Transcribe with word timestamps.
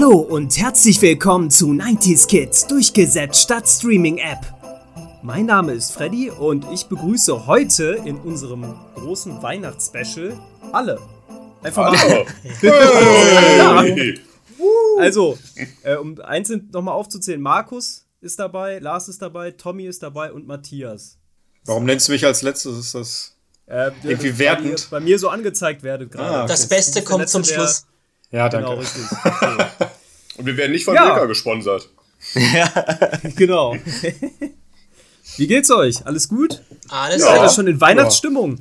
Hallo 0.00 0.18
und 0.20 0.56
herzlich 0.56 1.02
willkommen 1.02 1.50
zu 1.50 1.70
90s 1.70 2.28
Kids 2.28 2.66
durchgesetzt 2.66 3.42
statt 3.42 3.68
Streaming 3.68 4.18
App. 4.18 4.38
Mein 5.22 5.46
Name 5.46 5.72
ist 5.72 5.90
Freddy 5.90 6.30
und 6.30 6.64
ich 6.72 6.86
begrüße 6.86 7.46
heute 7.46 8.00
in 8.04 8.16
unserem 8.16 8.74
großen 8.94 9.42
Weihnachtsspecial 9.42 10.38
alle. 10.72 11.00
Einfach 11.62 11.92
mal. 11.92 12.26
Hey. 13.84 14.20
Also, 14.98 15.36
äh, 15.82 15.96
um 15.96 16.20
einzeln 16.20 16.70
nochmal 16.72 16.94
aufzuzählen: 16.94 17.40
Markus 17.40 18.06
ist 18.20 18.38
dabei, 18.38 18.78
Lars 18.78 19.08
ist 19.08 19.20
dabei, 19.20 19.50
Tommy 19.50 19.86
ist 19.86 20.02
dabei 20.02 20.32
und 20.32 20.46
Matthias. 20.46 21.17
Warum 21.68 21.84
nennst 21.84 22.08
du 22.08 22.12
mich 22.12 22.24
als 22.24 22.42
letztes? 22.42 22.78
Ist 22.78 22.94
das. 22.94 23.34
Äh, 23.66 23.90
Irgendwie 24.02 24.30
weil 24.30 24.38
wertend. 24.38 24.80
ihr 24.80 24.86
bei 24.90 25.00
mir 25.00 25.18
so 25.18 25.28
angezeigt 25.28 25.82
werdet 25.82 26.10
gerade. 26.10 26.28
Ah, 26.30 26.38
okay. 26.44 26.48
Das 26.48 26.66
Beste 26.66 26.94
Der 26.94 27.04
kommt 27.04 27.20
Letzte, 27.20 27.32
zum 27.32 27.42
der- 27.42 27.54
Schluss. 27.54 27.86
Ja, 28.30 28.48
danke. 28.48 28.68
Genau, 28.70 28.80
richtig. 28.80 29.02
Okay. 29.24 29.66
Und 30.38 30.46
wir 30.46 30.56
werden 30.56 30.72
nicht 30.72 30.84
von 30.84 30.94
Ja. 30.94 31.04
Milka 31.04 31.26
gesponsert. 31.26 31.88
genau. 33.36 33.76
Wie 35.36 35.46
geht's 35.46 35.70
euch? 35.70 36.04
Alles 36.06 36.28
gut? 36.28 36.62
Alles 36.88 37.20
Ja. 37.20 37.26
Seid 37.26 37.34
ihr 37.36 37.38
klar. 37.42 37.50
schon 37.54 37.66
in 37.66 37.80
Weihnachtsstimmung? 37.80 38.58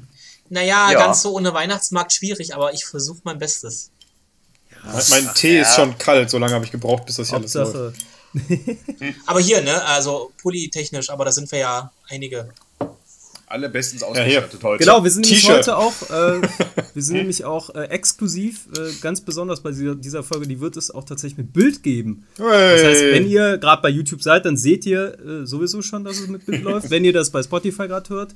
Naja, 0.49 0.91
Ja. 0.91 0.97
ganz 0.99 1.21
so 1.21 1.33
ohne 1.33 1.53
Weihnachtsmarkt 1.53 2.13
schwierig, 2.13 2.53
aber 2.55 2.73
ich 2.73 2.85
versuche 2.85 3.19
mein 3.23 3.39
Bestes. 3.39 3.91
Mein 5.09 5.33
Tee 5.33 5.59
ist 5.61 5.75
schon 5.75 5.97
kalt, 5.97 6.29
so 6.29 6.37
lange 6.37 6.53
habe 6.53 6.65
ich 6.65 6.71
gebraucht, 6.71 7.05
bis 7.05 7.15
das 7.17 7.29
hier 7.29 7.37
alles 7.37 7.53
läuft. 7.53 7.75
Hauptsache. 7.75 7.93
Aber 9.25 9.39
hier, 9.39 9.61
ne, 9.61 9.83
also 9.85 10.31
polytechnisch, 10.41 11.09
aber 11.09 11.25
da 11.25 11.31
sind 11.31 11.51
wir 11.51 11.59
ja 11.59 11.91
einige. 12.09 12.49
Alle 13.49 13.69
bestens 13.69 14.01
hier. 14.01 14.09
ausgestattet 14.09 14.61
heute. 14.63 14.83
Genau, 14.83 15.03
wir 15.03 15.09
sind 15.11 15.21
nämlich 15.25 15.41
T-Shirt. 15.41 15.59
heute 15.59 15.77
auch, 15.77 15.93
äh, 16.09 16.41
wir 16.93 17.01
sind 17.01 17.15
nämlich 17.15 17.45
auch 17.45 17.73
äh, 17.75 17.83
exklusiv, 17.85 18.67
äh, 18.77 18.91
ganz 19.01 19.21
besonders 19.21 19.61
bei 19.61 19.71
dieser, 19.71 19.95
dieser 19.95 20.21
Folge, 20.23 20.47
die 20.47 20.59
wird 20.59 20.75
es 20.75 20.91
auch 20.91 21.05
tatsächlich 21.05 21.37
mit 21.37 21.53
Bild 21.53 21.81
geben. 21.81 22.25
Das 22.37 22.45
heißt, 22.83 23.01
Hey. 23.03 23.13
wenn 23.13 23.27
ihr 23.27 23.57
gerade 23.57 23.81
bei 23.81 23.89
YouTube 23.89 24.21
seid, 24.21 24.45
dann 24.45 24.57
seht 24.57 24.85
ihr 24.85 25.17
äh, 25.19 25.45
sowieso 25.47 25.81
schon, 25.81 26.03
dass 26.03 26.19
es 26.19 26.27
mit 26.27 26.45
Bild 26.45 26.61
läuft. 26.63 26.89
Wenn 26.89 27.05
ihr 27.05 27.13
das 27.13 27.29
bei 27.29 27.41
Spotify 27.41 27.87
gerade 27.87 28.09
hört, 28.09 28.33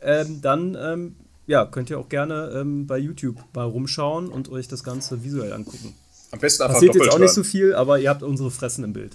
ähm, 0.00 0.40
dann 0.40 0.74
ähm, 0.80 1.16
ja, 1.46 1.66
könnt 1.66 1.90
ihr 1.90 1.98
auch 1.98 2.08
gerne 2.08 2.52
ähm, 2.56 2.86
bei 2.86 2.96
YouTube 2.98 3.36
mal 3.54 3.64
rumschauen 3.66 4.28
und 4.28 4.48
euch 4.50 4.68
das 4.68 4.82
Ganze 4.82 5.22
visuell 5.22 5.52
angucken. 5.52 5.94
Am 6.32 6.40
besten 6.40 6.62
einfach 6.62 6.76
Passiert 6.76 6.94
jetzt 6.96 7.10
auch 7.10 7.18
nicht 7.18 7.30
so 7.30 7.44
viel, 7.44 7.74
aber 7.74 7.98
ihr 8.00 8.08
habt 8.10 8.22
unsere 8.22 8.50
Fressen 8.50 8.84
im 8.84 8.92
Bild. 8.94 9.12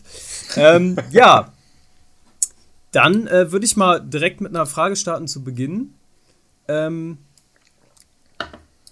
ähm, 0.55 0.95
ja, 1.11 1.51
dann 2.91 3.27
äh, 3.27 3.51
würde 3.51 3.65
ich 3.65 3.77
mal 3.77 3.99
direkt 4.01 4.41
mit 4.41 4.53
einer 4.53 4.65
Frage 4.65 4.95
starten 4.95 5.27
zu 5.27 5.43
Beginn. 5.43 5.93
Ähm, 6.67 7.17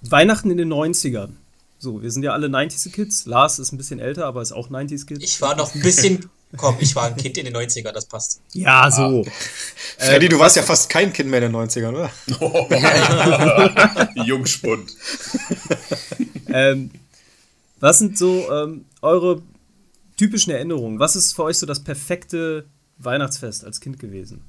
Weihnachten 0.02 0.50
in 0.52 0.58
den 0.58 0.72
90ern. 0.72 1.32
So, 1.78 2.02
wir 2.02 2.12
sind 2.12 2.24
ja 2.24 2.34
alle 2.34 2.48
90s 2.48 2.92
Kids. 2.92 3.26
Lars 3.26 3.60
ist 3.60 3.72
ein 3.72 3.78
bisschen 3.78 4.00
älter, 4.00 4.26
aber 4.26 4.42
ist 4.42 4.52
auch 4.52 4.70
90s 4.70 5.06
Kid. 5.06 5.24
Ich 5.24 5.42
war 5.42 5.56
noch 5.56 5.74
ein 5.74 5.82
bisschen. 5.82 6.30
Komm, 6.58 6.78
ich 6.80 6.96
war 6.96 7.06
ein 7.06 7.16
Kind 7.16 7.38
in 7.38 7.46
den 7.46 7.56
90er, 7.56 7.92
das 7.92 8.08
passt. 8.08 8.42
ja, 8.54 8.90
so. 8.90 9.24
Freddy, 10.00 10.30
du 10.30 10.40
warst 10.40 10.56
ja 10.56 10.64
fast 10.64 10.90
kein 10.90 11.14
Kind 11.14 11.30
mehr 11.30 11.44
in 11.44 11.52
den 11.52 11.62
90ern, 11.62 11.90
oder? 11.90 12.12
Jungspund. 14.26 14.92
Ähm, 16.48 16.90
was 17.80 18.00
sind 18.00 18.18
so 18.18 18.52
ähm, 18.52 18.86
eure 19.02 19.44
typischen 20.18 20.52
Erinnerungen? 20.52 20.98
Was 21.00 21.16
ist 21.16 21.34
für 21.34 21.44
euch 21.44 21.60
so 21.60 21.68
das 21.68 21.84
perfekte 21.84 22.66
Weihnachtsfest 23.00 23.66
als 23.66 23.80
Kind 23.82 24.00
gewesen? 24.00 24.44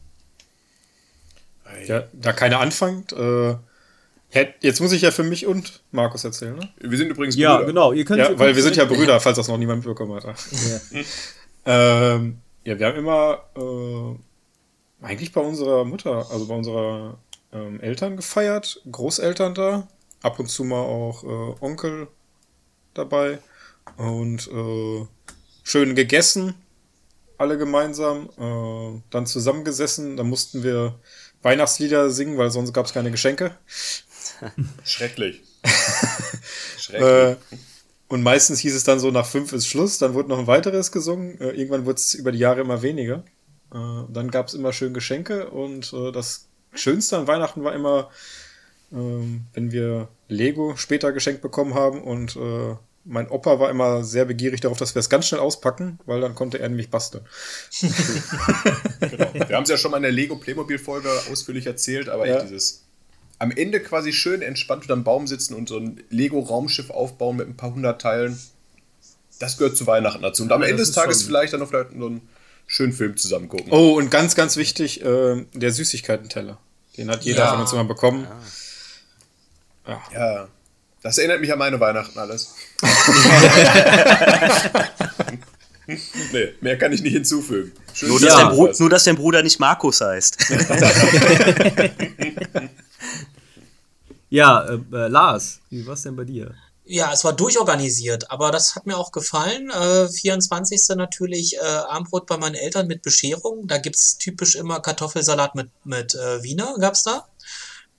Ja, 1.86 2.04
da 2.12 2.32
keiner 2.32 2.58
anfängt. 2.60 3.12
Äh, 3.12 3.56
jetzt 4.60 4.80
muss 4.80 4.92
ich 4.92 5.02
ja 5.02 5.10
für 5.12 5.22
mich 5.22 5.46
und 5.46 5.82
Markus 5.92 6.24
erzählen, 6.24 6.56
ne? 6.56 6.68
Wir 6.80 6.98
sind 6.98 7.08
übrigens 7.10 7.36
Ja, 7.36 7.56
Brüder. 7.56 7.66
genau. 7.66 7.92
Ihr 7.92 8.04
könnt, 8.04 8.18
Ja, 8.18 8.30
ihr 8.30 8.38
weil 8.38 8.56
wir 8.56 8.62
sind 8.62 8.76
ja 8.76 8.84
Brüder, 8.84 9.20
falls 9.20 9.36
das 9.36 9.48
noch 9.48 9.56
niemand 9.58 9.84
mitbekommen 9.84 10.14
hat. 10.14 10.24
Ja. 10.24 11.00
Ähm, 11.66 12.38
ja, 12.64 12.78
wir 12.78 12.86
haben 12.86 12.96
immer 12.96 13.44
äh, 13.54 15.04
eigentlich 15.06 15.30
bei 15.30 15.42
unserer 15.42 15.84
Mutter, 15.84 16.26
also 16.30 16.46
bei 16.46 16.54
unserer 16.54 17.18
ähm, 17.52 17.78
Eltern 17.80 18.16
gefeiert, 18.16 18.80
Großeltern 18.90 19.54
da, 19.54 19.86
ab 20.22 20.38
und 20.38 20.46
zu 20.48 20.64
mal 20.64 20.80
auch 20.80 21.22
äh, 21.22 21.54
Onkel 21.62 22.08
dabei 22.94 23.40
und 23.98 24.48
äh, 24.48 25.06
schön 25.62 25.94
gegessen, 25.94 26.54
alle 27.40 27.56
gemeinsam, 27.56 28.28
äh, 28.38 29.00
dann 29.10 29.26
zusammengesessen, 29.26 30.16
da 30.18 30.24
mussten 30.24 30.62
wir 30.62 31.00
Weihnachtslieder 31.42 32.10
singen, 32.10 32.36
weil 32.36 32.50
sonst 32.50 32.74
gab 32.74 32.84
es 32.84 32.92
keine 32.92 33.10
Geschenke. 33.10 33.56
Schrecklich. 34.84 35.42
Schrecklich. 36.78 37.02
Äh, 37.08 37.36
und 38.08 38.24
meistens 38.24 38.58
hieß 38.58 38.74
es 38.74 38.82
dann 38.82 38.98
so, 38.98 39.12
nach 39.12 39.26
fünf 39.26 39.52
ist 39.52 39.68
Schluss, 39.68 39.98
dann 39.98 40.14
wurde 40.14 40.28
noch 40.28 40.40
ein 40.40 40.48
weiteres 40.48 40.90
gesungen. 40.90 41.40
Äh, 41.40 41.50
irgendwann 41.50 41.86
wurde 41.86 41.98
es 41.98 42.14
über 42.14 42.32
die 42.32 42.40
Jahre 42.40 42.60
immer 42.60 42.82
weniger. 42.82 43.22
Äh, 43.72 44.04
dann 44.08 44.32
gab 44.32 44.48
es 44.48 44.54
immer 44.54 44.72
schön 44.72 44.92
Geschenke 44.92 45.50
und 45.50 45.92
äh, 45.92 46.10
das 46.10 46.48
Schönste 46.72 47.16
an 47.18 47.28
Weihnachten 47.28 47.62
war 47.62 47.72
immer, 47.72 48.10
ähm, 48.92 49.46
wenn 49.52 49.70
wir 49.70 50.08
Lego 50.26 50.74
später 50.76 51.12
geschenkt 51.12 51.42
bekommen 51.42 51.74
haben 51.74 52.02
und 52.02 52.34
äh, 52.34 52.74
mein 53.04 53.28
Opa 53.30 53.58
war 53.58 53.70
immer 53.70 54.04
sehr 54.04 54.24
begierig 54.26 54.60
darauf, 54.60 54.78
dass 54.78 54.94
wir 54.94 55.00
es 55.00 55.08
ganz 55.08 55.26
schnell 55.26 55.40
auspacken, 55.40 55.98
weil 56.06 56.20
dann 56.20 56.34
konnte 56.34 56.58
er 56.58 56.68
nämlich 56.68 56.90
basteln. 56.90 57.24
Genau. 59.00 59.32
Wir 59.48 59.56
haben 59.56 59.62
es 59.64 59.70
ja 59.70 59.76
schon 59.78 59.90
mal 59.90 59.96
in 59.98 60.02
der 60.04 60.12
Lego 60.12 60.36
Playmobil 60.36 60.78
Folge 60.78 61.08
ausführlich 61.30 61.66
erzählt, 61.66 62.08
aber 62.08 62.26
Ja. 62.26 62.36
echt 62.36 62.50
dieses 62.50 62.84
am 63.38 63.50
Ende 63.50 63.80
quasi 63.80 64.12
schön 64.12 64.42
entspannt 64.42 64.82
unter 64.82 64.92
einem 64.94 65.04
Baum 65.04 65.26
sitzen 65.26 65.54
und 65.54 65.66
so 65.68 65.78
ein 65.78 66.02
Lego 66.10 66.40
Raumschiff 66.40 66.90
aufbauen 66.90 67.36
mit 67.36 67.48
ein 67.48 67.56
paar 67.56 67.72
hundert 67.74 68.02
Teilen. 68.02 68.38
Das 69.38 69.56
gehört 69.56 69.78
zu 69.78 69.86
Weihnachten 69.86 70.20
dazu. 70.20 70.42
Und 70.42 70.52
am 70.52 70.60
Ja, 70.60 70.68
Ende 70.68 70.82
des 70.82 70.92
Tages 70.92 71.22
vielleicht 71.22 71.54
dann 71.54 71.60
noch 71.60 71.68
vielleicht 71.70 71.92
so 71.98 72.06
einen 72.06 72.20
schönen 72.66 72.92
Film 72.92 73.16
zusammen 73.16 73.48
gucken. 73.48 73.72
Oh, 73.72 73.96
und 73.96 74.10
ganz, 74.10 74.34
ganz 74.34 74.56
wichtig, 74.56 75.02
äh, 75.02 75.46
der 75.54 75.72
Süßigkeitenteller. 75.72 76.58
Den 76.98 77.10
hat 77.10 77.24
jeder 77.24 77.44
Ja. 77.44 77.50
von 77.52 77.60
uns 77.62 77.72
immer 77.72 77.84
bekommen. 77.84 78.26
Ja. 80.12 80.48
Das 81.02 81.18
erinnert 81.18 81.40
mich 81.40 81.52
an 81.52 81.58
meine 81.58 81.80
Weihnachten 81.80 82.18
alles. 82.18 82.54
nee, 85.86 86.54
mehr 86.60 86.78
kann 86.78 86.92
ich 86.92 87.02
nicht 87.02 87.12
hinzufügen. 87.14 87.72
Schön 87.94 88.10
Nur, 88.10 88.20
dass 88.20 88.38
Ja. 88.38 88.52
nur, 88.52 88.90
dass 88.90 89.04
dein 89.04 89.16
Bruder 89.16 89.42
nicht 89.42 89.58
Markus 89.58 90.00
heißt. 90.00 90.38
Ja, 94.32 94.64
äh, 94.64 94.74
äh, 94.92 95.08
Lars, 95.08 95.58
wie 95.70 95.84
war's 95.86 96.02
denn 96.02 96.14
bei 96.14 96.22
dir? 96.22 96.54
Ja, 96.84 97.12
es 97.12 97.24
war 97.24 97.32
durchorganisiert, 97.32 98.30
aber 98.30 98.52
das 98.52 98.76
hat 98.76 98.86
mir 98.86 98.96
auch 98.96 99.10
gefallen. 99.10 99.70
Äh, 99.70 100.08
24. 100.08 100.96
natürlich 100.96 101.56
äh, 101.56 101.60
Armbrot 101.60 102.26
bei 102.26 102.36
meinen 102.36 102.54
Eltern 102.54 102.86
mit 102.86 103.02
Bescherung. 103.02 103.66
Da 103.66 103.78
gibt's 103.78 104.18
typisch 104.18 104.54
immer 104.54 104.78
Kartoffelsalat 104.80 105.56
mit, 105.56 105.70
mit 105.84 106.14
äh, 106.14 106.42
Wiener, 106.44 106.76
gab's 106.78 107.02
da. 107.02 107.26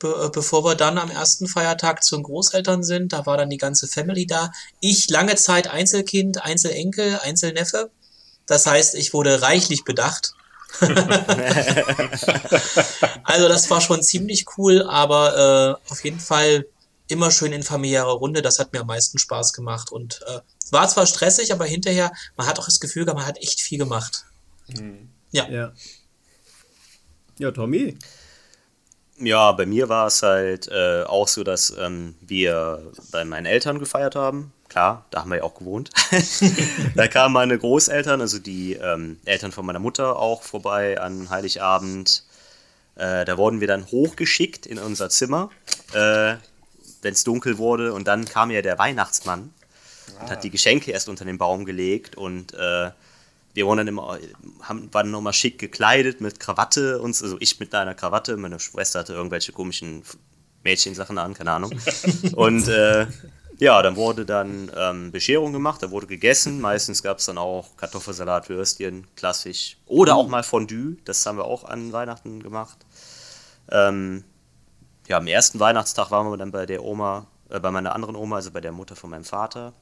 Be 0.02 0.26
äh, 0.26 0.30
bevor 0.30 0.64
wir 0.64 0.76
dann 0.76 0.98
am 0.98 1.12
ersten 1.12 1.48
Feiertag 1.48 2.04
zu 2.04 2.16
den 2.16 2.24
Großeltern 2.24 2.84
sind, 2.84 3.14
da 3.14 3.26
war 3.26 3.38
dann 3.38 3.50
die 3.50 3.58
ganze 3.58 3.88
Family 3.88 4.26
da. 4.26 4.52
Ich 4.80 5.10
lange 5.10 5.36
Zeit 5.36 5.68
Einzelkind, 5.68 6.44
Einzelenkel, 6.44 7.20
Einzelneffe. 7.22 7.92
Das 8.48 8.66
heißt, 8.66 8.96
ich 8.96 9.14
wurde 9.14 9.42
reichlich 9.42 9.84
bedacht. 9.84 10.34
also 13.24 13.48
das 13.48 13.70
war 13.70 13.82
schon 13.82 14.02
ziemlich 14.02 14.46
cool, 14.58 14.84
aber 14.84 15.78
äh, 15.88 15.92
auf 15.92 16.04
jeden 16.04 16.20
Fall 16.20 16.66
immer 17.08 17.30
schön 17.30 17.52
in 17.52 17.62
familiärer 17.62 18.14
Runde. 18.14 18.42
Das 18.42 18.58
hat 18.58 18.74
mir 18.74 18.80
am 18.82 18.88
meisten 18.88 19.20
Spaß 19.20 19.54
gemacht 19.54 19.92
und 19.92 20.22
äh, 20.28 20.40
war 20.72 20.88
zwar 20.88 21.06
stressig, 21.06 21.54
aber 21.54 21.66
hinterher, 21.66 22.12
man 22.38 22.48
hat 22.48 22.58
auch 22.58 22.66
das 22.66 22.80
Gefühl, 22.80 23.06
man 23.06 23.26
hat 23.26 23.38
echt 23.38 23.62
viel 23.62 23.78
gemacht. 23.78 24.26
Ja. 25.32 25.48
Ja. 25.50 25.74
Ja, 27.38 27.52
Tommy. 27.52 27.98
Ja, 29.24 29.52
bei 29.52 29.66
mir 29.66 29.88
war 29.88 30.08
es 30.08 30.24
halt 30.24 30.68
äh, 30.68 31.04
auch 31.04 31.28
so, 31.28 31.44
dass 31.44 31.76
ähm, 31.78 32.16
wir 32.22 32.82
bei 33.12 33.24
meinen 33.24 33.46
Eltern 33.46 33.78
gefeiert 33.78 34.16
haben. 34.16 34.52
Klar, 34.68 35.06
da 35.12 35.22
haben 35.22 35.30
wir 35.30 35.38
ja 35.38 35.44
auch 35.44 35.56
gewohnt. 35.56 35.90
da 36.96 37.08
kamen 37.08 37.34
meine 37.34 37.58
Großeltern, 37.58 38.22
also 38.22 38.40
die 38.40 38.74
ähm, 38.74 39.20
Eltern 39.26 39.52
von 39.52 39.66
meiner 39.66 39.80
Mutter, 39.80 40.18
auch 40.18 40.42
vorbei 40.44 41.00
an 41.00 41.30
Heiligabend. 41.30 42.24
Äh, 42.96 43.26
da 43.26 43.38
wurden 43.38 43.60
wir 43.60 43.68
dann 43.68 43.86
hochgeschickt 43.86 44.66
in 44.66 44.80
unser 44.80 45.10
Zimmer, 45.10 45.50
äh, 45.94 46.36
wenn 47.02 47.14
es 47.14 47.24
dunkel 47.24 47.58
wurde. 47.58 47.94
Und 47.94 48.08
dann 48.08 48.26
kam 48.26 48.50
ja 48.50 48.62
der 48.62 48.80
Weihnachtsmann 48.80 49.54
und 50.20 50.30
hat 50.32 50.44
die 50.44 50.50
Geschenke 50.50 50.92
erst 50.92 51.10
unter 51.10 51.26
den 51.26 51.38
Baum 51.38 51.66
gelegt. 51.66 52.16
Und 52.16 52.54
äh, 52.54 52.92
wir 53.54 53.66
wurden 53.66 53.80
dann 53.80 53.88
immer, 53.88 54.18
haben, 54.62 54.94
waren 54.94 55.12
nochmal 55.12 55.34
schick 55.34 55.60
gekleidet 55.60 56.22
mit 56.22 56.40
Krawatte 56.40 57.00
und 57.00 57.16
so. 57.16 57.26
also 57.26 57.38
ich 57.40 57.60
mit 57.60 57.74
einer 57.76 57.96
Krawatte, 57.96 58.38
meine 58.38 58.60
Schwester 58.60 59.00
hatte 59.00 59.14
irgendwelche 59.14 59.52
komischen 59.52 60.04
Mädchensachen 60.64 61.18
an, 61.18 61.34
keine 61.34 61.52
Ahnung. 61.52 61.72
Und 62.36 62.68
äh, 62.68 63.08
ja, 63.58 63.82
dann 63.82 63.96
wurde 63.96 64.26
dann 64.26 64.72
ähm, 64.76 65.12
Bescherung 65.12 65.54
gemacht, 65.54 65.84
da 65.84 65.92
wurde 65.92 66.08
gegessen. 66.08 66.62
Meistens 66.62 67.04
gab 67.04 67.20
es 67.20 67.26
dann 67.26 67.38
auch 67.38 67.78
Kartoffelsalat, 67.78 68.50
Würstchen, 68.50 69.08
klassisch. 69.16 69.78
Oder 69.86 70.16
auch 70.16 70.28
mal 70.28 70.44
Fondue, 70.44 70.98
das 71.06 71.26
haben 71.26 71.38
wir 71.38 71.46
auch 71.46 71.64
an 71.64 71.92
Weihnachten 71.92 72.42
gemacht. 72.42 72.78
Ähm, 73.70 74.24
ja, 75.08 75.18
am 75.18 75.28
ersten 75.28 75.60
Weihnachtstag 75.60 76.12
waren 76.12 76.32
wir 76.32 76.38
dann 76.38 76.52
bei 76.52 76.66
der 76.66 76.84
Oma, 76.84 77.28
äh, 77.50 77.60
bei 77.60 77.72
meiner 77.72 77.94
anderen 77.94 78.16
Oma, 78.16 78.38
also 78.38 78.52
bei 78.52 78.62
der 78.62 78.72
Mutter 78.72 78.96
von 78.96 79.10
meinem 79.10 79.26
Vater. 79.26 79.74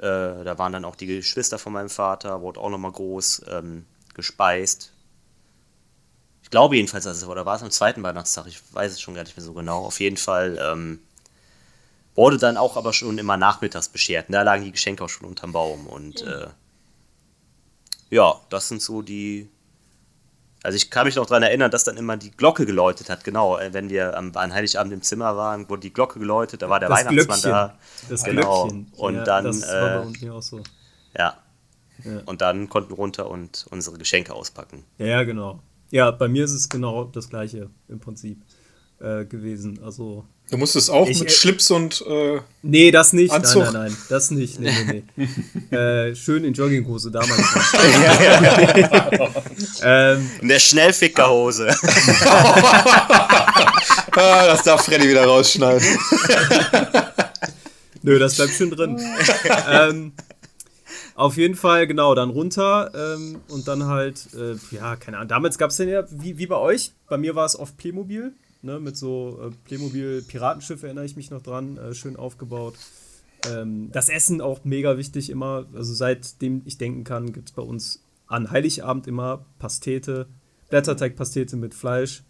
Äh, 0.00 0.44
da 0.44 0.58
waren 0.58 0.72
dann 0.72 0.84
auch 0.84 0.96
die 0.96 1.06
Geschwister 1.06 1.58
von 1.58 1.72
meinem 1.74 1.90
Vater, 1.90 2.40
wurde 2.40 2.60
auch 2.60 2.70
nochmal 2.70 2.92
groß 2.92 3.42
ähm, 3.50 3.84
gespeist. 4.14 4.92
Ich 6.42 6.50
glaube 6.50 6.76
jedenfalls, 6.76 7.04
dass 7.04 7.18
es 7.18 7.26
oder 7.26 7.44
war 7.44 7.56
es 7.56 7.62
am 7.62 7.70
zweiten 7.70 8.02
Weihnachtstag, 8.02 8.46
ich 8.46 8.60
weiß 8.72 8.92
es 8.92 9.00
schon 9.00 9.14
gar 9.14 9.24
nicht 9.24 9.36
mehr 9.36 9.44
so 9.44 9.52
genau. 9.52 9.84
Auf 9.84 10.00
jeden 10.00 10.16
Fall 10.16 10.58
ähm, 10.60 11.00
wurde 12.14 12.38
dann 12.38 12.56
auch 12.56 12.76
aber 12.76 12.92
schon 12.92 13.18
immer 13.18 13.36
nachmittags 13.36 13.88
beschert. 13.88 14.28
Und 14.28 14.32
da 14.32 14.42
lagen 14.42 14.64
die 14.64 14.72
Geschenke 14.72 15.04
auch 15.04 15.08
schon 15.08 15.28
unterm 15.28 15.52
Baum. 15.52 15.86
Und 15.86 16.22
äh, 16.22 16.48
ja, 18.10 18.40
das 18.48 18.68
sind 18.68 18.82
so 18.82 19.02
die. 19.02 19.48
Also 20.62 20.76
ich 20.76 20.90
kann 20.90 21.06
mich 21.06 21.16
noch 21.16 21.26
daran 21.26 21.42
erinnern, 21.42 21.70
dass 21.70 21.84
dann 21.84 21.96
immer 21.96 22.16
die 22.16 22.30
Glocke 22.30 22.66
geläutet 22.66 23.08
hat. 23.08 23.24
Genau, 23.24 23.58
äh, 23.58 23.72
wenn 23.72 23.88
wir 23.88 24.16
am, 24.16 24.32
an 24.34 24.52
Heiligabend 24.52 24.92
im 24.92 25.02
Zimmer 25.02 25.36
waren, 25.36 25.68
wurde 25.68 25.80
die 25.82 25.92
Glocke 25.92 26.18
geläutet, 26.18 26.62
da 26.62 26.68
war 26.68 26.80
der 26.80 26.88
Das 26.90 26.98
Weihnachtsmann 26.98 27.40
Glöckchen. 27.40 27.50
da. 27.50 27.78
Das 28.08 28.24
genau. 28.24 28.62
Glöckchen. 28.68 28.92
Und 28.96 29.14
ja, 29.14 29.24
dann, 29.24 29.44
Das 29.44 29.62
war 29.62 29.80
bei 29.80 29.94
äh, 29.94 30.06
uns 30.06 30.30
auch 30.30 30.42
so. 30.42 30.62
ja. 31.16 31.36
Ja. 32.04 32.22
Und 32.24 32.40
dann 32.40 32.70
konnten 32.70 32.90
wir 32.90 32.96
runter 32.96 33.28
und 33.30 33.66
unsere 33.70 33.98
Geschenke 33.98 34.32
auspacken. 34.32 34.84
Ja, 34.96 35.06
ja, 35.06 35.22
genau. 35.24 35.60
Ja, 35.90 36.10
bei 36.10 36.28
mir 36.28 36.44
ist 36.44 36.52
es 36.52 36.68
genau 36.68 37.04
das 37.04 37.28
gleiche 37.28 37.68
im 37.88 38.00
Prinzip 38.00 38.42
äh, 39.00 39.26
gewesen. 39.26 39.80
Also. 39.82 40.24
Du 40.50 40.56
musstest 40.56 40.90
auch 40.90 41.06
Ich- 41.08 41.20
mit 41.20 41.30
Schlips 41.30 41.70
und 41.70 42.04
äh, 42.08 42.40
Nee, 42.62 42.90
das 42.90 43.12
nicht. 43.12 43.30
Anzug. 43.32 43.64
Nein, 43.64 43.72
nein, 43.72 43.82
nein. 43.84 43.96
Das 44.08 44.30
nicht. 44.32 44.58
Nee, 44.58 45.04
nee, 45.16 45.16
nee. 45.70 45.76
äh, 45.76 46.16
schön 46.16 46.44
in 46.44 46.54
Jogginghose 46.54 47.10
damals. 47.10 47.40
ähm, 49.82 50.30
In 50.40 50.48
der 50.48 50.58
Schnellfickerhose. 50.58 51.68
ah, 54.16 54.46
das 54.46 54.62
darf 54.64 54.84
Freddy 54.84 55.08
wieder 55.08 55.24
rausschneiden. 55.24 55.86
Nö, 58.02 58.18
das 58.18 58.36
bleibt 58.36 58.52
schön 58.52 58.70
drin. 58.70 59.00
ähm, 59.70 60.12
auf 61.14 61.36
jeden 61.36 61.54
Fall, 61.54 61.86
genau, 61.86 62.14
dann 62.14 62.30
runter 62.30 62.90
ähm, 62.94 63.40
und 63.48 63.68
dann 63.68 63.84
halt, 63.86 64.28
äh, 64.34 64.54
ja, 64.74 64.96
keine 64.96 65.18
Ahnung. 65.18 65.28
Damals 65.28 65.58
gab 65.58 65.70
es 65.70 65.76
den 65.76 65.88
ja, 65.90 66.04
wie, 66.10 66.38
wie 66.38 66.46
bei 66.46 66.56
euch, 66.56 66.92
bei 67.08 67.18
mir 67.18 67.34
war 67.34 67.44
es 67.44 67.58
oft 67.58 67.76
Playmobil, 67.76 68.32
ne, 68.62 68.80
mit 68.80 68.96
so 68.96 69.40
äh, 69.42 69.50
Playmobil-Piratenschiff 69.64 70.82
erinnere 70.82 71.04
ich 71.04 71.16
mich 71.16 71.30
noch 71.30 71.42
dran, 71.42 71.76
äh, 71.76 71.94
schön 71.94 72.16
aufgebaut. 72.16 72.74
Ähm, 73.46 73.90
das 73.92 74.08
Essen 74.08 74.40
auch 74.40 74.64
mega 74.64 74.96
wichtig 74.96 75.30
immer, 75.30 75.66
also 75.74 75.94
seitdem 75.94 76.62
ich 76.64 76.78
denken 76.78 77.04
kann, 77.04 77.32
gibt 77.32 77.50
es 77.50 77.54
bei 77.54 77.62
uns 77.62 78.02
an 78.26 78.50
Heiligabend 78.50 79.06
immer 79.06 79.46
Pastete, 79.58 80.28
Blätterteigpastete 80.68 81.56
mit 81.56 81.74
Fleisch. 81.74 82.22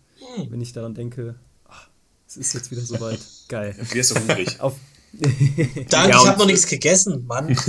Wenn 0.49 0.61
ich 0.61 0.73
daran 0.73 0.95
denke, 0.95 1.37
ach, 1.67 1.89
es 2.29 2.37
ist 2.37 2.53
jetzt 2.53 2.71
wieder 2.71 2.83
soweit. 2.83 3.21
Geil. 3.49 3.75
Wirst 3.93 4.11
du 4.11 4.21
hungrig. 4.21 4.61
Auf, 4.61 4.77
Danke, 5.13 5.89
Ja, 5.91 6.09
ich 6.09 6.27
habe 6.27 6.39
noch 6.39 6.47
nichts 6.47 6.67
gegessen, 6.67 7.27
Mann. 7.27 7.57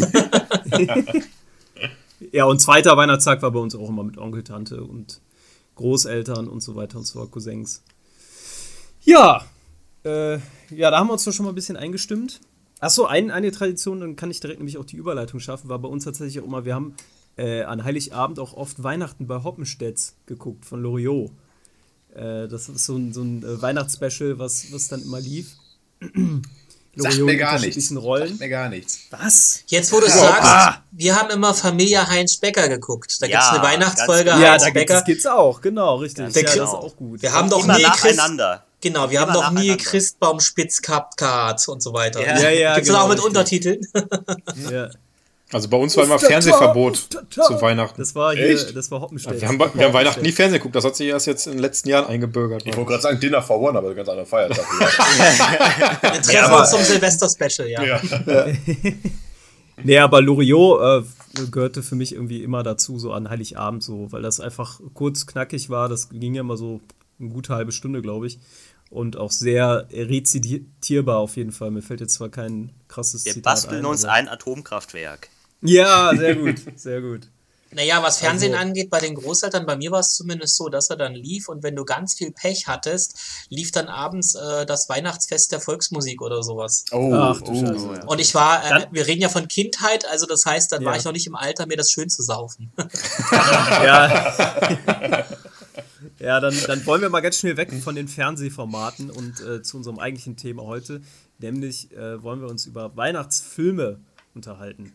Ja, 2.31 2.45
und 2.45 2.61
zweiter 2.61 2.95
Weihnachtstag 2.95 3.41
war 3.41 3.51
bei 3.51 3.59
uns 3.59 3.75
auch 3.75 3.89
immer 3.89 4.03
mit 4.03 4.17
Onkel, 4.17 4.43
Tante 4.43 4.83
und 4.83 5.21
Großeltern 5.75 6.47
und 6.47 6.61
so 6.61 6.75
weiter 6.75 6.99
und 6.99 7.05
so 7.05 7.25
Cousins. 7.25 7.81
Ja, 9.03 9.45
äh, 10.05 10.35
ja, 10.69 10.91
da 10.91 10.99
haben 10.99 11.07
wir 11.07 11.13
uns 11.13 11.23
doch 11.23 11.31
schon 11.33 11.45
mal 11.45 11.51
ein 11.51 11.55
bisschen 11.55 11.77
eingestimmt. 11.77 12.39
Achso, 12.79 13.05
ein, 13.05 13.29
eine 13.29 13.51
Tradition, 13.51 13.99
dann 13.99 14.15
kann 14.15 14.31
ich 14.31 14.39
direkt 14.39 14.59
nämlich 14.59 14.77
auch 14.77 14.85
die 14.85 14.95
Überleitung 14.95 15.39
schaffen, 15.39 15.69
war 15.69 15.79
bei 15.79 15.87
uns 15.87 16.03
tatsächlich 16.03 16.39
auch 16.41 16.47
immer, 16.47 16.65
wir 16.65 16.73
haben 16.73 16.95
äh, 17.37 17.61
an 17.63 17.83
Heiligabend 17.83 18.39
auch 18.39 18.53
oft 18.53 18.81
Weihnachten 18.81 19.27
bei 19.27 19.43
Hoppenstedts 19.43 20.15
geguckt 20.25 20.65
von 20.65 20.81
Loriot. 20.81 21.31
Äh, 22.15 22.47
das 22.47 22.69
ist 22.69 22.85
so 22.85 22.95
ein, 22.95 23.13
so 23.13 23.21
ein 23.21 23.43
äh, 23.43 23.61
Weihnachtsspecial, 23.61 24.39
was, 24.39 24.71
was 24.71 24.87
dann 24.87 25.01
immer 25.03 25.19
lief. 25.19 25.51
Sagt 26.93 27.15
Loriot 27.15 27.25
mir 27.27 27.37
gar 27.37 27.59
nichts. 27.59 27.95
Rollen. 27.95 28.27
Sagt 28.29 28.39
mir 28.41 28.49
gar 28.49 28.67
nichts. 28.67 28.99
Was? 29.11 29.63
Jetzt, 29.67 29.93
wo 29.93 29.99
du 30.01 30.07
es 30.07 30.13
sagst, 30.19 30.81
wir 30.91 31.15
haben 31.15 31.29
immer 31.29 31.53
Familie 31.53 32.05
Heinz 32.05 32.35
Becker 32.37 32.67
geguckt. 32.67 33.15
Da 33.21 33.27
gibt 33.27 33.39
es 33.39 33.45
Ja, 33.45 33.51
eine 33.53 33.63
Weihnachtsfolge 33.63 34.25
ganz- 34.25 34.41
Ja, 34.41 34.51
Heinz 34.51 34.63
da 34.63 35.01
gibt 35.01 35.19
es 35.19 35.25
auch, 35.27 35.61
genau, 35.61 35.95
richtig. 35.97 36.25
Ganz 36.25 36.35
ja, 36.35 36.41
genau. 36.41 36.55
das 36.57 36.69
ist 36.69 36.75
auch 36.75 36.95
gut. 36.97 37.21
Wir 37.21 37.31
haben 37.31 37.49
doch 37.49 37.63
Immer 37.63 37.77
nie 37.77 37.83
Christ, 37.83 38.17
nacheinander. 38.17 38.65
Genau, 38.81 39.09
wir 39.09 39.21
haben 39.21 39.33
doch 39.33 39.51
nie. 39.51 39.75
Christbaum 39.77 40.39
Spitz 40.39 40.81
gehabt 40.81 41.17
Card 41.17 41.67
und 41.67 41.81
so 41.81 41.93
weiter. 41.93 42.21
Ja. 42.21 42.39
Ja, 42.39 42.49
ja, 42.49 42.75
Gibt's 42.75 42.89
genau, 42.89 43.03
auch 43.03 43.09
mit 43.09 43.17
richtig. 43.17 43.27
Untertiteln? 43.29 43.87
Ja. 44.71 44.89
Also 45.53 45.67
bei 45.67 45.75
uns 45.75 45.97
war 45.97 46.05
immer 46.05 46.17
Fernsehverbot 46.17 47.09
zu 47.29 47.61
Weihnachten. 47.61 47.99
Das 48.01 48.15
war 48.15 48.33
hier, 48.33 48.51
Echt? 48.51 48.73
das 48.73 48.89
war 48.89 49.01
Hoppenstedt. 49.01 49.41
Wir 49.41 49.49
haben, 49.49 49.59
wir 49.59 49.85
haben 49.85 49.93
Weihnachten 49.93 50.21
nie 50.21 50.31
Fernsehen 50.31 50.59
geguckt, 50.59 50.75
das 50.75 50.85
hat 50.85 50.95
sich 50.95 51.07
erst 51.07 51.27
jetzt 51.27 51.45
in 51.45 51.53
den 51.53 51.59
letzten 51.59 51.89
Jahren 51.89 52.07
eingebürgert. 52.07 52.65
Ich 52.65 52.75
wollte 52.77 52.91
gerade 52.91 53.01
sagen, 53.03 53.19
Dinner 53.19 53.41
for 53.41 53.59
One, 53.59 53.77
aber 53.77 53.93
ganz 53.93 54.07
anderer 54.07 54.25
Feiertag. 54.25 54.65
Wir 56.01 56.21
treffen 56.21 56.37
aber- 56.45 56.61
uns 56.61 56.69
zum 56.69 56.81
Silvester-Special, 56.81 57.67
ja. 57.69 57.83
ja. 57.83 58.01
Nee, 59.83 59.97
aber 59.97 60.21
Loriot 60.21 61.03
äh, 61.03 61.45
gehörte 61.49 61.81
für 61.81 61.95
mich 61.95 62.13
irgendwie 62.13 62.43
immer 62.43 62.61
dazu, 62.63 62.99
so 62.99 63.13
an 63.13 63.29
Heiligabend 63.29 63.83
so, 63.83 64.11
weil 64.11 64.21
das 64.21 64.39
einfach 64.39 64.79
kurz 64.93 65.25
knackig 65.25 65.69
war. 65.69 65.89
Das 65.89 66.09
ging 66.09 66.35
ja 66.35 66.41
immer 66.41 66.55
so 66.55 66.81
eine 67.19 67.29
gute 67.29 67.55
halbe 67.55 67.71
Stunde, 67.71 68.01
glaube 68.01 68.27
ich. 68.27 68.39
Und 68.91 69.15
auch 69.17 69.31
sehr 69.31 69.87
rezitierbar 69.91 71.17
auf 71.17 71.35
jeden 71.37 71.51
Fall. 71.53 71.71
Mir 71.71 71.81
fällt 71.81 72.01
jetzt 72.01 72.13
zwar 72.13 72.29
kein 72.29 72.71
krasses 72.87 73.25
Wir 73.25 73.33
Zitat 73.33 73.53
basteln 73.53 73.79
ein, 73.79 73.85
uns 73.85 74.05
ein 74.05 74.27
Atomkraftwerk. 74.27 75.29
Ja, 75.61 76.11
sehr 76.15 76.35
gut, 76.35 76.55
sehr 76.75 77.01
gut. 77.01 77.21
Naja, 77.73 78.03
was 78.03 78.17
Fernsehen 78.17 78.53
Also- 78.53 78.65
angeht, 78.67 78.89
bei 78.89 78.99
den 78.99 79.15
Großeltern, 79.15 79.65
bei 79.65 79.77
mir 79.77 79.91
war 79.91 80.01
es 80.01 80.13
zumindest 80.15 80.57
so, 80.57 80.67
dass 80.67 80.89
er 80.89 80.97
dann 80.97 81.13
lief 81.15 81.47
und 81.47 81.63
wenn 81.63 81.73
du 81.73 81.85
ganz 81.85 82.15
viel 82.15 82.31
Pech 82.31 82.67
hattest, 82.67 83.17
lief 83.47 83.71
dann 83.71 83.87
abends 83.87 84.35
äh, 84.35 84.65
das 84.65 84.89
Weihnachtsfest 84.89 85.53
der 85.53 85.61
Volksmusik 85.61 86.21
oder 86.21 86.43
sowas. 86.43 86.83
Oh, 86.91 87.13
Ach 87.13 87.39
du 87.41 87.51
oh. 87.51 87.55
Scheiße. 87.65 88.05
Und 88.07 88.19
ich 88.19 88.35
war, 88.35 88.65
äh, 88.65 88.69
Dann- 88.69 88.85
wir 88.91 89.07
reden 89.07 89.21
ja 89.21 89.29
von 89.29 89.47
Kindheit, 89.47 90.05
also 90.05 90.25
das 90.25 90.45
heißt, 90.45 90.69
dann 90.73 90.83
war 90.83 90.91
Ja. 90.95 90.99
ich 90.99 91.05
noch 91.05 91.13
nicht 91.13 91.27
im 91.27 91.35
Alter, 91.35 91.65
mir 91.65 91.77
das 91.77 91.91
schön 91.91 92.09
zu 92.09 92.23
saufen. 92.23 92.73
Ja. 93.31 95.25
ja, 96.21 96.39
dann, 96.39 96.53
dann 96.67 96.85
wollen 96.85 97.01
wir 97.01 97.09
mal 97.09 97.21
ganz 97.21 97.39
schnell 97.39 97.57
weg 97.57 97.73
von 97.73 97.95
den 97.95 98.07
Fernsehformaten 98.07 99.09
und 99.09 99.41
äh, 99.41 99.63
zu 99.63 99.77
unserem 99.77 99.99
eigentlichen 99.99 100.37
Thema 100.37 100.63
heute. 100.63 101.01
Nämlich 101.39 101.91
äh, 101.93 102.21
wollen 102.21 102.41
wir 102.41 102.47
uns 102.47 102.65
über 102.65 102.95
Weihnachtsfilme 102.95 103.99
unterhalten. 104.35 104.93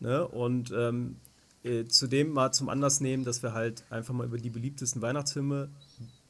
Ne? 0.00 0.26
Und 0.26 0.72
ähm, 0.74 1.16
äh, 1.64 1.84
zudem 1.84 2.32
mal 2.32 2.52
zum 2.52 2.68
Anlass 2.68 3.00
nehmen, 3.00 3.24
dass 3.24 3.42
wir 3.42 3.52
halt 3.52 3.84
einfach 3.90 4.14
mal 4.14 4.26
über 4.26 4.38
die 4.38 4.50
beliebtesten 4.50 5.02
Weihnachtsfilme, 5.02 5.68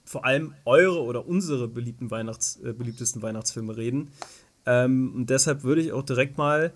vor 0.05 0.25
allem 0.25 0.52
eure 0.64 1.02
oder 1.02 1.26
unsere 1.26 1.69
beliebten 1.69 2.10
Weihnachts, 2.10 2.58
äh, 2.62 2.72
beliebtesten 2.72 3.22
Weihnachtsfilme 3.22 3.77
reden. 3.77 4.10
Ähm, 4.67 5.12
und 5.15 5.31
deshalb 5.31 5.62
würde 5.62 5.81
ich 5.81 5.93
auch 5.93 6.03
direkt 6.03 6.38
mal 6.38 6.72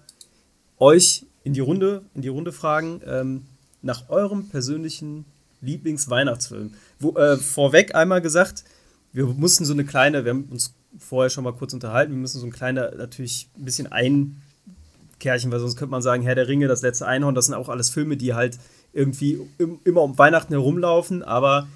euch 0.78 1.26
in 1.42 1.54
die 1.54 1.60
Runde, 1.60 2.02
in 2.14 2.22
die 2.22 2.28
Runde 2.28 2.52
fragen, 2.52 3.00
ähm, 3.04 3.42
nach 3.82 4.08
eurem 4.08 4.48
persönlichen 4.48 5.24
Lieblingsweihnachtsfilm. 5.60 6.72
Wo, 6.98 7.16
äh, 7.16 7.36
vorweg 7.36 7.94
einmal 7.94 8.20
gesagt, 8.20 8.64
wir 9.12 9.26
mussten 9.26 9.64
so 9.64 9.72
eine 9.72 9.84
kleine, 9.84 10.24
wir 10.24 10.30
haben 10.30 10.48
uns 10.50 10.74
vorher 10.98 11.30
schon 11.30 11.44
mal 11.44 11.52
kurz 11.52 11.72
unterhalten, 11.74 12.12
wir 12.12 12.18
müssen 12.18 12.40
so 12.40 12.46
ein 12.46 12.52
kleiner 12.52 12.94
natürlich 12.94 13.48
ein 13.56 13.64
bisschen 13.64 13.86
einkärchen, 13.90 15.50
weil 15.50 15.60
sonst 15.60 15.76
könnte 15.76 15.90
man 15.90 16.02
sagen, 16.02 16.22
Herr 16.22 16.34
der 16.34 16.48
Ringe, 16.48 16.68
das 16.68 16.82
letzte 16.82 17.06
Einhorn, 17.06 17.34
das 17.34 17.46
sind 17.46 17.54
auch 17.54 17.68
alles 17.68 17.90
Filme, 17.90 18.16
die 18.16 18.34
halt 18.34 18.58
irgendwie 18.92 19.40
im, 19.58 19.80
immer 19.84 20.02
um 20.02 20.18
Weihnachten 20.18 20.52
herumlaufen, 20.54 21.22
aber 21.22 21.68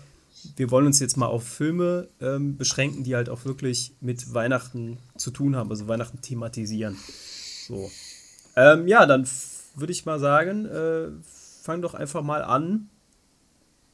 wir 0.57 0.71
wollen 0.71 0.87
uns 0.87 1.01
jetzt 1.01 1.17
mal 1.17 1.27
auf 1.27 1.47
Filme 1.47 2.09
ähm, 2.21 2.57
beschränken, 2.57 3.05
die 3.05 3.15
halt 3.15 3.29
auch 3.29 3.45
wirklich 3.45 3.93
mit 4.01 4.33
Weihnachten 4.33 4.99
zu 5.17 5.31
tun 5.31 5.57
haben, 5.57 5.71
also 5.71 5.89
Weihnachten 5.89 6.21
thematisieren. 6.21 6.97
So. 7.67 7.91
Ähm, 8.57 8.89
ja, 8.89 9.07
dann 9.07 9.29
würde 9.75 9.93
ich 9.93 10.07
mal 10.07 10.19
sagen, 10.19 10.67
äh, 10.67 11.09
fang 11.63 11.83
doch 11.83 11.95
einfach 11.95 12.23
mal 12.23 12.43
an. 12.43 12.89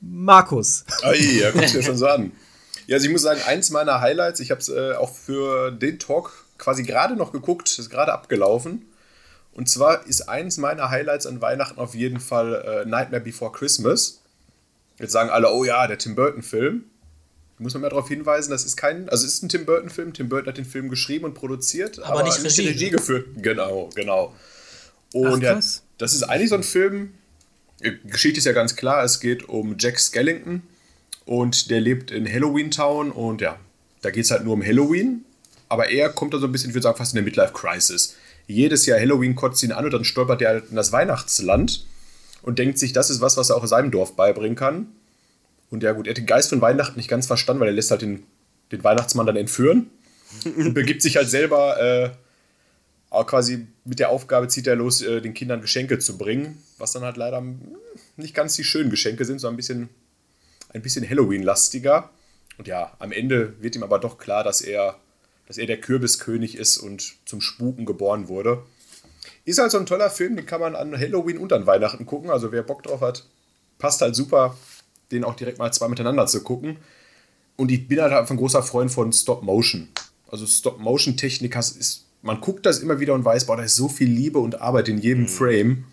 Markus. 0.00 0.84
Ei, 1.02 1.16
ja, 1.40 1.50
guck's 1.50 1.74
mir 1.74 1.82
schon 1.82 1.96
so 1.96 2.06
an. 2.06 2.32
Ja, 2.86 2.96
also 2.96 3.06
ich 3.06 3.12
muss 3.12 3.22
sagen, 3.22 3.40
eins 3.46 3.70
meiner 3.70 4.00
Highlights, 4.00 4.40
ich 4.40 4.50
habe 4.50 4.60
es 4.60 4.68
äh, 4.68 4.92
auch 4.92 5.12
für 5.12 5.72
den 5.72 5.98
Talk 5.98 6.44
quasi 6.58 6.82
gerade 6.84 7.16
noch 7.16 7.32
geguckt, 7.32 7.78
ist 7.78 7.90
gerade 7.90 8.12
abgelaufen. 8.12 8.86
Und 9.52 9.68
zwar 9.68 10.06
ist 10.06 10.28
eins 10.28 10.58
meiner 10.58 10.90
Highlights 10.90 11.26
an 11.26 11.40
Weihnachten 11.40 11.80
auf 11.80 11.94
jeden 11.94 12.20
Fall 12.20 12.84
äh, 12.84 12.88
Nightmare 12.88 13.22
Before 13.22 13.50
Christmas. 13.52 14.20
Jetzt 14.98 15.12
sagen 15.12 15.30
alle, 15.30 15.50
oh 15.50 15.64
ja, 15.64 15.86
der 15.86 15.98
Tim 15.98 16.14
Burton-Film. 16.14 16.84
Muss 17.58 17.72
man 17.72 17.80
mehr 17.80 17.90
darauf 17.90 18.08
hinweisen, 18.08 18.50
das 18.50 18.66
ist 18.66 18.76
kein, 18.76 19.08
also 19.08 19.26
es 19.26 19.34
ist 19.34 19.42
ein 19.42 19.48
Tim 19.48 19.64
Burton-Film. 19.64 20.12
Tim 20.12 20.28
Burton 20.28 20.48
hat 20.48 20.58
den 20.58 20.66
Film 20.66 20.90
geschrieben 20.90 21.24
und 21.24 21.32
produziert, 21.34 21.98
Aber 22.00 22.22
nicht 22.22 22.36
die 22.38 22.42
Regie. 22.42 22.68
Regie 22.68 22.90
geführt. 22.90 23.28
Genau, 23.36 23.88
genau. 23.94 24.34
Ach, 25.08 25.14
Und 25.14 25.42
ja, 25.42 25.54
krass. 25.54 25.82
das 25.96 26.12
ist 26.12 26.22
eigentlich 26.24 26.50
so 26.50 26.56
ein 26.56 26.62
Film. 26.62 27.14
Geschichte 27.80 28.38
ist 28.38 28.44
ja 28.44 28.52
ganz 28.52 28.76
klar, 28.76 29.04
es 29.04 29.20
geht 29.20 29.48
um 29.48 29.76
Jack 29.78 29.98
Skellington 29.98 30.62
und 31.24 31.70
der 31.70 31.80
lebt 31.80 32.10
in 32.10 32.30
Halloween 32.30 32.70
Town 32.70 33.10
und 33.10 33.40
ja, 33.40 33.58
da 34.02 34.10
geht 34.10 34.24
es 34.24 34.30
halt 34.30 34.44
nur 34.44 34.54
um 34.54 34.64
Halloween. 34.64 35.24
Aber 35.68 35.90
er 35.90 36.10
kommt 36.10 36.32
da 36.32 36.38
so 36.38 36.46
ein 36.46 36.52
bisschen, 36.52 36.70
ich 36.70 36.74
würde 36.74 36.84
sagen, 36.84 36.96
fast 36.96 37.12
in 37.12 37.16
der 37.16 37.24
Midlife 37.24 37.52
Crisis. 37.52 38.14
Jedes 38.46 38.86
Jahr 38.86 39.00
Halloween 39.00 39.34
kotzt 39.34 39.62
ihn 39.62 39.72
an 39.72 39.84
und 39.84 39.92
dann 39.92 40.04
stolpert 40.04 40.40
er 40.40 40.50
halt 40.50 40.70
in 40.70 40.76
das 40.76 40.92
Weihnachtsland 40.92 41.84
und 42.42 42.58
denkt 42.60 42.78
sich, 42.78 42.92
das 42.92 43.10
ist 43.10 43.20
was, 43.20 43.36
was 43.36 43.50
er 43.50 43.56
auch 43.56 43.66
seinem 43.66 43.90
Dorf 43.90 44.14
beibringen 44.14 44.56
kann. 44.56 44.86
Und 45.68 45.82
ja 45.82 45.92
gut, 45.92 46.06
er 46.06 46.10
hat 46.10 46.18
den 46.18 46.26
Geist 46.26 46.50
von 46.50 46.60
Weihnachten 46.60 46.96
nicht 46.96 47.08
ganz 47.08 47.26
verstanden, 47.26 47.60
weil 47.60 47.68
er 47.68 47.74
lässt 47.74 47.90
halt 47.90 48.02
den, 48.02 48.22
den 48.70 48.84
Weihnachtsmann 48.84 49.26
dann 49.26 49.36
entführen 49.36 49.90
und 50.44 50.74
begibt 50.74 51.02
sich 51.02 51.16
halt 51.16 51.28
selber 51.28 51.80
äh, 51.80 52.10
auch 53.10 53.26
quasi 53.26 53.66
mit 53.84 53.98
der 53.98 54.10
Aufgabe 54.10 54.48
zieht 54.48 54.66
er 54.66 54.76
los, 54.76 55.00
äh, 55.02 55.20
den 55.20 55.34
Kindern 55.34 55.60
Geschenke 55.60 55.98
zu 55.98 56.18
bringen, 56.18 56.62
was 56.78 56.92
dann 56.92 57.02
halt 57.02 57.16
leider 57.16 57.38
hm, 57.38 57.60
nicht 58.16 58.34
ganz 58.34 58.54
die 58.56 58.64
schönen 58.64 58.90
Geschenke 58.90 59.24
sind, 59.24 59.38
sondern 59.38 59.54
ein 59.54 59.56
bisschen, 59.58 59.88
ein 60.70 60.82
bisschen 60.82 61.08
Halloween-lastiger. 61.08 62.10
Und 62.58 62.68
ja, 62.68 62.94
am 62.98 63.12
Ende 63.12 63.60
wird 63.62 63.76
ihm 63.76 63.82
aber 63.82 63.98
doch 63.98 64.18
klar, 64.18 64.44
dass 64.44 64.60
er, 64.60 64.98
dass 65.46 65.58
er 65.58 65.66
der 65.66 65.80
Kürbiskönig 65.80 66.56
ist 66.56 66.78
und 66.78 67.14
zum 67.26 67.40
Spuken 67.40 67.84
geboren 67.84 68.28
wurde. 68.28 68.62
Ist 69.44 69.58
halt 69.58 69.70
so 69.70 69.78
ein 69.78 69.86
toller 69.86 70.10
Film, 70.10 70.36
den 70.36 70.46
kann 70.46 70.60
man 70.60 70.74
an 70.74 70.98
Halloween 70.98 71.38
und 71.38 71.52
an 71.52 71.66
Weihnachten 71.66 72.06
gucken. 72.06 72.30
Also 72.30 72.50
wer 72.50 72.62
Bock 72.62 72.82
drauf 72.82 73.00
hat, 73.00 73.24
passt 73.78 74.00
halt 74.00 74.16
super, 74.16 74.56
den 75.12 75.22
auch 75.22 75.36
direkt 75.36 75.58
mal 75.58 75.72
zwei 75.72 75.88
miteinander 75.88 76.26
zu 76.26 76.42
gucken. 76.42 76.78
Und 77.56 77.70
ich 77.70 77.86
bin 77.86 78.00
halt 78.00 78.12
einfach 78.12 78.32
ein 78.32 78.38
großer 78.38 78.62
Freund 78.62 78.90
von 78.90 79.12
Stop 79.12 79.42
Motion. 79.42 79.88
Also 80.28 80.46
Stop 80.46 80.78
Motion 80.78 81.16
Technik 81.16 81.54
ist, 81.56 82.05
man 82.26 82.40
guckt 82.40 82.66
das 82.66 82.80
immer 82.80 83.00
wieder 83.00 83.14
und 83.14 83.24
weiß, 83.24 83.46
boah, 83.46 83.56
da 83.56 83.62
ist 83.62 83.76
so 83.76 83.88
viel 83.88 84.08
Liebe 84.10 84.38
und 84.38 84.60
Arbeit 84.60 84.88
in 84.88 84.98
jedem 84.98 85.28
Frame. 85.28 85.84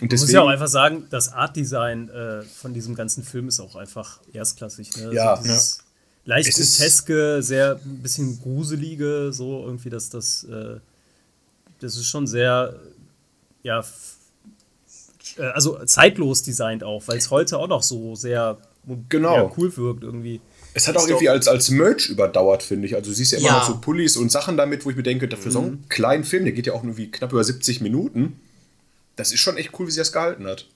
Und 0.00 0.12
Ich 0.12 0.18
muss 0.20 0.30
ja 0.32 0.40
auch 0.40 0.48
einfach 0.48 0.68
sagen, 0.68 1.04
das 1.10 1.32
Art-Design 1.32 2.08
äh, 2.08 2.42
von 2.42 2.72
diesem 2.72 2.94
ganzen 2.94 3.22
Film 3.22 3.48
ist 3.48 3.60
auch 3.60 3.76
einfach 3.76 4.20
erstklassig. 4.32 4.96
Ne? 4.96 5.12
Ja. 5.12 5.36
so 5.36 5.42
dieses 5.42 5.78
leicht 6.24 6.48
Es 6.48 6.58
ist- 6.58 6.78
groteske, 6.78 7.42
sehr 7.42 7.78
ein 7.84 7.98
bisschen 8.02 8.40
gruselige, 8.40 9.30
so 9.32 9.62
irgendwie, 9.66 9.90
dass 9.90 10.08
das, 10.08 10.44
äh, 10.44 10.76
das 11.80 11.96
ist 11.96 12.06
schon 12.06 12.26
sehr, 12.26 12.76
ja, 13.62 13.84
äh, 15.36 15.42
also 15.42 15.84
zeitlos 15.84 16.42
designt 16.42 16.82
auch, 16.84 17.02
weil 17.06 17.18
es 17.18 17.30
heute 17.30 17.58
auch 17.58 17.68
noch 17.68 17.82
so 17.82 18.14
sehr 18.14 18.56
Genau. 19.10 19.34
ja, 19.34 19.52
cool 19.58 19.76
wirkt 19.76 20.02
irgendwie. 20.04 20.40
Es 20.74 20.86
hat 20.88 20.96
auch 20.96 21.06
irgendwie 21.08 21.28
als, 21.28 21.48
als 21.48 21.70
Merch 21.70 22.08
überdauert, 22.08 22.62
finde 22.62 22.86
ich. 22.86 22.94
Also 22.94 23.10
du 23.10 23.14
siehst 23.16 23.32
ja 23.32 23.38
immer 23.38 23.48
Ja. 23.48 23.58
noch 23.58 23.66
so 23.66 23.78
Pullis 23.78 24.16
und 24.16 24.30
Sachen 24.30 24.56
damit, 24.56 24.84
wo 24.84 24.90
ich 24.90 24.96
mir 24.96 25.02
denke, 25.02 25.28
für 25.36 25.50
so 25.50 25.60
Mhm. 25.60 25.66
einen 25.66 25.84
kleinen 25.88 26.24
Film, 26.24 26.44
der 26.44 26.52
geht 26.52 26.66
ja 26.66 26.72
auch 26.74 26.82
nur 26.82 26.96
wie 26.96 27.10
knapp 27.10 27.32
über 27.32 27.42
70 27.44 27.80
Minuten. 27.80 28.40
Das 29.16 29.32
ist 29.32 29.40
schon 29.40 29.56
echt 29.56 29.70
cool, 29.78 29.86
wie 29.88 29.90
sie 29.90 29.98
das 29.98 30.12
gehalten 30.12 30.46
hat. 30.46 30.66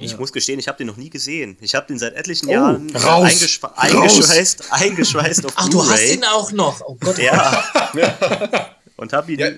Ich 0.00 0.16
muss 0.18 0.32
gestehen, 0.32 0.60
ich 0.60 0.68
habe 0.68 0.78
den 0.78 0.86
noch 0.86 0.96
nie 0.96 1.10
gesehen. 1.10 1.56
Ich 1.60 1.74
habe 1.74 1.86
den 1.88 1.98
seit 1.98 2.14
etlichen 2.14 2.48
Oh, 2.48 2.52
Jahren 2.52 2.94
raus, 2.94 3.24
eingeschwe 3.32 3.66
raus. 3.66 3.74
eingeschweißt, 3.76 4.64
eingeschweißt 4.70 5.46
auf 5.46 5.52
Ach, 5.56 5.68
du 5.68 5.84
hast 5.84 6.12
ihn 6.12 6.22
auch 6.24 6.52
noch. 6.52 6.80
Oh 6.86 6.96
Gott. 7.00 7.18
Ja. 7.18 7.64
Und 8.96 9.12
habe 9.12 9.32
ihn 9.32 9.40
Ja. 9.40 9.48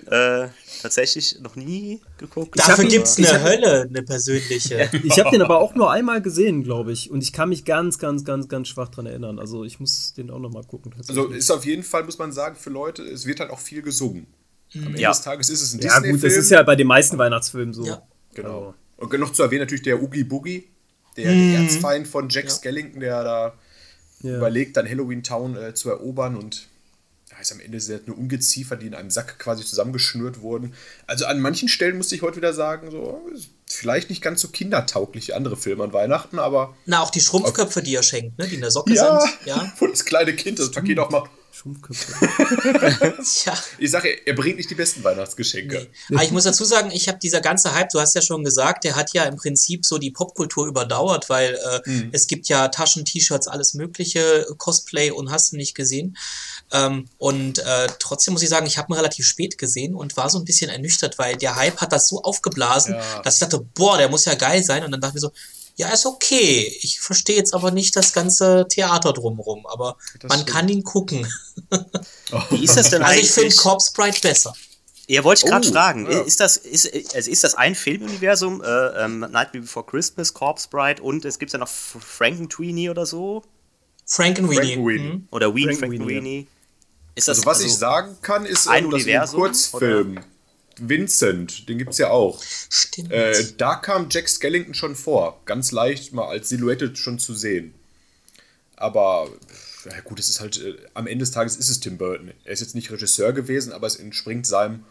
äh, 0.45 0.49
tatsächlich 0.81 1.39
noch 1.41 1.57
nie 1.57 2.01
geguckt. 2.17 2.59
Dafür 2.59 2.87
gibt's 2.87 3.19
ich 3.19 3.29
eine 3.29 3.43
Hölle, 3.45 3.83
eine 3.83 4.03
persönliche. 4.03 4.89
Ich 5.05 5.19
habe 5.19 5.31
den 5.31 5.43
aber 5.43 5.59
auch 5.61 5.75
nur 5.75 5.91
einmal 5.91 6.23
gesehen, 6.23 6.63
glaube 6.63 6.93
ich. 6.93 7.11
Und 7.11 7.23
ich 7.23 7.35
kann 7.35 7.51
mich 7.51 7.67
ganz, 7.67 7.99
ganz, 7.99 8.25
ganz, 8.25 8.49
ganz 8.49 8.69
schwach 8.69 8.89
dran 8.89 9.05
erinnern. 9.05 9.39
Also 9.39 9.65
ich 9.65 9.79
muss 9.79 10.15
den 10.15 10.31
auch 10.31 10.39
noch 10.39 10.51
mal 10.51 10.65
gucken. 10.65 10.95
Also 11.07 11.27
ist 11.27 11.51
auf 11.51 11.67
jeden 11.67 11.83
Fall, 11.83 12.05
muss 12.05 12.19
man 12.19 12.33
sagen, 12.33 12.57
für 12.57 12.71
Leute, 12.71 13.03
es 13.03 13.27
wird 13.27 13.41
halt 13.41 13.51
auch 13.51 13.59
viel 13.61 13.83
gesungen. 13.83 14.27
Am 14.75 14.87
Ende 14.87 15.01
Ja. 15.01 15.11
des 15.11 15.21
Tages 15.21 15.51
ist 15.51 15.61
es 15.63 15.75
ein 15.75 15.81
ja 15.81 15.99
gut, 15.99 16.05
das 16.05 16.13
Disney-Film. 16.13 16.41
ist 16.41 16.51
ja 16.51 16.63
bei 16.63 16.77
den 16.77 16.87
meisten 16.87 17.19
Weihnachtsfilmen 17.19 17.75
so. 17.75 17.85
Ja. 17.87 18.03
Genau. 18.35 18.75
Und 18.97 19.13
noch 19.21 19.33
zu 19.33 19.43
erwähnen 19.43 19.61
natürlich 19.61 19.83
der 19.85 20.03
Oogie 20.03 20.25
Boogie, 20.25 20.65
der 21.19 21.31
Mhm. 21.33 21.53
der 21.53 21.61
Erzfeind 21.61 22.09
von 22.09 22.29
Jack 22.31 22.51
Skellington, 22.51 23.01
der 23.01 23.23
da 23.23 23.55
Ja. 24.23 24.39
überlegt, 24.39 24.79
dann 24.79 24.89
Halloween 24.89 25.23
Town 25.23 25.57
äh, 25.57 25.75
zu 25.75 25.91
erobern 25.91 26.37
und 26.37 26.69
ja, 27.47 27.53
ist 27.53 27.53
am 27.53 27.61
Ende 27.61 27.81
sehr 27.81 28.01
eine 28.05 28.15
Ungeziefer, 28.15 28.77
die 28.77 28.87
in 28.87 28.95
einem 28.95 29.11
Sack 29.11 29.39
quasi 29.39 29.65
zusammengeschnürt 29.65 30.41
wurden. 30.41 30.75
Also 31.07 31.27
an 31.27 31.41
manchen 31.41 31.69
Stellen 31.69 31.97
musste 31.97 32.15
ich 32.15 32.23
heute 32.23 32.37
wieder 32.37 32.53
sagen, 32.53 32.91
so 32.91 33.21
vielleicht 33.69 34.11
nicht 34.11 34.23
ganz 34.23 34.41
so 34.41 34.49
kindertauglich 34.49 35.29
wie 35.29 35.33
andere 35.33 35.57
Filme 35.57 35.85
an 35.85 35.93
Weihnachten, 35.93 36.39
aber 36.39 36.77
Na, 36.87 37.03
auch 37.03 37.11
die 37.11 37.21
Schrumpfköpfe, 37.21 37.83
die 37.83 37.95
er 37.95 38.03
schenkt, 38.03 38.39
ne? 38.39 38.47
die 38.47 38.57
in 38.57 38.61
der 38.61 38.71
Socke 38.71 38.95
ja, 38.95 39.21
sind. 39.21 39.33
Ja. 39.45 39.73
wo 39.79 39.87
das 39.87 40.05
kleine 40.05 40.35
Kind 40.35 40.59
das 40.59 40.71
Paket 40.71 40.99
auch 40.99 41.11
macht. 41.11 41.31
Schrumpfköpfe. 41.53 42.13
Tja. 43.25 43.55
Ich 43.79 43.91
sage, 43.91 44.11
er 44.27 44.35
bringt 44.35 44.59
nicht 44.59 44.69
die 44.69 44.75
besten 44.75 45.03
Weihnachtsgeschenke. 45.03 45.89
Nee. 46.09 46.17
Aber 46.17 46.25
ich 46.25 46.31
muss 46.31 46.45
dazu 46.45 46.65
sagen, 46.65 46.91
ich 46.93 47.09
habe 47.09 47.19
dieser 47.19 47.41
ganze 47.41 47.75
Hype, 47.75 47.89
du 47.89 47.99
hast 47.99 48.15
ja 48.15 48.21
schon 48.21 48.45
gesagt, 48.45 48.85
der 48.85 48.95
hat 48.95 49.15
ja 49.15 49.25
im 49.25 49.37
Prinzip 49.37 49.87
so 49.87 49.97
die 49.97 50.11
Popkultur 50.11 50.67
überdauert, 50.67 51.31
weil 51.31 51.55
äh, 51.55 51.81
Mhm. 51.91 52.11
es 52.13 52.27
gibt 52.27 52.49
ja 52.49 52.69
Taschen, 52.69 53.05
T-Shirts, 53.07 53.49
alles 53.49 53.73
mögliche, 53.75 54.47
Cosplay 54.59 55.11
und 55.11 55.31
hast 55.31 55.53
du 55.53 55.57
nicht 55.57 55.75
gesehen. 55.75 56.17
Ähm, 56.73 57.09
und 57.19 57.59
äh, 57.61 57.87
trotzdem 57.99 58.33
muss 58.35 58.43
ich 58.43 58.49
sagen, 58.49 58.67
ich 58.67 58.77
habe 58.79 58.93
ihn 58.93 58.97
relativ 58.97 59.25
spät 59.27 59.57
gesehen 59.57 59.95
und 59.95 60.17
war 60.17 60.29
so 60.31 60.39
ein 60.39 60.45
bisschen 60.45 60.69
ernüchtert, 60.71 61.17
weil 61.19 61.37
der 61.37 61.55
Hype 61.57 61.81
hat 61.81 61.93
das 61.93 62.09
so 62.09 62.23
aufgeblasen, 62.23 62.95
Ja. 62.95 63.23
dass 63.23 63.35
ich 63.35 63.41
dachte, 63.41 63.61
boah, 63.75 63.97
der 63.99 64.09
muss 64.09 64.25
ja 64.25 64.35
geil 64.35 64.63
sein. 64.65 64.85
Und 64.85 64.91
dann 64.91 65.01
dachte 65.01 65.13
ich 65.19 65.23
mir 65.23 65.29
so, 65.29 65.33
ja, 65.77 65.89
ist 65.91 66.07
okay. 66.07 66.73
Ich 66.81 67.01
verstehe 67.01 67.37
jetzt 67.37 67.55
aber 67.55 67.71
nicht 67.71 67.95
das 67.97 68.13
ganze 68.13 68.67
Theater 68.69 69.13
drumherum, 69.13 69.67
aber 69.67 69.97
Das 70.21 70.29
man 70.31 70.39
stimmt. 70.41 70.51
kann 70.51 70.69
ihn 70.69 70.83
gucken. 70.83 71.27
Wie 72.51 72.65
ist 72.65 72.77
das 72.77 72.91
denn 72.91 73.03
Also 73.03 73.15
ich 73.21 73.27
eigentlich? 73.29 73.33
finde 73.33 73.57
Corpse 73.57 73.93
Bride 73.95 74.19
besser. 74.21 74.55
Ja, 75.09 75.23
wollte 75.23 75.45
ich 75.45 75.51
gerade 75.51 75.69
Oh, 75.69 75.73
fragen. 75.73 76.11
ja. 76.11 76.21
Ist, 76.23 76.41
das, 76.41 76.57
ist, 76.57 76.93
also 77.15 77.31
ist 77.31 77.45
das 77.45 77.55
ein 77.55 77.77
Filmuniversum? 77.77 78.61
Äh, 78.65 79.05
ähm, 79.05 79.21
Nightmare 79.21 79.61
Before 79.61 79.87
Christmas, 79.87 80.35
Corpse 80.35 80.67
Bride 80.69 81.01
und 81.01 81.25
es 81.25 81.39
gibt 81.39 81.53
ja 81.53 81.59
noch 81.61 81.69
Frankenweenie 81.69 82.91
oder 82.91 83.07
so? 83.07 83.43
Frankenweenie. 84.07 84.57
Frankenweenie. 84.75 85.13
Mhm. 85.13 85.29
Oder 85.31 85.55
Ween 85.55 85.65
Frankenweenie, 85.77 85.99
Frankenweenie? 85.99 86.47
Ist 87.17 87.29
das 87.29 87.39
Also 87.39 87.47
was 87.47 87.61
ich 87.63 87.75
sagen 87.75 88.17
kann, 88.23 88.47
ist 88.47 88.69
ein 88.69 88.85
ähm, 88.85 88.91
dass 88.93 89.03
Universum, 89.03 89.41
Kurzfilm 89.41 90.21
Vincent, 90.79 91.69
den 91.69 91.79
gibt 91.79 91.93
es 91.93 91.99
ja 91.99 92.11
auch. 92.11 92.43
Stimmt. 92.69 93.11
Äh, 93.11 93.53
da 93.57 93.77
kam 93.77 94.09
Jack 94.11 94.29
Skellington 94.29 94.75
schon 94.75 94.95
vor. 94.95 95.41
Ganz 95.47 95.73
leicht 95.73 96.13
mal 96.13 96.29
als 96.29 96.51
Silhouette 96.51 96.95
schon 96.95 97.19
zu 97.19 97.35
sehen. 97.35 97.75
Aber 98.77 99.29
ja 99.87 100.01
gut, 100.01 100.21
es 100.21 100.29
ist 100.29 100.41
halt, 100.41 100.61
äh, 100.61 100.77
am 100.95 101.07
Ende 101.07 101.23
des 101.23 101.31
Tages 101.31 101.57
ist 101.57 101.71
es 101.71 101.81
Tim 101.81 101.97
Burton. 101.97 102.33
Er 102.45 102.53
ist 102.53 102.61
jetzt 102.61 102.75
nicht 102.75 102.91
Regisseur 102.91 103.33
gewesen, 103.33 103.73
aber 103.73 103.87
es 103.87 103.97
entspringt 103.97 104.47
seinem 104.47 104.85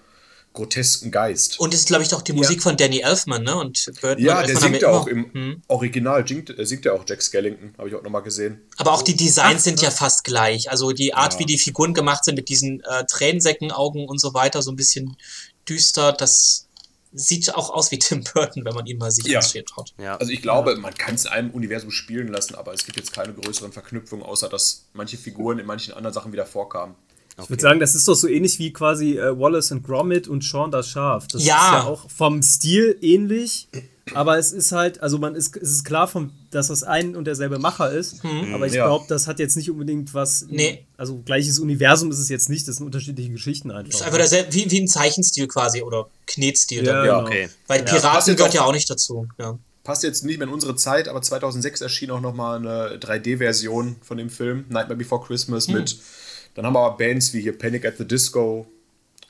grotesken 0.56 1.12
Geist. 1.12 1.60
Und 1.60 1.74
das 1.74 1.82
ist, 1.82 1.88
glaube 1.88 2.04
ich, 2.04 2.10
doch 2.10 2.22
die 2.24 2.34
Musik 2.34 2.64
von 2.64 2.76
Danny 2.78 3.00
Elfman, 3.02 3.44
ne? 3.44 3.56
Und 3.56 3.86
Burton 4.02 4.24
ja, 4.24 4.42
der 4.42 4.50
Elfman 4.50 4.72
singt 4.72 4.82
ja 4.82 4.90
auch 4.90 5.06
immer- 5.08 5.26
im 5.26 5.34
Hm. 5.34 5.62
Original, 5.68 6.28
singt, 6.28 6.58
äh, 6.58 6.66
singt 6.66 6.86
ja 6.86 6.94
auch 6.94 7.04
Jack 7.08 7.22
Skellington, 7.22 7.76
habe 7.78 7.90
ich 7.90 7.96
auch 7.96 8.02
nochmal 8.04 8.24
gesehen. 8.24 8.62
Aber 8.78 8.94
auch 8.94 9.04
die 9.04 9.16
Designs 9.16 9.64
sind 9.64 9.82
ja 9.82 9.92
fast 9.92 10.24
gleich. 10.24 10.72
Also 10.72 10.92
die 10.92 11.14
Art, 11.14 11.34
Ja. 11.34 11.40
wie 11.40 11.46
die 11.46 11.58
Figuren 11.60 11.94
gemacht 11.94 12.26
sind 12.26 12.36
mit 12.36 12.50
diesen 12.50 12.82
äh, 12.84 13.06
Tränensäckenaugen 13.06 14.08
und 14.08 14.20
so 14.20 14.34
weiter, 14.34 14.62
so 14.62 14.72
ein 14.72 14.76
bisschen 14.76 15.16
düster, 15.70 16.12
das 16.14 16.64
sieht 17.18 17.56
auch 17.56 17.70
aus 17.70 17.92
wie 17.92 17.98
Tim 18.00 18.24
Burton, 18.34 18.66
wenn 18.66 18.74
man 18.74 18.86
ihn 18.88 18.98
mal 18.98 19.10
sich 19.10 19.26
Ja. 19.28 19.40
anschaut. 19.40 19.94
Ja. 19.98 20.18
Also 20.18 20.34
ich 20.34 20.42
glaube, 20.42 20.76
man 20.76 20.94
kann 20.96 21.16
es 21.16 21.24
in 21.26 21.32
einem 21.32 21.52
Universum 21.52 21.90
spielen 21.90 22.28
lassen, 22.28 22.56
aber 22.56 22.74
es 22.74 22.84
gibt 22.86 22.98
jetzt 22.98 23.14
keine 23.14 23.34
größeren 23.34 23.72
Verknüpfungen, 23.72 24.26
außer 24.26 24.50
dass 24.50 24.86
manche 24.94 25.18
Figuren 25.18 25.58
in 25.60 25.66
manchen 25.66 25.94
anderen 25.94 26.14
Sachen 26.14 26.34
wieder 26.34 26.46
vorkamen. 26.46 26.96
Ich 27.44 27.50
würde 27.50 27.62
sagen, 27.62 27.80
das 27.82 27.96
ist 27.96 28.08
doch 28.08 28.16
so 28.16 28.28
ähnlich 28.30 28.60
wie 28.60 28.72
quasi 28.72 29.18
äh, 29.18 29.38
Wallace 29.38 29.72
and 29.74 29.84
Gromit 29.84 30.28
und 30.28 30.44
Sean 30.44 30.72
das 30.72 30.88
Schaf. 30.90 31.28
Das 31.28 31.44
Ja. 31.46 31.56
ist 31.56 31.72
ja 31.74 31.84
auch 31.84 32.10
vom 32.10 32.42
Stil 32.42 32.98
ähnlich, 33.02 33.68
aber 34.14 34.38
es 34.38 34.54
ist 34.54 34.72
halt, 34.72 35.02
also 35.04 35.18
man 35.18 35.36
ist, 35.36 35.58
es 35.58 35.70
ist 35.72 35.84
klar, 35.84 36.08
vom, 36.08 36.32
dass 36.52 36.68
das 36.70 36.84
ein 36.84 37.14
und 37.16 37.26
derselbe 37.26 37.60
Macher 37.60 37.92
ist, 37.92 38.22
aber 38.54 38.68
ich 38.68 38.74
Ja. 38.74 38.86
glaube, 38.86 39.06
das 39.10 39.28
hat 39.28 39.40
jetzt 39.40 39.58
nicht 39.58 39.70
unbedingt 39.70 40.14
was, 40.14 40.42
Hm. 40.42 40.48
Nee. 40.52 40.86
also 40.96 41.18
gleiches 41.26 41.60
Universum 41.60 42.10
ist 42.10 42.20
es 42.20 42.30
jetzt 42.30 42.50
nicht, 42.50 42.68
das 42.70 42.78
sind 42.78 42.86
unterschiedliche 42.86 43.32
Geschichten 43.32 43.70
einfach. 43.70 43.92
Das 43.92 44.00
ist 44.00 44.06
einfach 44.06 44.18
derselbe, 44.20 44.54
wie, 44.54 44.72
wie 44.72 44.80
ein 44.82 44.88
Zeichenstil 44.88 45.48
quasi 45.50 45.82
oder 45.82 46.08
Knetstil. 46.28 46.86
Ja. 46.86 47.04
Ja, 47.04 47.18
genau. 47.18 47.28
okay. 47.28 47.50
Weil 47.68 47.80
Ja, 47.80 47.86
Piraten 47.86 48.10
passt 48.12 48.28
jetzt 48.30 48.38
gehört 48.38 48.54
ja 48.54 48.64
auch 48.64 48.72
nicht 48.74 48.90
dazu. 48.90 49.28
Ja. 49.38 49.60
Passt 49.84 50.04
jetzt 50.04 50.24
nicht 50.24 50.40
mehr 50.40 50.48
in 50.48 50.54
unsere 50.54 50.76
Zeit, 50.78 51.10
aber 51.10 51.22
2006 51.22 51.82
erschien 51.82 52.10
auch 52.12 52.22
nochmal 52.22 52.58
eine 52.60 52.98
3D-Version 52.98 53.98
von 54.02 54.18
dem 54.18 54.30
Film, 54.30 54.66
Nightmare 54.70 54.96
Before 54.96 55.22
Christmas, 55.24 55.68
mit, 55.68 55.98
dann 56.56 56.66
haben 56.66 56.74
wir 56.74 56.80
aber 56.80 56.98
Bands 56.98 57.32
wie 57.34 57.42
hier 57.42 57.58
Panic 57.58 57.86
at 57.86 57.98
the 57.98 58.08
Disco 58.08 58.66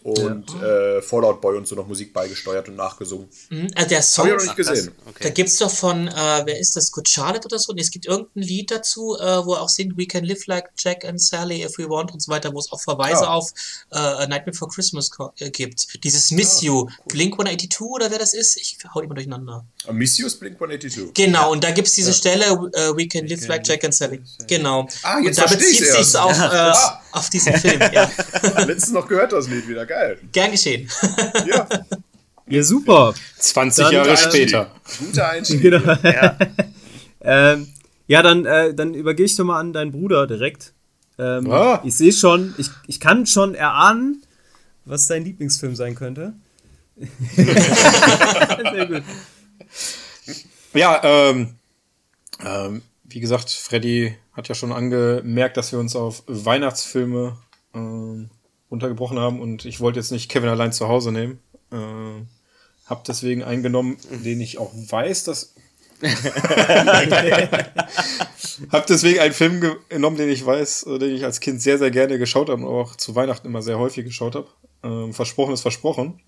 und 0.03 0.45
äh, 0.61 1.01
Fallout 1.01 1.41
Boy 1.41 1.57
und 1.57 1.67
so 1.67 1.73
noch 1.73 1.87
Musik 1.87 2.13
beigesteuert 2.13 2.69
und 2.69 2.75
nachgesungen. 2.75 3.27
Mhm, 3.49 3.69
Also 3.73 3.89
der 3.89 3.97
Hab 3.97 4.05
Song, 4.05 4.27
ich 4.27 4.33
noch 4.35 4.43
nicht 4.43 4.55
gesehen. 4.55 4.91
Da 5.03 5.09
Okay. 5.09 5.31
gibt's 5.31 5.57
doch 5.57 5.71
von, 5.71 6.07
äh, 6.07 6.11
wer 6.45 6.59
ist 6.59 6.75
das, 6.75 6.91
Good 6.91 7.09
Charlotte 7.09 7.47
oder 7.47 7.57
so? 7.57 7.73
Nee, 7.73 7.81
es 7.81 7.89
gibt 7.89 8.05
irgendein 8.05 8.43
Lied 8.43 8.69
dazu, 8.69 9.17
äh, 9.19 9.43
wo 9.43 9.55
er 9.55 9.61
auch 9.63 9.69
singt, 9.69 9.97
We 9.97 10.05
can 10.05 10.23
live 10.23 10.45
like 10.45 10.65
Jack 10.77 11.05
and 11.05 11.19
Sally 11.19 11.63
if 11.63 11.79
we 11.79 11.89
want 11.89 12.13
und 12.13 12.21
so 12.21 12.31
weiter, 12.31 12.53
wo 12.53 12.59
es 12.59 12.71
auch 12.71 12.79
Verweise 12.79 13.27
Ah. 13.27 13.33
auf 13.33 13.51
äh, 13.91 13.97
A 13.97 14.27
Night 14.27 14.45
Before 14.45 14.69
Christmas 14.71 15.09
äh, 15.39 15.49
gibt. 15.49 16.03
Dieses 16.03 16.29
Miss 16.29 16.61
You, 16.61 16.87
Blink 17.07 17.33
182 17.33 17.81
oder 17.81 18.11
wer 18.11 18.19
das 18.19 18.35
ist? 18.35 18.57
Ich 18.57 18.77
hau 18.93 19.01
die 19.01 19.07
mal 19.07 19.15
durcheinander. 19.15 19.65
Uh, 19.87 19.91
Missius 19.93 20.35
Blink 20.35 20.57
182. 20.61 21.15
Genau, 21.15 21.51
und 21.51 21.63
da 21.63 21.71
gibt's 21.71 21.93
diese 21.93 22.13
Stelle, 22.13 22.45
äh, 22.45 22.95
We 22.95 23.07
can 23.07 23.25
live 23.25 23.47
like 23.47 23.65
Jack 23.67 23.83
and 23.83 23.95
Sally. 23.95 24.21
Genau. 24.45 24.87
Ah, 25.01 25.17
jetzt 25.17 25.39
und 25.39 25.49
da 25.49 25.55
bezieht 25.55 25.81
erst. 25.81 26.15
auf, 26.15 26.37
äh, 26.37 26.41
Ah. 26.43 27.01
Auf 27.15 27.29
diesen 27.29 27.53
Film. 27.53 27.79
Ja. 27.91 28.09
Letztens 28.65 28.91
noch 28.91 29.07
gehört 29.07 29.31
das 29.33 29.47
Lied 29.47 29.67
wieder, 29.67 29.85
geil. 29.85 30.19
Gern 30.31 30.51
geschehen. 30.51 30.89
Ja, 31.47 31.67
Ja, 32.47 32.63
super. 32.63 33.13
20 33.39 33.83
Dann, 33.85 33.93
Jahre 33.93 34.17
später. 34.17 34.71
guter 34.99 35.29
Einstieg. 35.29 35.61
Genau. 35.61 35.81
ähm, 37.21 37.67
ja, 38.07 38.21
dann, 38.21 38.45
äh, 38.45 38.73
dann 38.73 38.93
übergehe 38.93 39.25
ich 39.25 39.35
doch 39.35 39.43
mal 39.45 39.59
an 39.59 39.73
deinen 39.73 39.91
Bruder 39.91 40.27
direkt. 40.27 40.73
Ähm, 41.17 41.49
Ah. 41.49 41.81
Ich 41.83 41.95
sehe 41.95 42.11
schon, 42.13 42.53
ich, 42.57 42.67
ich 42.87 42.99
kann 42.99 43.25
schon 43.25 43.55
erahnen, 43.55 44.21
was 44.85 45.07
dein 45.07 45.23
Lieblingsfilm 45.23 45.75
sein 45.75 45.95
könnte. 45.95 46.33
Sehr 47.35 48.85
gut. 48.85 49.03
Ja, 50.73 51.01
ähm, 51.03 51.55
ähm, 52.45 52.81
wie 53.05 53.19
gesagt, 53.21 53.49
Freddy 53.49 54.15
hat 54.35 54.47
ja 54.49 54.55
schon 54.55 54.71
angemerkt, 54.71 55.57
dass 55.57 55.71
wir 55.71 55.79
uns 55.79 55.95
auf 55.95 56.23
Weihnachtsfilme 56.27 57.37
äh, 57.73 58.27
runtergebrochen 58.69 59.19
haben 59.19 59.39
und 59.39 59.65
ich 59.65 59.79
wollte 59.79 59.99
jetzt 59.99 60.11
nicht 60.11 60.29
Kevin 60.29 60.49
allein 60.49 60.73
zu 60.73 60.87
Hause 60.87 61.11
nehmen. 61.11 61.39
Äh, 61.71 62.25
hab 62.85 63.03
deswegen 63.05 63.43
eingenommen, 63.43 63.97
den 64.11 64.41
ich 64.41 64.57
auch 64.59 64.71
weiß, 64.73 65.23
dass. 65.23 65.55
hab 68.69 68.85
deswegen 68.85 69.19
einen 69.19 69.33
Film 69.33 69.79
genommen, 69.89 70.17
den 70.17 70.29
ich 70.29 70.45
weiß, 70.45 70.83
äh, 70.87 70.99
den 70.99 71.15
ich 71.15 71.23
als 71.23 71.39
Kind 71.39 71.61
sehr, 71.61 71.77
sehr 71.77 71.89
gerne 71.89 72.19
geschaut 72.19 72.49
habe 72.49 72.61
und 72.61 72.67
auch 72.67 72.97
zu 72.97 73.15
Weihnachten 73.15 73.47
immer 73.47 73.61
sehr 73.61 73.79
häufig 73.79 74.03
geschaut 74.03 74.35
habe. 74.35 74.49
Ähm, 74.83 75.13
Versprochen 75.13 75.53
ist 75.53 75.61
Versprochen. 75.61 76.19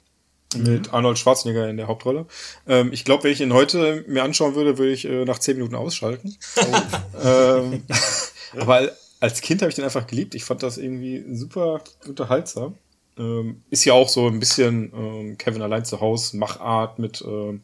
Mit 0.56 0.94
Arnold 0.94 1.20
Schwarzenegger 1.20 1.70
in 1.70 1.76
der 1.76 1.88
Hauptrolle. 1.88 2.26
Ähm, 2.68 2.94
ich 2.94 3.04
glaube, 3.04 3.26
wenn 3.26 3.32
ich 3.32 3.42
ihn 3.42 3.54
heute 3.54 4.06
mir 4.08 4.24
anschauen 4.24 4.56
würde, 4.56 4.78
würde 4.78 4.94
ich 4.94 5.06
äh, 5.06 5.26
nach 5.26 5.40
zehn 5.40 5.58
Minuten 5.58 5.76
ausschalten. 5.76 6.38
ähm, 7.24 7.84
aber 8.58 8.92
als 9.20 9.42
Kind 9.42 9.62
habe 9.62 9.70
ich 9.70 9.76
den 9.76 9.84
einfach 9.84 10.08
geliebt. 10.08 10.36
Ich 10.36 10.46
fand 10.46 10.64
das 10.64 10.78
irgendwie 10.78 11.26
super 11.36 11.84
unterhaltsam. 12.08 12.76
Ähm, 13.18 13.64
ist 13.70 13.84
ja 13.84 13.94
auch 13.94 14.08
so 14.08 14.28
ein 14.28 14.40
bisschen 14.40 14.94
ähm, 14.96 15.38
Kevin 15.38 15.62
allein 15.62 15.84
zu 15.84 16.00
Hause, 16.00 16.38
Machart 16.38 16.98
mit 16.98 17.22
ähm, 17.28 17.64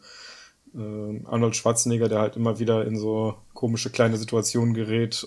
ähm, 0.75 1.25
Arnold 1.25 1.55
Schwarzenegger, 1.55 2.09
der 2.09 2.19
halt 2.19 2.35
immer 2.35 2.59
wieder 2.59 2.85
in 2.85 2.97
so 2.97 3.35
komische 3.53 3.91
kleine 3.91 4.17
Situationen 4.17 4.73
gerät, 4.73 5.25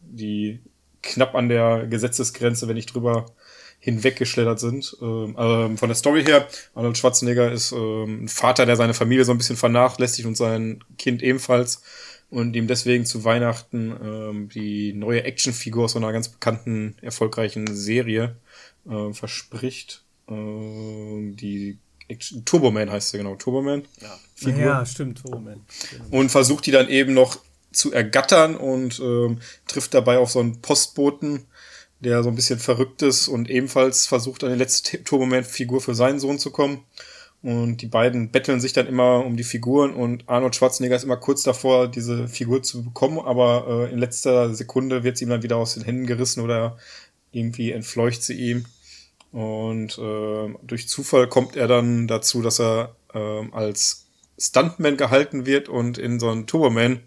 die 0.00 0.60
knapp 1.02 1.34
an 1.34 1.48
der 1.48 1.86
Gesetzesgrenze, 1.86 2.68
wenn 2.68 2.76
nicht 2.76 2.94
drüber 2.94 3.26
hinweggeschlittert 3.80 4.60
sind. 4.60 4.96
Ähm, 5.00 5.34
ähm, 5.38 5.78
von 5.78 5.88
der 5.88 5.96
Story 5.96 6.24
her, 6.24 6.46
Arnold 6.74 6.98
Schwarzenegger 6.98 7.50
ist 7.50 7.72
ähm, 7.72 8.24
ein 8.24 8.28
Vater, 8.28 8.66
der 8.66 8.76
seine 8.76 8.94
Familie 8.94 9.24
so 9.24 9.32
ein 9.32 9.38
bisschen 9.38 9.56
vernachlässigt 9.56 10.26
und 10.26 10.36
sein 10.36 10.84
Kind 10.98 11.22
ebenfalls 11.22 11.82
und 12.28 12.54
ihm 12.54 12.66
deswegen 12.66 13.06
zu 13.06 13.24
Weihnachten 13.24 13.96
ähm, 14.02 14.48
die 14.50 14.92
neue 14.92 15.24
Actionfigur 15.24 15.84
aus 15.84 15.92
so 15.92 15.98
einer 15.98 16.12
ganz 16.12 16.28
bekannten, 16.28 16.94
erfolgreichen 17.00 17.66
Serie 17.74 18.36
äh, 18.88 19.12
verspricht. 19.12 20.04
Äh, 20.28 20.34
die 20.34 21.78
Action 22.08 22.44
Turboman 22.44 22.90
heißt 22.90 23.10
sie 23.10 23.18
genau, 23.18 23.36
Turboman. 23.36 23.82
Ja, 24.00 24.18
Figur. 24.34 24.60
ja 24.60 24.86
stimmt, 24.86 25.22
Turboman. 25.22 25.60
Und 26.10 26.30
versucht 26.30 26.66
die 26.66 26.70
dann 26.70 26.88
eben 26.88 27.14
noch 27.14 27.38
zu 27.72 27.92
ergattern 27.92 28.56
und 28.56 28.98
ähm, 29.00 29.38
trifft 29.66 29.94
dabei 29.94 30.18
auf 30.18 30.30
so 30.30 30.40
einen 30.40 30.60
Postboten, 30.60 31.46
der 32.00 32.22
so 32.22 32.28
ein 32.28 32.34
bisschen 32.34 32.58
verrückt 32.58 33.02
ist 33.02 33.28
und 33.28 33.50
ebenfalls 33.50 34.06
versucht, 34.06 34.42
an 34.44 34.50
die 34.50 34.58
letzte 34.58 35.02
Turboman-Figur 35.02 35.80
für 35.80 35.94
seinen 35.94 36.20
Sohn 36.20 36.38
zu 36.38 36.50
kommen. 36.50 36.84
Und 37.42 37.78
die 37.78 37.86
beiden 37.86 38.30
betteln 38.30 38.60
sich 38.60 38.74
dann 38.74 38.86
immer 38.86 39.24
um 39.24 39.36
die 39.36 39.44
Figuren 39.44 39.94
und 39.94 40.28
Arnold 40.28 40.54
Schwarzenegger 40.54 40.96
ist 40.96 41.04
immer 41.04 41.16
kurz 41.16 41.42
davor, 41.42 41.88
diese 41.88 42.28
Figur 42.28 42.62
zu 42.62 42.84
bekommen, 42.84 43.18
aber 43.18 43.88
äh, 43.88 43.92
in 43.92 43.98
letzter 43.98 44.54
Sekunde 44.54 45.04
wird 45.04 45.16
sie 45.16 45.24
ihm 45.24 45.30
dann 45.30 45.42
wieder 45.42 45.56
aus 45.56 45.72
den 45.72 45.84
Händen 45.84 46.06
gerissen 46.06 46.42
oder 46.42 46.76
irgendwie 47.32 47.72
entfleucht 47.72 48.22
sie 48.22 48.34
ihm. 48.34 48.66
Und 49.32 49.96
äh, 49.96 50.54
durch 50.62 50.88
Zufall 50.88 51.28
kommt 51.28 51.56
er 51.56 51.66
dann 51.66 52.08
dazu, 52.08 52.42
dass 52.42 52.60
er 52.60 52.96
äh, 53.14 53.48
als 53.52 54.06
Stuntman 54.38 54.96
gehalten 54.96 55.46
wird 55.46 55.68
und 55.68 55.96
in 55.96 56.20
so 56.20 56.28
einen 56.28 56.46
Turboman 56.46 57.00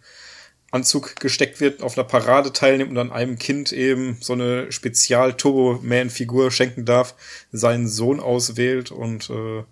Anzug 0.74 1.18
gesteckt 1.18 1.60
wird, 1.60 1.84
auf 1.84 1.98
einer 1.98 2.08
Parade 2.08 2.52
teilnimmt 2.52 2.90
und 2.90 2.96
dann 2.96 3.12
einem 3.12 3.38
Kind 3.38 3.72
eben 3.72 4.18
so 4.22 4.34
eine 4.34 4.72
spezial 4.72 5.34
Turboman-Figur 5.34 6.50
schenken 6.52 6.84
darf, 6.84 7.14
seinen 7.52 7.88
Sohn 7.88 8.20
auswählt 8.20 8.92
und 8.92 9.30
äh, 9.30 9.64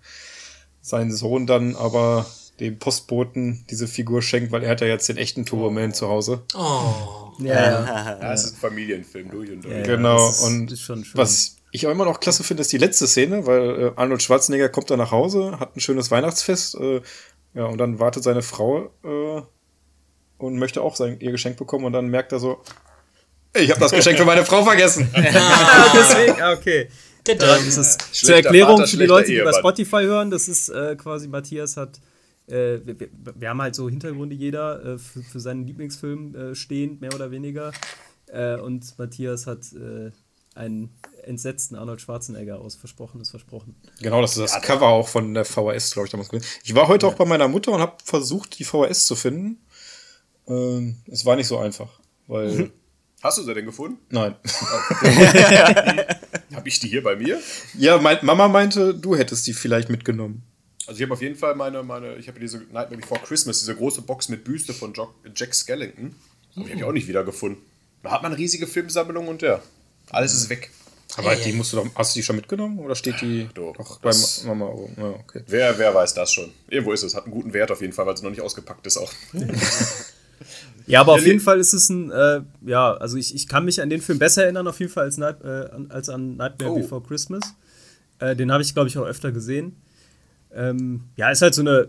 sein 0.81 1.11
Sohn 1.11 1.47
dann 1.47 1.75
aber 1.75 2.27
dem 2.59 2.77
Postboten 2.77 3.65
diese 3.71 3.87
Figur 3.87 4.21
schenkt, 4.21 4.51
weil 4.51 4.63
er 4.63 4.69
hat 4.69 4.81
ja 4.81 4.87
jetzt 4.87 5.09
den 5.09 5.17
echten 5.17 5.45
Turboman 5.45 5.93
zu 5.93 6.07
Hause. 6.07 6.43
Oh. 6.53 7.31
Ja, 7.39 7.55
ja. 8.19 8.33
es 8.33 8.43
ist 8.43 8.53
ein 8.53 8.59
Familienfilm 8.59 9.31
durch 9.31 9.49
und 9.49 9.63
durch. 9.63 9.75
Ja, 9.75 9.81
genau, 9.83 10.29
ist, 10.29 10.41
und 10.41 11.17
was 11.17 11.57
ich 11.71 11.87
auch 11.87 11.91
immer 11.91 12.05
noch 12.05 12.19
klasse 12.19 12.43
finde, 12.43 12.61
ist 12.61 12.71
die 12.71 12.77
letzte 12.77 13.07
Szene, 13.07 13.47
weil 13.47 13.79
äh, 13.79 13.91
Arnold 13.95 14.21
Schwarzenegger 14.21 14.69
kommt 14.69 14.91
da 14.91 14.97
nach 14.97 15.11
Hause, 15.11 15.59
hat 15.59 15.75
ein 15.75 15.79
schönes 15.79 16.11
Weihnachtsfest, 16.11 16.75
äh, 16.75 17.01
ja, 17.55 17.65
und 17.65 17.79
dann 17.79 17.99
wartet 17.99 18.23
seine 18.23 18.43
Frau 18.43 18.91
äh, 19.03 19.41
und 20.41 20.57
möchte 20.57 20.81
auch 20.81 20.95
sein, 20.95 21.17
ihr 21.19 21.31
Geschenk 21.31 21.57
bekommen 21.57 21.85
und 21.85 21.93
dann 21.93 22.07
merkt 22.07 22.31
er 22.31 22.39
so, 22.39 22.61
ich 23.53 23.69
habe 23.69 23.79
das 23.79 23.91
Geschenk 23.91 24.17
für 24.17 24.25
meine 24.25 24.45
Frau 24.45 24.63
vergessen. 24.63 25.09
ja, 25.13 25.21
deswegen, 25.93 26.41
ah, 26.41 26.53
okay. 26.53 26.87
Ähm, 27.27 27.37
das 27.37 27.77
ist 27.77 28.13
zur 28.13 28.35
Erklärung 28.35 28.77
Vater, 28.77 28.87
für 28.87 28.97
die 28.97 29.05
Leute, 29.05 29.27
die 29.27 29.37
über 29.37 29.53
Spotify 29.53 30.03
hören, 30.03 30.31
das 30.31 30.47
ist 30.47 30.69
äh, 30.69 30.95
quasi, 30.95 31.27
Matthias 31.27 31.77
hat, 31.77 31.99
äh, 32.47 32.79
wir, 32.83 33.09
wir, 33.35 33.49
haben 33.49 33.61
halt 33.61 33.75
so 33.75 33.87
Hintergründe 33.89 34.35
jeder 34.35 34.83
äh, 34.83 34.97
für, 34.97 35.21
für, 35.21 35.39
seinen 35.39 35.67
Lieblingsfilm 35.67 36.35
äh, 36.35 36.55
stehend, 36.55 37.01
mehr 37.01 37.13
oder 37.13 37.29
weniger. 37.29 37.71
Äh, 38.27 38.55
und 38.55 38.97
Matthias 38.97 39.45
hat 39.45 39.71
äh, 39.73 40.11
einen 40.55 40.89
entsetzten 41.23 41.75
Arnold 41.75 42.01
Schwarzenegger 42.01 42.59
aus 42.59 42.75
Versprochenes 42.75 43.29
Versprochen. 43.29 43.75
Genau, 44.01 44.21
das 44.21 44.31
ist 44.31 44.41
das 44.41 44.53
ja, 44.53 44.59
Cover 44.59 44.87
auch 44.87 45.07
von 45.07 45.33
der 45.33 45.45
VHS, 45.45 45.93
glaube 45.93 46.07
ich, 46.07 46.11
damals 46.11 46.29
gewesen. 46.29 46.47
Ich 46.63 46.75
war 46.75 46.87
heute 46.87 47.05
ja. 47.05 47.11
auch 47.11 47.17
bei 47.17 47.25
meiner 47.25 47.47
Mutter 47.47 47.71
und 47.71 47.79
habe 47.79 47.97
versucht, 48.03 48.57
die 48.59 48.63
VHS 48.63 49.05
zu 49.05 49.15
finden. 49.15 49.59
Ähm, 50.51 50.97
es 51.07 51.25
war 51.25 51.35
nicht 51.35 51.47
so 51.47 51.57
einfach, 51.57 51.89
weil. 52.27 52.51
Mhm. 52.51 52.71
Hast 53.23 53.37
du 53.37 53.43
sie 53.43 53.53
denn 53.53 53.65
gefunden? 53.65 53.99
Nein. 54.09 54.35
Oh. 54.43 55.05
habe 56.55 56.67
ich 56.67 56.79
die 56.79 56.87
hier 56.87 57.03
bei 57.03 57.15
mir? 57.15 57.39
Ja, 57.77 57.99
mein, 57.99 58.17
Mama 58.23 58.47
meinte, 58.47 58.95
du 58.95 59.15
hättest 59.15 59.45
die 59.45 59.53
vielleicht 59.53 59.89
mitgenommen. 59.89 60.43
Also 60.87 60.97
ich 60.97 61.03
habe 61.03 61.13
auf 61.13 61.21
jeden 61.21 61.35
Fall 61.35 61.55
meine, 61.55 61.83
meine 61.83 62.15
ich 62.15 62.27
habe 62.27 62.39
diese 62.39 62.57
Nightmare 62.57 62.97
Before 62.97 63.21
Christmas, 63.21 63.59
diese 63.59 63.75
große 63.75 64.01
Box 64.01 64.29
mit 64.29 64.43
Büste 64.43 64.73
von 64.73 64.93
Jack 65.35 65.53
Skellington. 65.53 66.15
Aber 66.55 66.65
die 66.65 66.71
habe 66.71 66.79
ich 66.79 66.83
auch 66.83 66.91
nicht 66.91 67.07
wiedergefunden. 67.07 67.61
Da 68.03 68.11
hat 68.11 68.23
man 68.23 68.31
eine 68.31 68.41
riesige 68.41 68.65
Filmsammlung 68.65 69.27
und 69.27 69.43
ja, 69.43 69.61
alles 70.09 70.33
ist 70.33 70.49
weg. 70.49 70.71
Aber 71.17 71.35
die 71.35 71.53
musst 71.53 71.73
du 71.73 71.77
doch, 71.77 71.87
hast 71.95 72.15
du 72.15 72.19
die 72.19 72.23
schon 72.23 72.37
mitgenommen 72.37 72.79
oder 72.79 72.95
steht 72.95 73.21
die 73.21 73.47
doch, 73.53 73.75
doch 73.75 73.99
bei 73.99 74.11
Mama? 74.45 74.65
Oh, 74.65 74.89
ja, 74.97 75.09
okay. 75.09 75.43
wer, 75.45 75.77
wer 75.77 75.93
weiß 75.93 76.13
das 76.13 76.31
schon? 76.31 76.51
Irgendwo 76.69 76.93
ist 76.93 77.03
es, 77.03 77.15
hat 77.15 77.25
einen 77.25 77.33
guten 77.33 77.53
Wert 77.53 77.69
auf 77.69 77.81
jeden 77.81 77.93
Fall, 77.93 78.05
weil 78.05 78.13
es 78.13 78.21
noch 78.21 78.29
nicht 78.29 78.41
ausgepackt 78.41 78.87
ist 78.87 78.97
auch. 78.97 79.11
Ja, 80.87 81.01
aber 81.01 81.13
auf 81.13 81.25
jeden 81.25 81.39
Fall 81.39 81.59
ist 81.59 81.73
es 81.73 81.89
ein, 81.89 82.11
äh, 82.11 82.41
ja, 82.65 82.93
also 82.95 83.17
ich, 83.17 83.33
ich 83.35 83.47
kann 83.47 83.65
mich 83.65 83.81
an 83.81 83.89
den 83.89 84.01
Film 84.01 84.19
besser 84.19 84.43
erinnern, 84.43 84.67
auf 84.67 84.79
jeden 84.79 84.91
Fall 84.91 85.05
als, 85.05 85.17
Night, 85.17 85.41
äh, 85.43 85.69
als 85.89 86.09
an 86.09 86.35
Nightmare 86.37 86.71
oh. 86.71 86.79
Before 86.79 87.01
Christmas. 87.01 87.43
Äh, 88.19 88.35
den 88.35 88.51
habe 88.51 88.61
ich, 88.63 88.73
glaube 88.73 88.89
ich, 88.89 88.97
auch 88.97 89.05
öfter 89.05 89.31
gesehen. 89.31 89.75
Ähm, 90.53 91.05
ja, 91.15 91.29
ist 91.31 91.41
halt 91.41 91.55
so 91.55 91.61
eine 91.61 91.87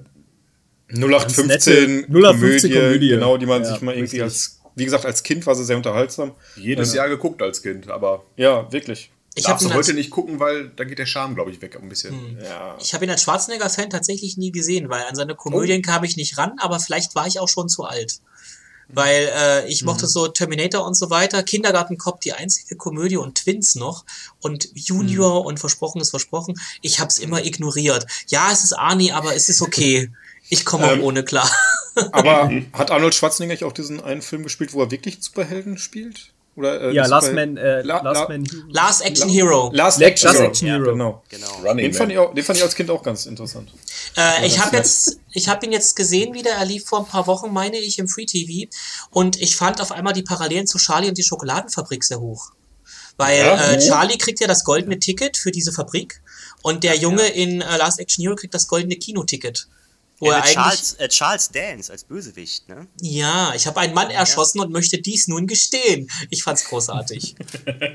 0815 0.94 2.06
Komödie, 2.06 2.72
Komödie, 2.72 3.08
genau, 3.08 3.36
die 3.36 3.46
man 3.46 3.62
ja, 3.62 3.72
sich 3.72 3.80
mal 3.80 3.92
irgendwie 3.94 4.20
richtig. 4.20 4.22
als, 4.22 4.60
wie 4.76 4.84
gesagt, 4.84 5.04
als 5.04 5.22
Kind 5.22 5.46
war 5.46 5.54
sie 5.54 5.64
sehr 5.64 5.76
unterhaltsam. 5.76 6.32
Jedes 6.56 6.94
Jahr 6.94 7.08
geguckt 7.08 7.42
als 7.42 7.62
Kind, 7.62 7.90
aber. 7.90 8.24
Ja, 8.36 8.70
wirklich. 8.72 9.10
Ich 9.34 9.44
darfst 9.44 9.64
du 9.64 9.72
heute 9.72 9.94
nicht 9.94 10.10
gucken, 10.10 10.40
weil 10.40 10.68
da 10.68 10.84
geht 10.84 10.98
der 10.98 11.06
Charme, 11.06 11.34
glaube 11.34 11.50
ich, 11.50 11.62
weg 11.62 11.78
ein 11.80 11.88
bisschen. 11.88 12.10
Hm. 12.10 12.38
Ja. 12.42 12.76
Ich 12.80 12.92
habe 12.92 13.04
ihn 13.04 13.10
als 13.10 13.22
Schwarzenegger-Fan 13.22 13.88
tatsächlich 13.88 14.36
nie 14.36 14.52
gesehen, 14.52 14.90
weil 14.90 15.04
an 15.04 15.14
seine 15.14 15.34
Komödien 15.34 15.82
oh. 15.84 15.88
kam 15.88 16.04
ich 16.04 16.16
nicht 16.16 16.36
ran, 16.36 16.52
aber 16.58 16.80
vielleicht 16.80 17.14
war 17.14 17.26
ich 17.26 17.40
auch 17.40 17.48
schon 17.48 17.68
zu 17.68 17.84
alt. 17.84 18.20
Weil 18.88 19.30
äh, 19.34 19.68
ich 19.68 19.84
mochte 19.84 20.04
mhm. 20.04 20.10
so 20.10 20.28
Terminator 20.28 20.86
und 20.86 20.94
so 20.94 21.08
weiter, 21.08 21.42
Kindergarten 21.42 21.96
Cop 21.96 22.20
die 22.20 22.34
einzige 22.34 22.76
Komödie 22.76 23.16
und 23.16 23.36
Twins 23.38 23.74
noch 23.74 24.04
und 24.40 24.68
Junior 24.74 25.40
mhm. 25.40 25.46
und 25.46 25.60
Versprochen 25.60 26.02
ist 26.02 26.10
versprochen. 26.10 26.60
Ich 26.82 27.00
habe 27.00 27.08
es 27.08 27.16
immer 27.16 27.42
ignoriert. 27.42 28.06
Ja, 28.26 28.50
es 28.52 28.64
ist 28.64 28.74
Arnie, 28.74 29.12
aber 29.12 29.34
es 29.34 29.48
ist 29.48 29.62
okay. 29.62 30.10
Ich 30.50 30.66
komme 30.66 30.86
auch 30.88 30.92
ähm, 30.92 31.04
ohne 31.04 31.24
klar. 31.24 31.50
aber 32.12 32.50
hat 32.74 32.90
Arnold 32.90 33.14
Schwarzenegger 33.14 33.66
auch 33.66 33.72
diesen 33.72 34.02
einen 34.02 34.20
Film 34.20 34.42
gespielt, 34.42 34.74
wo 34.74 34.82
er 34.82 34.90
wirklich 34.90 35.22
Superhelden 35.22 35.78
spielt? 35.78 36.31
Oder, 36.54 36.82
äh, 36.82 36.94
ja, 36.94 37.06
Last 37.06 37.32
Man, 37.32 37.56
äh, 37.56 37.80
La 37.82 38.02
Last, 38.02 38.28
Man 38.28 38.46
Last 38.68 39.04
Action 39.04 39.28
Hero. 39.28 39.70
Last 39.72 40.02
Action, 40.02 40.28
Last 40.28 40.40
Action 40.40 40.68
Hero. 40.68 40.86
Ja, 40.86 40.92
genau. 40.92 41.22
genau. 41.28 41.74
Den, 41.74 41.94
fand 41.94 42.12
ich 42.12 42.18
auch, 42.18 42.34
den 42.34 42.44
fand 42.44 42.58
ich 42.58 42.62
als 42.62 42.74
Kind 42.74 42.90
auch 42.90 43.02
ganz 43.02 43.24
interessant. 43.24 43.72
Äh, 44.18 44.46
ich 44.46 44.58
habe 44.58 44.76
jetzt, 44.76 45.18
ich 45.32 45.48
habe 45.48 45.64
ihn 45.64 45.72
jetzt 45.72 45.96
gesehen 45.96 46.34
wieder. 46.34 46.50
Er 46.50 46.66
lief 46.66 46.84
vor 46.84 47.00
ein 47.00 47.06
paar 47.06 47.26
Wochen, 47.26 47.52
meine 47.52 47.78
ich, 47.78 47.98
im 47.98 48.06
Free 48.06 48.26
TV. 48.26 48.70
Und 49.10 49.40
ich 49.40 49.56
fand 49.56 49.80
auf 49.80 49.92
einmal 49.92 50.12
die 50.12 50.22
Parallelen 50.22 50.66
zu 50.66 50.76
Charlie 50.76 51.08
und 51.08 51.16
die 51.16 51.22
Schokoladenfabrik 51.22 52.04
sehr 52.04 52.20
hoch. 52.20 52.52
Weil 53.16 53.38
ja, 53.38 53.72
äh, 53.72 53.78
Charlie 53.78 54.18
kriegt 54.18 54.40
ja 54.40 54.46
das 54.46 54.64
goldene 54.64 54.98
Ticket 54.98 55.38
für 55.38 55.52
diese 55.52 55.72
Fabrik 55.72 56.20
und 56.62 56.84
der 56.84 56.96
Junge 56.96 57.22
ja. 57.22 57.34
in 57.34 57.60
äh, 57.60 57.76
Last 57.76 57.98
Action 57.98 58.22
Hero 58.22 58.36
kriegt 58.36 58.54
das 58.54 58.68
goldene 58.68 58.96
Kinoticket. 58.96 59.68
Wo 60.22 60.30
ja, 60.30 60.38
er 60.38 60.44
Charles, 60.44 60.94
äh, 61.00 61.08
Charles 61.08 61.48
Dance 61.50 61.90
als 61.90 62.04
Bösewicht, 62.04 62.68
ne? 62.68 62.86
Ja, 63.00 63.54
ich 63.56 63.66
habe 63.66 63.80
einen 63.80 63.92
Mann 63.92 64.08
erschossen 64.08 64.60
und 64.60 64.70
möchte 64.70 64.98
dies 64.98 65.26
nun 65.26 65.48
gestehen. 65.48 66.08
Ich 66.30 66.44
fand's 66.44 66.64
großartig. 66.64 67.34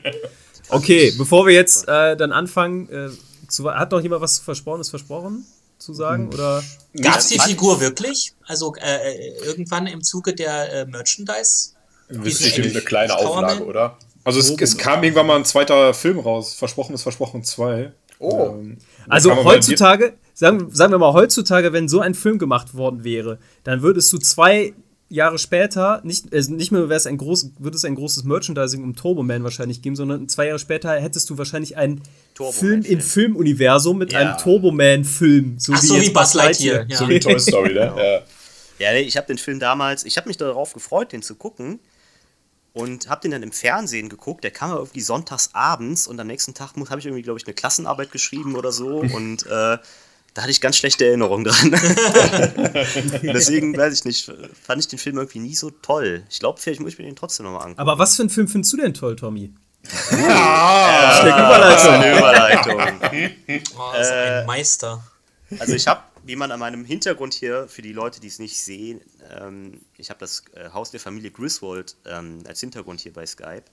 okay, 0.67 1.13
bevor 1.17 1.47
wir 1.47 1.53
jetzt 1.53 1.87
äh, 1.87 2.17
dann 2.17 2.33
anfangen, 2.33 2.89
äh, 2.89 3.09
zu, 3.47 3.73
hat 3.73 3.91
noch 3.91 4.01
jemand 4.01 4.21
was 4.21 4.39
Versprochenes 4.39 4.89
versprochen 4.89 5.45
zu 5.77 5.93
sagen? 5.93 6.23
Hm. 6.23 6.33
Oder? 6.33 6.63
Gab's 7.01 7.29
die 7.29 7.39
Figur 7.39 7.79
wirklich? 7.79 8.33
Also 8.45 8.75
äh, 8.75 9.13
äh, 9.13 9.45
irgendwann 9.45 9.87
im 9.87 10.03
Zuge 10.03 10.35
der 10.35 10.73
äh, 10.73 10.85
Merchandise? 10.85 11.75
Bestimmt 12.09 12.67
eine 12.67 12.81
kleine 12.81 13.15
Auflage, 13.15 13.63
oder? 13.63 13.97
Also 14.25 14.41
es, 14.41 14.49
es, 14.49 14.77
kam 14.77 15.01
irgendwann 15.01 15.27
mal 15.27 15.37
ein 15.37 15.45
zweiter 15.45 15.93
Film 15.93 16.19
raus, 16.19 16.55
Versprochen 16.55 16.93
ist 16.93 17.03
Versprochen 17.03 17.45
2. 17.45 17.93
Oh. 18.19 18.47
Ähm, 18.49 18.79
also 19.09 19.35
heutzutage, 19.43 20.13
sagen, 20.33 20.69
sagen 20.71 20.91
wir 20.93 20.97
mal, 20.99 21.13
heutzutage, 21.13 21.73
wenn 21.73 21.87
so 21.87 21.99
ein 21.99 22.13
Film 22.13 22.37
gemacht 22.39 22.75
worden 22.75 23.03
wäre, 23.03 23.39
dann 23.63 23.81
würdest 23.81 24.11
du 24.13 24.17
zwei 24.17 24.73
Jahre 25.09 25.37
später, 25.39 26.01
nicht, 26.03 26.33
also 26.33 26.53
nicht 26.53 26.71
mehr 26.73 26.89
wäre 26.89 26.97
es 26.97 27.07
ein 27.07 27.17
groß, 27.17 27.51
würde 27.59 27.77
es 27.77 27.85
ein 27.85 27.95
großes 27.95 28.25
Merchandising 28.25 28.83
um 28.83 28.93
Turbo 28.95 29.23
Man 29.23 29.41
wahrscheinlich 29.43 29.81
geben, 29.81 29.95
sondern 29.95 30.27
zwei 30.27 30.47
Jahre 30.47 30.59
später 30.59 30.91
hättest 30.99 31.29
du 31.29 31.37
wahrscheinlich 31.37 31.77
einen 31.77 32.01
Turbo 32.33 32.51
Film 32.51 32.79
im 32.81 32.83
Film. 32.83 33.01
Filmuniversum 33.01 33.97
mit 33.97 34.11
Ja. 34.11 34.19
einem 34.19 34.37
Turbo 34.37 34.71
Man 34.71 35.05
Film. 35.05 35.55
So 35.59 35.73
Ach 35.73 35.81
so, 35.81 35.95
jetzt 35.95 36.07
wie 36.07 36.09
Buzz 36.09 36.33
Lightyear, 36.33 36.85
ja. 36.89 36.97
So 36.99 37.07
wie 37.07 37.19
Toy 37.19 37.39
Story, 37.39 37.73
ne? 37.73 37.93
Ja. 37.97 38.21
Ja, 38.79 38.91
nee, 38.93 38.99
ich 39.01 39.17
habe 39.17 39.25
den 39.25 39.37
Film 39.39 39.59
damals, 39.59 40.05
ich 40.05 40.17
habe 40.17 40.27
mich 40.27 40.37
darauf 40.37 40.73
gefreut, 40.73 41.11
den 41.11 41.23
zu 41.23 41.33
gucken. 41.35 41.79
Und 42.73 43.09
habe 43.09 43.21
den 43.21 43.31
dann 43.31 43.43
im 43.43 43.51
Fernsehen 43.51 44.07
geguckt. 44.07 44.43
Der 44.43 44.51
kam 44.51 44.69
ja 44.69 44.77
irgendwie 44.77 45.01
sonntags 45.01 45.49
abends 45.53 46.07
und 46.07 46.19
am 46.19 46.27
nächsten 46.27 46.53
Tag 46.53 46.73
habe 46.75 46.99
ich 46.99 47.05
irgendwie, 47.05 47.23
glaube 47.23 47.39
ich, 47.39 47.47
eine 47.47 47.55
Klassenarbeit 47.55 48.11
geschrieben 48.11 48.55
oder 48.55 48.71
so. 48.71 48.99
Und 48.99 49.45
äh, 49.47 49.77
da 50.37 50.43
hatte 50.43 50.51
ich 50.51 50.61
ganz 50.61 50.77
schlechte 50.77 51.07
Erinnerungen 51.07 51.45
dran. 51.45 51.71
Deswegen, 53.23 53.75
weiß 53.75 53.91
ich 53.95 54.05
nicht, 54.05 54.31
fand 54.61 54.79
ich 54.79 54.87
den 54.87 54.99
Film 54.99 55.17
irgendwie 55.17 55.39
nie 55.39 55.55
so 55.55 55.71
toll. 55.71 56.21
Ich 56.29 56.39
glaube, 56.39 56.59
vielleicht 56.59 56.79
muss 56.79 56.93
ich 56.93 56.99
mir 56.99 57.05
den 57.05 57.15
trotzdem 57.15 57.47
nochmal 57.47 57.61
angucken. 57.63 57.79
Aber 57.79 57.97
was 57.97 58.15
für 58.15 58.21
einen 58.21 58.29
Film 58.29 58.47
findest 58.47 58.71
du 58.73 58.77
denn 58.77 58.93
toll, 58.93 59.15
Tommy? 59.15 59.51
Das 59.81 60.11
ist 60.11 61.23
Überleitung. 61.23 61.93
eine 61.93 62.17
Überleitung. 62.17 62.81
Oh, 63.77 63.91
das 63.93 64.07
ist 64.07 64.13
ein 64.13 64.45
Meister. 64.45 65.03
Also 65.59 65.73
ich 65.73 65.87
habe, 65.87 66.01
wie 66.27 66.35
man 66.35 66.51
an 66.51 66.59
meinem 66.59 66.83
Hintergrund 66.85 67.33
hier, 67.33 67.67
für 67.67 67.81
die 67.81 67.93
Leute, 67.93 68.19
die 68.19 68.27
es 68.27 68.37
nicht 68.39 68.57
sehen, 68.57 69.01
ähm, 69.39 69.81
ich 69.97 70.09
habe 70.09 70.19
das 70.19 70.43
äh, 70.53 70.69
Haus 70.69 70.91
der 70.91 70.99
Familie 70.99 71.31
Griswold 71.31 71.95
ähm, 72.05 72.43
als 72.47 72.59
Hintergrund 72.59 72.99
hier 73.01 73.13
bei 73.13 73.25
Skype. 73.25 73.63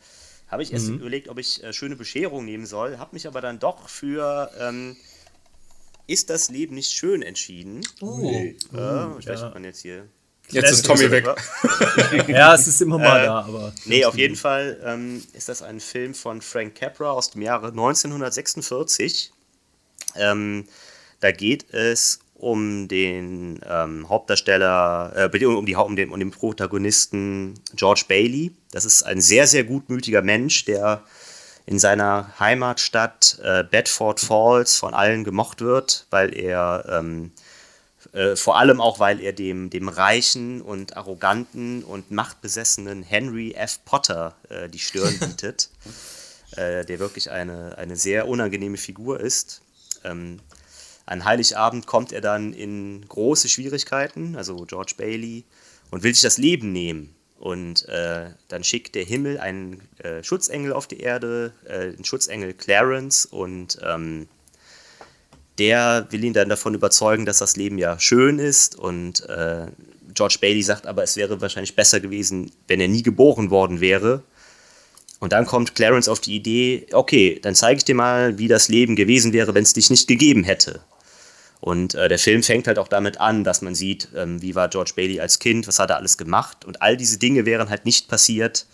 Habe 0.49 0.63
ich 0.63 0.73
erst 0.73 0.89
überlegt, 0.89 1.29
ob 1.29 1.39
ich 1.39 1.65
äh, 1.65 1.73
schöne 1.73 1.97
Bescherung 1.97 2.45
nehmen 2.45 2.67
soll, 2.67 2.99
habe 2.99 3.15
mich 3.15 3.27
aber 3.27 3.41
dann 3.41 3.59
doch 3.59 3.89
für 3.89 4.51
ähm, 4.61 4.97
Ist 6.07 6.31
das 6.31 6.51
Leben 6.51 6.75
nicht 6.75 6.93
schön 6.93 7.23
entschieden. 7.23 7.81
Uh, 8.01 8.31
Äh, 8.31 8.55
ich 8.59 8.73
weiß 8.73 9.25
ja. 9.25 9.33
nicht, 9.33 9.43
ob 9.45 9.55
man 9.55 9.65
jetzt 9.65 9.81
hier. 9.81 10.07
Jetzt 10.51 10.71
ist 10.71 10.85
Tommy 10.87 11.11
weg. 11.11 11.27
Ja, 12.29 12.55
es 12.55 12.67
ist 12.67 12.83
immer 12.83 12.99
mal 12.99 13.23
Äh, 13.23 13.27
da, 13.27 13.41
aber. 13.41 13.73
Nee, 13.87 14.05
auf 14.05 14.17
jeden 14.17 14.37
Fall 14.37 14.79
ähm, 14.85 15.25
ist 15.33 15.49
das 15.49 15.63
ein 15.63 15.81
Film 15.81 16.15
von 16.15 16.43
Frank 16.43 16.75
Capra 16.75 17.11
aus 17.11 17.31
dem 17.31 17.41
Jahre 17.43 17.69
1946. 17.69 19.33
Ähm, 20.17 20.67
da 21.21 21.33
geht 21.33 21.73
es 21.73 22.21
um 22.45 22.89
den 22.89 23.59
ähm, 23.67 24.09
Hauptdarsteller, 24.09 25.31
äh, 25.33 25.45
um, 25.47 25.65
die, 25.65 25.75
um, 25.75 25.97
den, 25.97 26.11
um 26.11 26.19
den 26.19 26.31
Protagonisten 26.31 27.55
George 27.75 28.05
Bailey. 28.07 28.53
Das 28.71 28.85
ist 28.85 29.03
ein 29.03 29.21
sehr, 29.21 29.47
sehr 29.47 29.65
gutmütiger 29.65 30.21
Mensch, 30.21 30.67
der 30.67 31.03
in 31.67 31.79
seiner 31.79 32.39
Heimatstadt 32.39 33.39
äh, 33.43 33.65
Bedford 33.65 34.21
Falls 34.21 34.77
von 34.77 34.93
allen 34.93 35.25
gemocht 35.25 35.63
wird, 35.63 36.07
weil 36.11 36.37
er 36.37 36.85
ähm, 36.91 37.33
äh, 38.13 38.37
vor 38.37 38.59
allem 38.59 38.81
auch, 38.81 38.99
weil 39.01 39.21
er 39.21 39.33
dem, 39.33 39.71
dem 39.71 39.89
reichen 39.89 40.61
und 40.61 40.99
arroganten 40.99 41.83
und 41.83 42.11
machtbesessenen 42.11 43.03
Henry 43.03 43.53
F. 43.53 43.81
Potter 43.87 44.35
äh, 44.51 44.69
die 44.69 44.79
Stirn 44.79 45.19
bietet, 45.21 45.71
äh, 46.57 46.85
der 46.85 46.99
wirklich 46.99 47.31
eine, 47.31 47.79
eine 47.79 47.97
sehr 47.97 48.29
unangenehme 48.29 48.77
Figur 48.77 49.19
ist. 49.19 49.63
Ähm, 50.05 50.41
an 51.07 51.25
Heiligabend 51.25 51.87
kommt 51.87 52.13
er 52.13 52.21
dann 52.21 52.53
in 52.53 53.05
große 53.09 53.49
Schwierigkeiten, 53.49 54.37
also 54.37 54.65
George 54.67 54.95
Bailey, 54.97 55.45
und 55.91 56.03
will 56.03 56.15
sich 56.15 56.23
das 56.23 56.39
Leben 56.39 56.73
nehmen. 56.73 57.15
Und 57.39 57.87
äh, 57.89 58.31
dann 58.49 58.65
schickt 58.65 58.95
der 58.95 59.05
Himmel 59.05 59.39
einen 59.39 59.83
äh, 59.99 60.23
Schutzengel 60.23 60.73
auf 60.73 60.87
die 60.87 61.01
Erde, 61.01 61.53
äh, 61.65 61.91
den 61.91 62.05
Schutzengel 62.05 62.55
Clarence, 62.55 63.27
und 63.27 63.79
ähm, 63.85 64.29
der 65.59 66.07
will 66.11 66.25
ihn 66.25 66.33
dann 66.33 66.49
davon 66.49 66.75
überzeugen, 66.75 67.27
dass 67.27 67.39
das 67.39 67.57
Leben 67.57 67.79
ja 67.79 67.99
schön 68.01 68.39
ist. 68.39 68.77
Und 68.77 69.29
äh, 69.29 69.67
George 70.15 70.39
Bailey 70.41 70.63
sagt 70.63 70.87
aber, 70.87 71.03
es 71.03 71.17
wäre 71.17 71.41
wahrscheinlich 71.41 71.77
besser 71.77 72.01
gewesen, 72.01 72.51
wenn 72.67 72.81
er 72.81 72.89
nie 72.89 73.03
geboren 73.03 73.51
worden 73.51 73.81
wäre. 73.81 74.23
Und 75.21 75.33
dann 75.33 75.47
kommt 75.47 75.75
Clarence 75.75 76.09
auf 76.09 76.21
die 76.21 76.35
Idee, 76.35 76.87
okay, 76.93 77.39
dann 77.41 77.55
zeige 77.55 77.79
ich 77.79 77.85
dir 77.85 77.95
mal, 77.95 78.37
wie 78.39 78.49
das 78.49 78.69
Leben 78.69 78.97
gewesen 78.97 79.33
wäre, 79.33 79.55
wenn 79.55 79.63
es 79.63 79.73
dich 79.73 79.91
nicht 79.91 80.09
gegeben 80.09 80.45
hätte. 80.45 80.81
Und 81.65 81.95
äh, 81.95 82.09
der 82.09 82.19
Film 82.19 82.43
fängt 82.43 82.67
halt 82.67 82.79
auch 82.79 82.89
damit 82.89 83.19
an, 83.21 83.43
dass 83.43 83.63
man 83.63 83.75
sieht, 83.75 84.09
ähm, 84.15 84.43
wie 84.43 84.55
war 84.55 84.69
George 84.69 84.93
Bailey 84.95 85.21
als 85.21 85.39
Kind, 85.39 85.67
was 85.67 85.79
hat 85.79 85.89
er 85.89 85.97
alles 85.97 86.19
gemacht. 86.19 86.67
Und 86.67 86.83
all 86.83 86.95
diese 86.95 87.19
Dinge 87.19 87.47
wären 87.47 87.71
halt 87.71 87.87
nicht 87.87 88.07
passiert, 88.07 88.67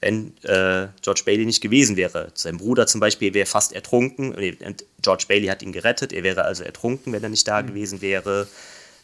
wenn 0.00 0.28
äh, 0.44 0.88
George 1.02 1.20
Bailey 1.26 1.44
nicht 1.44 1.60
gewesen 1.60 1.98
wäre. 1.98 2.28
Sein 2.32 2.56
Bruder 2.56 2.86
zum 2.86 2.98
Beispiel 2.98 3.34
wäre 3.34 3.44
fast 3.44 3.74
ertrunken. 3.74 4.34
Und 4.34 4.86
George 5.02 5.24
Bailey 5.28 5.48
hat 5.48 5.60
ihn 5.60 5.72
gerettet. 5.72 6.14
Er 6.14 6.22
wäre 6.22 6.44
also 6.44 6.64
ertrunken, 6.64 7.12
wenn 7.12 7.22
er 7.22 7.28
nicht 7.28 7.46
da 7.46 7.60
gewesen 7.60 8.00
wäre. 8.00 8.48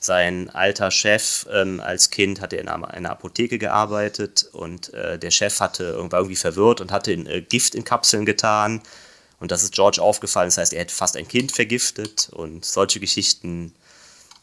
Sein 0.00 0.48
alter 0.48 0.90
Chef 0.90 1.46
ähm, 1.52 1.80
als 1.80 2.08
Kind 2.08 2.40
hatte 2.40 2.56
in 2.56 2.68
einer, 2.68 2.88
einer 2.88 3.10
Apotheke 3.10 3.58
gearbeitet 3.58 4.48
und 4.52 4.94
äh, 4.94 5.18
der 5.18 5.30
Chef 5.30 5.60
hatte 5.60 5.94
war 6.10 6.20
irgendwie 6.20 6.36
verwirrt 6.36 6.80
und 6.80 6.90
hatte 6.90 7.12
in, 7.12 7.26
äh, 7.26 7.42
Gift 7.42 7.74
in 7.74 7.84
Kapseln 7.84 8.24
getan. 8.24 8.80
Und 9.38 9.50
das 9.50 9.62
ist 9.62 9.74
George 9.74 10.00
aufgefallen. 10.00 10.48
Das 10.48 10.58
heißt, 10.58 10.72
er 10.72 10.80
hätte 10.80 10.94
fast 10.94 11.16
ein 11.16 11.28
Kind 11.28 11.52
vergiftet 11.52 12.30
und 12.32 12.64
solche 12.64 13.00
Geschichten. 13.00 13.74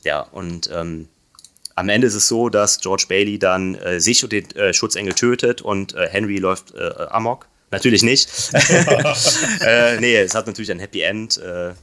Ja, 0.03 0.21
und 0.21 0.69
ähm, 0.71 1.07
am 1.75 1.89
Ende 1.89 2.07
ist 2.07 2.13
es 2.13 2.27
so, 2.27 2.49
dass 2.49 2.79
George 2.79 3.05
Bailey 3.07 3.39
dann 3.39 3.75
äh, 3.75 3.99
sich 3.99 4.23
und 4.23 4.31
den 4.31 4.49
äh, 4.51 4.73
Schutzengel 4.73 5.13
tötet 5.13 5.61
und 5.61 5.95
äh, 5.95 6.07
Henry 6.07 6.37
läuft 6.37 6.75
äh, 6.75 6.91
amok. 7.09 7.47
Natürlich 7.71 8.03
nicht. 8.03 8.29
äh, 9.61 9.99
nee, 9.99 10.17
es 10.17 10.35
hat 10.35 10.45
natürlich 10.45 10.71
ein 10.71 10.79
Happy 10.79 11.01
End 11.01 11.37
äh, 11.37 11.73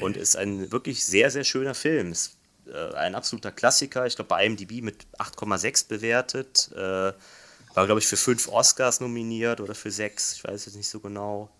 und 0.00 0.16
ist 0.16 0.36
ein 0.36 0.72
wirklich 0.72 1.04
sehr, 1.04 1.30
sehr 1.30 1.44
schöner 1.44 1.74
Film. 1.74 2.12
Ist 2.12 2.36
äh, 2.72 2.94
ein 2.94 3.14
absoluter 3.14 3.52
Klassiker. 3.52 4.06
Ich 4.06 4.16
glaube, 4.16 4.28
bei 4.28 4.46
IMDb 4.46 4.82
mit 4.82 5.06
8,6 5.18 5.88
bewertet. 5.88 6.70
War, 6.74 7.86
glaube 7.86 8.00
ich, 8.00 8.06
für 8.06 8.16
fünf 8.16 8.48
Oscars 8.48 9.00
nominiert 9.00 9.60
oder 9.60 9.74
für 9.74 9.90
sechs. 9.90 10.32
Ich 10.32 10.44
weiß 10.44 10.66
jetzt 10.66 10.74
nicht 10.74 10.88
so 10.88 10.98
genau. 11.00 11.50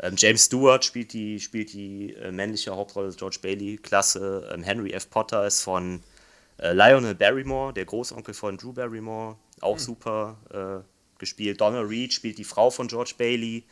Ähm, 0.00 0.14
James 0.16 0.44
Stewart 0.44 0.84
spielt 0.84 1.12
die, 1.12 1.40
spielt 1.40 1.72
die 1.72 2.14
äh, 2.14 2.30
männliche 2.30 2.74
Hauptrolle 2.74 3.08
des 3.08 3.16
George 3.16 3.38
Bailey. 3.42 3.78
Klasse. 3.78 4.48
Ähm, 4.52 4.62
Henry 4.62 4.92
F. 4.92 5.10
Potter 5.10 5.46
ist 5.46 5.62
von 5.62 6.02
äh, 6.58 6.72
Lionel 6.72 7.14
Barrymore, 7.14 7.72
der 7.72 7.84
Großonkel 7.84 8.34
von 8.34 8.56
Drew 8.56 8.72
Barrymore. 8.72 9.36
Auch 9.60 9.78
super 9.78 10.36
äh, 10.84 11.18
gespielt. 11.18 11.60
Donna 11.60 11.80
Reed 11.80 12.12
spielt 12.12 12.38
die 12.38 12.44
Frau 12.44 12.70
von 12.70 12.86
George 12.86 13.14
Bailey. 13.18 13.64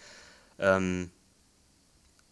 Ähm, 0.59 1.11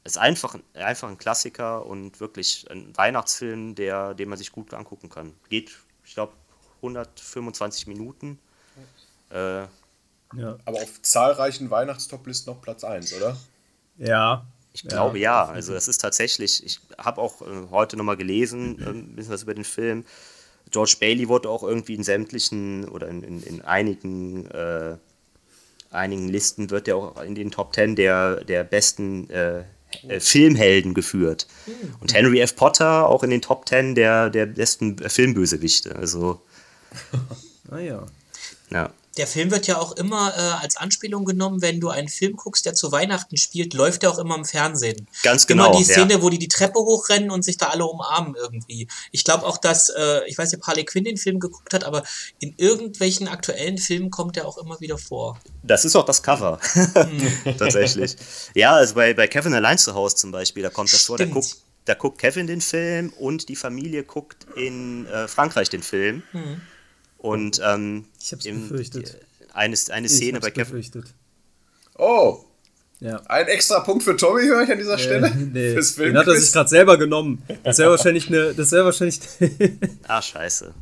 ist 0.03 0.19
einfach, 0.19 0.59
einfach 0.75 1.09
ein 1.09 1.17
Klassiker 1.19 1.87
und 1.87 2.21
wirklich 2.21 2.67
ein 2.71 2.95
Weihnachtsfilm, 2.97 3.75
der, 3.75 4.15
den 4.15 4.29
man 4.29 4.37
sich 4.37 4.53
gut 4.53 4.75
angucken 4.75 5.09
kann. 5.09 5.35
Geht, 5.49 5.71
ich 6.05 6.15
glaube, 6.15 6.35
125 6.79 7.87
Minuten. 7.87 8.39
Äh, 9.31 9.67
Ja. 10.37 10.59
Aber 10.65 10.79
auf 10.83 11.01
zahlreichen 11.03 11.71
Weihnachtstoplisten 11.71 12.53
noch 12.53 12.61
Platz 12.61 12.83
1, 12.85 13.15
oder? 13.15 13.37
Ja. 13.99 14.47
Ich 14.73 14.83
glaube 14.83 15.19
ja. 15.19 15.45
Also 15.45 15.75
es 15.75 15.87
ist 15.87 15.99
tatsächlich, 16.01 16.65
ich 16.65 16.81
habe 16.99 17.21
auch 17.21 17.43
äh, 17.43 17.69
heute 17.71 17.97
nochmal 17.97 18.17
gelesen, 18.17 18.81
äh, 18.81 18.89
ein 18.91 19.15
bisschen 19.15 19.33
was 19.33 19.45
über 19.45 19.55
den 19.55 19.65
Film. 19.65 20.05
George 20.71 20.97
Bailey 20.99 21.29
wurde 21.29 21.49
auch 21.49 21.63
irgendwie 21.63 21.95
in 21.95 22.03
sämtlichen 22.03 22.89
oder 22.89 23.09
in, 23.09 23.23
in, 23.23 23.43
in 23.43 23.63
einigen, 23.63 24.47
äh, 24.51 24.97
einigen 25.91 26.29
Listen 26.29 26.71
wird 26.71 26.89
er 26.89 26.97
auch 26.97 27.23
in 27.23 27.37
den 27.37 27.53
Top 27.53 27.73
Ten 27.73 27.95
der, 27.95 28.43
der 28.45 28.65
besten 28.65 29.31
äh, 29.31 29.65
äh, 30.09 30.19
Filmhelden 30.19 30.95
geführt. 30.95 31.47
Und 32.01 32.13
Henry 32.13 32.41
F. 32.41 32.57
Potter 32.57 33.09
auch 33.09 33.23
in 33.23 33.31
den 33.31 33.43
Top 33.43 33.67
Ten 33.67 33.95
der, 33.95 34.31
der 34.31 34.47
besten 34.47 34.99
Filmbösewichte. 34.99 35.95
Also, 35.95 36.41
Ah 37.71 37.79
ja. 37.79 38.07
Der 39.17 39.27
Film 39.27 39.51
wird 39.51 39.67
ja 39.67 39.79
auch 39.79 39.93
immer 39.93 40.35
äh, 40.37 40.63
als 40.63 40.77
Anspielung 40.77 41.25
genommen, 41.25 41.63
wenn 41.63 41.81
du 41.81 41.89
einen 41.89 42.09
Film 42.09 42.37
guckst, 42.37 42.67
der 42.67 42.75
zu 42.75 42.91
Weihnachten 42.91 43.37
spielt, 43.37 43.75
läuft 43.75 44.03
er 44.03 44.11
auch 44.11 44.19
immer 44.19 44.35
im 44.35 44.45
Fernsehen. 44.45 45.07
Ganz 45.23 45.47
genau. 45.47 45.67
immer 45.67 45.79
die 45.79 45.85
Szene, 45.85 46.15
ja. 46.15 46.23
wo 46.23 46.31
die 46.31 46.39
die 46.39 46.49
Treppe 46.49 46.81
hochrennen 46.81 47.31
und 47.31 47.45
sich 47.45 47.57
da 47.57 47.69
alle 47.69 47.87
umarmen 47.87 48.35
irgendwie. 48.35 48.89
Ich 49.13 49.25
glaube 49.25 49.47
auch, 49.47 49.59
dass, 49.59 49.89
äh, 49.91 50.27
ich 50.27 50.37
weiß 50.37 50.51
nicht, 50.51 50.61
ob 50.61 50.67
Harley 50.67 50.85
Quinn 50.85 51.05
den 51.05 51.17
Film 51.17 51.39
geguckt 51.39 51.73
hat, 51.73 51.85
aber 51.85 52.03
in 52.41 52.55
irgendwelchen 52.57 53.29
aktuellen 53.29 53.79
Filmen 53.79 54.11
kommt 54.11 54.37
er 54.37 54.47
auch 54.47 54.59
immer 54.59 54.81
wieder 54.81 54.99
vor. 54.99 55.41
Das 55.63 55.85
ist 55.85 55.95
auch 55.97 56.05
das 56.05 56.23
Cover. 56.23 56.59
Tatsächlich. 57.59 58.17
Ja, 58.55 58.75
also 58.75 58.95
bei, 58.95 59.15
bei 59.15 59.29
Kevin 59.29 59.55
allein 59.55 59.79
zu 59.79 59.95
Hause 59.95 60.17
zum 60.17 60.33
Beispiel, 60.33 60.63
da 60.63 60.71
kommt 60.71 60.93
das 60.93 61.03
vor, 61.03 61.19
da 61.19 61.25
Stimmt. 61.25 61.35
guckt, 61.35 61.57
da 61.85 61.95
guckt 61.95 62.19
Kevin 62.19 62.47
den 62.47 62.61
Film 62.61 63.13
und 63.19 63.49
die 63.49 63.57
Familie 63.57 64.05
guckt 64.05 64.47
in 64.57 65.07
äh, 65.07 65.29
Frankreich 65.29 65.69
den 65.71 65.83
Film. 65.83 66.23
Und 67.25 67.59
ähm, 67.65 68.05
Ich 68.21 68.33
hab's 68.33 68.45
im- 68.45 68.61
befürchtet. 68.69 69.17
Eine, 69.55 69.75
eine 69.91 70.07
Ich 70.07 70.13
Szene 70.13 70.37
hab's 70.37 70.45
bei 70.47 70.51
Kevin. 70.51 70.65
befürchtet. 70.65 71.15
Oh, 71.97 72.41
Ja. 73.01 73.17
ein 73.27 73.47
extra 73.47 73.81
Punkt 73.81 74.03
für 74.03 74.15
Tommy 74.17 74.43
höre 74.43 74.63
ich 74.65 74.71
an 74.71 74.77
dieser 74.79 74.99
Stelle. 74.99 75.29
Äh, 75.29 75.35
nee, 75.53 75.73
Fürs 75.73 75.95
den 75.95 76.19
hat 76.19 76.27
er 76.27 76.37
sich 76.37 76.53
gerade 76.53 76.69
selber 76.69 76.99
genommen. 76.99 77.43
Das 77.63 77.79
wäre 77.79 77.91
wahrscheinlich 77.97 78.29
eine. 78.29 78.53
Das 78.53 78.73
wäre 78.73 78.85
wahrscheinlich. 78.85 79.21
Ah, 80.07 80.21
scheiße. 80.21 80.75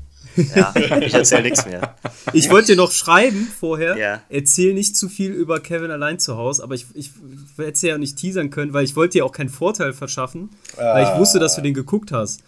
Ja, 0.57 0.75
ich 1.01 1.13
erzähl 1.15 1.43
nichts 1.43 1.67
mehr. 1.67 1.95
ich 2.33 2.49
wollte 2.51 2.69
dir 2.73 2.77
noch 2.77 2.91
schreiben 2.91 3.47
vorher. 3.61 3.97
Ja. 3.99 4.23
Erzähl 4.31 4.73
nicht 4.75 4.97
zu 4.97 5.09
viel 5.11 5.31
über 5.31 5.61
Kevin 5.61 5.91
allein 5.91 6.19
zu 6.19 6.37
Hause, 6.39 6.63
aber 6.65 6.75
ich, 6.75 6.87
ich 6.95 7.11
hätte 7.59 7.87
ja 7.87 7.99
nicht 7.99 8.17
teasern 8.17 8.49
können, 8.51 8.73
weil 8.73 8.85
ich 8.85 8.97
wollte 8.97 9.19
dir 9.19 9.27
auch 9.27 9.33
keinen 9.33 9.51
Vorteil 9.51 9.93
verschaffen, 9.93 10.49
weil 10.77 11.05
ich 11.05 11.19
wusste, 11.21 11.39
dass 11.39 11.55
du 11.55 11.61
den 11.61 11.75
geguckt 11.75 12.11
hast. 12.13 12.41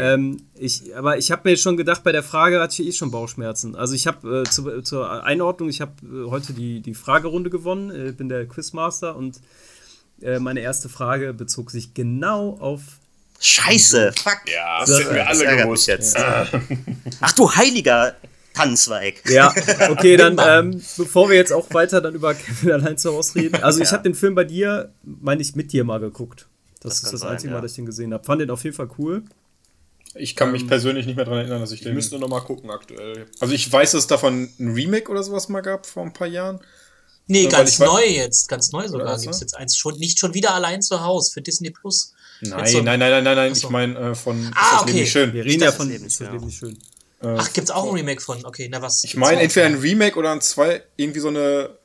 Ähm, 0.00 0.42
ich, 0.54 0.94
aber 0.96 1.18
ich 1.18 1.30
habe 1.30 1.48
mir 1.48 1.56
schon 1.56 1.76
gedacht, 1.76 2.02
bei 2.04 2.12
der 2.12 2.22
Frage 2.22 2.60
hatte 2.60 2.82
ich 2.82 2.88
eh 2.88 2.92
schon 2.92 3.10
Bauchschmerzen. 3.10 3.74
Also 3.76 3.94
ich 3.94 4.06
habe 4.06 4.40
äh, 4.46 4.50
zu, 4.50 4.82
zur 4.82 5.24
Einordnung, 5.24 5.68
ich 5.68 5.80
habe 5.80 5.92
äh, 6.04 6.30
heute 6.30 6.52
die, 6.52 6.80
die 6.80 6.94
Fragerunde 6.94 7.50
gewonnen, 7.50 7.90
äh, 7.90 8.12
bin 8.12 8.28
der 8.28 8.46
Quizmaster 8.46 9.16
und 9.16 9.40
äh, 10.22 10.38
meine 10.38 10.60
erste 10.60 10.88
Frage 10.88 11.32
bezog 11.32 11.70
sich 11.70 11.94
genau 11.94 12.56
auf 12.60 12.82
Scheiße, 13.42 14.12
fuck. 14.22 14.38
Ja, 14.52 14.80
das 14.80 14.98
hätten 15.00 15.14
wir 15.14 15.26
alle 15.26 15.56
gewusst. 15.56 15.86
jetzt. 15.88 16.14
Ach 17.20 17.32
du 17.32 17.50
heiliger 17.50 18.14
Tannenzweig. 18.52 19.22
Ja, 19.30 19.54
okay, 19.88 20.18
dann 20.18 20.36
ähm, 20.46 20.82
bevor 20.98 21.30
wir 21.30 21.36
jetzt 21.36 21.52
auch 21.52 21.72
weiter 21.72 22.00
dann 22.02 22.14
über 22.14 22.34
Kevin 22.34 22.72
allein 22.72 22.98
zu 22.98 23.12
Hause 23.14 23.36
reden. 23.36 23.62
Also 23.62 23.80
ich 23.80 23.86
Ja. 23.86 23.92
habe 23.92 24.02
den 24.02 24.14
Film 24.14 24.34
bei 24.34 24.44
dir, 24.44 24.92
meine 25.02 25.40
ich, 25.40 25.56
mit 25.56 25.72
dir 25.72 25.84
mal 25.84 26.00
geguckt. 26.00 26.48
Das, 26.82 26.94
Das 26.96 27.04
ist 27.04 27.12
das 27.14 27.20
sein, 27.20 27.30
einzige 27.30 27.50
Mal, 27.52 27.58
ja. 27.58 27.62
dass 27.62 27.72
ich 27.72 27.76
den 27.76 27.86
gesehen 27.86 28.12
habe. 28.12 28.24
Fand 28.24 28.40
den 28.42 28.50
auf 28.50 28.62
jeden 28.64 28.76
Fall 28.76 28.90
cool. 28.98 29.22
Ich 30.14 30.34
kann 30.36 30.50
mich 30.52 30.66
persönlich 30.66 31.06
nicht 31.06 31.16
mehr 31.16 31.24
daran 31.24 31.40
erinnern, 31.40 31.60
dass 31.60 31.70
ich 31.72 31.80
Ich 31.80 31.84
den. 31.84 31.94
müsste 31.94 32.18
noch 32.18 32.28
mal 32.28 32.40
gucken 32.40 32.70
aktuell. 32.70 33.26
Also 33.38 33.54
ich 33.54 33.70
weiß, 33.70 33.92
dass 33.92 34.00
es 34.02 34.06
davon 34.08 34.50
ein 34.58 34.72
Remake 34.74 35.10
oder 35.10 35.22
sowas 35.22 35.48
mal 35.48 35.60
gab 35.60 35.86
vor 35.86 36.02
ein 36.04 36.12
paar 36.12 36.26
Jahren. 36.26 36.60
Nee, 37.26 37.44
Ja, 37.44 37.52
weil 37.52 37.58
ganz 37.58 37.78
neu 37.78 38.04
jetzt, 38.04 38.48
ganz 38.48 38.72
neu 38.72 38.88
sogar 38.88 39.16
gibt 39.20 39.32
es 39.32 39.40
jetzt 39.40 39.56
eins 39.56 39.76
schon, 39.76 39.96
nicht 39.98 40.18
schon 40.18 40.34
wieder 40.34 40.52
allein 40.54 40.82
zu 40.82 41.00
Hause 41.04 41.30
für 41.32 41.40
Disney 41.42 41.70
Plus. 41.70 42.12
Nein, 42.40 42.66
so- 42.66 42.82
nein, 42.82 42.98
nein, 42.98 43.10
nein, 43.10 43.22
nein, 43.24 43.36
nein. 43.36 43.54
So. 43.54 43.66
Ich 43.68 43.70
meine 43.70 43.96
äh, 43.98 44.14
von 44.16 44.50
Ah, 44.56 44.78
das 44.78 44.80
Leben 44.80 44.82
okay. 44.90 45.00
nicht 45.00 45.12
schön. 45.12 45.32
Wir 45.32 45.44
reden 45.44 45.62
ja 45.62 45.70
von 45.72 45.86
das 45.86 45.92
Leben 45.92 46.04
das 46.04 46.18
ja. 46.18 46.32
Leben 46.32 46.46
nicht 46.46 46.58
schön. 46.58 46.78
Ach, 47.22 47.52
gibt's 47.52 47.70
auch 47.70 47.84
ein 47.86 47.94
Remake 47.94 48.20
von? 48.22 48.44
Okay, 48.46 48.68
na 48.72 48.80
was? 48.82 49.04
Ich 49.04 49.14
meine, 49.14 49.42
entweder 49.42 49.66
ein 49.66 49.74
Remake 49.78 50.18
oder 50.18 50.32
ein 50.32 50.40
zwei, 50.40 50.82
irgendwie 50.96 51.20
so 51.20 51.28
eine 51.28 51.76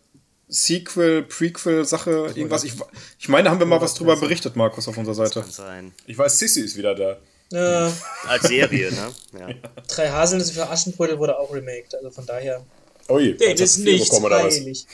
Sequel, 0.48 1.24
Prequel-Sache, 1.24 2.32
irgendwas. 2.36 2.64
Ich, 2.64 2.74
ich 3.20 3.28
meine, 3.30 3.46
da 3.46 3.52
haben 3.52 3.60
wir 3.60 3.66
mal 3.66 3.82
was 3.82 3.94
drüber 3.96 4.16
berichtet, 4.16 4.56
Markus, 4.56 4.88
auf 4.88 4.98
unserer 4.98 5.16
Seite. 5.16 5.42
Kann 5.42 5.52
sein. 5.52 5.94
Ich 6.06 6.18
weiß, 6.18 6.40
Sissy 6.40 6.62
ist 6.62 6.78
wieder 6.78 6.96
da. 6.96 7.18
Äh, 7.56 7.92
Als 8.28 8.48
Serie, 8.48 8.92
ne? 8.92 9.12
Ja. 9.40 9.50
Drei 9.88 10.10
Haselnüsse 10.10 10.54
für 10.54 10.70
Aschenbrödel 10.70 11.18
wurde 11.18 11.38
auch 11.38 11.54
remaked, 11.54 11.96
also 11.96 12.12
von 12.12 12.26
daher. 12.26 12.66
Ui, 13.10 13.36
Nee, 13.40 13.52
hat 13.52 13.60
das 13.60 13.78
ist 13.78 13.86
nicht 13.86 14.12
heilig. 14.12 14.88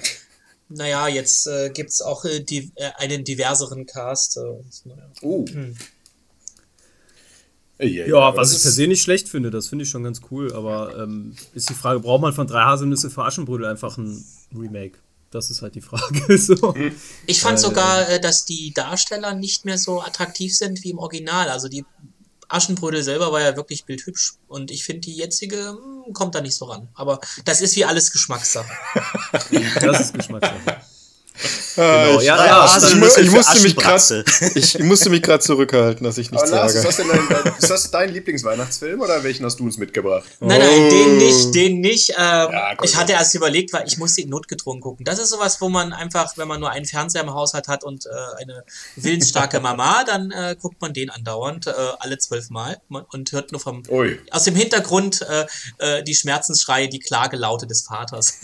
Naja, 0.73 1.07
jetzt 1.07 1.47
äh, 1.47 1.69
gibt's 1.73 2.01
auch 2.01 2.23
äh, 2.25 2.39
die, 2.39 2.71
äh, 2.75 2.91
einen 2.97 3.23
diverseren 3.23 3.85
Cast. 3.85 4.37
Äh, 4.37 4.41
und, 4.41 4.85
naja. 4.85 5.09
Uh. 5.21 5.45
Hm. 5.47 5.75
Ja, 7.83 8.19
aber 8.19 8.37
was 8.37 8.55
ich 8.55 8.61
per 8.61 8.71
se 8.71 8.87
nicht 8.87 9.01
schlecht 9.01 9.27
finde, 9.27 9.49
das 9.49 9.67
finde 9.67 9.83
ich 9.83 9.89
schon 9.89 10.03
ganz 10.03 10.21
cool. 10.29 10.53
Aber 10.53 10.95
ähm, 10.97 11.35
ist 11.55 11.69
die 11.69 11.73
Frage, 11.73 11.99
braucht 11.99 12.21
man 12.21 12.31
von 12.31 12.45
drei 12.45 12.61
Haselnüsse 12.63 13.09
für 13.09 13.23
Aschenbrödel 13.23 13.65
einfach 13.65 13.97
ein 13.97 14.23
Remake? 14.55 14.99
Das 15.31 15.49
ist 15.49 15.61
halt 15.61 15.75
die 15.75 15.81
Frage. 15.81 16.37
so. 16.37 16.75
Ich 17.25 17.41
fand 17.41 17.57
Weil, 17.57 17.57
sogar, 17.57 18.09
äh, 18.09 18.21
dass 18.21 18.45
die 18.45 18.73
Darsteller 18.73 19.33
nicht 19.33 19.65
mehr 19.65 19.77
so 19.77 20.01
attraktiv 20.01 20.55
sind 20.55 20.83
wie 20.83 20.91
im 20.91 20.99
Original. 20.99 21.49
Also 21.49 21.69
die 21.69 21.85
Aschenbrödel 22.51 23.03
selber 23.03 23.31
war 23.31 23.41
ja 23.41 23.55
wirklich 23.55 23.85
bildhübsch 23.85 24.33
und 24.47 24.71
ich 24.71 24.83
finde 24.83 25.01
die 25.01 25.15
jetzige 25.15 25.69
hm, 25.69 26.13
kommt 26.13 26.35
da 26.35 26.41
nicht 26.41 26.55
so 26.55 26.65
ran. 26.65 26.89
Aber 26.93 27.19
das 27.45 27.61
ist 27.61 27.75
wie 27.75 27.85
alles 27.85 28.11
Geschmackssache. 28.11 28.71
Das 29.81 29.99
ist 29.99 30.13
Geschmackssache. 30.13 30.81
Genau, 31.75 32.19
ja, 32.21 32.77
ich, 32.77 32.95
musste 33.31 33.61
mich 33.61 33.75
grad, 33.75 33.95
Aschenbratze. 33.95 34.25
ich 34.55 34.79
musste 34.79 35.09
mich 35.09 35.21
gerade 35.21 35.39
zurückhalten, 35.41 36.03
dass 36.03 36.17
ich 36.17 36.31
nichts 36.31 36.49
Lars, 36.49 36.75
ist 36.75 36.85
das, 36.85 36.97
sage. 36.97 37.09
denn 37.09 37.27
dein, 37.29 37.53
ist 37.57 37.69
das 37.69 37.91
dein 37.91 38.13
Lieblingsweihnachtsfilm 38.13 39.01
oder 39.01 39.23
welchen 39.23 39.45
hast 39.45 39.59
du 39.59 39.63
uns 39.63 39.77
mitgebracht? 39.77 40.25
Nein, 40.39 40.59
nein, 40.59 40.69
Oh. 40.81 40.89
den 40.89 41.17
nicht, 41.17 41.55
den 41.55 41.81
nicht. 41.81 42.09
Ähm, 42.11 42.15
Ja, 42.17 42.73
ich 42.83 42.95
hatte 42.95 43.13
erst 43.13 43.35
überlegt, 43.35 43.73
weil 43.73 43.87
ich 43.87 43.97
musste 43.97 44.21
ihn 44.21 44.29
notgedrungen 44.29 44.81
gucken. 44.81 45.05
Das 45.05 45.19
ist 45.19 45.29
sowas, 45.29 45.59
wo 45.61 45.69
man 45.69 45.93
einfach, 45.93 46.37
wenn 46.37 46.47
man 46.47 46.59
nur 46.59 46.69
einen 46.69 46.85
Fernseher 46.85 47.21
im 47.21 47.33
Haushalt 47.33 47.67
hat 47.67 47.83
und 47.83 48.05
äh, 48.05 48.09
eine 48.41 48.63
willensstarke 48.95 49.59
Mama, 49.61 50.03
dann 50.05 50.31
äh, 50.31 50.55
guckt 50.59 50.81
man 50.81 50.93
den 50.93 51.09
andauernd, 51.09 51.67
äh, 51.67 51.71
alle 51.99 52.17
zwölf 52.17 52.49
Mal 52.49 52.77
und 52.89 53.31
hört 53.31 53.51
nur 53.51 53.61
vom 53.61 53.83
Ui. 53.89 54.19
aus 54.31 54.43
dem 54.43 54.55
Hintergrund 54.55 55.21
äh, 55.21 55.45
äh, 55.77 56.03
die 56.03 56.15
Schmerzensschreie, 56.15 56.89
die 56.89 56.99
Klagelaute 56.99 57.67
des 57.67 57.83
Vaters. 57.83 58.39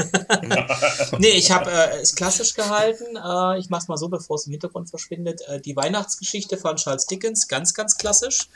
nee, 1.17 1.29
ich 1.29 1.51
habe 1.51 1.71
äh, 1.71 2.01
es 2.01 2.15
klassisch 2.15 2.53
gehalten. 2.53 2.86
Äh, 2.93 3.59
ich 3.59 3.69
mach's 3.69 3.87
mal 3.87 3.97
so, 3.97 4.09
bevor 4.09 4.35
es 4.35 4.47
im 4.47 4.51
Hintergrund 4.51 4.89
verschwindet. 4.89 5.41
Äh, 5.47 5.61
die 5.61 5.75
Weihnachtsgeschichte 5.75 6.57
von 6.57 6.75
Charles 6.77 7.05
Dickens, 7.05 7.47
ganz, 7.47 7.73
ganz 7.73 7.97
klassisch. 7.97 8.49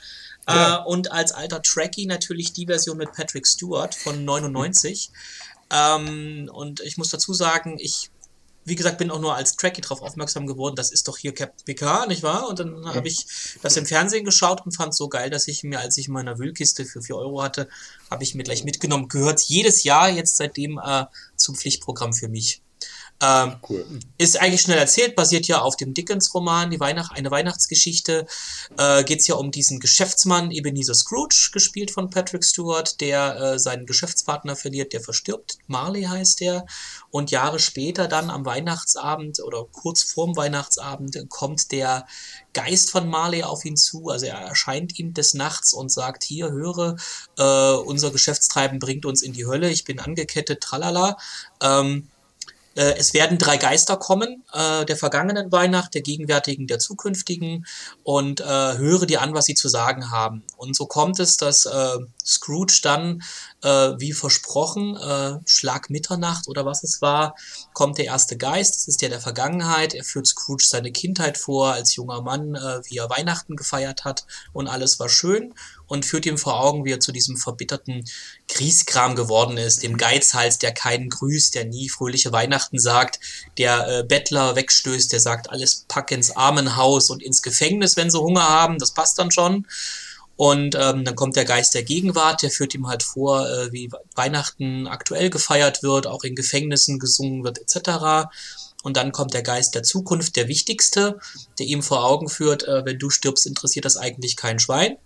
Äh, 0.47 0.77
und 0.85 1.11
als 1.11 1.31
alter 1.31 1.61
Trekkie 1.61 2.05
natürlich 2.05 2.53
die 2.53 2.65
Version 2.65 2.97
mit 2.97 3.11
Patrick 3.13 3.47
Stewart 3.47 3.93
von 3.93 4.25
99. 4.25 5.11
Ähm, 5.69 6.49
und 6.51 6.81
ich 6.81 6.97
muss 6.97 7.09
dazu 7.09 7.33
sagen, 7.33 7.77
ich 7.79 8.09
wie 8.63 8.75
gesagt, 8.75 8.99
bin 8.99 9.09
auch 9.09 9.19
nur 9.19 9.35
als 9.35 9.55
Trekkie 9.55 9.81
darauf 9.81 10.01
aufmerksam 10.01 10.45
geworden, 10.45 10.75
das 10.75 10.91
ist 10.91 11.07
doch 11.07 11.17
hier 11.17 11.33
Captain 11.33 11.65
Picard, 11.65 12.07
nicht 12.07 12.21
wahr? 12.21 12.47
Und 12.47 12.59
dann 12.59 12.85
habe 12.93 13.07
ich 13.07 13.25
das 13.61 13.75
im 13.75 13.85
Fernsehen 13.85 14.23
geschaut 14.23 14.63
und 14.65 14.71
fand 14.71 14.91
es 14.91 14.97
so 14.97 15.09
geil, 15.09 15.29
dass 15.29 15.47
ich 15.47 15.63
mir, 15.63 15.79
als 15.79 15.97
ich 15.97 16.07
in 16.07 16.13
meiner 16.13 16.37
Wühlkiste 16.37 16.85
für 16.85 17.01
4 17.01 17.15
Euro 17.15 17.41
hatte, 17.41 17.67
habe 18.09 18.23
ich 18.23 18.35
mir 18.35 18.43
gleich 18.43 18.63
mitgenommen. 18.63 19.07
Gehört 19.07 19.41
jedes 19.41 19.83
Jahr 19.83 20.09
jetzt 20.09 20.37
seitdem 20.37 20.79
äh, 20.83 21.05
zum 21.35 21.55
Pflichtprogramm 21.55 22.13
für 22.13 22.27
mich. 22.27 22.61
Ähm, 23.21 23.55
Cool. 23.69 23.85
ist 24.17 24.39
eigentlich 24.41 24.61
schnell 24.61 24.79
erzählt, 24.79 25.15
basiert 25.15 25.47
ja 25.47 25.61
auf 25.61 25.75
dem 25.77 25.93
Dickens-Roman, 25.93 26.71
die 26.71 26.79
Weihnacht, 26.79 27.11
eine 27.15 27.29
Weihnachtsgeschichte. 27.29 28.25
Äh, 28.77 29.03
Geht 29.03 29.19
es 29.19 29.27
ja 29.27 29.35
um 29.35 29.51
diesen 29.51 29.79
Geschäftsmann 29.79 30.51
Ebenezer 30.51 30.95
Scrooge, 30.95 31.49
gespielt 31.53 31.91
von 31.91 32.09
Patrick 32.09 32.43
Stewart, 32.43 32.99
der 32.99 33.35
äh, 33.39 33.59
seinen 33.59 33.85
Geschäftspartner 33.85 34.55
verliert, 34.55 34.93
der 34.93 35.01
verstirbt. 35.01 35.57
Marley 35.67 36.03
heißt 36.03 36.39
der. 36.39 36.65
Und 37.11 37.29
Jahre 37.29 37.59
später 37.59 38.07
dann 38.07 38.29
am 38.29 38.45
Weihnachtsabend 38.45 39.41
oder 39.41 39.65
kurz 39.71 40.03
vorm 40.03 40.35
Weihnachtsabend 40.35 41.29
kommt 41.29 41.71
der 41.71 42.07
Geist 42.53 42.89
von 42.89 43.07
Marley 43.07 43.43
auf 43.43 43.65
ihn 43.65 43.77
zu. 43.77 44.09
Also 44.09 44.25
er 44.25 44.39
erscheint 44.39 44.97
ihm 44.97 45.13
des 45.13 45.33
Nachts 45.33 45.73
und 45.73 45.91
sagt, 45.91 46.23
hier, 46.23 46.51
höre, 46.51 46.95
äh, 47.37 47.73
unser 47.73 48.11
Geschäftstreiben 48.11 48.79
bringt 48.79 49.05
uns 49.05 49.21
in 49.21 49.33
die 49.33 49.45
Hölle, 49.45 49.69
ich 49.69 49.83
bin 49.83 49.99
angekettet, 49.99 50.61
tralala. 50.61 51.17
Ähm, 51.61 52.09
äh, 52.75 52.95
es 52.97 53.13
werden 53.13 53.37
drei 53.37 53.57
Geister 53.57 53.97
kommen, 53.97 54.43
äh, 54.53 54.85
der 54.85 54.95
vergangenen 54.95 55.51
Weihnacht, 55.51 55.93
der 55.93 56.01
gegenwärtigen, 56.01 56.67
der 56.67 56.79
zukünftigen, 56.79 57.65
und 58.03 58.41
äh, 58.41 58.43
höre 58.45 59.05
dir 59.05 59.21
an, 59.21 59.33
was 59.33 59.45
sie 59.45 59.55
zu 59.55 59.67
sagen 59.67 60.11
haben. 60.11 60.43
Und 60.57 60.75
so 60.75 60.85
kommt 60.85 61.19
es, 61.19 61.37
dass 61.37 61.65
äh, 61.65 61.97
Scrooge 62.25 62.79
dann, 62.81 63.21
äh, 63.63 63.93
wie 63.97 64.13
versprochen, 64.13 64.97
äh, 64.97 65.39
Schlag 65.45 65.89
Mitternacht 65.89 66.47
oder 66.47 66.65
was 66.65 66.83
es 66.83 67.01
war, 67.01 67.35
kommt 67.73 67.97
der 67.97 68.05
erste 68.05 68.37
Geist, 68.37 68.75
das 68.75 68.87
ist 68.87 69.01
der 69.01 69.09
der 69.09 69.21
Vergangenheit. 69.21 69.93
Er 69.93 70.03
führt 70.03 70.27
Scrooge 70.27 70.65
seine 70.65 70.91
Kindheit 70.91 71.37
vor, 71.37 71.73
als 71.73 71.95
junger 71.95 72.21
Mann, 72.21 72.55
äh, 72.55 72.81
wie 72.85 72.97
er 72.97 73.09
Weihnachten 73.09 73.55
gefeiert 73.55 74.05
hat 74.05 74.25
und 74.53 74.67
alles 74.67 74.99
war 74.99 75.09
schön 75.09 75.53
und 75.87 76.05
führt 76.05 76.25
ihm 76.25 76.37
vor 76.37 76.59
Augen, 76.61 76.85
wie 76.85 76.93
er 76.93 76.99
zu 76.99 77.11
diesem 77.11 77.35
verbitterten 77.37 78.05
Grieskram 78.47 79.15
geworden 79.15 79.57
ist, 79.57 79.83
dem 79.83 79.97
Geizhals, 79.97 80.57
der 80.57 80.73
keinen 80.73 81.09
grüßt, 81.09 81.53
der 81.53 81.65
nie 81.65 81.89
fröhliche 81.89 82.31
Weihnachten 82.31 82.79
sagt, 82.79 83.19
der 83.57 83.87
äh, 83.87 84.03
Bettler 84.03 84.55
wegstößt, 84.55 85.11
der 85.11 85.19
sagt, 85.19 85.49
alles 85.49 85.85
pack 85.87 86.11
ins 86.11 86.31
Armenhaus 86.31 87.09
und 87.09 87.21
ins 87.21 87.41
Gefängnis, 87.41 87.97
wenn 87.97 88.09
sie 88.09 88.19
Hunger 88.19 88.47
haben, 88.47 88.79
das 88.79 88.93
passt 88.93 89.19
dann 89.19 89.31
schon. 89.31 89.67
Und 90.41 90.73
ähm, 90.73 91.05
dann 91.05 91.15
kommt 91.15 91.35
der 91.35 91.45
Geist 91.45 91.75
der 91.75 91.83
Gegenwart, 91.83 92.41
der 92.41 92.49
führt 92.49 92.73
ihm 92.73 92.87
halt 92.87 93.03
vor, 93.03 93.47
äh, 93.47 93.71
wie 93.71 93.91
Weihnachten 94.15 94.87
aktuell 94.87 95.29
gefeiert 95.29 95.83
wird, 95.83 96.07
auch 96.07 96.23
in 96.23 96.33
Gefängnissen 96.33 96.97
gesungen 96.97 97.43
wird, 97.43 97.59
etc. 97.59 98.27
Und 98.81 98.97
dann 98.97 99.11
kommt 99.11 99.35
der 99.35 99.43
Geist 99.43 99.75
der 99.75 99.83
Zukunft, 99.83 100.35
der 100.37 100.47
wichtigste, 100.47 101.19
der 101.59 101.67
ihm 101.67 101.83
vor 101.83 102.03
Augen 102.03 102.27
führt, 102.27 102.67
äh, 102.67 102.83
wenn 102.83 102.97
du 102.97 103.11
stirbst, 103.11 103.45
interessiert 103.45 103.85
das 103.85 103.97
eigentlich 103.97 104.35
kein 104.35 104.57
Schwein. 104.57 104.97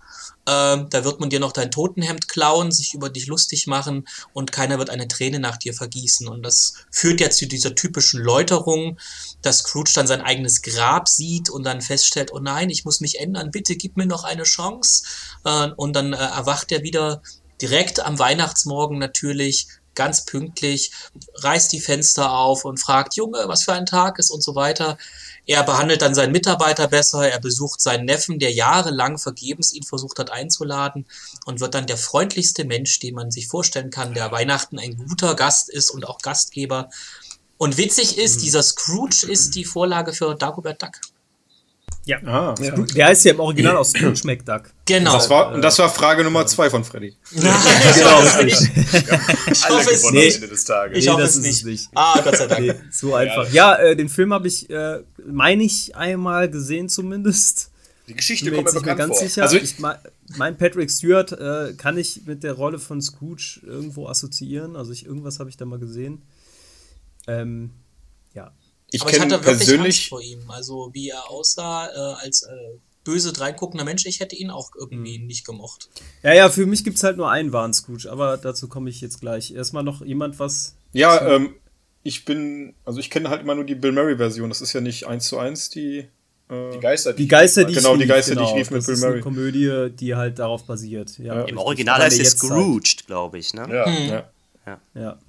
Ähm, 0.47 0.88
da 0.89 1.03
wird 1.03 1.19
man 1.19 1.29
dir 1.29 1.39
noch 1.39 1.51
dein 1.51 1.71
Totenhemd 1.71 2.27
klauen, 2.27 2.71
sich 2.71 2.93
über 2.93 3.09
dich 3.09 3.27
lustig 3.27 3.67
machen 3.67 4.07
und 4.33 4.51
keiner 4.51 4.77
wird 4.77 4.89
eine 4.89 5.07
Träne 5.07 5.39
nach 5.39 5.57
dir 5.57 5.73
vergießen. 5.73 6.27
Und 6.27 6.43
das 6.43 6.73
führt 6.91 7.19
ja 7.19 7.29
zu 7.29 7.47
dieser 7.47 7.75
typischen 7.75 8.21
Läuterung, 8.21 8.99
dass 9.41 9.59
Scrooge 9.59 9.91
dann 9.95 10.07
sein 10.07 10.21
eigenes 10.21 10.61
Grab 10.61 11.07
sieht 11.07 11.49
und 11.49 11.63
dann 11.63 11.81
feststellt, 11.81 12.31
oh 12.31 12.39
nein, 12.39 12.69
ich 12.69 12.85
muss 12.85 13.01
mich 13.01 13.19
ändern, 13.19 13.51
bitte 13.51 13.75
gib 13.75 13.97
mir 13.97 14.05
noch 14.05 14.23
eine 14.23 14.43
Chance. 14.43 15.03
Äh, 15.43 15.69
und 15.75 15.93
dann 15.95 16.13
äh, 16.13 16.17
erwacht 16.17 16.71
er 16.71 16.83
wieder 16.83 17.21
direkt 17.61 17.99
am 17.99 18.19
Weihnachtsmorgen 18.19 18.99
natürlich 18.99 19.67
ganz 19.95 20.25
pünktlich, 20.25 20.91
reißt 21.35 21.71
die 21.71 21.79
Fenster 21.79 22.31
auf 22.31 22.65
und 22.65 22.77
fragt, 22.77 23.15
Junge, 23.15 23.45
was 23.47 23.63
für 23.63 23.73
ein 23.73 23.85
Tag 23.85 24.19
ist 24.19 24.29
und 24.29 24.43
so 24.43 24.53
weiter. 24.53 24.97
Er 25.47 25.63
behandelt 25.63 26.01
dann 26.01 26.15
seinen 26.15 26.31
Mitarbeiter 26.31 26.88
besser, 26.88 27.29
er 27.29 27.39
besucht 27.39 27.79
seinen 27.79 28.05
Neffen, 28.05 28.39
der 28.39 28.51
jahrelang 28.51 29.17
vergebens 29.17 29.73
ihn 29.73 29.84
versucht 29.84 30.17
hat 30.17 30.31
einzuladen 30.31 31.05
und 31.45 31.60
wird 31.60 31.75
dann 31.75 31.86
der 31.86 31.97
freundlichste 31.97 32.65
Mensch, 32.65 32.99
den 32.99 33.15
man 33.15 33.29
sich 33.29 33.47
vorstellen 33.47 33.91
kann, 33.91 34.15
der 34.15 34.31
Weihnachten 34.31 34.79
ein 34.79 34.97
guter 34.97 35.36
Gast 35.36 35.69
ist 35.69 35.91
und 35.91 36.08
auch 36.08 36.19
Gastgeber. 36.19 36.89
Und 37.58 37.77
witzig 37.77 38.17
ist, 38.17 38.41
dieser 38.41 38.63
Scrooge 38.63 39.27
ist 39.27 39.55
die 39.55 39.65
Vorlage 39.65 40.13
für 40.13 40.36
Dagobert 40.36 40.81
Duck. 40.81 40.99
Ah, 42.25 42.53
Der 42.95 43.07
heißt 43.07 43.25
ja 43.25 43.31
im 43.31 43.39
Original 43.39 43.77
auch 43.77 43.83
Scrooge 43.83 44.21
McDuck. 44.25 44.63
Genau. 44.85 45.13
das 45.13 45.27
war, 45.29 45.53
und 45.53 45.61
das 45.63 45.79
war 45.79 45.89
Frage 45.89 46.23
Nummer 46.23 46.45
zwei 46.45 46.69
von 46.69 46.83
Freddy. 46.83 47.15
Genau, 47.33 48.19
richtig. 48.41 48.69
ich 49.51 49.65
Alle 49.65 49.75
hoffe 49.77 49.91
es 49.91 50.01
gewonnen 50.01 50.17
am 50.17 50.23
nicht. 50.23 50.35
Ende 50.35 50.47
des 50.49 50.65
Tages. 50.65 50.97
Ich 50.99 51.09
hoffe 51.09 51.21
das 51.21 51.31
es 51.31 51.35
ist 51.37 51.43
nicht. 51.43 51.55
es 51.57 51.63
nicht. 51.65 51.89
Ah, 51.95 52.19
Gott 52.23 52.35
sei 52.37 52.45
Dank. 52.47 52.61
Nee, 52.61 52.73
so 52.91 53.15
einfach. 53.15 53.51
Ja, 53.51 53.75
äh, 53.77 53.95
den 53.95 54.09
Film 54.09 54.33
habe 54.33 54.47
ich, 54.47 54.69
äh, 54.69 54.99
meine 55.25 55.63
ich, 55.63 55.95
einmal 55.95 56.49
gesehen 56.49 56.89
zumindest. 56.89 57.71
Die 58.07 58.13
Geschichte 58.13 58.51
kommt 58.51 58.67
mir 58.71 58.79
bekannt 58.81 58.99
ganz 58.99 59.17
vor. 59.17 59.27
sicher. 59.27 59.41
Also 59.41 59.57
ich, 59.57 59.79
mein- 59.79 60.57
Patrick 60.57 60.91
Stewart 60.91 61.31
äh, 61.31 61.73
kann 61.75 61.97
ich 61.97 62.21
mit 62.27 62.43
der 62.43 62.53
Rolle 62.53 62.77
von 62.77 63.01
Scrooge 63.01 63.61
irgendwo 63.65 64.07
assoziieren. 64.07 64.75
Also 64.75 64.91
ich, 64.91 65.07
irgendwas 65.07 65.39
habe 65.39 65.49
ich 65.49 65.57
da 65.57 65.65
mal 65.65 65.79
gesehen. 65.79 66.21
Ähm, 67.27 67.71
ja. 67.71 67.84
Ich 68.91 69.01
Aber 69.01 69.09
ich 69.11 69.17
kenne 69.17 69.33
hatte 69.35 69.43
wirklich 69.45 69.55
Angst 69.57 69.67
persönlich. 69.67 70.09
vor 70.09 70.21
ihm. 70.21 70.49
Also 70.49 70.89
wie 70.93 71.09
er 71.09 71.29
aussah 71.29 71.87
äh, 71.87 72.23
als 72.25 72.43
äh, 72.43 72.49
böse 73.03 73.33
dreinguckender 73.33 73.83
Mensch, 73.83 74.05
ich 74.05 74.19
hätte 74.19 74.35
ihn 74.35 74.49
auch 74.49 74.71
irgendwie 74.77 75.19
Mhm. 75.19 75.27
nicht 75.27 75.45
gemocht. 75.45 75.89
Ja, 76.23 76.33
ja, 76.33 76.49
für 76.49 76.65
mich 76.65 76.83
gibt 76.83 76.97
es 76.97 77.03
halt 77.03 77.17
nur 77.17 77.29
einen 77.29 77.51
wahren 77.53 77.73
Scrooge, 77.73 78.09
aber 78.11 78.37
dazu 78.37 78.67
komme 78.67 78.89
ich 78.89 79.01
jetzt 79.01 79.19
gleich. 79.21 79.51
Erstmal 79.53 79.83
noch 79.83 80.03
jemand 80.03 80.39
was. 80.39 80.75
Ja, 80.93 81.35
ähm, 81.35 81.53
ich 82.03 82.25
bin, 82.25 82.73
also 82.85 82.99
ich 82.99 83.09
kenne 83.09 83.29
halt 83.29 83.41
immer 83.41 83.55
nur 83.55 83.63
die 83.63 83.75
Bill 83.75 83.91
Murray-Version. 83.91 84.49
Das 84.49 84.61
ist 84.61 84.73
ja 84.73 84.81
nicht 84.81 85.05
eins 85.07 85.27
zu 85.27 85.37
eins 85.37 85.69
die. 85.69 86.07
Äh, 86.49 86.71
Die 86.73 86.79
Geister, 86.79 87.13
Die 87.13 87.27
Geister, 87.27 87.63
die 87.65 87.73
Genau, 87.73 87.93
ich 87.93 87.97
die 87.97 88.03
rief, 88.03 88.09
Geister, 88.11 88.35
die 88.35 88.41
ich 88.41 88.47
genau. 88.47 88.55
rief 88.57 88.69
mit 88.71 88.77
das 88.79 88.85
Bill 88.85 88.93
ist 88.95 89.03
eine 89.03 89.11
Murray. 89.13 89.21
Komödie, 89.21 89.89
die 89.95 90.15
halt 90.15 90.37
darauf 90.39 90.63
basiert. 90.65 91.17
Ja, 91.17 91.33
Im 91.33 91.37
richtig. 91.39 91.51
Im 91.53 91.57
Original 91.57 92.01
heißt 92.01 92.19
es. 92.19 92.31
Scrooged, 92.31 93.07
glaube 93.07 93.39
ich, 93.39 93.53
ne? 93.55 93.67
Ja. 93.71 93.89
ja. 94.67 94.79
Ja. 94.95 95.19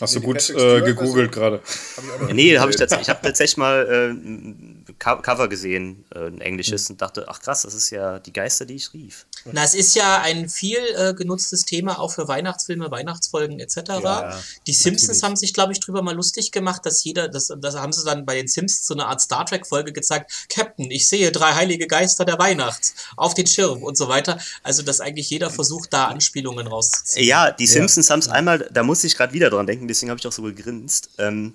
Hast 0.00 0.16
du 0.16 0.20
gut 0.20 0.50
äh, 0.50 0.80
gegoogelt 0.82 1.30
gerade. 1.30 1.60
Hab 1.96 2.04
ich 2.04 2.10
auch 2.10 2.20
noch 2.20 2.28
Nee, 2.28 2.50
nicht 2.52 2.58
hab 2.58 2.68
ich, 2.68 2.76
gesehen. 2.76 2.88
tats 2.88 3.02
ich 3.02 3.08
habe 3.08 3.20
tatsächlich 3.22 3.56
mal 3.56 3.86
äh, 4.16 4.83
Cover 4.98 5.48
gesehen, 5.48 6.04
äh, 6.14 6.26
ein 6.26 6.40
englisches, 6.40 6.90
und 6.90 7.00
dachte, 7.00 7.26
ach 7.28 7.40
krass, 7.40 7.62
das 7.62 7.74
ist 7.74 7.90
ja 7.90 8.18
die 8.18 8.32
Geister, 8.32 8.64
die 8.64 8.74
ich 8.74 8.92
rief. 8.92 9.26
Na, 9.44 9.64
es 9.64 9.74
ist 9.74 9.94
ja 9.94 10.20
ein 10.22 10.48
viel 10.48 10.78
äh, 10.96 11.14
genutztes 11.14 11.64
Thema 11.64 11.98
auch 11.98 12.12
für 12.12 12.28
Weihnachtsfilme, 12.28 12.90
Weihnachtsfolgen 12.90 13.60
etc. 13.60 13.76
Ja, 14.02 14.40
die 14.66 14.72
Simpsons 14.72 15.08
natürlich. 15.08 15.22
haben 15.22 15.36
sich, 15.36 15.54
glaube 15.54 15.72
ich, 15.72 15.80
drüber 15.80 16.02
mal 16.02 16.14
lustig 16.14 16.52
gemacht, 16.52 16.84
dass 16.86 17.04
jeder, 17.04 17.28
das, 17.28 17.52
das 17.58 17.76
haben 17.76 17.92
sie 17.92 18.04
dann 18.04 18.24
bei 18.24 18.36
den 18.36 18.48
Simpsons 18.48 18.86
so 18.86 18.94
eine 18.94 19.06
Art 19.06 19.20
Star 19.20 19.44
Trek-Folge 19.46 19.92
gezeigt. 19.92 20.48
Captain, 20.48 20.90
ich 20.90 21.08
sehe 21.08 21.30
drei 21.32 21.54
heilige 21.54 21.86
Geister 21.86 22.24
der 22.24 22.38
Weihnacht 22.38 22.94
auf 23.16 23.34
den 23.34 23.46
Schirm 23.46 23.82
und 23.82 23.96
so 23.96 24.08
weiter. 24.08 24.38
Also, 24.62 24.82
dass 24.82 25.00
eigentlich 25.00 25.30
jeder 25.30 25.50
versucht, 25.50 25.92
da 25.92 26.06
Anspielungen 26.06 26.66
rauszuziehen. 26.66 27.26
Ja, 27.26 27.50
die 27.50 27.66
Simpsons 27.66 28.10
haben 28.10 28.20
es 28.20 28.28
einmal, 28.28 28.68
da 28.72 28.82
musste 28.82 29.06
ich 29.06 29.16
gerade 29.16 29.32
wieder 29.32 29.50
dran 29.50 29.66
denken, 29.66 29.88
deswegen 29.88 30.10
habe 30.10 30.20
ich 30.20 30.26
auch 30.26 30.32
so 30.32 30.42
gegrinst. 30.42 31.10
Ähm, 31.18 31.54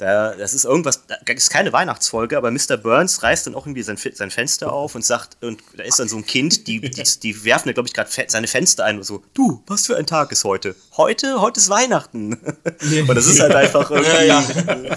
da, 0.00 0.34
das 0.34 0.54
ist 0.54 0.64
irgendwas, 0.64 1.02
das 1.06 1.18
ist 1.36 1.50
keine 1.50 1.72
Weihnachtsfolge, 1.72 2.36
aber 2.36 2.50
Mr. 2.50 2.76
Burns 2.76 3.22
reißt 3.22 3.46
dann 3.46 3.54
auch 3.54 3.66
irgendwie 3.66 3.82
sein, 3.82 3.96
sein 3.96 4.30
Fenster 4.30 4.72
auf 4.72 4.94
und 4.94 5.04
sagt, 5.04 5.36
und 5.42 5.62
da 5.76 5.82
ist 5.82 5.98
dann 5.98 6.08
so 6.08 6.16
ein 6.16 6.24
Kind, 6.24 6.66
die, 6.66 6.80
die, 6.90 7.02
die 7.22 7.44
werfen 7.44 7.68
ja, 7.68 7.74
glaube 7.74 7.88
ich, 7.88 7.92
gerade 7.92 8.10
seine 8.28 8.46
Fenster 8.46 8.84
ein 8.84 8.96
und 8.96 9.04
so, 9.04 9.22
du, 9.34 9.62
was 9.66 9.86
für 9.86 9.96
ein 9.96 10.06
Tag 10.06 10.32
ist 10.32 10.44
heute? 10.44 10.74
Heute, 10.96 11.40
heute 11.40 11.60
ist 11.60 11.68
Weihnachten. 11.68 12.32
und 12.34 13.14
das 13.14 13.26
ist 13.26 13.40
halt 13.40 13.54
einfach 13.54 13.90
irgendwie 13.90 14.26
Ja, 14.26 14.44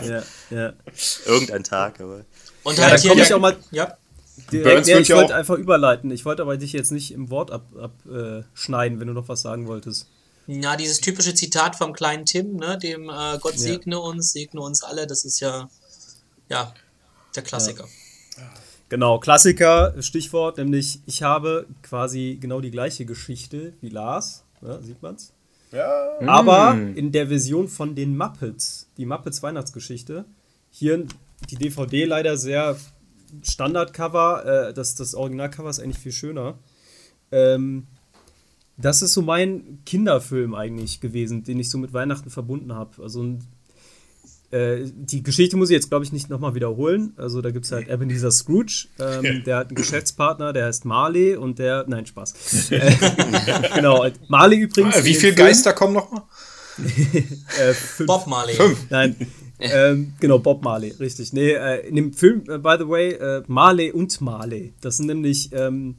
Ja, 0.04 0.24
ja. 0.50 0.74
irgendein 1.26 1.64
Tag, 1.64 2.00
aber. 2.00 2.22
Und 2.64 2.78
Ja, 2.78 2.86
halt 2.88 3.02
hier 3.02 3.10
komme 3.10 3.24
ich 3.24 3.34
auch 3.34 3.40
mal 3.40 3.58
ja. 3.72 3.98
direkt. 4.52 4.88
Wird 4.88 5.02
ich 5.02 5.14
wollte 5.14 5.36
einfach 5.36 5.56
überleiten. 5.56 6.12
Ich 6.12 6.24
wollte 6.24 6.42
aber 6.42 6.56
dich 6.56 6.72
jetzt 6.72 6.94
nicht 6.94 7.12
im 7.12 7.30
Wort 7.30 7.52
abschneiden, 7.52 7.84
ab, 7.84 7.92
äh, 8.10 8.44
schneiden, 8.54 9.00
wenn 9.02 9.08
du 9.08 9.14
noch 9.14 9.28
was 9.28 9.42
sagen 9.42 9.68
wolltest. 9.68 10.08
Ja, 10.48 10.76
dieses 10.76 11.00
typische 11.00 11.34
Zitat 11.34 11.76
vom 11.76 11.94
kleinen 11.94 12.26
Tim, 12.26 12.58
ne, 12.58 12.78
dem 12.78 13.10
äh, 13.10 13.38
Gott 13.40 13.54
Ja. 13.54 13.60
segne 13.60 14.00
uns, 14.00 14.34
segne 14.34 14.62
uns 14.62 14.84
alle, 14.84 15.08
das 15.08 15.24
ist 15.26 15.40
ja, 15.40 15.70
ja, 16.50 16.74
der 17.36 17.44
Klassiker. 17.44 17.88
Genau, 18.90 19.20
Klassiker, 19.20 19.96
Stichwort, 20.02 20.58
nämlich 20.58 21.00
ich 21.06 21.24
habe 21.24 21.66
quasi 21.82 22.38
genau 22.40 22.62
die 22.62 22.72
gleiche 22.72 23.06
Geschichte 23.06 23.74
wie 23.82 23.90
Lars, 23.90 24.44
ja, 24.62 24.80
sieht 24.82 25.02
man's? 25.02 25.34
Ja, 25.72 26.20
Aber 26.28 26.78
in 26.96 27.12
der 27.12 27.28
Version 27.30 27.68
von 27.68 27.96
den 27.96 28.16
Muppets, 28.16 28.88
die 28.98 29.08
Muppets 29.08 29.42
Weihnachtsgeschichte. 29.42 30.26
Hier 30.70 31.08
die 31.50 31.56
DVD 31.56 32.06
leider 32.06 32.38
sehr 32.38 32.78
Standardcover, 33.42 34.68
äh, 34.70 34.74
das, 34.74 34.94
das 34.94 35.16
Originalcover 35.16 35.72
ist 35.72 35.80
eigentlich 35.80 35.98
viel 35.98 36.12
schöner. 36.12 36.60
Ähm, 37.32 37.88
das 38.78 39.02
ist 39.02 39.14
so 39.14 39.22
mein 39.22 39.80
Kinderfilm 39.86 40.56
eigentlich 40.56 41.00
gewesen, 41.00 41.44
den 41.44 41.60
ich 41.60 41.70
so 41.70 41.78
mit 41.78 41.94
Weihnachten 41.94 42.30
verbunden 42.30 42.74
habe. 42.74 43.02
Also 43.02 43.38
äh, 44.52 44.86
die 44.86 45.24
Geschichte 45.24 45.58
muss 45.58 45.70
ich 45.70 45.76
jetzt, 45.76 45.90
glaube 45.90 46.06
ich, 46.06 46.12
nicht 46.12 46.30
nochmal 46.30 46.56
wiederholen. 46.56 47.14
Also 47.18 47.42
da 47.42 47.52
gibt 47.52 47.66
es 47.66 47.72
halt 47.72 47.88
Ebenezer 47.88 48.32
Scrooge, 48.32 48.88
ähm, 49.00 49.44
der 49.46 49.58
hat 49.58 49.68
einen 49.68 49.76
Geschäftspartner, 49.76 50.54
der 50.54 50.68
heißt 50.68 50.86
Marley 50.86 51.36
und 51.36 51.60
der, 51.60 51.86
nein, 51.88 52.06
Spaß. 52.06 52.34
Äh, 52.72 52.96
genau, 53.76 54.06
Marley 54.28 54.60
übrigens. 54.60 55.04
Wie 55.04 55.16
viele 55.16 55.34
Geister 55.34 55.74
kommen 55.74 55.94
noch 55.94 56.12
mal? 56.12 56.24
Äh, 57.60 57.74
fünf. 57.74 58.08
Bob 58.08 58.26
Marley. 58.26 58.58
Nein, 58.90 59.16
ähm, 59.60 60.14
genau, 60.20 60.40
Bob 60.40 60.64
Marley, 60.64 60.90
richtig. 61.00 61.34
Nee, 61.34 61.52
äh, 61.52 61.88
in 61.88 61.96
dem 61.96 62.14
Film, 62.14 62.44
äh, 62.50 62.58
by 62.58 62.76
the 62.80 62.88
way, 62.88 63.12
äh, 63.12 63.44
Marley 63.48 63.92
und 63.92 64.20
Marley. 64.22 64.74
Das 64.82 64.98
sind 64.98 65.08
nämlich 65.08 65.52
ähm, 65.54 65.96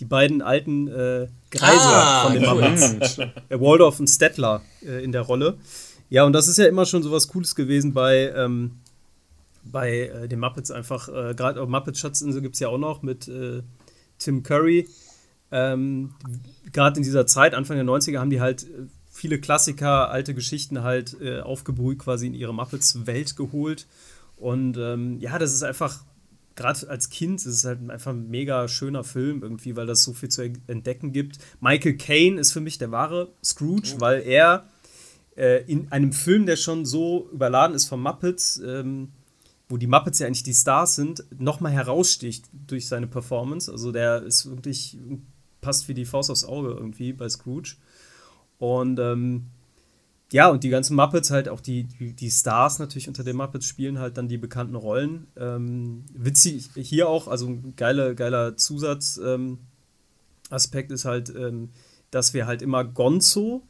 die 0.00 0.04
beiden 0.04 0.42
alten 0.42 0.88
äh, 0.88 1.28
Greise 1.50 1.80
Ah, 1.88 2.24
von 2.24 2.34
den. 2.34 2.42
Muppets. 2.44 3.18
Äh, 3.18 3.60
Waldorf 3.60 3.98
und 4.00 4.08
Stettler 4.08 4.62
äh, 4.86 5.02
in 5.02 5.12
der 5.12 5.22
Rolle. 5.22 5.58
Ja, 6.10 6.24
und 6.24 6.32
das 6.32 6.48
ist 6.48 6.56
ja 6.58 6.66
immer 6.66 6.86
schon 6.86 7.02
so 7.02 7.10
was 7.12 7.28
Cooles 7.28 7.54
gewesen 7.54 7.92
bei, 7.92 8.32
ähm, 8.34 8.78
bei 9.64 10.08
äh, 10.08 10.28
den 10.28 10.40
Muppets 10.40 10.70
einfach. 10.70 11.08
Äh, 11.08 11.34
Gerade 11.34 11.60
auf 11.60 11.68
Muppets 11.68 11.98
Schatzinsel 12.00 12.40
gibt 12.42 12.54
es 12.54 12.60
ja 12.60 12.68
auch 12.68 12.78
noch 12.78 13.02
mit 13.02 13.28
äh, 13.28 13.62
Tim 14.18 14.42
Curry. 14.42 14.88
Ähm, 15.50 16.12
Gerade 16.72 16.98
in 16.98 17.02
dieser 17.02 17.26
Zeit, 17.26 17.54
Anfang 17.54 17.76
der 17.76 17.86
90er, 17.86 18.18
haben 18.18 18.30
die 18.30 18.40
halt 18.40 18.64
äh, 18.64 18.86
viele 19.10 19.38
Klassiker, 19.40 20.10
alte 20.10 20.32
Geschichten 20.34 20.82
halt 20.82 21.16
äh, 21.20 21.40
aufgebrüht, 21.40 21.98
quasi 21.98 22.26
in 22.26 22.34
ihre 22.34 22.54
Muppets-Welt 22.54 23.36
geholt. 23.36 23.86
Und 24.36 24.76
ähm, 24.78 25.18
ja, 25.20 25.38
das 25.38 25.52
ist 25.52 25.62
einfach, 25.64 26.04
gerade 26.58 26.88
als 26.90 27.08
Kind, 27.08 27.38
ist 27.38 27.46
es 27.46 27.64
halt 27.64 27.88
einfach 27.88 28.10
ein 28.10 28.28
mega 28.28 28.68
schöner 28.68 29.04
Film 29.04 29.42
irgendwie, 29.42 29.76
weil 29.76 29.86
das 29.86 30.02
so 30.02 30.12
viel 30.12 30.28
zu 30.28 30.42
entdecken 30.66 31.12
gibt. 31.12 31.38
Michael 31.60 31.96
Caine 31.96 32.40
ist 32.40 32.52
für 32.52 32.60
mich 32.60 32.78
der 32.78 32.90
wahre 32.90 33.32
Scrooge, 33.42 33.94
weil 33.98 34.22
er 34.22 34.66
äh, 35.36 35.64
in 35.70 35.90
einem 35.92 36.12
Film, 36.12 36.46
der 36.46 36.56
schon 36.56 36.84
so 36.84 37.30
überladen 37.32 37.76
ist 37.76 37.86
von 37.86 38.02
Muppets, 38.02 38.60
ähm, 38.64 39.12
wo 39.68 39.76
die 39.76 39.86
Muppets 39.86 40.18
ja 40.18 40.26
eigentlich 40.26 40.42
die 40.42 40.54
Stars 40.54 40.96
sind, 40.96 41.24
nochmal 41.38 41.72
heraussticht 41.72 42.46
durch 42.52 42.88
seine 42.88 43.06
Performance. 43.06 43.70
Also 43.70 43.92
der 43.92 44.22
ist 44.22 44.50
wirklich, 44.50 44.98
passt 45.60 45.88
wie 45.88 45.94
die 45.94 46.06
Faust 46.06 46.30
aufs 46.30 46.44
Auge 46.44 46.70
irgendwie 46.70 47.12
bei 47.12 47.28
Scrooge. 47.28 47.76
Und 48.58 48.98
ähm, 48.98 49.46
ja, 50.30 50.48
und 50.48 50.62
die 50.62 50.68
ganzen 50.68 50.94
Muppets 50.94 51.30
halt, 51.30 51.48
auch 51.48 51.60
die, 51.60 51.84
die, 51.84 52.30
Stars 52.30 52.78
natürlich 52.78 53.08
unter 53.08 53.24
den 53.24 53.36
Muppets 53.36 53.66
spielen 53.66 53.98
halt 53.98 54.18
dann 54.18 54.28
die 54.28 54.36
bekannten 54.36 54.74
Rollen. 54.74 55.26
Ähm, 55.36 56.04
witzig 56.12 56.68
hier 56.74 57.08
auch, 57.08 57.28
also 57.28 57.46
ein 57.46 57.74
geiler, 57.76 58.14
geiler 58.14 58.56
Zusatz. 58.56 59.18
Ähm, 59.24 59.58
ist 60.50 61.04
halt, 61.04 61.34
ähm, 61.34 61.70
dass 62.10 62.34
wir 62.34 62.46
halt 62.46 62.60
immer 62.60 62.84
Gonzo 62.84 63.62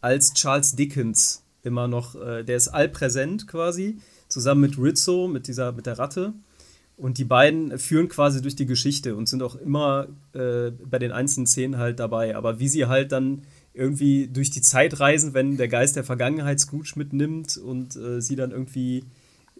als 0.00 0.34
Charles 0.34 0.74
Dickens 0.74 1.44
immer 1.62 1.86
noch, 1.86 2.14
äh, 2.14 2.42
der 2.42 2.56
ist 2.56 2.68
allpräsent 2.68 3.46
quasi, 3.46 3.98
zusammen 4.28 4.62
mit 4.62 4.78
Rizzo, 4.78 5.28
mit 5.28 5.46
dieser, 5.46 5.72
mit 5.72 5.86
der 5.86 5.98
Ratte. 5.98 6.32
Und 6.96 7.18
die 7.18 7.24
beiden 7.24 7.78
führen 7.78 8.08
quasi 8.08 8.42
durch 8.42 8.56
die 8.56 8.66
Geschichte 8.66 9.16
und 9.16 9.28
sind 9.28 9.42
auch 9.42 9.54
immer 9.54 10.08
äh, 10.34 10.70
bei 10.70 10.98
den 10.98 11.12
einzelnen 11.12 11.46
Szenen 11.46 11.78
halt 11.78 11.98
dabei. 11.98 12.36
Aber 12.36 12.58
wie 12.58 12.68
sie 12.68 12.86
halt 12.86 13.12
dann 13.12 13.42
irgendwie 13.72 14.28
durch 14.28 14.50
die 14.50 14.62
Zeit 14.62 14.98
reisen, 15.00 15.34
wenn 15.34 15.56
der 15.56 15.68
Geist 15.68 15.96
der 15.96 16.04
Vergangenheit 16.04 16.60
Scrooge 16.60 16.92
mitnimmt 16.96 17.56
und 17.56 17.96
äh, 17.96 18.20
sie 18.20 18.36
dann 18.36 18.50
irgendwie, 18.50 19.04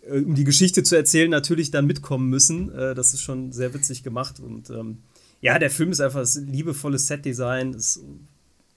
äh, 0.02 0.20
um 0.20 0.34
die 0.34 0.44
Geschichte 0.44 0.82
zu 0.82 0.96
erzählen, 0.96 1.30
natürlich 1.30 1.70
dann 1.70 1.86
mitkommen 1.86 2.28
müssen. 2.28 2.72
Äh, 2.72 2.94
das 2.94 3.14
ist 3.14 3.22
schon 3.22 3.52
sehr 3.52 3.72
witzig 3.72 4.02
gemacht. 4.02 4.40
Und 4.40 4.70
ähm, 4.70 4.98
ja, 5.40 5.58
der 5.58 5.70
Film 5.70 5.92
ist 5.92 6.00
einfach 6.00 6.20
das 6.20 6.36
liebevolles 6.36 7.06
Setdesign, 7.06 7.74
ist 7.74 8.00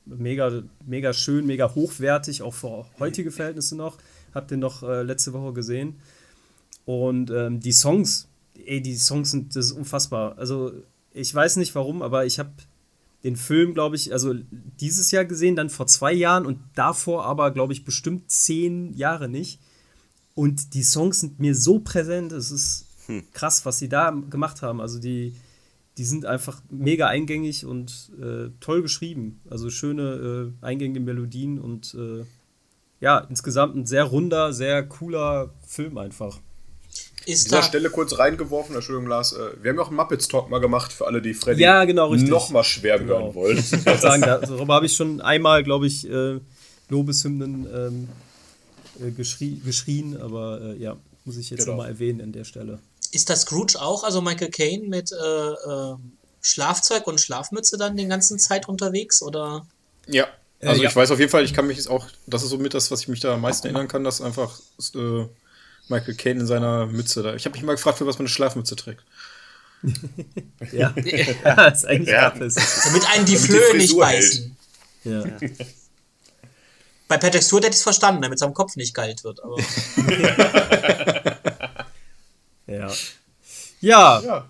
mega, 0.06 0.64
mega 0.86 1.14
schön, 1.14 1.46
mega 1.46 1.74
hochwertig, 1.74 2.42
auch 2.42 2.54
für 2.54 2.86
heutige 3.00 3.32
Verhältnisse 3.32 3.76
noch. 3.76 3.98
Habt 4.34 4.52
ihr 4.52 4.58
noch 4.58 4.84
äh, 4.84 5.02
letzte 5.04 5.34
Woche 5.34 5.54
gesehen. 5.54 5.96
Und 6.86 7.32
ähm, 7.32 7.60
die 7.60 7.72
Songs, 7.72 8.28
ey, 8.66 8.82
die 8.82 8.96
Songs 8.96 9.32
sind, 9.32 9.56
das 9.56 9.68
ist 9.68 9.72
unfassbar. 9.72 10.38
Also, 10.38 10.74
ich 11.14 11.34
weiß 11.34 11.58
nicht 11.58 11.74
warum, 11.76 12.02
aber 12.02 12.26
ich 12.26 12.40
habe 12.40 12.52
den 13.24 13.36
Film, 13.36 13.74
glaube 13.74 13.96
ich, 13.96 14.12
also 14.12 14.36
dieses 14.80 15.12
Jahr 15.12 15.26
gesehen, 15.26 15.56
dann 15.56 15.70
vor 15.70 15.88
zwei 15.88 16.14
Jahren 16.14 16.46
und 16.46 16.60
davor 16.76 17.26
aber, 17.26 17.52
glaube 17.52 17.74
ich, 17.74 17.86
bestimmt 17.86 18.30
zehn 18.30 18.94
Jahre 18.94 19.30
nicht. 19.30 19.60
Und 20.36 20.74
die 20.74 20.84
Songs 20.84 21.20
sind 21.20 21.40
mir 21.40 21.56
so 21.56 21.80
präsent, 21.80 22.32
es 22.32 22.52
ist 22.52 22.88
krass, 23.34 23.66
was 23.66 23.80
sie 23.80 23.88
da 23.88 24.10
gemacht 24.10 24.62
haben. 24.62 24.82
Also 24.82 25.00
die, 25.00 25.36
die 25.98 26.04
sind 26.04 26.26
einfach 26.26 26.62
mega 26.70 27.08
eingängig 27.08 27.66
und 27.66 28.12
äh, 28.20 28.50
toll 28.60 28.82
geschrieben. 28.82 29.40
Also 29.50 29.70
schöne, 29.70 30.54
äh, 30.62 30.66
eingängige 30.66 31.00
Melodien 31.00 31.60
und 31.60 31.94
äh, 31.94 32.26
ja, 33.00 33.20
insgesamt 33.20 33.76
ein 33.76 33.86
sehr 33.86 34.06
runder, 34.06 34.54
sehr 34.54 34.84
cooler 34.84 35.54
Film 35.66 35.98
einfach. 35.98 36.40
An 37.26 37.32
Ist 37.34 37.46
dieser 37.46 37.58
da, 37.58 37.64
Stelle 37.64 37.90
kurz 37.90 38.18
reingeworfen, 38.18 38.76
Entschuldigung, 38.76 39.08
Lars. 39.10 39.34
Äh, 39.34 39.52
wir 39.62 39.70
haben 39.70 39.78
ja 39.78 39.84
auch 39.84 39.88
einen 39.88 39.96
Muppets-Talk 39.98 40.50
mal 40.50 40.60
gemacht 40.60 40.92
für 40.92 41.08
alle, 41.08 41.22
die 41.22 41.34
Freddy 41.34 41.62
Ja, 41.62 41.86
genau, 41.86 42.10
richtig. 42.10 42.30
noch 42.30 42.50
mal 42.50 42.64
schwer 42.64 43.00
Genau. 43.00 43.20
hören 43.20 43.36
wollen. 43.36 43.58
Ich 43.60 43.72
wollte 43.86 44.02
sagen, 44.02 44.22
da- 44.22 44.40
darüber 44.40 44.74
habe 44.76 44.86
ich 44.86 44.94
schon 44.96 45.22
einmal, 45.22 45.64
glaube 45.64 45.88
ich, 45.88 46.10
äh, 46.10 46.40
Lobeshymnen 46.90 47.68
ähm, 47.74 48.10
äh, 49.06 49.12
geschrie 49.12 49.60
geschrien, 49.64 50.20
aber 50.20 50.62
äh, 50.62 50.78
ja, 50.78 50.98
muss 51.26 51.38
ich 51.38 51.50
jetzt 51.50 51.60
Genau. 51.62 51.72
nochmal 51.78 51.90
erwähnen 51.90 52.22
an 52.22 52.32
der 52.34 52.44
Stelle. 52.44 52.80
Ist 53.12 53.30
das 53.30 53.42
Scrooge 53.42 53.80
auch, 53.82 54.04
also 54.04 54.22
Michael 54.22 54.50
Caine 54.52 54.88
mit 54.88 55.12
äh, 55.12 55.16
äh, 55.16 55.96
Schlafzeug 56.42 57.08
und 57.08 57.22
Schlafmütze 57.22 57.78
dann 57.78 57.96
die 57.96 58.08
ganze 58.08 58.36
Zeit 58.38 58.68
unterwegs? 58.68 59.22
Oder? 59.22 59.66
Ja. 60.08 60.28
Also 60.62 60.82
ja. 60.84 60.90
ich 60.90 60.96
weiß 60.96 61.12
auf 61.12 61.20
jeden 61.20 61.32
Fall, 61.32 61.44
ich 61.44 61.54
kann 61.54 61.68
mich 61.68 61.78
jetzt 61.78 61.90
auch, 61.90 62.06
das 62.26 62.44
ist 62.44 62.50
so 62.50 62.58
mit 62.58 62.74
das, 62.74 62.90
was 62.92 63.02
ich 63.02 63.08
mich 63.08 63.20
da 63.20 63.34
am 63.34 63.42
meisten 63.42 63.68
erinnern 63.68 63.88
kann, 63.88 64.04
dass 64.04 64.22
einfach 64.22 64.58
äh, 64.96 65.26
Michael 65.90 66.16
Caine 66.16 66.40
in 66.42 66.48
seiner 66.48 66.86
Mütze 66.86 67.24
da. 67.24 67.36
Ich 67.36 67.46
habe 67.46 67.56
mich 67.56 67.64
mal 67.64 67.74
gefragt, 67.74 67.98
für 67.98 68.08
was 68.08 68.18
man 68.18 68.24
eine 68.26 68.30
Schlafmütze 68.30 68.76
trägt. 68.76 69.04
Ja, 70.72 70.94
ja 71.44 71.66
ist 71.68 71.86
eigentlich 71.86 72.08
Ja. 72.10 72.30
Damit 72.30 72.48
einen 72.48 72.56
die 72.56 72.86
Damit 72.86 73.28
die 73.28 73.38
Flöhe 73.38 73.78
nicht 73.78 73.98
beißen. 73.98 74.56
Ja. 75.04 75.24
Bei 77.10 77.18
Per 77.18 77.32
Textur 77.32 77.60
hätte 77.60 77.72
ich 77.72 77.76
es 77.76 77.84
verstanden, 77.84 78.22
damit 78.22 78.38
es 78.38 78.42
am 78.44 78.54
Kopf 78.54 78.78
nicht 78.78 78.94
kalt 78.94 79.26
wird. 79.26 79.44
Aber 79.44 79.58
Ja. 82.68 82.90
Ja, 83.82 84.22
Ja. 84.22 84.50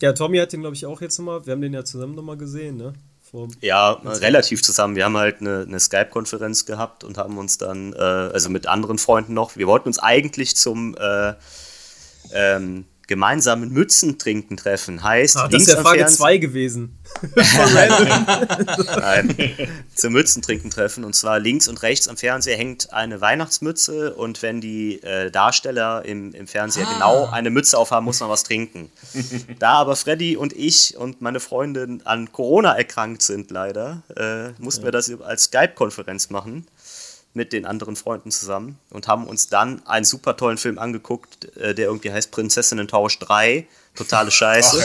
ja, 0.00 0.12
Tommy 0.14 0.38
hat 0.38 0.52
den, 0.52 0.62
glaube 0.62 0.74
ich, 0.74 0.86
auch 0.86 1.02
jetzt 1.02 1.18
nochmal. 1.18 1.44
Wir 1.44 1.52
haben 1.52 1.60
den 1.60 1.74
ja 1.74 1.84
zusammen 1.84 2.14
nochmal 2.14 2.38
gesehen, 2.38 2.78
ne? 2.78 2.94
Vor, 3.32 3.48
Ja, 3.62 3.92
relativ 3.92 4.62
zusammen. 4.62 4.94
Wir 4.94 5.06
haben 5.06 5.16
halt 5.16 5.40
eine, 5.40 5.64
eine 5.66 5.80
Skype-Konferenz 5.80 6.66
gehabt 6.66 7.02
und 7.02 7.16
haben 7.16 7.38
uns 7.38 7.56
dann, 7.56 7.94
äh, 7.94 7.96
also 7.96 8.50
mit 8.50 8.66
anderen 8.66 8.98
Freunden 8.98 9.32
noch, 9.32 9.56
wir 9.56 9.66
wollten 9.66 9.88
uns 9.88 9.98
eigentlich 9.98 10.54
zum 10.54 10.94
äh, 10.98 11.32
ähm, 12.32 12.84
gemeinsamen 13.08 13.70
Mützentrinken 13.70 14.56
treffen. 14.56 15.02
Heißt, 15.02 15.36
ah, 15.36 15.48
das 15.48 15.62
ist 15.62 15.68
ja 15.68 15.80
Frage 15.82 15.98
Fernsehen- 16.00 16.16
2 16.18 16.36
gewesen. 16.38 16.98
Nein, 18.96 19.52
zum 19.94 20.12
Mützentrinken 20.12 20.70
treffen. 20.70 21.04
Und 21.04 21.14
zwar 21.14 21.38
links 21.38 21.68
und 21.68 21.82
rechts 21.82 22.08
am 22.08 22.16
Fernseher 22.16 22.56
hängt 22.56 22.92
eine 22.92 23.20
Weihnachtsmütze 23.20 24.14
und 24.14 24.42
wenn 24.42 24.60
die 24.60 25.02
äh, 25.02 25.30
Darsteller 25.30 26.04
im, 26.04 26.32
im 26.32 26.46
Fernseher 26.46 26.86
Ah. 26.88 26.92
genau 26.94 27.26
eine 27.30 27.50
Mütze 27.50 27.78
aufhaben, 27.78 28.04
muss 28.04 28.20
man 28.20 28.28
was 28.30 28.44
trinken. 28.44 28.90
da 29.58 29.72
aber 29.74 29.94
Freddy 29.96 30.36
und 30.36 30.52
ich 30.52 30.96
und 30.96 31.20
meine 31.20 31.40
Freundin 31.40 32.00
an 32.04 32.32
Corona 32.32 32.72
erkrankt 32.76 33.22
sind 33.22 33.50
leider, 33.50 34.02
äh, 34.16 34.50
mussten 34.62 34.84
wir 34.84 34.90
das 34.92 35.12
als 35.20 35.44
Skype-Konferenz 35.44 36.30
machen 36.30 36.66
mit 37.34 37.52
den 37.52 37.64
anderen 37.64 37.96
Freunden 37.96 38.30
zusammen 38.30 38.78
und 38.90 39.08
haben 39.08 39.26
uns 39.26 39.48
dann 39.48 39.84
einen 39.86 40.04
super 40.04 40.36
tollen 40.36 40.58
Film 40.58 40.78
angeguckt, 40.78 41.56
äh, 41.56 41.74
der 41.74 41.86
irgendwie 41.86 42.12
heißt 42.12 42.30
Prinzessinnen-Tausch 42.30 43.18
3. 43.20 43.66
Totale 43.94 44.30
Scheiße. 44.30 44.78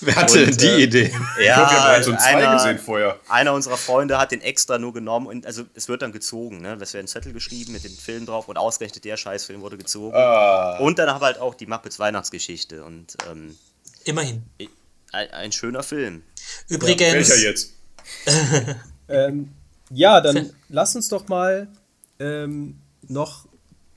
Wer 0.00 0.16
hatte 0.16 0.44
Und, 0.44 0.60
die 0.60 0.66
äh, 0.66 0.82
Idee? 0.82 1.04
Ich 1.04 1.10
glaube, 1.44 2.06
wir 2.06 2.18
zwei 2.18 2.36
einer- 2.36 2.54
gesehen 2.54 2.78
vorher. 2.78 3.18
einer 3.28 3.54
unserer 3.54 3.78
Freunde 3.78 4.18
hat 4.18 4.30
den 4.30 4.42
extra 4.42 4.78
nur 4.78 4.92
genommen 4.92 5.26
und 5.26 5.46
also 5.46 5.62
es 5.74 5.88
wird 5.88 6.02
dann 6.02 6.12
gezogen, 6.12 6.60
ne? 6.60 6.76
Es 6.80 6.92
werden 6.92 7.06
Zettel 7.06 7.32
geschrieben 7.32 7.72
mit 7.72 7.84
dem 7.84 7.96
Film 7.96 8.26
drauf 8.26 8.48
und 8.48 8.58
ausgerechnet 8.58 9.04
der 9.04 9.16
Scheißfilm 9.16 9.60
wurde 9.62 9.78
gezogen. 9.78 10.14
Ah. 10.16 10.76
Und 10.78 10.98
dann 10.98 11.08
haben 11.08 11.20
wir 11.22 11.26
halt 11.26 11.38
auch 11.38 11.54
die 11.54 11.66
Muppets 11.66 11.98
Weihnachtsgeschichte 11.98 12.84
und 12.84 13.16
ähm, 13.30 13.56
immerhin. 14.04 14.42
ein, 15.12 15.30
ein 15.30 15.52
schöner 15.52 15.82
Film. 15.82 16.22
Übrigens, 16.68 17.30
Welcher 17.30 17.36
jetzt? 17.36 17.72
ähm, 19.08 19.52
ja, 19.90 20.20
dann 20.20 20.50
lass 20.68 20.96
uns 20.96 21.08
doch 21.08 21.28
mal 21.28 21.68
ähm, 22.18 22.78
noch 23.06 23.46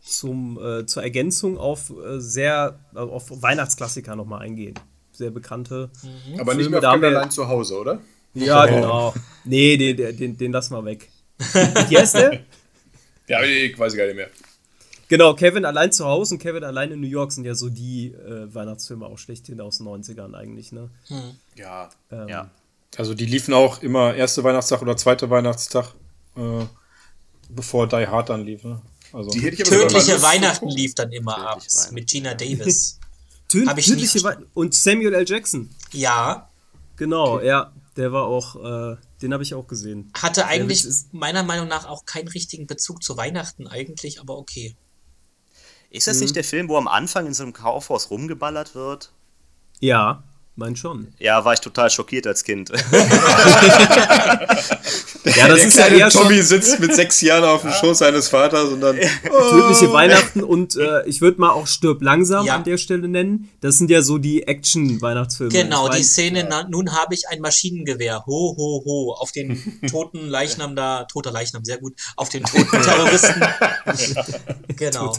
zum, 0.02 0.60
äh, 0.64 0.86
zur 0.86 1.04
Ergänzung 1.04 1.58
auf 1.58 1.92
äh, 1.92 2.20
sehr 2.20 2.80
äh, 2.96 3.00
auf 3.00 3.30
Weihnachtsklassiker 3.30 4.16
nochmal 4.16 4.42
eingehen. 4.42 4.76
Sehr 5.12 5.32
bekannte. 5.32 5.90
Aber 6.40 6.56
nicht 6.56 6.70
mehr 6.70 6.80
auf 6.80 6.86
allein 6.86 7.32
zu 7.32 7.48
Hause, 7.48 7.80
oder? 7.80 8.02
Ja, 8.34 8.66
genau. 8.66 9.14
Nee, 9.44 9.78
den, 9.78 10.18
den, 10.18 10.38
den, 10.38 10.52
lassen 10.52 10.74
wir 10.74 10.86
weg. 10.86 11.10
Wie 11.90 11.98
heißt 11.98 12.16
der? 12.16 12.40
Ja, 13.28 13.44
ich 13.44 13.78
weiß 13.78 13.96
gar 13.96 14.06
nicht 14.06 14.16
mehr. 14.16 14.30
Genau, 15.10 15.34
Kevin 15.34 15.66
allein 15.66 15.92
zu 15.92 16.06
Hause 16.06 16.36
und 16.36 16.40
Kevin 16.40 16.64
allein 16.64 16.92
in 16.92 17.02
New 17.02 17.08
York 17.08 17.34
sind 17.34 17.44
ja 17.44 17.54
so 17.54 17.70
die 17.70 18.14
äh, 18.14 18.54
Weihnachtsfilme 18.54 19.06
auch 19.06 19.18
schlechthin 19.18 19.60
aus 19.60 19.80
den 19.80 19.88
90ern 19.88 20.34
eigentlich, 20.34 20.72
ne? 20.72 20.90
Ja. 21.56 21.90
Ähm, 22.10 22.30
Ja. 22.30 22.52
Also 22.98 23.14
die 23.14 23.26
liefen 23.26 23.54
auch 23.54 23.82
immer 23.82 24.14
erste 24.16 24.44
Weihnachtstag 24.44 24.82
oder 24.82 24.98
zweite 24.98 25.30
Weihnachtstag, 25.30 25.94
äh, 26.36 26.66
bevor 27.50 27.88
Die 27.88 28.08
Hard 28.08 28.30
dann 28.30 28.46
lief. 28.46 28.64
Ne? 28.64 28.82
Also, 29.14 29.30
tödliche 29.32 30.22
Weihnachten 30.22 30.70
lief 30.70 30.96
dann 30.96 31.12
immer 31.12 31.34
Tödliche 31.34 31.50
abends 31.50 31.76
Weihnachten. 31.78 31.96
mit 31.96 32.10
Gina 32.10 32.34
Davis. 32.34 33.00
Tö 33.48 33.66
Hab 33.66 33.78
ich 33.78 33.86
tödliche 33.86 34.20
verstanden. 34.20 34.44
Wei- 34.44 34.50
und 34.54 34.74
Samuel 34.74 35.14
L. 35.14 35.26
Jackson. 35.28 35.70
ja, 35.92 36.48
Genau, 36.98 37.40
ja. 37.40 37.74
Der 37.98 38.14
war 38.14 38.26
auch, 38.26 38.56
äh, 38.56 38.96
den 39.22 39.34
habe 39.34 39.44
ich 39.44 39.54
auch 39.54 39.68
gesehen. 39.68 40.12
hatte 40.14 40.46
eigentlich 40.46 40.86
meiner 41.12 41.44
Meinung 41.44 41.68
nach 41.68 41.86
auch 41.88 42.06
keinen 42.06 42.28
richtigen 42.28 42.68
Bezug 42.68 43.04
zu 43.04 43.18
Weihnachten 43.18 43.68
eigentlich, 43.68 44.22
aber 44.22 44.38
okay. 44.38 44.76
Ist 45.90 46.08
das 46.08 46.22
nicht 46.22 46.36
der 46.36 46.44
Film, 46.46 46.70
wo 46.70 46.78
am 46.78 46.88
Anfang 46.88 47.26
in 47.26 47.34
so 47.34 47.44
einem 47.44 47.52
Kaufhaus 47.52 48.12
rumgeballert 48.12 48.76
wird? 48.76 49.12
Ja, 49.82 50.24
mein 50.56 50.76
schon. 50.76 51.08
Ja, 51.20 51.44
war 51.46 51.54
ich 51.54 51.62
total 51.62 51.90
schockiert 51.90 52.28
als 52.28 52.44
Kind. 52.44 52.72
Ja, 55.36 55.48
das 55.48 55.64
ist 55.64 55.78
ja 55.78 55.86
eher 55.88 56.10
schon 56.10 56.24
Tommy 56.24 56.42
sitzt 56.42 56.80
mit 56.80 56.96
sechs 56.96 57.22
Jahren 57.22 57.44
auf 57.44 57.62
dem 57.62 57.72
Schoß 57.72 58.00
seines 58.00 58.28
Vaters 58.28 58.70
und 58.70 58.82
dann. 58.82 58.96
tödliche 59.52 59.94
Weihnachten 59.94 60.44
und 60.44 60.76
äh, 60.76 61.06
ich 61.06 61.22
würde 61.22 61.40
mal 61.40 61.52
auch 61.52 61.68
Stirb 61.68 62.02
langsam 62.02 62.46
Ja. 62.46 62.56
an 62.56 62.64
der 62.64 62.78
Stelle 62.78 63.08
nennen. 63.08 63.50
Das 63.62 63.78
sind 63.78 63.92
ja 63.92 64.02
so 64.02 64.18
die 64.18 64.48
Action-Weihnachtsfilme. 64.48 65.52
Genau, 65.54 65.90
die 65.90 66.04
Szene, 66.04 66.46
na, 66.50 66.68
nun 66.68 66.92
habe 66.96 67.14
ich 67.14 67.28
ein 67.30 67.40
Maschinengewehr, 67.40 68.24
ho, 68.26 68.56
ho, 68.58 68.84
ho, 68.84 69.14
auf 69.14 69.32
den 69.32 69.62
toten 69.90 70.28
Leichnam 70.28 70.76
da, 70.76 71.04
toter 71.06 71.32
Leichnam, 71.32 71.64
sehr 71.64 71.78
gut, 71.78 71.94
auf 72.16 72.30
den 72.30 72.44
toten 72.44 72.72
Terroristen. 72.82 73.42
genau, 74.76 75.16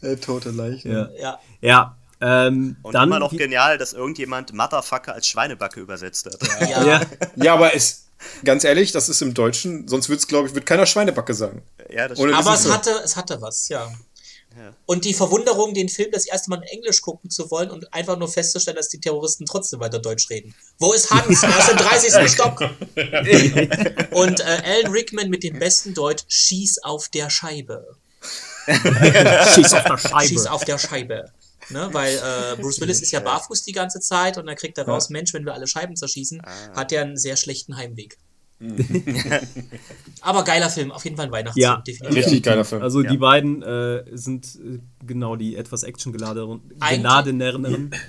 Der 0.00 0.20
tote 0.20 0.50
Leiche. 0.50 0.88
Ja, 0.88 1.08
ja. 1.20 1.38
ja 1.60 1.96
ähm, 2.22 2.76
Und 2.82 2.94
dann 2.94 3.08
immer 3.08 3.18
noch 3.18 3.32
genial, 3.32 3.78
dass 3.78 3.92
irgendjemand 3.92 4.52
Motherfucker 4.52 5.12
als 5.12 5.26
Schweinebacke 5.26 5.80
übersetzt 5.80 6.26
hat. 6.26 6.38
Ja, 6.60 6.86
Ja, 6.86 7.00
Ja, 7.34 7.54
aber 7.54 7.74
es, 7.74 8.04
ganz 8.44 8.62
ehrlich, 8.64 8.92
das 8.92 9.08
ist 9.08 9.20
im 9.22 9.34
Deutschen, 9.34 9.88
sonst 9.88 10.08
wird's, 10.08 10.28
glaube 10.28 10.48
ich, 10.48 10.54
wird 10.54 10.64
keiner 10.64 10.86
Schweinebacke 10.86 11.34
sagen. 11.34 11.62
Ja, 11.90 12.08
das 12.08 12.18
Oder 12.18 12.32
stimmt. 12.32 12.46
aber 12.46 12.54
es 12.54 12.62
so. 12.62 12.72
hatte, 12.72 12.90
es 13.04 13.16
hatte 13.16 13.40
was, 13.40 13.68
ja. 13.68 13.90
Und 14.86 15.04
die 15.04 15.14
Verwunderung, 15.14 15.72
den 15.74 15.88
Film 15.88 16.10
das 16.12 16.26
erste 16.26 16.50
Mal 16.50 16.56
in 16.56 16.64
Englisch 16.64 17.00
gucken 17.00 17.30
zu 17.30 17.50
wollen 17.50 17.70
und 17.70 17.92
einfach 17.94 18.18
nur 18.18 18.28
festzustellen, 18.28 18.76
dass 18.76 18.88
die 18.88 19.00
Terroristen 19.00 19.46
trotzdem 19.46 19.80
weiter 19.80 19.98
Deutsch 19.98 20.28
reden. 20.28 20.54
Wo 20.78 20.92
ist 20.92 21.10
Hans? 21.10 21.42
Er 21.42 21.58
ist 21.58 21.70
im 21.70 21.76
30. 21.78 22.30
Stock. 22.30 22.60
Und 24.10 24.40
äh, 24.40 24.62
Alan 24.64 24.92
Rickman 24.92 25.30
mit 25.30 25.42
dem 25.42 25.58
besten 25.58 25.94
Deutsch, 25.94 26.24
schieß 26.28 26.82
auf 26.82 27.08
der 27.08 27.30
Scheibe. 27.30 27.96
Schieß 28.66 29.72
auf 29.72 29.84
der 29.84 29.98
Scheibe. 29.98 30.28
Schieß 30.28 30.46
auf 30.46 30.64
der 30.64 30.78
Scheibe. 30.78 31.32
Ne, 31.70 31.88
weil 31.92 32.14
äh, 32.16 32.56
Bruce 32.60 32.80
Willis 32.80 33.00
ist 33.02 33.12
ja 33.12 33.20
barfuß 33.20 33.62
die 33.62 33.72
ganze 33.72 34.00
Zeit 34.00 34.36
und 34.38 34.46
dann 34.46 34.56
kriegt 34.56 34.76
er 34.78 34.86
raus, 34.86 35.10
Mensch, 35.10 35.32
wenn 35.32 35.44
wir 35.44 35.54
alle 35.54 35.66
Scheiben 35.66 35.96
zerschießen, 35.96 36.42
hat 36.74 36.92
er 36.92 37.02
einen 37.02 37.16
sehr 37.16 37.36
schlechten 37.36 37.76
Heimweg. 37.76 38.18
Aber 40.20 40.44
geiler 40.44 40.70
Film, 40.70 40.92
auf 40.92 41.04
jeden 41.04 41.16
Fall 41.16 41.26
ein 41.26 41.32
Weihnachtsfilm, 41.32 41.62
Ja. 41.64 41.82
definitiv. 41.84 42.16
Richtig 42.16 42.42
geiler 42.44 42.64
Film. 42.64 42.80
Also 42.82 43.02
Ja. 43.02 43.10
die 43.10 43.16
beiden 43.18 43.62
äh, 43.62 44.04
sind 44.12 44.54
äh, 44.56 44.78
genau 45.04 45.34
die 45.36 45.56
etwas 45.56 45.82
actiongeladeneren. 45.82 46.60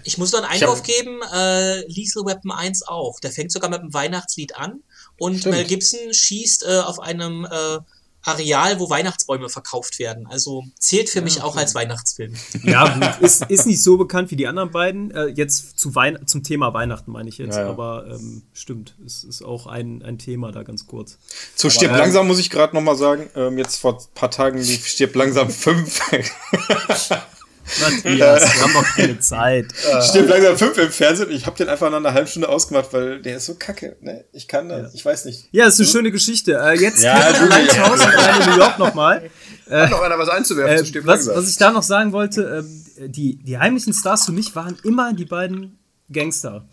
Ich 0.03 0.17
muss 0.17 0.31
noch 0.31 0.43
einen 0.43 0.51
Einwurf 0.61 0.83
geben, 0.83 1.19
äh, 1.33 1.81
Lethal 1.87 2.25
Weapon 2.25 2.51
1 2.51 2.83
auch. 2.87 3.19
Der 3.19 3.31
fängt 3.31 3.51
sogar 3.51 3.69
mit 3.69 3.79
einem 3.79 3.93
Weihnachtslied 3.93 4.55
an 4.55 4.81
und 5.17 5.39
Stimmt. 5.39 5.55
Mel 5.55 5.65
Gibson 5.65 6.13
schießt 6.13 6.65
äh, 6.67 6.79
auf 6.81 6.99
einem 6.99 7.45
äh, 7.45 7.79
Areal, 8.23 8.79
wo 8.79 8.89
Weihnachtsbäume 8.89 9.49
verkauft 9.49 9.99
werden. 9.99 10.27
Also 10.27 10.63
zählt 10.79 11.09
für 11.09 11.21
mich 11.21 11.41
auch 11.41 11.55
als 11.57 11.75
Weihnachtsfilm. 11.75 12.33
Ja, 12.63 12.87
gut, 12.93 13.21
ist, 13.21 13.45
ist 13.49 13.65
nicht 13.65 13.83
so 13.83 13.97
bekannt 13.97 14.31
wie 14.31 14.35
die 14.35 14.47
anderen 14.47 14.71
beiden. 14.71 15.11
Äh, 15.11 15.27
jetzt 15.27 15.77
zu 15.77 15.93
Wein 15.95 16.17
zum 16.25 16.43
Thema 16.43 16.73
Weihnachten 16.73 17.11
meine 17.11 17.29
ich 17.29 17.37
jetzt, 17.37 17.55
Ja, 17.55 17.63
ja. 17.63 17.69
aber 17.69 18.05
ähm, 18.09 18.43
stimmt, 18.53 18.95
es 19.05 19.23
ist 19.23 19.43
auch 19.43 19.67
ein, 19.67 20.01
ein 20.03 20.17
Thema 20.17 20.51
da 20.51 20.63
ganz 20.63 20.87
kurz. 20.87 21.17
Zu 21.55 21.69
Stirb 21.69 21.91
ähm, 21.91 21.97
langsam 21.97 22.27
muss 22.27 22.39
ich 22.39 22.49
gerade 22.49 22.75
noch 22.75 22.81
mal 22.81 22.95
sagen, 22.95 23.29
ähm, 23.35 23.57
jetzt 23.57 23.77
vor 23.77 23.97
ein 23.97 24.05
paar 24.15 24.31
Tagen 24.31 24.57
lief 24.57 24.87
Stirb 24.87 25.15
langsam 25.15 25.49
5. 25.49 26.01
Matthias, 27.81 28.53
wir 28.55 28.61
haben 28.63 28.73
noch 28.73 28.95
keine 28.95 29.19
Zeit. 29.19 29.67
Stirb 30.01 30.29
langsam 30.29 30.57
5 30.57 30.77
im 30.77 30.89
Fernsehen. 30.91 31.31
Ich 31.31 31.45
habe 31.45 31.57
den 31.57 31.69
einfach 31.69 31.89
nach 31.89 31.97
einer 31.97 32.13
halben 32.13 32.27
Stunde 32.27 32.49
ausgemacht, 32.49 32.91
weil 32.91 33.21
der 33.21 33.37
ist 33.37 33.45
so 33.45 33.55
kacke. 33.55 33.95
Ne? 34.01 34.25
Ich 34.33 34.47
kann 34.47 34.69
das, 34.69 34.93
ich 34.93 35.03
weiß 35.05 35.25
nicht. 35.25 35.47
Ja, 35.51 35.67
ist 35.67 35.79
eine 35.79 35.87
schöne 35.87 36.11
Geschichte. 36.11 36.53
Äh, 36.53 36.79
jetzt 36.79 37.01
Ja, 37.01 37.31
du- 37.31 37.39
allein 37.39 37.65
in 37.67 38.49
New 38.51 38.57
York 38.57 38.79
nochmal. 38.79 39.29
Hat 39.69 39.89
noch 39.91 40.01
einer 40.01 40.17
was 40.19 40.29
einzuwerfen 40.29 40.85
Äh, 40.85 40.97
was, 41.05 41.05
langsam? 41.25 41.35
was 41.37 41.49
ich 41.49 41.57
da 41.57 41.71
noch 41.71 41.83
sagen 41.83 42.11
wollte, 42.11 42.63
ähm, 42.99 43.11
die, 43.11 43.37
die 43.37 43.57
heimlichen 43.57 43.93
Stars 43.93 44.25
für 44.25 44.31
mich 44.33 44.55
waren 44.55 44.77
immer 44.83 45.13
die 45.13 45.25
beiden 45.25 45.79
Gangster. 46.11 46.65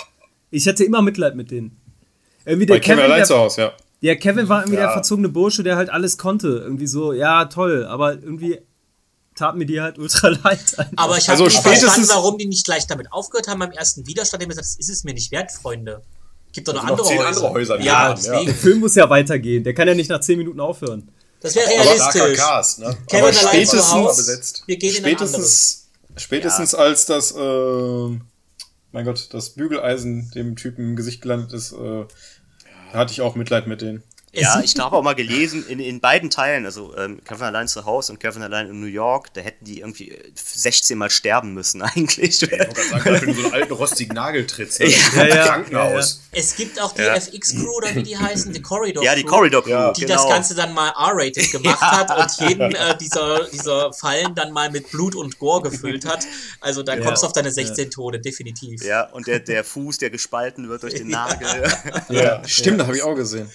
Ich 0.51 0.67
hatte 0.67 0.85
immer 0.85 1.01
Mitleid 1.03 1.37
mit 1.37 1.51
denen. 1.51 1.77
Irgendwie 2.45 2.67
der 2.67 2.75
Bei 2.75 2.81
Kevin 2.81 2.99
Kevin, 2.99 3.13
allein 3.13 3.25
zu 3.27 3.37
Hause, 3.39 3.61
ja. 3.61 3.73
ja, 4.01 4.15
Kevin 4.17 4.49
war 4.49 4.63
irgendwie 4.63 4.77
Ja. 4.79 4.87
der 4.87 4.93
verzogene 4.93 5.29
Bursche, 5.29 5.63
der 5.63 5.77
halt 5.77 5.89
alles 5.91 6.19
konnte. 6.19 6.49
Irgendwie 6.49 6.87
so, 6.89 7.13
ja, 7.13 7.45
toll, 7.45 7.87
aber 7.87 8.15
irgendwie 8.15 8.59
tat 9.41 9.57
mir 9.57 9.67
die 9.67 9.81
halt 9.81 9.99
ultra 9.99 10.29
leid. 10.45 10.45
einfach. 10.79 10.87
Aber 10.97 11.19
ich 11.19 11.25
habe 11.29 11.33
Also 11.33 11.45
nicht 11.45 11.57
spätestens- 11.59 11.85
verstanden, 11.95 12.09
warum 12.11 12.39
die 12.39 12.47
nicht 12.47 12.65
gleich 12.65 12.87
damit 12.87 13.13
aufgehört 13.13 13.49
haben 13.49 13.59
beim 13.59 13.73
ersten 13.73 14.07
Widerstand. 14.07 14.41
Die 14.41 14.45
haben 14.45 14.51
gesagt, 14.51 14.67
das 14.67 14.77
ist 14.79 14.89
es 14.89 15.05
mir 15.05 15.15
nicht 15.15 15.33
wert, 15.33 15.51
Freunde. 15.51 16.03
Gibt 16.53 16.67
doch 16.69 16.75
noch 16.75 16.83
Also 16.85 16.95
noch 16.97 17.01
andere 17.05 17.09
zehn 17.17 17.19
Häuser. 17.19 17.29
andere 17.37 17.51
Häuser 17.53 17.81
ja, 17.81 18.15
nebenan, 18.15 18.35
ja. 18.41 18.45
der 18.45 18.55
Film 18.55 18.81
muss 18.81 18.95
ja 18.95 19.09
weitergehen. 19.11 19.63
Der 19.65 19.75
kann 19.75 19.87
ja 19.89 19.95
nicht 19.95 20.11
nach 20.11 20.21
10 20.21 20.39
Minuten 20.39 20.61
aufhören. 20.61 21.09
Das 21.41 21.55
wäre 21.55 21.67
Aber 21.67 21.85
realistisch. 21.85 22.39
Cast, 22.39 22.79
ne? 22.81 22.97
Kevin 23.09 23.25
Aber 23.25 23.33
spätestens- 23.33 24.17
besetzt. 24.17 24.63
Wir 24.67 24.77
gehen 24.77 24.95
in 24.97 25.05
ein 25.05 25.17
anderes. 25.17 25.87
Spätestens, 26.17 26.23
Spätestens 26.23 26.75
als 26.75 27.07
das, 27.07 27.31
äh, 27.33 28.19
mein 28.93 29.05
Gott, 29.05 29.29
das 29.33 29.51
Bügeleisen 29.51 30.31
dem 30.35 30.57
Typen 30.57 30.91
im 30.91 30.97
Gesicht 30.97 31.23
gelandet 31.23 31.53
ist, 31.53 31.73
äh, 31.73 32.05
hatte 32.93 33.13
ich 33.13 33.21
auch 33.21 33.37
Mitleid 33.37 33.67
mit 33.69 33.81
denen. 33.81 34.03
Ja, 34.33 34.61
ich 34.63 34.79
habe 34.79 34.97
auch 34.97 35.03
mal 35.03 35.15
gelesen, 35.15 35.67
in, 35.69 35.81
in 35.81 36.01
beiden 36.01 36.31
Teilen, 36.31 36.65
also 36.65 36.97
ähm, 36.97 37.21
Kevin 37.25 37.47
allein 37.47 37.67
zu 37.67 37.85
Hause 37.85 38.13
und 38.13 38.21
Kevin 38.21 38.43
allein 38.43 38.69
in 38.69 38.81
New 38.81 38.87
York, 38.87 39.35
da 39.35 39.41
hätten 39.41 39.65
die 39.65 39.81
irgendwie 39.81 40.17
16 40.35 40.97
Mal 40.97 41.11
sterben 41.11 41.53
müssen 41.53 41.83
eigentlich. 41.83 42.41
Ich 42.41 42.51
wollte 42.51 42.57
gerade 42.59 42.81
sagen, 42.81 43.05
dafür 43.13 43.27
nur 43.27 43.37
so 43.37 43.45
einen 43.47 43.55
alten 43.55 43.73
rostigen 43.73 44.15
Nagel 44.15 44.47
trittst. 44.47 44.79
Ja, 44.79 44.87
ja, 45.27 45.47
Krankenhaus. 45.47 46.21
Es 46.31 46.55
gibt 46.55 46.81
auch 46.81 46.93
die 46.95 47.03
Ja. 47.03 47.17
FX-Crew, 47.17 47.71
oder 47.77 47.93
wie 47.97 48.05
die 48.05 48.17
heißen, 48.17 48.53
die 48.53 48.63
Corridor 48.63 49.03
Ja, 49.03 49.17
die 49.17 49.25
Crew, 49.25 49.31
Corridor 49.31 49.63
Crew, 49.65 49.71
Ja. 49.71 49.93
die 49.93 50.03
genau. 50.03 50.15
das 50.23 50.29
Ganze 50.33 50.55
dann 50.55 50.75
mal 50.75 50.91
R-rated 50.91 51.51
gemacht 51.51 51.81
hat 51.81 52.17
und 52.17 52.49
jeden 52.49 52.73
äh, 52.73 52.97
dieser, 52.99 53.49
dieser 53.49 53.93
Fallen 53.93 54.37
dann 54.37 54.53
mal 54.53 54.71
mit 54.71 54.93
Blut 54.93 55.17
und 55.17 55.41
Gore 55.41 55.69
gefüllt 55.71 56.07
hat. 56.07 56.25
Also 56.61 56.85
da 56.85 56.97
kommst 56.99 57.25
du 57.25 57.27
auf 57.27 57.33
deine 57.33 57.51
16 57.51 57.91
Tode, 57.91 58.21
definitiv. 58.21 58.85
Ja, 58.85 59.09
und 59.11 59.27
der, 59.27 59.41
der 59.41 59.65
Fuß, 59.65 59.99
der 59.99 60.11
gespalten 60.11 60.69
wird 60.69 60.85
durch 60.85 60.95
den 60.95 61.09
Nagel. 61.11 61.69
Ja, 62.11 62.43
stimmt, 62.47 62.79
das 62.81 62.87
habe 62.87 62.97
ich 62.97 63.03
auch 63.03 63.17
gesehen. 63.17 63.51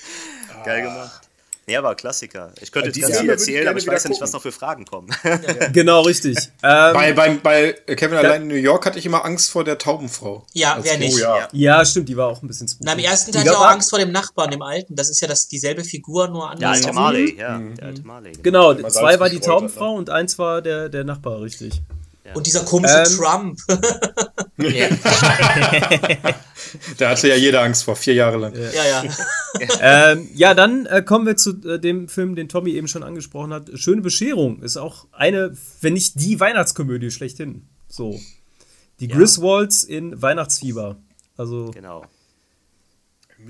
Geil 0.66 0.82
gemacht. 0.82 1.22
Ja, 1.68 1.80
aber 1.80 1.95
Klassiker. 1.95 2.51
Ich 2.61 2.72
könnte 2.72 2.89
Ja, 2.89 2.93
jetzt 2.93 2.97
die 2.97 3.01
ganz 3.01 3.20
viel 3.22 3.30
erzählen, 3.32 3.68
aber 3.68 3.80
ich 3.80 3.88
weiß 3.88 4.03
ja 4.03 4.09
nicht, 4.11 4.22
was 4.22 4.32
noch 4.34 4.41
für 4.43 4.51
Fragen 4.51 4.86
kommen. 4.86 5.09
Genau, 5.74 6.01
richtig. 6.01 6.38
Ähm, 6.61 6.93
Bei, 6.93 7.11
bei, 7.13 7.34
bei 7.41 7.74
Kevin 7.95 8.18
allein 8.20 8.43
in 8.43 8.47
New 8.49 8.53
York 8.53 8.86
hatte 8.86 8.99
ich 8.99 9.05
immer 9.07 9.26
Angst 9.26 9.49
vor 9.49 9.63
der 9.63 9.80
Taubenfrau. 9.80 10.45
Ja, 10.53 10.78
wer 10.84 10.99
nicht. 10.99 11.16
Oh 11.16 11.20
ja. 11.20 11.47
ja, 11.51 11.84
stimmt, 11.84 12.07
die 12.07 12.16
war 12.18 12.28
auch 12.28 12.43
ein 12.43 12.47
bisschen 12.47 12.68
spooky. 12.68 12.84
Na, 12.86 12.93
im 12.93 12.99
ersten 12.99 13.32
Teil 13.32 13.41
hatte 13.41 13.49
ich 13.49 13.55
auch 13.57 13.61
war- 13.61 13.72
Angst 13.72 13.89
vor 13.89 13.97
dem 13.97 14.11
Nachbarn, 14.11 14.51
dem 14.51 14.61
Alten. 14.61 14.95
Das 14.95 15.09
ist 15.09 15.20
ja 15.22 15.28
das, 15.28 15.47
dieselbe 15.47 15.84
Figur, 15.84 16.28
nur 16.28 16.41
Der 16.43 16.51
anders. 16.51 16.84
alte 16.86 16.93
Marley, 16.93 17.36
ja. 17.36 17.57
Der 17.57 17.88
alte 17.88 18.01
Marley. 18.03 18.34
Genau, 18.43 18.76
man 18.76 18.91
zwei 18.91 19.20
war 19.20 19.30
die 19.30 19.39
Taubenfrau 19.39 19.95
und 19.95 20.11
eins 20.11 20.38
war 20.38 20.61
der, 20.61 20.89
der 20.89 21.03
Nachbar, 21.03 21.41
richtig. 21.41 21.82
Und 22.34 22.48
dieser 22.48 22.64
komische 22.64 23.04
Ähm. 23.06 23.18
Trump. 23.18 23.60
Da 26.98 27.10
hatte 27.10 27.28
ja 27.28 27.36
jeder 27.36 27.62
Angst 27.62 27.84
vor, 27.84 27.96
vier 27.96 28.16
Jahre 28.16 28.38
lang. 28.38 28.54
ja, 28.54 28.86
ja. 28.86 29.04
ähm, 30.12 30.30
ja, 30.34 30.54
dann 30.54 30.86
äh, 30.86 31.02
kommen 31.02 31.26
wir 31.26 31.38
zu 31.38 31.52
äh, 31.66 31.80
dem 31.80 32.10
Film, 32.10 32.36
den 32.36 32.50
Tommy 32.50 32.72
eben 32.72 32.88
schon 32.88 33.04
angesprochen 33.04 33.54
hat. 33.54 33.70
Schöne 33.76 34.02
Bescherung 34.02 34.62
ist 34.62 34.78
auch 34.78 35.08
eine, 35.12 35.56
wenn 35.82 35.94
nicht 35.94 36.20
die 36.20 36.40
Weihnachtskomödie 36.40 37.12
schlechthin. 37.12 37.68
So. 37.88 38.20
Die 39.00 39.08
Griswolds 39.08 39.84
in 39.84 40.22
Weihnachtsfieber. 40.22 40.98
Also, 41.38 41.72
Genau. 41.72 42.06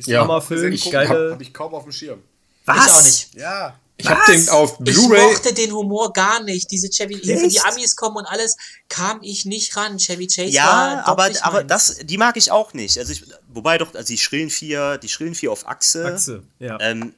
Ja, 0.06 0.22
Hammerfilm, 0.22 0.72
ich 0.74 0.92
geile. 0.92 1.10
Habe 1.10 1.32
hab 1.34 1.42
ich 1.42 1.54
kaum 1.54 1.74
auf 1.74 1.84
dem 1.84 1.92
Schirm. 1.92 2.20
was? 2.66 2.86
Ich 2.86 2.92
auch 2.92 3.04
nicht. 3.04 3.34
Ja. 3.36 3.80
Ich 4.06 4.10
habe 4.10 4.32
den 4.32 4.50
auf 4.50 4.80
Ich 4.80 4.94
Blu-ray. 4.96 5.22
mochte 5.32 5.54
den 5.54 5.72
Humor 5.74 6.14
gar 6.14 6.44
nicht. 6.44 6.70
Diese 6.72 6.90
Chevy, 6.90 7.20
wenn 7.24 7.50
die 7.50 7.58
Echt? 7.58 7.66
Amis 7.66 7.96
kommen 7.96 8.18
und 8.18 8.26
alles, 8.26 8.56
kam 8.90 9.20
ich 9.24 9.46
nicht 9.46 9.76
ran. 9.76 9.98
Chevy 9.98 10.28
Chase 10.28 10.42
war 10.42 10.52
Ja, 10.54 11.02
doch 11.02 11.08
aber, 11.08 11.30
nicht 11.30 11.44
aber 11.44 11.58
meins. 11.58 11.68
das, 11.70 11.98
die 12.04 12.18
mag 12.18 12.38
ich 12.38 12.52
auch 12.52 12.74
nicht. 12.74 12.98
Also 12.98 13.12
ich, 13.12 13.24
wobei 13.54 13.78
doch, 13.78 13.94
also 13.94 14.08
die 14.08 14.18
schrillen 14.18 14.50
vier, 14.50 14.98
die 14.98 15.10
schrillen 15.10 15.36
vier 15.36 15.52
auf 15.52 15.68
Achse. 15.68 16.06
Achse, 16.06 16.44
ja. 16.60 16.78
Ähm, 16.80 17.14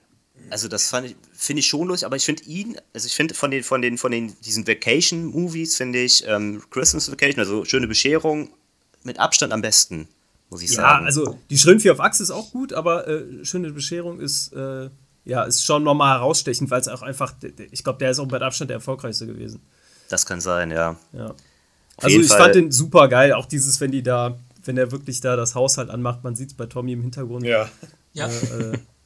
also 0.49 0.67
das 0.67 0.89
fand 0.89 1.07
ich, 1.07 1.15
finde 1.33 1.59
ich 1.59 1.67
schon 1.67 1.88
lustig, 1.88 2.05
aber 2.05 2.15
ich 2.15 2.23
finde 2.23 2.43
ihn, 2.43 2.77
also 2.93 3.05
ich 3.07 3.13
finde 3.15 3.33
von 3.33 3.51
den, 3.51 3.63
von 3.63 3.81
den, 3.81 3.97
von 3.97 4.11
den, 4.11 4.33
diesen 4.41 4.65
Vacation-Movies 4.67 5.75
finde 5.75 5.99
ich 5.99 6.23
ähm, 6.25 6.63
Christmas 6.71 7.11
Vacation, 7.11 7.39
also 7.39 7.65
schöne 7.65 7.88
Bescherung, 7.88 8.49
mit 9.03 9.19
Abstand 9.19 9.51
am 9.53 9.61
besten, 9.61 10.07
muss 10.49 10.61
ich 10.61 10.69
Ja, 10.69 10.75
sagen. 10.75 11.05
also 11.05 11.38
die 11.49 11.57
Schrimpfi 11.57 11.89
auf 11.89 11.99
Achse 11.99 12.23
ist 12.23 12.31
auch 12.31 12.51
gut, 12.51 12.71
aber 12.73 13.07
äh, 13.07 13.43
schöne 13.45 13.71
Bescherung 13.71 14.19
ist, 14.21 14.53
äh, 14.53 14.89
ja, 15.28 15.43
ist 15.43 15.63
schon 15.63 15.84
nochmal 15.84 16.17
herausstechend, 16.17 16.71
weil 16.71 16.80
es 16.80 16.88
auch 16.88 17.01
einfach, 17.01 17.34
ich 17.71 17.84
glaube, 17.84 17.99
der 17.99 18.11
ist 18.11 18.19
auch 18.19 18.28
mit 18.28 18.41
Abstand 18.41 18.69
der 18.69 18.75
erfolgreichste 18.75 19.28
gewesen. 19.28 19.61
Das 20.09 20.25
kann 20.25 20.39
sein, 20.39 20.71
ja. 20.71 20.95
Ja. 21.11 21.36
Also 21.97 22.19
ich 22.19 22.28
Fall. 22.28 22.38
fand 22.38 22.55
den 22.55 22.71
super 22.71 23.09
geil, 23.09 23.34
auch 23.34 23.45
dieses, 23.45 23.82
wenn 23.82 23.91
die 23.91 24.03
da, 24.03 24.38
wenn 24.63 24.78
er 24.78 24.91
wirklich 24.91 25.19
da 25.19 25.36
das 25.36 25.53
Haus 25.53 25.78
halt 25.78 25.89
anmacht, 25.89 26.23
man 26.23 26.36
sieht 26.36 26.49
es 26.49 26.53
bei 26.53 26.65
Tommy 26.65 26.93
im 26.93 27.01
Hintergrund. 27.01 27.45
Ja. 27.45 27.69
ja. 28.13 28.28
Äh, 28.28 28.78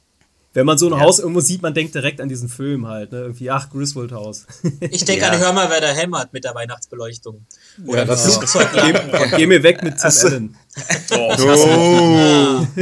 wenn 0.54 0.66
man 0.66 0.76
so 0.78 0.86
ein 0.92 1.00
Haus 1.00 1.18
irgendwo 1.18 1.40
sieht, 1.40 1.62
man 1.62 1.72
denkt 1.74 1.94
direkt 1.94 2.20
an 2.20 2.28
diesen 2.28 2.48
Film 2.48 2.86
halt, 2.86 3.10
ne? 3.12 3.20
Irgendwie, 3.20 3.50
ach, 3.50 3.70
Griswold 3.70 4.12
Haus. 4.12 4.46
Ich 4.80 5.04
denke 5.04 5.24
Ja. 5.24 5.30
an 5.30 5.38
Hör 5.38 5.52
mal, 5.52 5.70
wer 5.70 5.80
da 5.80 5.88
hämmert 5.88 6.32
mit 6.32 6.44
der 6.44 6.54
Weihnachtsbeleuchtung. 6.54 7.46
Ja, 7.86 8.04
das 8.04 8.26
ist, 8.26 8.40
geh, 8.74 8.92
geh 9.36 9.46
mir 9.46 9.62
weg 9.62 9.82
mit 9.82 9.96
Tim 9.98 10.10
Allen. 10.10 10.56
oh. 11.12 12.66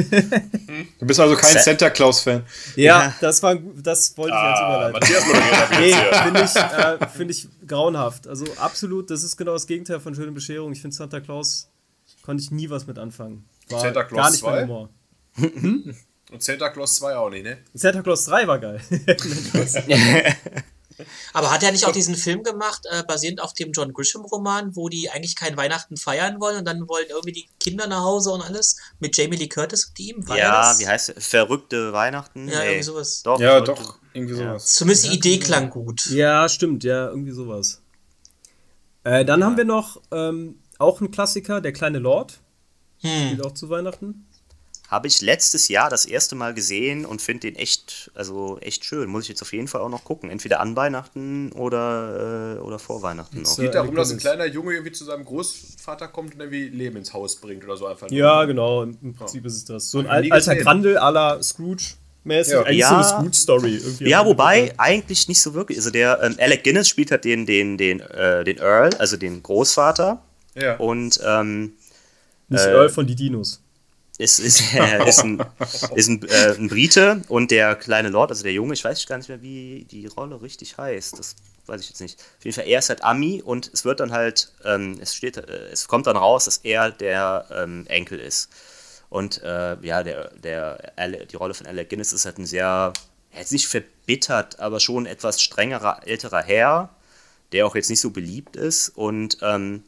Du 0.98 1.06
bist 1.06 1.18
also 1.20 1.34
kein 1.36 1.52
Sa- 1.54 1.60
Santa 1.60 1.90
Claus-Fan. 1.90 2.42
Ja, 2.76 2.84
Ja. 3.06 3.14
das 3.20 3.42
war, 3.42 3.54
das 3.56 4.16
wollte 4.18 4.34
ich 4.34 4.40
als 4.40 4.60
Ah, 4.60 4.86
ab 4.88 5.70
Nee, 5.78 5.90
jetzt 5.90 6.16
finde 6.22 6.44
ich, 6.44 6.56
äh, 6.56 7.08
find 7.08 7.30
ich 7.30 7.48
grauenhaft. 7.66 8.26
Also 8.26 8.44
absolut, 8.58 9.10
das 9.10 9.22
ist 9.22 9.36
genau 9.36 9.52
das 9.52 9.66
Gegenteil 9.66 10.00
von 10.00 10.14
Schöne 10.14 10.32
Bescherung. 10.32 10.72
Ich 10.72 10.80
finde 10.80 10.96
Santa 10.96 11.20
Claus, 11.20 11.68
konnte 12.22 12.42
ich 12.42 12.50
nie 12.50 12.68
was 12.70 12.86
mit 12.86 12.98
anfangen. 12.98 13.44
War 13.70 13.80
Santa 13.80 14.02
Claus 14.04 14.18
gar 14.18 14.30
nicht 14.30 14.40
2? 14.40 14.50
mein 14.50 14.62
Humor. 14.68 14.88
Und 16.30 16.42
Santa 16.42 16.68
Claus 16.68 16.96
2 16.96 17.16
auch 17.16 17.30
nicht, 17.30 17.42
ne? 17.44 17.58
Santa 17.74 18.02
Claus 18.02 18.24
3 18.26 18.46
war 18.46 18.58
geil. 18.58 18.80
Aber 21.32 21.50
hat 21.50 21.62
er 21.62 21.72
nicht 21.72 21.86
auch 21.86 21.92
diesen 21.92 22.14
Film 22.26 22.42
gemacht, 22.42 22.82
äh, 22.90 23.02
basierend 23.04 23.40
auf 23.40 23.54
dem 23.54 23.72
John 23.72 23.92
Grisham-Roman, 23.92 24.76
wo 24.76 24.88
die 24.88 25.08
eigentlich 25.10 25.34
kein 25.34 25.56
Weihnachten 25.56 25.96
feiern 25.96 26.40
wollen 26.40 26.58
und 26.58 26.64
dann 26.66 26.86
wollen 26.88 27.06
irgendwie 27.08 27.32
die 27.32 27.48
Kinder 27.58 27.86
nach 27.86 28.02
Hause 28.02 28.30
und 28.30 28.42
alles 28.42 28.76
mit 28.98 29.16
Jamie 29.16 29.36
Lee 29.36 29.48
Curtis 29.48 29.86
und 29.86 29.98
ihm? 29.98 30.28
War 30.28 30.36
Ja, 30.36 30.68
das? 30.68 30.78
wie 30.80 30.86
heißt 30.86 31.08
er? 31.10 31.20
Verrückte 31.20 31.92
Weihnachten? 31.92 32.48
Ja, 32.48 32.62
irgendwie 32.64 32.82
sowas. 32.82 33.22
Doch, 33.22 33.40
Ja, 33.40 33.62
verrückte- 33.62 33.82
doch, 33.82 33.98
irgendwie 34.12 34.34
sowas. 34.34 34.66
Zumindest 34.74 35.06
die 35.06 35.14
Idee 35.14 35.38
klang 35.38 35.70
gut. 35.70 36.06
ja, 36.10 36.48
stimmt, 36.48 36.84
ja, 36.84 37.08
irgendwie 37.08 37.32
sowas. 37.32 37.80
Äh, 39.04 39.24
dann 39.24 39.42
haben 39.42 39.56
wir 39.56 39.64
noch 39.64 40.02
ähm, 40.10 40.60
auch 40.78 41.00
einen 41.00 41.10
Klassiker, 41.10 41.60
Der 41.62 41.72
kleine 41.72 41.98
Lord. 41.98 42.40
Hm. 43.00 43.28
Spielt 43.28 43.46
auch 43.46 43.54
zu 43.54 43.70
Weihnachten. 43.70 44.26
Habe 44.90 45.06
ich 45.06 45.20
letztes 45.20 45.68
Jahr 45.68 45.88
das 45.88 46.04
erste 46.04 46.34
Mal 46.34 46.52
gesehen 46.52 47.06
und 47.06 47.22
finde 47.22 47.42
den 47.42 47.54
echt, 47.54 48.10
also 48.14 48.58
echt 48.60 48.84
schön. 48.84 49.08
Muss 49.08 49.22
ich 49.22 49.28
jetzt 49.28 49.40
auf 49.40 49.52
jeden 49.52 49.68
Fall 49.68 49.80
auch 49.82 49.88
noch 49.88 50.02
gucken. 50.02 50.30
Entweder 50.30 50.58
an 50.58 50.74
Weihnachten 50.74 51.52
oder, 51.52 52.56
äh, 52.56 52.60
oder 52.60 52.80
vor 52.80 53.00
Weihnachten 53.00 53.42
noch. 53.42 53.50
Jetzt, 53.50 53.60
Geht 53.60 53.74
darum, 53.76 53.94
dass 53.94 54.10
ein 54.10 54.18
kleiner 54.18 54.46
Junge 54.46 54.72
irgendwie 54.72 54.90
zu 54.90 55.04
seinem 55.04 55.24
Großvater 55.24 56.08
kommt 56.08 56.34
und 56.34 56.40
irgendwie 56.40 56.68
Leben 56.68 56.96
ins 56.96 57.12
Haus 57.12 57.36
bringt 57.36 57.62
oder 57.62 57.76
so 57.76 57.86
einfach. 57.86 58.10
Ja, 58.10 58.44
genau, 58.46 58.82
im 58.82 58.98
im 59.00 59.14
Prinzip 59.14 59.44
ist 59.46 59.54
es 59.54 59.64
das. 59.64 59.90
So 59.92 60.00
ein 60.00 60.08
al 60.08 60.30
alter. 60.32 60.56
Grandel 60.56 60.98
à 60.98 61.10
la 61.12 61.40
Scrooge-mäßig. 61.40 62.52
Ja. 62.52 62.62
Eigentlich 62.62 62.78
Ja. 62.78 62.88
so 62.88 62.94
eine 62.94 63.04
Scrooge-Story. 63.04 63.76
irgendwie. 63.76 64.08
Ja, 64.08 64.26
wobei 64.26 64.74
eigentlich 64.76 65.28
nicht 65.28 65.40
so 65.40 65.54
wirklich. 65.54 65.78
Also 65.78 65.90
der 65.90 66.20
ähm, 66.20 66.34
Alec 66.40 66.64
Guinness 66.64 66.88
spielt 66.88 67.12
halt 67.12 67.24
den, 67.24 67.46
den, 67.46 67.78
den, 67.78 68.00
äh, 68.00 68.42
den 68.42 68.58
Earl, 68.58 68.90
also 68.98 69.16
den 69.16 69.40
Großvater. 69.40 70.20
Ja. 70.56 70.76
Und 70.78 71.20
ähm, 71.24 71.74
Nicht 72.48 72.64
äh, 72.64 72.72
Earl 72.72 72.88
von 72.88 73.06
die 73.06 73.14
Dinos. 73.14 73.62
Ist, 74.20 74.38
ist, 74.38 74.74
äh, 74.74 75.08
ist, 75.08 75.24
ein, 75.24 75.42
ist 75.94 76.08
ein, 76.08 76.22
äh, 76.28 76.54
ein 76.54 76.68
Brite 76.68 77.22
und 77.28 77.50
der 77.50 77.74
kleine 77.74 78.10
Lord, 78.10 78.30
also 78.30 78.42
der 78.42 78.52
Junge, 78.52 78.74
ich 78.74 78.84
weiß 78.84 79.06
gar 79.06 79.16
nicht 79.16 79.28
mehr, 79.28 79.42
wie 79.42 79.86
die 79.90 80.06
Rolle 80.06 80.40
richtig 80.42 80.76
heißt. 80.76 81.18
Das 81.18 81.36
weiß 81.66 81.80
ich 81.80 81.88
jetzt 81.88 82.00
nicht. 82.00 82.20
Auf 82.38 82.44
jeden 82.44 82.54
Fall, 82.54 82.66
er 82.66 82.78
ist 82.78 82.88
halt 82.90 83.02
Ami 83.02 83.42
und 83.42 83.70
es 83.72 83.84
wird 83.84 84.00
dann 84.00 84.12
halt, 84.12 84.52
ähm, 84.64 84.98
es 85.00 85.14
steht, 85.14 85.38
äh, 85.38 85.68
es 85.72 85.88
kommt 85.88 86.06
dann 86.06 86.16
raus, 86.16 86.44
dass 86.44 86.58
er 86.58 86.90
der 86.90 87.46
ähm, 87.50 87.86
Enkel 87.86 88.20
ist. 88.20 88.50
Und 89.08 89.42
äh, 89.42 89.76
ja, 89.80 90.02
der, 90.02 90.30
der, 90.36 90.92
die 91.26 91.36
Rolle 91.36 91.54
von 91.54 91.66
Alec 91.66 91.88
Guinness 91.88 92.12
ist 92.12 92.26
halt 92.26 92.38
ein 92.38 92.46
sehr, 92.46 92.92
jetzt 93.36 93.52
nicht 93.52 93.66
verbittert, 93.66 94.60
aber 94.60 94.78
schon 94.80 95.06
etwas 95.06 95.40
strengerer 95.40 96.06
älterer 96.06 96.42
Herr, 96.42 96.90
der 97.52 97.66
auch 97.66 97.74
jetzt 97.74 97.90
nicht 97.90 98.00
so 98.00 98.10
beliebt 98.10 98.54
ist 98.54 98.90
und 98.90 99.38
ähm, 99.42 99.82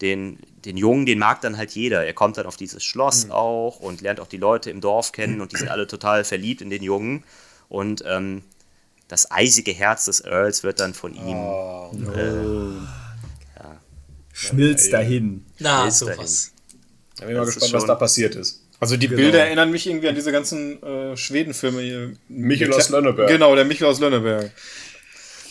den, 0.00 0.38
den 0.64 0.76
Jungen, 0.76 1.06
den 1.06 1.18
mag 1.18 1.40
dann 1.40 1.56
halt 1.56 1.70
jeder. 1.72 2.04
Er 2.04 2.12
kommt 2.12 2.36
dann 2.36 2.46
auf 2.46 2.56
dieses 2.56 2.84
Schloss 2.84 3.26
Mhm. 3.26 3.32
auch 3.32 3.80
und 3.80 4.00
lernt 4.00 4.20
auch 4.20 4.26
die 4.28 4.36
Leute 4.36 4.70
im 4.70 4.80
Dorf 4.80 5.12
kennen 5.12 5.40
und 5.40 5.52
die 5.52 5.56
sind 5.56 5.68
alle 5.68 5.86
total 5.86 6.24
verliebt 6.24 6.60
in 6.60 6.70
den 6.70 6.82
Jungen. 6.82 7.24
Und 7.68 8.04
ähm, 8.06 8.42
das 9.08 9.30
eisige 9.30 9.72
Herz 9.72 10.04
des 10.04 10.20
Earls 10.24 10.62
wird 10.62 10.80
dann 10.80 10.94
von 10.94 11.14
ihm. 11.14 11.36
Oh. 11.36 11.90
Schmilzt 14.32 14.92
dahin. 14.92 15.44
Na, 15.58 15.86
Ist 15.88 15.98
sowas. 15.98 16.52
Da 17.16 17.26
bin 17.26 17.34
ich 17.34 17.38
mal 17.38 17.44
Das 17.46 17.54
gespannt, 17.54 17.74
was 17.74 17.86
da 17.86 17.94
passiert 17.94 18.34
ist. 18.36 18.62
Also 18.78 18.96
die 18.96 19.08
Genau. 19.08 19.20
Bilder 19.20 19.40
erinnern 19.44 19.70
mich 19.70 19.86
irgendwie 19.86 20.08
an 20.08 20.14
diese 20.14 20.32
ganzen 20.32 20.82
äh, 20.82 21.16
Schwedenfilme 21.16 21.82
hier. 21.82 22.12
Michael 22.28 22.72
aus 22.72 22.88
Lönneberg. 22.88 23.28
Genau, 23.28 23.54
der 23.54 23.66
Michael 23.66 23.90
aus 23.90 24.00
Lönneberg. 24.00 24.50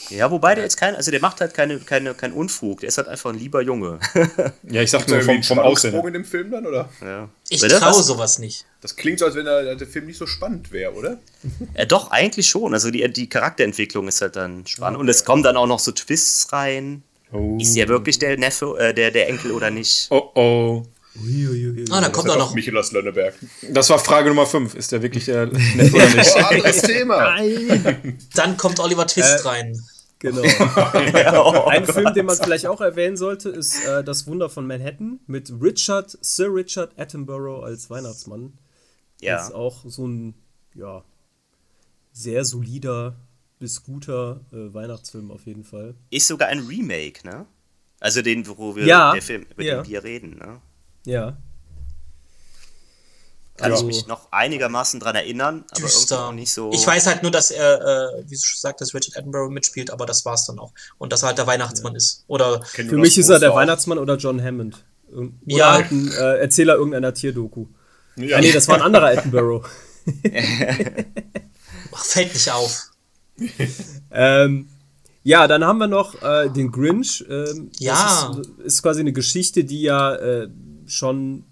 Ja, 0.09 0.31
wobei 0.31 0.55
der 0.55 0.63
jetzt 0.63 0.77
kein, 0.77 0.95
also 0.95 1.11
der 1.11 1.19
macht 1.21 1.39
halt 1.41 1.53
keine, 1.53 1.79
keine, 1.79 2.13
kein 2.13 2.33
Unfug, 2.33 2.79
der 2.81 2.89
ist 2.89 2.97
halt 2.97 3.07
einfach 3.07 3.31
ein 3.31 3.37
lieber 3.39 3.61
Junge. 3.61 3.99
Ja, 4.63 4.81
ich 4.81 4.91
sag 4.91 5.07
nur 5.07 5.21
vom, 5.21 5.41
vom 5.43 5.59
Aussehen. 5.59 6.05
in 6.05 6.13
dem 6.13 6.25
Film 6.25 6.51
dann, 6.51 6.65
oder? 6.65 6.89
ja. 7.01 7.29
Ich 7.49 7.61
traue 7.61 7.81
Was? 7.81 8.05
sowas 8.07 8.39
nicht. 8.39 8.65
Das 8.81 8.95
klingt 8.95 9.19
so, 9.19 9.25
als 9.25 9.35
wenn 9.35 9.45
der, 9.45 9.75
der 9.75 9.87
Film 9.87 10.05
nicht 10.05 10.17
so 10.17 10.27
spannend 10.27 10.71
wäre, 10.71 10.93
oder? 10.93 11.17
Ja, 11.77 11.85
doch, 11.85 12.11
eigentlich 12.11 12.47
schon. 12.47 12.73
Also 12.73 12.91
die, 12.91 13.07
die 13.11 13.27
Charakterentwicklung 13.29 14.07
ist 14.07 14.21
halt 14.21 14.35
dann 14.35 14.65
spannend. 14.67 14.99
Und 14.99 15.07
es 15.09 15.25
kommen 15.25 15.43
dann 15.43 15.57
auch 15.57 15.67
noch 15.67 15.79
so 15.79 15.91
Twists 15.91 16.51
rein. 16.53 17.03
Oh. 17.31 17.57
Ist 17.59 17.75
der 17.75 17.87
wirklich 17.87 18.19
der 18.19 18.37
Neffe, 18.37 18.75
äh, 18.79 18.93
der, 18.93 19.11
der 19.11 19.29
Enkel 19.29 19.51
oder 19.51 19.69
nicht? 19.71 20.07
Oh 20.11 20.31
oh. 20.35 20.83
Uiuiui. 21.21 21.85
Ah, 21.91 22.01
dann 22.01 22.11
kommt 22.11 22.29
auch 22.29 22.37
noch. 22.37 22.53
Michael 22.53 22.77
aus 22.77 22.91
Lönneberg. 22.91 23.33
Das 23.71 23.89
war 23.89 23.99
Frage 23.99 24.29
Nummer 24.29 24.45
5. 24.45 24.75
Ist 24.75 24.91
der 24.91 25.01
wirklich 25.01 25.25
der 25.25 25.47
Neffe 25.47 25.95
oder 25.95 26.09
nicht? 26.15 26.31
Oh, 26.35 26.39
anderes 26.39 26.81
Thema. 26.81 27.17
Nein. 27.35 28.17
Dann 28.35 28.57
kommt 28.57 28.79
Oliver 28.79 29.05
Twist 29.07 29.43
Äh, 29.43 29.47
rein. 29.47 29.81
Genau. 30.19 30.41
Oh 31.63 31.65
Ein 31.67 31.85
Film, 31.85 32.13
den 32.13 32.25
man 32.25 32.35
vielleicht 32.35 32.65
auch 32.67 32.81
erwähnen 32.81 33.15
sollte, 33.17 33.49
ist 33.49 33.85
äh, 33.85 34.03
Das 34.03 34.27
Wunder 34.27 34.49
von 34.49 34.67
Manhattan 34.67 35.19
mit 35.27 35.51
Richard, 35.61 36.17
Sir 36.21 36.53
Richard 36.53 36.97
Attenborough 36.99 37.63
als 37.63 37.89
Weihnachtsmann. 37.89 38.53
Das 39.21 39.43
ist 39.45 39.49
Ja. 39.49 39.55
auch 39.55 39.83
so 39.85 40.05
ein, 40.07 40.33
ja, 40.75 41.03
sehr 42.11 42.43
solider 42.45 43.15
bis 43.59 43.83
guter 43.83 44.41
äh, 44.51 44.73
Weihnachtsfilm 44.73 45.31
auf 45.31 45.45
jeden 45.45 45.63
Fall. 45.63 45.95
Ist 46.09 46.27
sogar 46.27 46.47
ein 46.49 46.59
Remake, 46.59 47.25
ne? 47.27 47.45
Also 48.01 48.21
den, 48.21 48.45
wo 48.47 48.75
wir, 48.75 48.85
Ja, 48.85 49.11
der 49.13 49.21
Film, 49.21 49.45
mit 49.57 49.67
ja. 49.67 49.81
dem 49.81 49.89
wir 49.89 50.03
reden, 50.03 50.37
ne? 50.37 50.61
Ja. 51.05 51.37
Kann 53.59 53.71
Also- 53.71 53.87
ich 53.89 53.95
mich 53.97 54.07
noch 54.07 54.31
einigermaßen 54.31 54.99
dran 54.99 55.15
erinnern, 55.15 55.63
aber 55.71 55.79
irgendwie 55.81 55.95
Düster. 55.95 56.27
auch 56.27 56.31
nicht 56.31 56.51
so. 56.53 56.71
Ich 56.73 56.85
weiß 56.87 57.07
halt 57.07 57.21
nur, 57.23 57.31
dass 57.31 57.51
er, 57.51 57.81
äh, 57.81 58.23
wie 58.29 58.35
du 58.35 58.41
schon 58.41 58.59
sagt, 58.59 58.81
dass 58.81 58.93
Richard 58.93 59.17
Attenborough 59.17 59.49
mitspielt, 59.51 59.91
aber 59.91 60.05
das 60.05 60.25
war's 60.25 60.45
dann 60.45 60.59
auch. 60.59 60.71
Und 60.97 61.11
dass 61.13 61.23
er 61.23 61.27
halt 61.27 61.37
der 61.37 61.47
Weihnachtsmann 61.47 61.95
ist. 61.95 62.23
Oder 62.27 62.61
Für 62.63 62.83
mich 62.97 63.17
ist 63.17 63.29
er 63.29 63.39
der 63.39 63.51
auch. 63.51 63.55
Weihnachtsmann 63.55 63.97
oder 63.97 64.15
John 64.17 64.41
Hammond. 64.41 64.83
Oder 65.13 65.29
Ja. 65.45 65.71
halt 65.73 65.91
ein 65.91 66.11
äh, 66.11 66.37
Erzähler 66.37 66.75
irgendeiner 66.75 67.13
Tierdoku. 67.13 67.65
Ja. 68.15 68.37
Ah, 68.37 68.41
nee, 68.41 68.51
das 68.51 68.67
war 68.67 68.75
ein 68.75 68.81
anderer 68.81 69.07
Attenborough. 69.07 69.65
ach, 71.91 72.05
fällt 72.05 72.33
nicht 72.33 72.51
auf. 72.51 72.89
Ähm, 74.11 74.69
ja, 75.23 75.47
dann 75.47 75.63
haben 75.63 75.77
wir 75.79 75.87
noch 75.87 76.21
äh, 76.21 76.49
den 76.49 76.71
Grinch. 76.71 77.23
Ähm, 77.29 77.71
Ja. 77.77 78.31
Das 78.35 78.47
ist, 78.47 78.59
ist 78.65 78.81
quasi 78.83 79.01
eine 79.01 79.13
Geschichte, 79.13 79.63
die 79.63 79.81
ja 79.83 80.15
äh, 80.15 80.49
schon 80.87 81.45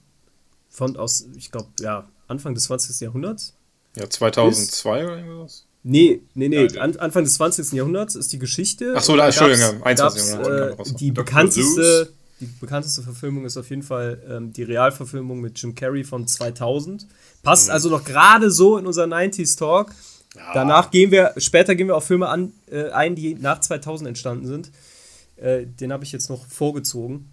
von 0.78 0.95
aus, 0.95 1.25
ich 1.36 1.51
glaube, 1.51 1.69
ja, 1.80 2.07
Anfang 2.28 2.53
des 2.53 2.65
20. 2.65 3.01
Jahrhunderts. 3.01 3.55
Ja, 3.95 4.07
2002 4.07 5.05
oder 5.05 5.17
irgendwas? 5.17 5.65
Nee, 5.82 6.21
nee, 6.36 6.49
nee, 6.49 6.67
Ja, 6.67 6.82
an, 6.82 6.95
Anfang 6.97 7.23
des 7.23 7.34
20. 7.36 7.71
Jahrhunderts 7.71 8.15
ist 8.15 8.32
die 8.32 8.38
Geschichte. 8.38 8.93
Ach 8.95 9.01
so, 9.01 9.15
da, 9.15 9.25
Entschuldigung, 9.25 9.80
ja, 9.80 9.86
21. 9.86 9.97
gab's, 9.97 10.30
Jahrhundert, 10.30 10.80
äh, 10.80 10.93
die, 10.93 11.11
Dr. 11.11 11.25
bekannteste, 11.25 12.13
die 12.39 12.45
bekannteste 12.59 13.01
Verfilmung 13.01 13.45
ist 13.45 13.57
auf 13.57 13.69
jeden 13.71 13.82
Fall 13.82 14.21
ähm, 14.30 14.53
die 14.53 14.63
Realverfilmung 14.63 15.41
mit 15.41 15.59
Jim 15.59 15.73
Carrey 15.73 16.03
von 16.03 16.28
2000. 16.28 17.07
Passt 17.41 17.71
also 17.71 17.89
noch 17.89 18.03
gerade 18.03 18.51
so 18.51 18.78
in 18.78 18.86
unser 18.86 19.05
90s 19.05 19.57
Talk. 19.57 19.91
Danach 20.53 20.91
gehen 20.91 21.09
wir, 21.09 21.34
später 21.38 21.73
gehen 21.73 21.88
wir 21.88 21.95
auf 21.95 22.05
Filme 22.05 22.28
an, 22.28 22.53
äh, 22.69 22.89
ein, 22.91 23.15
die 23.15 23.34
nach 23.34 23.61
2000 23.61 24.09
entstanden 24.09 24.45
sind. 24.45 24.71
Äh, 25.38 25.65
den 25.65 25.91
habe 25.91 26.03
ich 26.03 26.11
jetzt 26.11 26.30
noch 26.30 26.45
vorgezogen. 26.45 27.32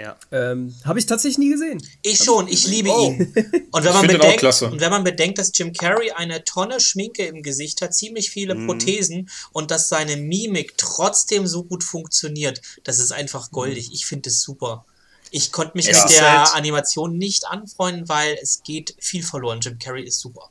Ja. 0.00 0.16
Ähm, 0.32 0.74
habe 0.84 0.98
ich 0.98 1.06
tatsächlich 1.06 1.38
nie 1.38 1.50
gesehen. 1.50 1.80
Ich 2.02 2.18
schon, 2.24 2.48
ich 2.48 2.66
liebe 2.66 2.90
Oh. 2.90 3.10
ihn. 3.10 3.32
Und 3.70 3.84
wenn, 3.84 3.92
man 3.92 4.00
find 4.00 4.12
ihn 4.12 4.16
auch 4.16 4.22
bedenkt, 4.22 4.38
klasse. 4.40 4.70
und 4.70 4.80
wenn 4.80 4.90
man 4.90 5.04
bedenkt, 5.04 5.38
dass 5.38 5.52
Jim 5.54 5.72
Carrey 5.72 6.10
eine 6.12 6.42
Tonne 6.44 6.80
Schminke 6.80 7.24
im 7.26 7.42
Gesicht 7.42 7.82
hat, 7.82 7.94
ziemlich 7.94 8.30
viele 8.30 8.54
Mhm. 8.54 8.66
Prothesen 8.66 9.28
und 9.52 9.70
dass 9.70 9.88
seine 9.88 10.16
Mimik 10.16 10.74
trotzdem 10.76 11.46
so 11.46 11.64
gut 11.64 11.84
funktioniert, 11.84 12.60
das 12.84 12.98
ist 12.98 13.12
einfach 13.12 13.50
goldig. 13.50 13.90
Ich 13.92 14.06
finde 14.06 14.30
es 14.30 14.40
super. 14.42 14.84
Ich 15.30 15.52
konnte 15.52 15.72
mich 15.76 15.88
Es 15.88 16.02
mit 16.02 16.12
der 16.18 16.40
halt- 16.46 16.54
Animation 16.54 17.16
nicht 17.16 17.46
anfreunden, 17.46 18.08
weil 18.08 18.36
es 18.42 18.62
geht 18.64 18.96
viel 18.98 19.22
verloren. 19.22 19.60
Jim 19.60 19.78
Carrey 19.78 20.02
ist 20.04 20.18
super. 20.18 20.50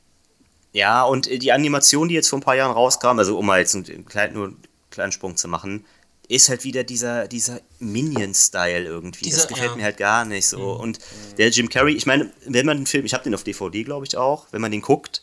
Ja, 0.72 1.02
und 1.04 1.26
äh, 1.26 1.38
die 1.38 1.52
Animation, 1.52 2.08
die 2.08 2.14
jetzt 2.14 2.28
vor 2.28 2.38
ein 2.38 2.42
paar 2.42 2.54
Jahren 2.56 2.72
rauskam, 2.72 3.18
also 3.18 3.36
um 3.36 3.44
mal 3.46 3.58
jetzt 3.60 3.74
einen 3.74 4.06
kleinen, 4.06 4.34
nur 4.34 4.46
einen 4.46 4.56
kleinen 4.90 5.12
Sprung 5.12 5.36
zu 5.36 5.48
machen, 5.48 5.84
ist 6.30 6.48
halt 6.48 6.62
wieder 6.64 6.84
dieser, 6.84 7.26
dieser 7.28 7.60
Minion-Style 7.80 8.84
irgendwie. 8.84 9.24
das 9.28 9.34
Dieser- 9.34 9.48
gefällt 9.48 9.70
ja. 9.72 9.76
mir 9.76 9.84
halt 9.84 9.96
gar 9.96 10.24
nicht 10.24 10.46
so. 10.46 10.72
Und 10.72 10.98
der 11.38 11.48
Jim 11.50 11.68
Carrey, 11.68 11.94
ich 11.94 12.06
meine, 12.06 12.30
wenn 12.46 12.66
man 12.66 12.78
den 12.78 12.86
Film, 12.86 13.04
ich 13.04 13.12
habe 13.14 13.24
den 13.24 13.34
auf 13.34 13.42
DVD, 13.44 13.82
glaube 13.82 14.06
ich 14.06 14.16
auch, 14.16 14.46
wenn 14.52 14.60
man 14.60 14.70
den 14.70 14.80
guckt, 14.80 15.22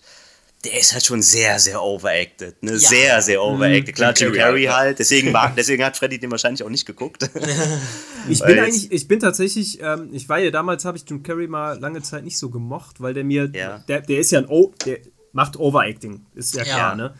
der 0.65 0.77
ist 0.79 0.91
halt 0.93 1.05
schon 1.05 1.21
sehr, 1.21 1.59
sehr 1.59 1.81
overacted. 1.81 2.61
Ne? 2.61 2.77
Sehr, 2.77 3.21
sehr 3.21 3.41
overacted. 3.41 3.95
Klar, 3.95 4.13
Jim 4.17 4.33
Carrey 4.33 4.65
halt, 4.65 4.99
deswegen, 4.99 5.31
mag, 5.31 5.53
deswegen 5.55 5.83
hat 5.85 5.95
Freddy 5.95 6.19
den 6.19 6.29
wahrscheinlich 6.31 6.63
auch 6.63 6.69
nicht 6.69 6.85
geguckt. 6.85 7.29
Ich 8.29 8.39
bin 8.43 8.59
eigentlich, 8.59 8.91
ich 8.91 9.07
bin 9.07 9.21
tatsächlich, 9.21 9.79
ähm, 9.81 10.09
ich 10.11 10.27
war 10.27 10.39
ja 10.39 10.51
damals, 10.51 10.83
habe 10.83 10.97
ich 10.97 11.05
Jim 11.09 11.23
Carrey 11.23 11.47
mal 11.47 11.79
lange 11.79 12.01
Zeit 12.01 12.25
nicht 12.25 12.37
so 12.37 12.49
gemocht, 12.49 12.99
weil 12.99 13.13
der 13.13 13.23
mir, 13.23 13.49
Ja. 13.53 13.77
der, 13.87 14.01
der 14.01 14.19
ist 14.19 14.31
ja 14.31 14.39
ein, 14.39 14.47
o 14.49 14.73
der 14.85 14.97
macht 15.31 15.55
Overacting, 15.55 16.25
ist 16.35 16.53
ja, 16.55 16.63
Ja. 16.63 16.73
klar, 16.73 16.95
ne? 16.95 17.13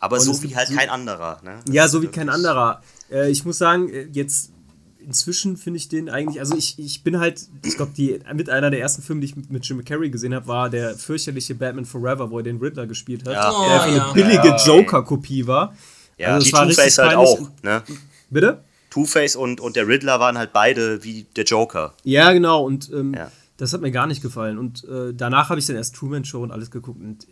Aber 0.00 0.16
Und 0.16 0.22
so 0.22 0.42
wie 0.42 0.56
halt 0.56 0.74
kein 0.74 0.88
anderer. 0.90 1.40
Ne? 1.44 1.60
Das 1.64 1.74
Ja, 1.74 1.86
so 1.88 2.02
wie 2.02 2.08
kein 2.08 2.28
anderer. 2.28 2.82
Äh, 3.10 3.30
ich 3.30 3.44
muss 3.44 3.58
sagen, 3.58 3.88
äh, 3.88 4.08
jetzt 4.12 4.52
inzwischen 5.00 5.56
finde 5.56 5.78
ich 5.78 5.88
den 5.88 6.10
eigentlich, 6.10 6.38
also 6.40 6.54
ich, 6.56 6.78
ich 6.78 7.02
bin 7.02 7.18
halt, 7.18 7.46
ich 7.64 7.76
glaube, 7.76 7.92
die 7.96 8.18
mit 8.34 8.50
einer 8.50 8.70
der 8.70 8.80
ersten 8.80 9.00
Filme, 9.00 9.22
die 9.22 9.26
ich 9.28 9.36
mit, 9.36 9.64
Jim 9.66 9.82
Carrey 9.84 10.10
gesehen 10.10 10.34
habe, 10.34 10.46
war 10.46 10.68
der 10.68 10.94
fürchterliche 10.96 11.54
Batman 11.54 11.86
Forever, 11.86 12.30
wo 12.30 12.38
er 12.38 12.42
den 12.44 12.58
Riddler 12.58 12.86
gespielt 12.86 13.26
hat. 13.26 13.32
Ja. 13.32 13.50
Oh, 13.50 13.64
der 13.64 13.82
einfach 13.82 13.96
ja. 13.96 14.04
eine 14.04 14.12
billige 14.12 14.56
Joker-Kopie 14.66 15.46
war. 15.46 15.74
Ja, 16.18 16.34
Also 16.34 16.46
die 16.46 16.52
Two-Face 16.52 16.98
halt 16.98 17.16
auch. 17.16 17.38
Ne? 17.62 17.82
Bitte? 18.28 18.62
Two-Face 18.90 19.36
und, 19.36 19.60
und 19.60 19.76
der 19.76 19.86
Riddler 19.88 20.20
waren 20.20 20.36
halt 20.36 20.52
beide 20.52 21.02
wie 21.04 21.26
der 21.36 21.44
Joker. 21.44 21.94
Ja, 22.04 22.32
genau. 22.32 22.64
Und 22.64 22.90
ähm, 22.92 23.14
Ja. 23.14 23.30
das 23.56 23.72
hat 23.72 23.80
mir 23.80 23.90
gar 23.92 24.06
nicht 24.06 24.20
gefallen. 24.20 24.58
Und 24.58 24.84
äh, 24.84 25.14
danach 25.14 25.48
habe 25.48 25.60
ich 25.60 25.66
dann 25.66 25.76
erst 25.76 25.94
Truman 25.94 26.24
Show 26.24 26.42
und 26.42 26.50
alles 26.50 26.70
geguckt. 26.70 27.00
Und 27.00 27.26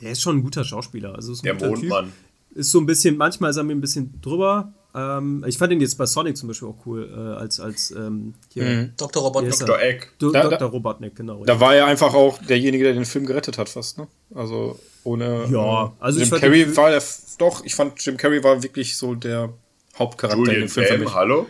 der 0.00 0.12
ist 0.12 0.22
schon 0.22 0.36
ein 0.38 0.42
guter 0.42 0.64
Schauspieler. 0.64 1.14
Also 1.14 1.32
ist 1.32 1.40
ein 1.40 1.44
Der 1.44 1.54
guter 1.54 1.68
Mondmann. 1.68 2.04
Typ. 2.06 2.56
Ist 2.58 2.70
so 2.70 2.78
ein 2.80 2.86
bisschen, 2.86 3.16
manchmal 3.16 3.50
ist 3.50 3.56
er 3.56 3.64
mir 3.64 3.74
ein 3.74 3.80
bisschen 3.80 4.18
drüber. 4.22 4.72
Ähm, 4.94 5.44
ich 5.48 5.56
fand 5.56 5.72
ihn 5.72 5.80
jetzt 5.80 5.96
bei 5.96 6.04
Sonic 6.06 6.36
zum 6.36 6.48
Beispiel 6.48 6.68
auch 6.68 6.76
cool, 6.84 7.08
äh, 7.10 7.40
als, 7.40 7.58
als 7.60 7.90
ähm, 7.92 8.34
hier, 8.52 8.90
Dr. 8.96 9.22
Wie 9.22 9.26
Robotnik. 9.26 9.58
Dr. 9.58 9.80
Egg. 9.80 10.06
Du, 10.18 10.30
Da- 10.32 10.42
da- 10.42 10.48
Dr. 10.50 10.68
Robotnik, 10.68 11.16
genau. 11.16 11.44
Da 11.44 11.58
war 11.60 11.74
er 11.74 11.86
einfach 11.86 12.12
auch 12.14 12.38
derjenige, 12.38 12.84
der 12.84 12.92
den 12.92 13.04
Film 13.06 13.24
gerettet 13.26 13.56
hat, 13.58 13.68
fast, 13.70 13.96
ne? 13.98 14.06
Also 14.34 14.78
ohne. 15.04 15.46
Ja, 15.50 15.86
äh, 15.86 15.90
also 16.00 16.18
ich 16.18 16.24
Jim 16.24 16.30
fand 16.30 16.42
Carrey 16.42 16.76
war 16.76 16.90
der. 16.90 17.02
Doch, 17.38 17.64
ich 17.64 17.74
fand 17.74 18.04
Jim 18.04 18.16
Carrey 18.18 18.44
war 18.44 18.62
wirklich 18.62 18.96
so 18.96 19.14
der 19.14 19.52
Hauptcharakter 19.98 20.38
in 20.38 20.44
Julian 20.44 20.60
dem 20.62 20.68
Film 20.68 20.86
für 20.86 20.98
mich. 20.98 21.04
Bam, 21.06 21.14
hallo? 21.14 21.46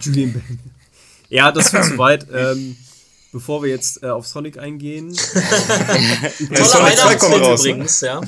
Julian 0.00 0.32
Bam. 0.34 0.42
Ja, 1.28 1.50
das 1.50 1.70
führt 1.70 1.84
zu 1.86 1.98
weit. 1.98 2.26
Ähm, 2.32 2.76
bevor 3.32 3.62
wir 3.62 3.70
jetzt 3.70 4.02
äh, 4.02 4.08
auf 4.08 4.26
Sonic 4.26 4.58
eingehen. 4.58 5.14
Toller 6.48 6.64
Sonic 6.64 6.98
2 6.98 7.16
kommt 7.16 7.34
Weihnachtsfilm 7.34 7.42
raus, 7.42 7.64
ne? 7.64 7.70
übrigens, 7.70 8.00
ja. 8.02 8.20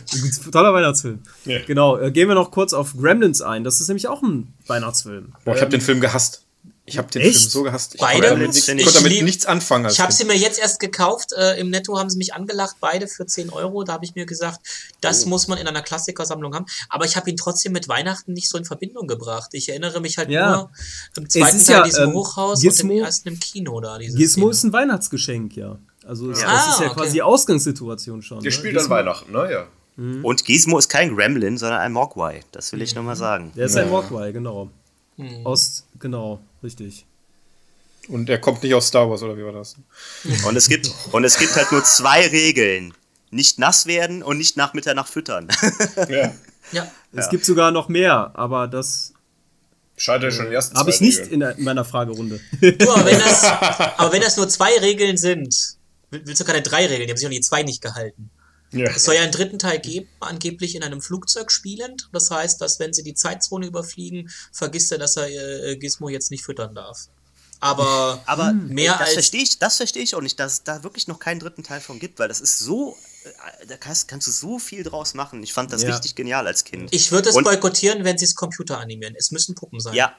Toller 0.50 0.74
Weihnachtsfilm. 0.74 1.20
Ja. 1.44 1.58
Genau, 1.66 1.98
äh, 1.98 2.10
gehen 2.10 2.28
wir 2.28 2.34
noch 2.34 2.50
kurz 2.50 2.72
auf 2.72 2.96
Gremlins 2.96 3.42
ein. 3.42 3.64
Das 3.64 3.80
ist 3.80 3.88
nämlich 3.88 4.08
auch 4.08 4.22
ein 4.22 4.54
Weihnachtsfilm. 4.66 5.34
Boah, 5.44 5.54
ich 5.54 5.60
habe 5.60 5.70
den 5.70 5.80
Film 5.80 6.00
gehasst. 6.00 6.43
Ich 6.86 6.98
habe 6.98 7.10
den 7.10 7.22
Echt? 7.22 7.38
Film 7.38 7.50
so 7.50 7.62
gehasst. 7.62 7.94
Ich 7.94 8.00
Beide? 8.00 8.28
konnte 8.28 8.40
damit, 8.42 8.56
Ich 8.56 8.68
ich 8.68 8.84
konnte 8.84 8.98
damit 9.02 9.22
nichts 9.22 9.46
anfangen. 9.46 9.88
Ich 9.90 10.00
habe 10.00 10.12
sie 10.12 10.26
mir 10.26 10.36
jetzt 10.36 10.58
erst 10.58 10.80
gekauft. 10.80 11.32
Äh, 11.32 11.58
Im 11.58 11.70
Netto 11.70 11.98
haben 11.98 12.10
sie 12.10 12.18
mich 12.18 12.34
angelacht, 12.34 12.76
beide 12.80 13.08
für 13.08 13.24
10 13.24 13.48
Euro. 13.50 13.84
Da 13.84 13.94
habe 13.94 14.04
ich 14.04 14.14
mir 14.14 14.26
gesagt, 14.26 14.60
das 15.00 15.24
muss 15.24 15.48
man 15.48 15.56
in 15.56 15.66
einer 15.66 15.80
Klassikersammlung 15.80 16.54
haben. 16.54 16.66
Aber 16.90 17.06
ich 17.06 17.16
habe 17.16 17.30
ihn 17.30 17.38
trotzdem 17.38 17.72
mit 17.72 17.88
Weihnachten 17.88 18.34
nicht 18.34 18.50
so 18.50 18.58
in 18.58 18.66
Verbindung 18.66 19.06
gebracht. 19.06 19.48
Ich 19.52 19.70
erinnere 19.70 20.00
mich 20.02 20.18
halt 20.18 20.28
Ja. 20.28 20.56
nur 20.56 20.70
im 21.16 21.30
zweiten 21.30 21.56
ist 21.56 21.66
Teil 21.66 21.76
ja, 21.76 21.82
diesem 21.84 22.10
ähm, 22.10 22.14
Hochhaus 22.16 22.60
Gizmo- 22.60 22.90
und 22.92 22.98
im 22.98 23.04
ersten 23.04 23.28
im 23.30 23.40
Kino 23.40 23.80
da. 23.80 23.96
Gizmo 23.96 24.18
Szene. 24.18 24.50
ist 24.50 24.64
ein 24.64 24.72
Weihnachtsgeschenk, 24.74 25.56
ja. 25.56 25.78
Also 26.06 26.28
das, 26.28 26.42
Ja. 26.42 26.52
das 26.52 26.66
ist 26.66 26.78
Ah, 26.80 26.82
ja 26.82 26.86
okay. 26.90 27.00
quasi 27.00 27.12
die 27.12 27.22
Ausgangssituation 27.22 28.20
schon. 28.20 28.40
Der 28.40 28.50
ne? 28.50 28.52
spielt 28.52 28.76
an 28.76 28.82
Gizmo- 28.84 28.90
Weihnachten, 28.90 29.32
ne? 29.32 29.48
Ja. 29.50 29.66
Und 30.22 30.44
Gizmo 30.44 30.76
ist 30.78 30.88
kein 30.90 31.14
Gremlin, 31.16 31.56
sondern 31.56 31.80
ein 31.80 31.92
Mogwai. 31.92 32.40
Das 32.52 32.72
will 32.72 32.82
ich 32.82 32.94
nochmal 32.94 33.16
sagen. 33.16 33.52
Der 33.56 33.66
ist 33.66 33.76
ein 33.76 33.90
Walkway, 33.90 34.32
genau. 34.32 34.68
Hm. 35.16 35.46
Aus, 35.46 35.84
genau, 36.00 36.40
richtig. 36.64 37.06
Und 38.08 38.28
er 38.28 38.38
kommt 38.38 38.62
nicht 38.62 38.74
aus 38.74 38.88
Star 38.88 39.08
Wars, 39.08 39.22
oder 39.22 39.36
wie 39.36 39.44
war 39.44 39.52
das? 39.52 39.76
Und 40.46 40.56
es 40.56 40.68
gibt, 40.68 40.90
und 41.12 41.24
es 41.24 41.38
gibt 41.38 41.54
halt 41.56 41.70
nur 41.72 41.84
zwei 41.84 42.26
Regeln. 42.26 42.92
Nicht 43.30 43.58
nass 43.58 43.86
werden 43.86 44.22
und 44.22 44.38
nicht 44.38 44.56
nach 44.56 44.74
Mitternacht 44.74 45.08
füttern. 45.08 45.48
ja. 46.08 46.32
Ja. 46.70 46.90
Es 47.12 47.28
gibt 47.30 47.44
sogar 47.44 47.70
noch 47.72 47.88
mehr, 47.88 48.30
aber 48.34 48.68
das 48.68 49.12
Scheitert 49.96 50.32
schon 50.34 50.52
ersten 50.52 50.76
habe 50.76 50.90
ich 50.90 51.00
nicht 51.00 51.18
in, 51.18 51.40
der, 51.40 51.56
in 51.56 51.64
meiner 51.64 51.84
Fragerunde. 51.84 52.38
Du, 52.60 52.90
aber 52.92 53.04
wenn, 53.06 53.18
das, 53.18 53.42
aber 53.96 54.12
wenn 54.12 54.20
das 54.22 54.36
nur 54.36 54.48
zwei 54.48 54.76
Regeln 54.78 55.16
sind, 55.16 55.76
will- 56.10 56.22
willst 56.24 56.40
du 56.40 56.44
keine 56.44 56.62
drei 56.62 56.86
Regeln? 56.86 57.06
Die 57.06 57.10
haben 57.12 57.16
sich 57.16 57.26
auch 57.26 57.30
die 57.32 57.40
zwei 57.40 57.62
nicht 57.64 57.80
gehalten. 57.82 58.30
Ja. 58.74 58.90
Es 58.90 59.04
soll 59.04 59.14
ja 59.14 59.22
einen 59.22 59.32
dritten 59.32 59.58
Teil 59.58 59.78
geben, 59.78 60.08
angeblich 60.20 60.74
in 60.74 60.82
einem 60.82 61.00
Flugzeug 61.00 61.50
spielend. 61.52 62.08
Das 62.12 62.30
heißt, 62.30 62.60
dass 62.60 62.78
wenn 62.80 62.92
sie 62.92 63.02
die 63.02 63.14
Zeitzone 63.14 63.66
überfliegen, 63.66 64.30
vergisst 64.52 64.92
er, 64.92 64.98
dass 64.98 65.16
er 65.16 65.28
äh, 65.28 65.76
Gizmo 65.76 66.08
jetzt 66.08 66.30
nicht 66.30 66.44
füttern 66.44 66.74
darf. 66.74 67.08
Aber, 67.60 68.22
Aber 68.26 68.52
mehr 68.52 68.92
das 68.92 69.00
als 69.00 69.12
verstehe 69.14 69.42
ich, 69.42 69.58
das 69.58 69.76
verstehe 69.76 70.02
ich 70.02 70.14
auch 70.14 70.20
nicht, 70.20 70.38
dass 70.38 70.52
es 70.54 70.62
da 70.64 70.82
wirklich 70.82 71.08
noch 71.08 71.18
keinen 71.18 71.40
dritten 71.40 71.62
Teil 71.62 71.80
von 71.80 71.98
gibt, 71.98 72.18
weil 72.18 72.28
das 72.28 72.40
ist 72.40 72.58
so, 72.58 72.96
äh, 73.24 73.66
da 73.66 73.76
kannst, 73.76 74.08
kannst 74.08 74.26
du 74.26 74.32
so 74.32 74.58
viel 74.58 74.82
draus 74.82 75.14
machen. 75.14 75.42
Ich 75.42 75.52
fand 75.52 75.72
das 75.72 75.82
Ja. 75.82 75.90
richtig 75.90 76.14
genial 76.14 76.46
als 76.46 76.64
Kind. 76.64 76.92
ich 76.92 77.12
würde 77.12 77.30
es 77.30 77.34
boykottieren, 77.34 78.04
wenn 78.04 78.18
sie 78.18 78.24
es 78.24 78.34
Computer 78.34 78.78
animieren. 78.78 79.14
Es 79.16 79.30
müssen 79.30 79.54
Puppen 79.54 79.80
sein. 79.80 79.94
Ja, 79.94 80.14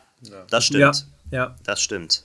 das 0.49 0.65
stimmt. 0.65 1.07
Ja, 1.31 1.37
ja. 1.37 1.55
Das 1.63 1.81
stimmt. 1.81 2.23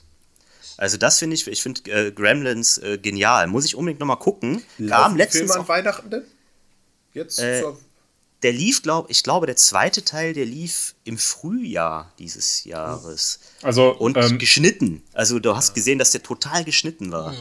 Also 0.77 0.97
das 0.97 1.19
finde 1.19 1.35
ich, 1.35 1.47
ich 1.47 1.61
finde 1.61 1.89
äh, 1.91 2.11
Gremlins 2.11 2.77
äh, 2.79 2.97
genial. 2.97 3.47
Muss 3.47 3.65
ich 3.65 3.75
unbedingt 3.75 3.99
nochmal 3.99 4.17
gucken. 4.19 4.63
Kam 4.87 5.15
letztens 5.17 5.39
Filme 5.41 5.53
an 5.55 5.61
auch, 5.61 5.67
Weihnachten 5.69 6.09
denn? 6.09 6.23
Jetzt? 7.13 7.39
Äh, 7.39 7.61
zur- 7.61 7.79
der 8.43 8.53
lief, 8.53 8.81
glaube 8.81 9.11
ich, 9.11 9.21
glaube 9.21 9.45
der 9.45 9.55
zweite 9.55 10.03
Teil, 10.03 10.33
der 10.33 10.45
lief 10.47 10.95
im 11.03 11.19
Frühjahr 11.19 12.11
dieses 12.17 12.63
Jahres. 12.65 13.39
Also, 13.61 13.91
Und 13.95 14.17
ähm, 14.17 14.39
geschnitten. 14.39 15.03
Also 15.13 15.37
du 15.39 15.55
hast 15.55 15.75
gesehen, 15.75 15.99
dass 15.99 16.09
der 16.11 16.23
total 16.23 16.63
geschnitten 16.63 17.11
war. 17.11 17.35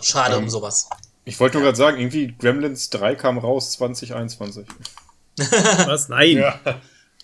Schade 0.00 0.36
Ähm, 0.36 0.44
um 0.44 0.48
sowas. 0.50 0.88
ich 1.24 1.38
wollte 1.40 1.56
nur 1.56 1.64
gerade 1.64 1.76
sagen, 1.76 1.98
irgendwie 1.98 2.32
Gremlins 2.38 2.90
3 2.90 3.16
kam 3.16 3.38
raus 3.38 3.72
2021. 3.72 4.66
Was? 5.86 6.08
Nein. 6.08 6.36
ja. 6.36 6.60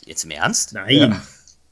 Jetzt 0.04 0.24
im 0.24 0.30
Ernst? 0.32 0.72
Nein. 0.72 0.96
Ja. 0.96 1.22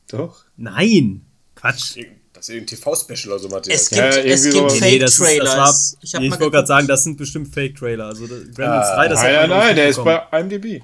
Doch. 0.08 0.44
Nein. 0.56 1.26
Quatsch. 1.56 1.98
Das 2.46 2.54
ist 2.54 2.54
irgendein 2.54 2.78
TV-Special 2.78 3.32
oder 3.32 3.42
so, 3.42 3.48
Matthias. 3.48 3.82
Es 3.82 3.88
gibt, 3.90 4.00
Ja, 4.00 4.08
es 4.08 4.42
gibt 4.44 4.54
sowas. 4.54 4.80
Nee, 4.80 4.96
ist. 4.98 5.98
Ich, 6.02 6.12
nee, 6.12 6.26
ich 6.26 6.30
wollte 6.32 6.50
gerade 6.50 6.66
sagen, 6.66 6.86
das 6.86 7.02
sind 7.02 7.16
bestimmt 7.16 7.52
Fake-Trailer. 7.52 8.06
Also 8.06 8.26
Gremlins 8.26 8.56
Ah, 8.58 8.96
3, 8.96 9.08
das 9.08 9.18
hat 9.20 9.32
Nein, 9.32 9.48
nein, 9.48 9.58
nein, 9.58 9.76
der 9.76 9.88
ist 9.88 10.04
bei 10.04 10.22
IMDb. 10.32 10.82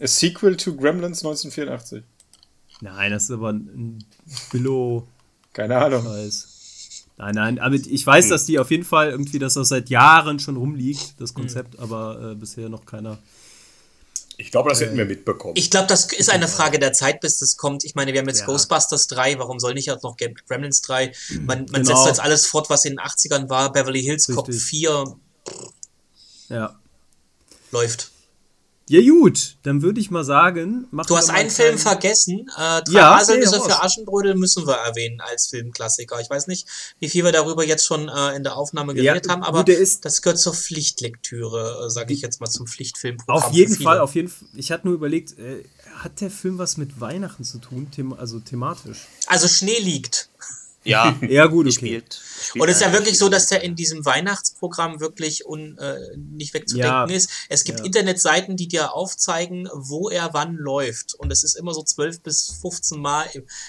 A 0.00 0.06
Sequel 0.06 0.56
to 0.56 0.74
Gremlins 0.74 1.24
1984. 1.24 2.02
Nein, 2.80 3.10
das 3.10 3.24
ist 3.24 3.30
aber 3.32 3.52
ein 3.52 3.98
Billo. 4.50 5.06
Keine 5.52 5.76
Ahnung. 5.76 6.04
Scheiß. 6.04 7.04
Nein, 7.18 7.34
nein, 7.34 7.58
aber 7.58 7.74
ich 7.74 8.06
weiß, 8.06 8.28
dass 8.28 8.44
die 8.44 8.58
auf 8.58 8.70
jeden 8.70 8.84
Fall 8.84 9.10
irgendwie, 9.10 9.38
dass 9.38 9.54
das 9.54 9.68
seit 9.68 9.88
Jahren 9.90 10.38
schon 10.38 10.56
rumliegt, 10.56 11.14
das 11.18 11.32
Konzept, 11.34 11.78
aber 11.78 12.32
äh, 12.32 12.34
bisher 12.34 12.68
noch 12.68 12.84
keiner. 12.84 13.18
Ich 14.38 14.50
glaube, 14.50 14.68
das 14.68 14.80
hätten 14.80 14.96
wir 14.98 15.06
mitbekommen. 15.06 15.54
Ich 15.56 15.70
glaube, 15.70 15.86
das 15.86 16.12
ist 16.12 16.28
eine 16.28 16.46
Frage 16.46 16.78
der 16.78 16.92
Zeit, 16.92 17.20
bis 17.20 17.38
das 17.38 17.56
kommt. 17.56 17.84
Ich 17.84 17.94
meine, 17.94 18.12
wir 18.12 18.20
haben 18.20 18.28
jetzt 18.28 18.40
Ja. 18.40 18.46
Ghostbusters 18.46 19.06
3, 19.06 19.38
warum 19.38 19.58
soll 19.58 19.72
nicht 19.74 19.86
jetzt 19.86 20.02
noch 20.02 20.16
Gremlins 20.16 20.82
3? 20.82 21.12
Man, 21.40 21.66
man 21.70 21.82
Genau. 21.82 21.96
setzt 21.96 22.06
jetzt 22.06 22.20
alles 22.20 22.46
fort, 22.46 22.68
was 22.68 22.84
in 22.84 22.92
den 22.94 23.00
80ern 23.00 23.48
war. 23.48 23.72
Beverly 23.72 24.02
Hills 24.02 24.26
Cop 24.26 24.48
Richtig. 24.48 24.64
4 24.64 25.16
Ja. 26.50 26.78
läuft. 27.72 28.10
Ja, 28.88 29.00
gut, 29.00 29.56
dann 29.64 29.82
würde 29.82 29.98
ich 29.98 30.12
mal 30.12 30.24
sagen, 30.24 30.86
machen 30.92 31.08
Du 31.08 31.16
hast 31.16 31.30
einen 31.30 31.50
Film 31.50 31.76
vergessen. 31.76 32.48
Äh, 32.56 32.82
Drei 32.82 32.92
Ja, 32.92 33.16
Haselnüsse 33.16 33.60
für. 33.60 33.82
Aschenbrödel 33.82 34.36
müssen 34.36 34.64
wir 34.64 34.74
erwähnen 34.74 35.20
als 35.20 35.48
Filmklassiker. 35.48 36.20
Ich 36.20 36.30
weiß 36.30 36.46
nicht, 36.46 36.68
wie 37.00 37.08
viel 37.08 37.24
wir 37.24 37.32
darüber 37.32 37.64
jetzt 37.64 37.84
schon 37.84 38.08
äh, 38.08 38.36
in 38.36 38.44
der 38.44 38.56
Aufnahme 38.56 38.94
Ja, 38.94 39.12
geredet 39.14 39.28
haben, 39.28 39.42
aber 39.42 39.64
gut, 39.64 39.76
das 40.02 40.22
gehört 40.22 40.38
zur 40.38 40.54
Pflichtlektüre, 40.54 41.86
äh, 41.86 41.90
sage 41.90 42.14
ich 42.14 42.20
jetzt 42.20 42.40
mal 42.40 42.48
zum 42.48 42.68
Pflichtfilmprogramm. 42.68 43.42
Auf 43.42 43.52
jeden. 43.52 43.74
Fall, 43.74 43.98
auf 43.98 44.14
jeden 44.14 44.28
Fall. 44.28 44.46
Ich 44.54 44.70
hatte 44.70 44.86
nur 44.86 44.94
überlegt, 44.94 45.36
äh, 45.36 45.64
hat 45.96 46.20
der 46.20 46.30
Film 46.30 46.58
was 46.58 46.76
mit 46.76 47.00
Weihnachten 47.00 47.42
zu 47.42 47.58
tun, 47.58 47.90
them 47.90 48.12
also 48.12 48.38
thematisch? 48.38 49.08
Also 49.26 49.48
Schnee 49.48 49.80
liegt. 49.80 50.30
Ja. 50.86 51.16
Ja, 51.28 51.46
gut, 51.46 51.66
okay. 51.66 51.74
Spielt, 51.74 52.14
spielt 52.42 52.62
Und 52.62 52.68
es 52.68 52.76
ist 52.76 52.80
ja 52.82 52.88
eine- 52.88 52.98
wirklich 52.98 53.18
so, 53.18 53.28
dass 53.28 53.46
der 53.46 53.62
in 53.62 53.74
diesem 53.76 54.04
Weihnachtsprogramm 54.04 55.00
wirklich 55.00 55.46
un, 55.46 55.76
äh, 55.78 55.98
nicht 56.16 56.54
wegzudenken 56.54 56.88
Ja. 57.10 57.16
ist. 57.16 57.30
Es 57.48 57.64
gibt 57.64 57.80
Ja. 57.80 57.84
Internetseiten, 57.84 58.56
die 58.56 58.68
dir 58.68 58.94
aufzeigen, 58.94 59.68
wo 59.74 60.08
er 60.10 60.32
wann 60.32 60.54
läuft. 60.56 61.14
Und 61.14 61.30
es 61.32 61.44
ist 61.44 61.54
immer 61.56 61.74
so 61.74 61.82
12 61.82 62.20
bis 62.20 62.58
15 62.60 63.00
Mal 63.00 63.26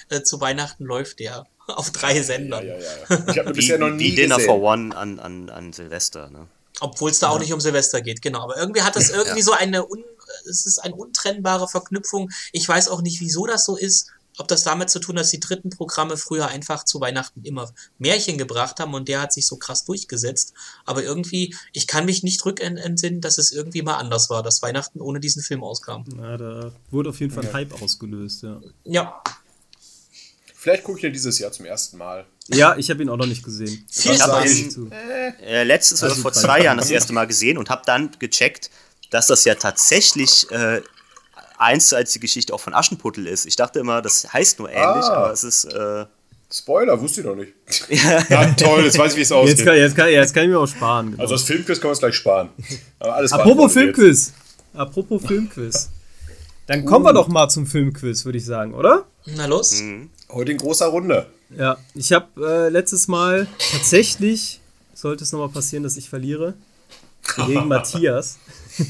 äh, 0.10 0.22
zu 0.22 0.40
Weihnachten 0.42 0.86
läuft 0.86 1.20
der. 1.20 1.46
Auf 1.68 1.92
drei 1.92 2.16
ja, 2.16 2.24
Sendern. 2.24 2.66
ja, 2.66 2.76
ja. 2.78 2.80
Ich 3.28 3.38
habe 3.40 3.50
Wie, 3.50 3.54
bisher 3.54 3.78
noch 3.78 3.90
nie 3.90 4.12
wie 4.12 4.16
Dinner 4.16 4.36
gesehen. 4.38 4.50
for 4.50 4.62
One 4.62 4.96
an, 4.96 5.20
an, 5.20 5.50
an 5.50 5.74
Silvester. 5.74 6.30
Ne? 6.30 6.48
Obwohl 6.80 7.12
es 7.12 7.20
da 7.20 7.30
auch 7.30 7.40
nicht 7.40 7.52
um 7.54 7.60
Silvester 7.60 8.02
geht, 8.02 8.22
genau. 8.22 8.42
Aber 8.44 8.56
irgendwie 8.58 8.84
hat 8.84 8.96
es 8.96 9.10
irgendwie 9.10 9.42
so 9.42 9.52
eine, 9.52 9.86
un, 9.86 10.04
es 10.50 10.66
ist 10.66 10.80
eine 10.80 10.94
untrennbare 10.96 11.68
Verknüpfung. 11.68 12.30
Ich 12.52 12.68
weiß 12.70 12.90
auch 12.90 13.02
nicht, 13.02 13.20
wieso 13.20 13.46
das 13.48 13.66
so 13.66 13.76
ist. 13.76 14.12
Ob 14.38 14.48
das 14.48 14.64
damit 14.64 14.90
zu 14.90 15.00
tun 15.00 15.16
hat, 15.16 15.24
dass 15.24 15.32
die 15.32 15.40
dritten 15.40 15.70
Programme 15.70 16.18
früher 16.18 16.48
einfach 16.48 16.84
zu 16.84 17.02
Weihnachten 17.02 17.44
immer 17.44 17.72
Märchen 17.98 18.38
gebracht 18.38 18.80
haben 18.80 18.94
und 18.94 19.08
der 19.08 19.22
hat 19.22 19.34
sich 19.34 19.48
so 19.48 19.58
krass 19.58 19.86
durchgesetzt. 19.86 20.54
Aber 20.86 21.04
irgendwie, 21.04 21.56
ich 21.74 21.88
kann 21.88 22.06
mich 22.06 22.24
nicht 22.24 22.46
rückentsinnen, 22.46 23.22
dass 23.22 23.38
es 23.38 23.52
irgendwie 23.52 23.82
mal 23.82 23.96
anders 23.96 24.30
war, 24.30 24.44
dass 24.44 24.62
Weihnachten 24.62 25.02
ohne 25.02 25.20
diesen 25.20 25.42
Film 25.42 25.64
auskam. 25.64 26.06
Ja, 26.18 26.38
da 26.38 26.72
wurde 26.92 27.10
auf 27.10 27.20
jeden 27.20 27.34
Fall 27.34 27.46
ein 27.46 27.54
Hype 27.54 27.82
ausgelöst, 27.82 28.44
ja. 28.44 28.62
Ja, 28.84 29.22
Vielleicht 30.68 30.84
gucke 30.84 30.98
ich 30.98 31.06
ihn 31.06 31.14
dieses 31.14 31.40
Jahr 31.40 31.52
zum 31.54 31.66
ersten 31.66 31.98
Mal. 31.98 32.26
Ja, 32.48 32.76
ich 32.76 32.90
habe 32.90 33.02
ihn 33.02 33.08
auch 33.08 33.16
noch 33.16 33.26
nicht 33.26 33.42
gesehen. 33.42 33.86
Viel 33.90 34.12
Ich 34.12 34.22
habe 34.22 34.46
ihn 34.50 34.70
Zu. 34.70 34.90
äh, 34.92 35.64
letztens 35.64 36.02
oder 36.02 36.12
Also 36.12 36.24
vor 36.24 36.34
zwei 36.34 36.62
Jahren 36.62 36.78
das 36.78 36.90
erste 36.90 37.14
Mal 37.14 37.26
gesehen 37.26 37.58
und 37.58 37.70
habe 37.70 37.84
dann 37.86 38.12
gecheckt, 38.20 38.70
dass 39.10 39.28
das 39.28 39.46
ja 39.46 39.56
tatsächlich 39.56 40.50
äh, 40.52 40.82
eins 41.58 41.94
als 41.94 42.12
die 42.14 42.20
Geschichte 42.20 42.54
auch 42.54 42.60
von 42.60 42.74
Aschenputtel 42.74 43.28
ist. 43.28 43.46
Ich 43.46 43.56
dachte 43.56 43.80
immer, 43.80 44.02
das 44.02 44.32
heißt 44.32 44.60
nur 44.60 44.70
ähnlich, 44.70 45.06
Ah. 45.06 45.14
aber 45.24 45.32
es 45.34 45.44
ist 45.44 45.66
äh, 45.66 46.06
Spoiler, 46.50 47.00
wusste 47.02 47.20
ich 47.22 47.28
noch 47.28 47.36
nicht. 47.36 47.52
Ja, 47.90 48.46
toll, 48.58 48.86
jetzt 48.86 48.98
weiß 48.98 49.12
ich, 49.12 49.18
wie 49.18 49.22
es 49.24 49.30
Jetzt 49.30 49.38
ausgeht. 49.38 49.66
kann, 49.66 49.76
jetzt, 49.76 49.96
kann, 49.98 50.10
jetzt 50.10 50.34
kann 50.34 50.44
ich 50.44 50.50
mir 50.50 50.60
auch 50.60 50.66
sparen. 50.68 51.12
Genau. 51.12 51.22
Also 51.24 51.36
das 51.36 51.44
Filmquiz 51.44 51.76
können 51.80 51.88
wir 51.90 51.90
uns 51.90 52.00
gleich 52.00 52.16
sparen. 52.16 52.50
Aber 53.00 53.16
alles 53.16 53.34
Apropos 53.34 53.74
Filmquiz. 53.74 54.32
Apropos 54.74 55.22
Filmquiz. 55.26 55.90
Dann 56.68 56.86
kommen 56.86 57.04
wir 57.04 57.12
doch 57.14 57.28
mal 57.28 57.50
zum 57.50 57.68
Filmquiz, 57.68 58.24
würde 58.24 58.38
ich 58.38 58.46
sagen, 58.46 58.74
oder? 58.74 59.06
Na 59.26 59.46
los. 59.46 59.72
jetzt. 59.72 59.84
Heute 60.30 60.52
in 60.54 60.58
großer 60.58 60.88
Runde. 60.88 61.28
Ja, 61.50 61.78
ich 61.96 62.14
habe 62.14 62.28
äh, 62.46 62.70
letztes 62.70 63.08
Mal 63.10 63.48
tatsächlich, 63.72 64.62
sollte 64.94 65.24
es 65.26 65.32
nochmal 65.34 65.50
passieren, 65.50 65.84
dass 65.84 65.98
ich 65.98 66.10
verliere, 66.10 66.54
gegen 67.46 67.68
Matthias. 67.70 68.38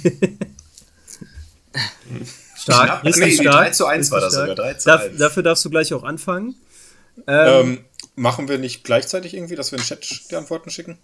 stark, 2.73 2.85
Knapp. 2.87 3.03
richtig 3.05 3.25
Nee, 3.39 3.43
stark. 3.43 3.65
3 3.65 3.69
zu 3.71 3.85
1 3.85 4.11
war 4.11 4.21
das 4.21 4.33
sogar, 4.33 4.47
stark. 4.53 4.57
3 4.57 4.73
zu 4.75 4.85
Darf, 4.89 5.01
1. 5.03 5.17
Dafür 5.17 5.43
darfst 5.43 5.65
du 5.65 5.69
gleich 5.69 5.93
auch 5.93 6.03
anfangen. 6.03 6.55
Ähm, 7.27 7.79
machen 8.15 8.47
wir 8.47 8.57
nicht 8.59 8.83
gleichzeitig 8.83 9.33
irgendwie, 9.33 9.55
dass 9.55 9.71
wir 9.71 9.77
in 9.79 9.83
den 9.83 9.87
Chat 9.87 10.07
die 10.31 10.35
Antworten 10.35 10.69
schicken? 10.69 10.97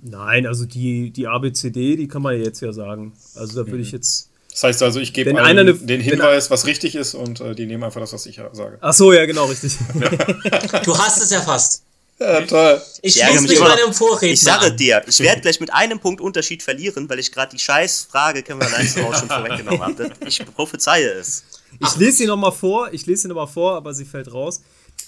Nein, 0.00 0.46
also 0.46 0.64
die, 0.64 1.10
die 1.10 1.26
ABCD, 1.26 1.96
die 1.96 2.08
kann 2.08 2.22
man 2.22 2.36
ja 2.38 2.44
jetzt 2.44 2.60
ja 2.60 2.72
sagen. 2.72 3.12
Also 3.34 3.56
da 3.62 3.66
Mhm. 3.66 3.72
würde 3.72 3.82
ich 3.82 3.92
jetzt. 3.92 4.30
Das 4.50 4.62
heißt 4.64 4.82
also, 4.82 4.98
ich 5.00 5.12
gebe 5.12 5.30
allen 5.36 5.38
einer 5.46 5.64
ne- 5.64 5.74
den 5.74 6.00
Hinweis, 6.00 6.50
was 6.50 6.66
richtig 6.66 6.94
ist, 6.96 7.14
und 7.14 7.40
äh, 7.40 7.54
die 7.54 7.66
nehmen 7.66 7.84
einfach 7.84 8.00
das, 8.00 8.12
was 8.12 8.26
ich 8.26 8.40
sage. 8.52 8.78
Ach 8.80 8.92
so, 8.92 9.12
ja, 9.12 9.24
genau, 9.26 9.44
richtig. 9.46 9.76
Du 10.84 10.96
hast 10.98 11.22
es 11.22 11.30
ja 11.30 11.40
fast. 11.40 11.82
Ja, 12.20 12.40
toll. 12.42 12.82
Ich 13.02 13.20
ärgere 13.20 13.38
schließe 13.38 13.52
mich 13.52 13.60
meinem 13.60 13.92
Vorredner 13.92 14.32
Ich 14.32 14.40
sage 14.40 14.72
dir, 14.72 15.02
ich 15.06 15.20
werde 15.20 15.40
gleich 15.40 15.60
mit 15.60 15.72
einem 15.72 16.00
Punkt 16.00 16.20
Unterschied 16.20 16.62
verlieren, 16.62 17.08
weil 17.08 17.20
ich 17.20 17.30
gerade 17.30 17.54
die 17.54 17.60
scheiß 17.60 18.08
Frage 18.10 18.42
Kevin 18.42 18.66
zu 18.88 19.04
Hause 19.04 19.20
schon 19.20 19.28
vorweggenommen 19.28 19.80
habe. 19.80 20.10
Ich 20.26 20.44
prophezeie 20.44 21.10
es. 21.12 21.44
Ich 21.80 21.96
lese 21.96 22.18
sie 22.18 22.26
nochmal 22.26 22.52
vor, 22.52 22.92
ich 22.92 23.06
lese 23.06 23.22
sie 23.22 23.28
nochmal 23.28 23.46
vor, 23.46 23.76
aber 23.76 23.94
sie 23.94 24.04
fällt 24.04 24.32
raus. 24.32 24.62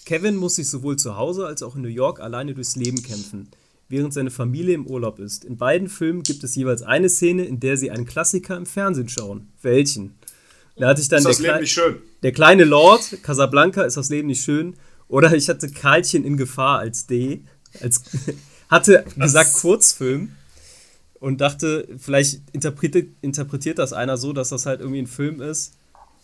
Kevin 0.05 0.37
muss 0.37 0.57
sich 0.57 0.69
sowohl 0.69 0.97
zu 0.97 1.17
Hause 1.17 1.47
als 1.47 1.63
auch 1.63 1.75
in 1.75 1.83
New 1.83 1.89
York 1.89 2.21
alleine 2.21 2.55
durchs 2.55 2.77
Leben 2.77 3.03
kämpfen, 3.03 3.51
während 3.89 4.15
seine 4.15 4.31
Familie 4.31 4.75
im 4.75 4.87
Urlaub 4.87 5.19
ist. 5.19 5.45
In 5.45 5.57
beiden 5.57 5.89
Filmen 5.89 6.23
gibt 6.23 6.45
es 6.45 6.55
jeweils 6.55 6.83
eine 6.83 7.09
Szene, 7.09 7.45
in 7.45 7.59
der 7.59 7.77
sie 7.77 7.91
einen 7.91 8.07
Klassiker 8.07 8.57
im 8.57 8.67
Fernsehen 8.67 9.09
schauen. 9.09 9.49
Welchen? 9.63 10.17
Da 10.77 10.89
hatte 10.89 11.01
ich 11.01 11.09
dann 11.09 11.19
Ist 11.19 11.25
der, 11.25 11.33
das 11.33 11.41
Leben 11.41 11.61
nicht 11.61 11.73
schön? 11.73 11.97
der 12.23 12.33
kleine 12.33 12.65
Lord, 12.65 13.23
Casablanca, 13.23 13.83
ist 13.83 13.97
das 13.97 14.09
Leben 14.11 14.29
nicht 14.29 14.45
schön? 14.45 14.77
Oder 15.11 15.35
ich 15.35 15.49
hatte 15.49 15.69
Karlchen 15.69 16.25
in 16.25 16.37
Gefahr 16.37 16.79
als 16.79 17.07
D, 17.07 17.43
als 17.83 18.03
hatte 18.69 19.05
gesagt 19.17 19.55
Kurzfilm 19.55 20.33
und 21.19 21.41
dachte, 21.41 21.89
vielleicht 21.99 22.41
interpretiert, 22.53 23.09
interpretiert 23.21 23.79
das 23.79 23.93
einer 23.93 24.17
so, 24.17 24.33
dass 24.33 24.51
das 24.51 24.67
halt 24.67 24.81
irgendwie 24.81 25.03
ein 25.03 25.09
Film 25.09 25.43
ist, 25.43 25.75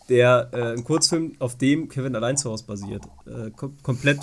der 0.07 0.49
äh, 0.53 0.71
ein 0.73 0.85
Kurzfilm, 0.85 1.33
auf 1.39 1.57
dem 1.57 1.89
Kevin 1.89 2.15
allein 2.15 2.37
zu 2.37 2.49
Hause 2.49 2.63
basiert. 2.65 3.03
Äh, 3.25 3.51
kom 3.51 3.75
komplett 3.83 4.19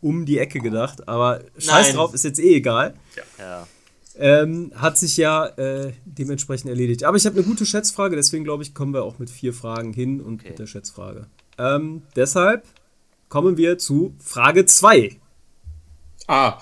um 0.00 0.24
die 0.24 0.38
Ecke 0.38 0.60
gedacht, 0.60 1.06
aber 1.06 1.42
scheiß 1.58 1.88
Nein. 1.88 1.96
drauf, 1.96 2.14
ist 2.14 2.24
jetzt 2.24 2.40
eh 2.40 2.56
egal. 2.56 2.94
Ja. 3.38 3.66
Ähm, 4.16 4.72
hat 4.74 4.96
sich 4.96 5.16
ja 5.16 5.46
äh, 5.46 5.92
dementsprechend 6.04 6.70
erledigt. 6.70 7.04
Aber 7.04 7.16
ich 7.16 7.26
habe 7.26 7.36
eine 7.36 7.44
gute 7.44 7.66
Schätzfrage, 7.66 8.16
deswegen 8.16 8.44
glaube 8.44 8.62
ich, 8.62 8.72
kommen 8.72 8.94
wir 8.94 9.02
auch 9.02 9.18
mit 9.18 9.28
vier 9.28 9.52
Fragen 9.52 9.92
hin 9.92 10.20
und 10.20 10.40
Okay. 10.40 10.50
mit 10.50 10.58
der 10.58 10.66
Schätzfrage. 10.66 11.26
Ähm, 11.58 12.02
deshalb 12.16 12.64
kommen 13.34 13.56
wir 13.56 13.78
zu 13.78 14.14
Frage 14.20 14.64
2. 14.64 15.16
Ah, 16.28 16.60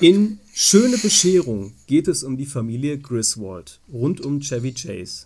In 0.00 0.38
Schöne 0.52 0.98
Bescherung 0.98 1.72
geht 1.86 2.08
es 2.08 2.22
um 2.22 2.36
die 2.36 2.44
Familie 2.44 2.98
Griswold 2.98 3.80
rund 3.90 4.20
um 4.20 4.40
Chevy 4.40 4.74
Chase. 4.74 5.24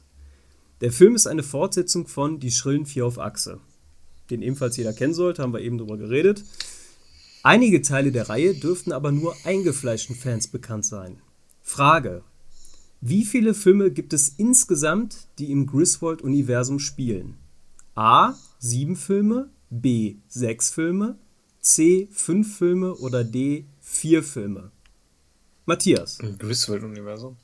Der 0.82 0.92
Film 0.92 1.16
ist 1.16 1.26
eine 1.26 1.42
Fortsetzung 1.42 2.06
von 2.06 2.38
Die 2.38 2.52
schrillen 2.52 2.86
Vier 2.86 3.06
auf 3.06 3.18
Achse. 3.18 3.58
Den 4.30 4.42
ebenfalls 4.42 4.76
jeder 4.76 4.92
kennen 4.92 5.14
sollte, 5.14 5.42
haben 5.42 5.52
wir 5.52 5.62
eben 5.62 5.78
drüber 5.78 5.96
geredet. 5.96 6.44
Einige 7.42 7.82
Teile 7.82 8.12
der 8.12 8.28
Reihe 8.28 8.54
dürften 8.54 8.92
aber 8.92 9.10
nur 9.10 9.34
eingefleischten 9.42 10.14
Fans 10.14 10.46
bekannt 10.46 10.86
sein. 10.86 11.18
Frage: 11.60 12.22
Wie 13.00 13.24
viele 13.24 13.52
Filme 13.52 13.90
gibt 13.90 14.12
es 14.12 14.28
insgesamt, 14.28 15.26
die 15.40 15.50
im 15.50 15.66
Griswold-Universum 15.66 16.78
spielen? 16.78 17.36
A. 17.96 18.34
Sieben 18.60 18.94
Filme, 18.94 19.50
B. 19.72 20.16
Sechs 20.28 20.70
Filme, 20.70 21.18
C. 21.60 22.06
Fünf 22.12 22.58
Filme 22.58 22.94
oder 22.96 23.24
D. 23.24 23.64
Vier 23.80 24.22
Filme? 24.22 24.70
Matthias. 25.64 26.18
im 26.20 26.36
Griswold-Universum. 26.36 27.36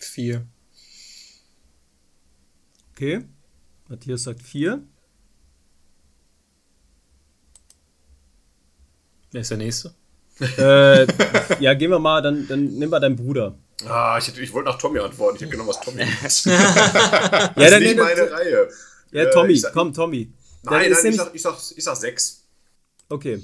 Vier. 0.00 0.46
Okay. 2.92 3.24
Matthias 3.88 4.24
sagt 4.24 4.42
vier. 4.42 4.82
Wer 9.30 9.40
ist 9.40 9.50
der 9.50 9.58
Nächste? 9.58 9.94
äh, 10.40 11.06
ja, 11.60 11.74
gehen 11.74 11.90
wir 11.90 11.98
mal, 11.98 12.20
dann, 12.20 12.46
dann 12.46 12.66
nehmen 12.66 12.92
wir 12.92 13.00
deinen 13.00 13.16
Bruder. 13.16 13.56
Ah, 13.86 14.18
ich, 14.18 14.26
hätte- 14.28 14.40
ich 14.40 14.52
wollte 14.52 14.70
nach 14.70 14.78
Tommy 14.78 14.98
antworten. 14.98 15.36
Ich 15.36 15.42
habe 15.42 15.50
genommen, 15.52 15.68
was 15.68 15.80
Tommy 15.80 16.02
ist. 16.24 16.46
Ja, 16.46 16.58
das 16.58 17.54
dann 17.54 17.82
ist 17.82 17.88
nicht 17.88 17.96
meine 17.98 18.30
Reihe. 18.30 18.68
Ja, 19.12 19.22
Äh, 19.22 19.30
Tommy, 19.30 19.52
ich 19.52 19.60
sag- 19.60 19.72
komm, 19.72 19.92
Tommy. 19.94 20.32
Nein, 20.64 20.90
ist 20.90 21.04
nein, 21.04 21.12
ich 21.12 21.18
sag, 21.18 21.34
ich, 21.34 21.42
sag, 21.42 21.56
ich 21.76 21.84
sag 21.84 21.96
sechs. 21.96 22.42
Okay. 23.08 23.42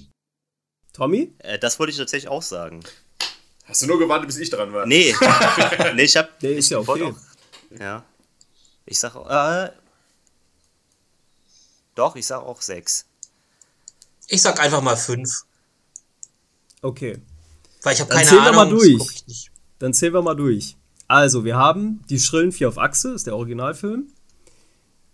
Tommy? 0.93 1.33
Äh, 1.39 1.59
das 1.59 1.79
wollte 1.79 1.93
ich 1.93 1.97
tatsächlich 1.99 2.29
auch 2.29 2.43
sagen. 2.43 2.81
Hast 3.65 3.83
du 3.83 3.87
nur 3.87 3.99
gewartet, 3.99 4.27
bis 4.27 4.37
ich 4.39 4.51
dran 4.51 4.73
war? 4.73 4.85
Nee, 4.87 5.15
nee 5.95 6.03
ich 6.03 6.17
hab. 6.17 6.39
Der 6.41 6.53
ist 6.53 6.69
ja 6.71 6.79
okay. 6.79 7.13
Auch, 7.13 7.79
ja. 7.81 8.05
Ich 8.87 8.99
sag. 8.99 9.15
Äh, 9.15 9.71
doch, 11.95 12.17
ich 12.17 12.27
sag 12.27 12.41
auch 12.43 12.61
sechs. 12.61 13.07
Ich 14.29 14.43
sag 14.43 14.59
einfach 14.61 14.83
mal 14.83 14.97
fünf. 14.97 15.31
Okay. 16.83 17.23
Weil 17.83 17.95
ich 17.95 18.01
habe 18.01 18.11
keine 18.13 18.31
Ahnung. 18.41 18.55
mal 18.57 18.69
durch. 18.69 19.51
Dann 19.85 19.93
zählen 19.93 20.15
wir 20.15 20.23
mal 20.23 20.35
durch. 20.35 20.77
Also, 21.09 21.45
wir 21.45 21.57
haben 21.57 22.01
die 22.09 22.19
Schrillen 22.19 22.53
vier 22.53 22.69
auf 22.69 22.79
Achse, 22.79 23.11
ist 23.13 23.27
der 23.27 23.37
Originalfilm. 23.37 24.09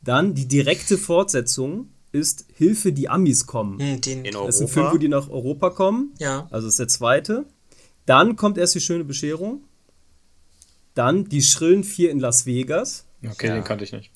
Dann 0.00 0.34
die 0.34 0.46
direkte 0.46 0.96
Fortsetzung 0.96 1.88
ist 2.12 2.44
Hilfe, 2.54 2.92
die 2.92 3.08
Amis 3.08 3.46
kommen. 3.46 3.80
Hm, 3.80 4.00
den, 4.00 4.24
In 4.24 4.32
Das 4.34 4.54
ist 4.54 4.60
ein 4.60 4.68
Film, 4.68 4.84
wo 4.84 4.88
Europa. 4.90 4.98
die 4.98 5.08
nach 5.08 5.28
Europa 5.28 5.70
kommen. 5.70 6.12
ja. 6.20 6.46
Also 6.52 6.68
ist 6.68 6.78
der 6.78 6.86
zweite. 6.86 7.46
Dann 8.06 8.36
kommt 8.36 8.58
erst 8.58 8.76
die 8.76 8.80
schöne 8.80 9.02
Bescherung. 9.02 9.64
Dann 10.94 11.24
die 11.28 11.42
Schrillen 11.42 11.82
vier 11.82 12.12
in 12.12 12.20
Las 12.20 12.46
Vegas. 12.46 13.06
Okay, 13.28 13.48
Ja. 13.48 13.54
den 13.54 13.64
kannte 13.64 13.82
ich 13.82 13.90
nicht. 13.92 14.12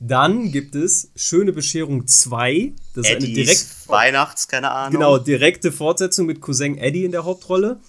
Dann 0.00 0.52
gibt 0.52 0.74
es 0.74 1.12
Schöne 1.16 1.52
Bescherung 1.54 2.06
2. 2.06 2.74
Das 2.94 3.06
ist 3.06 3.10
eine 3.10 3.24
Eddies 3.24 3.34
direkt, 3.34 3.88
Weihnachts, 3.88 4.48
keine 4.48 4.70
Ahnung. 4.70 4.92
genau, 4.92 5.16
direkte 5.16 5.72
Fortsetzung 5.72 6.26
mit 6.26 6.42
Cousin 6.42 6.76
Eddie 6.76 7.04
in 7.06 7.12
der 7.12 7.24
Hauptrolle. 7.24 7.80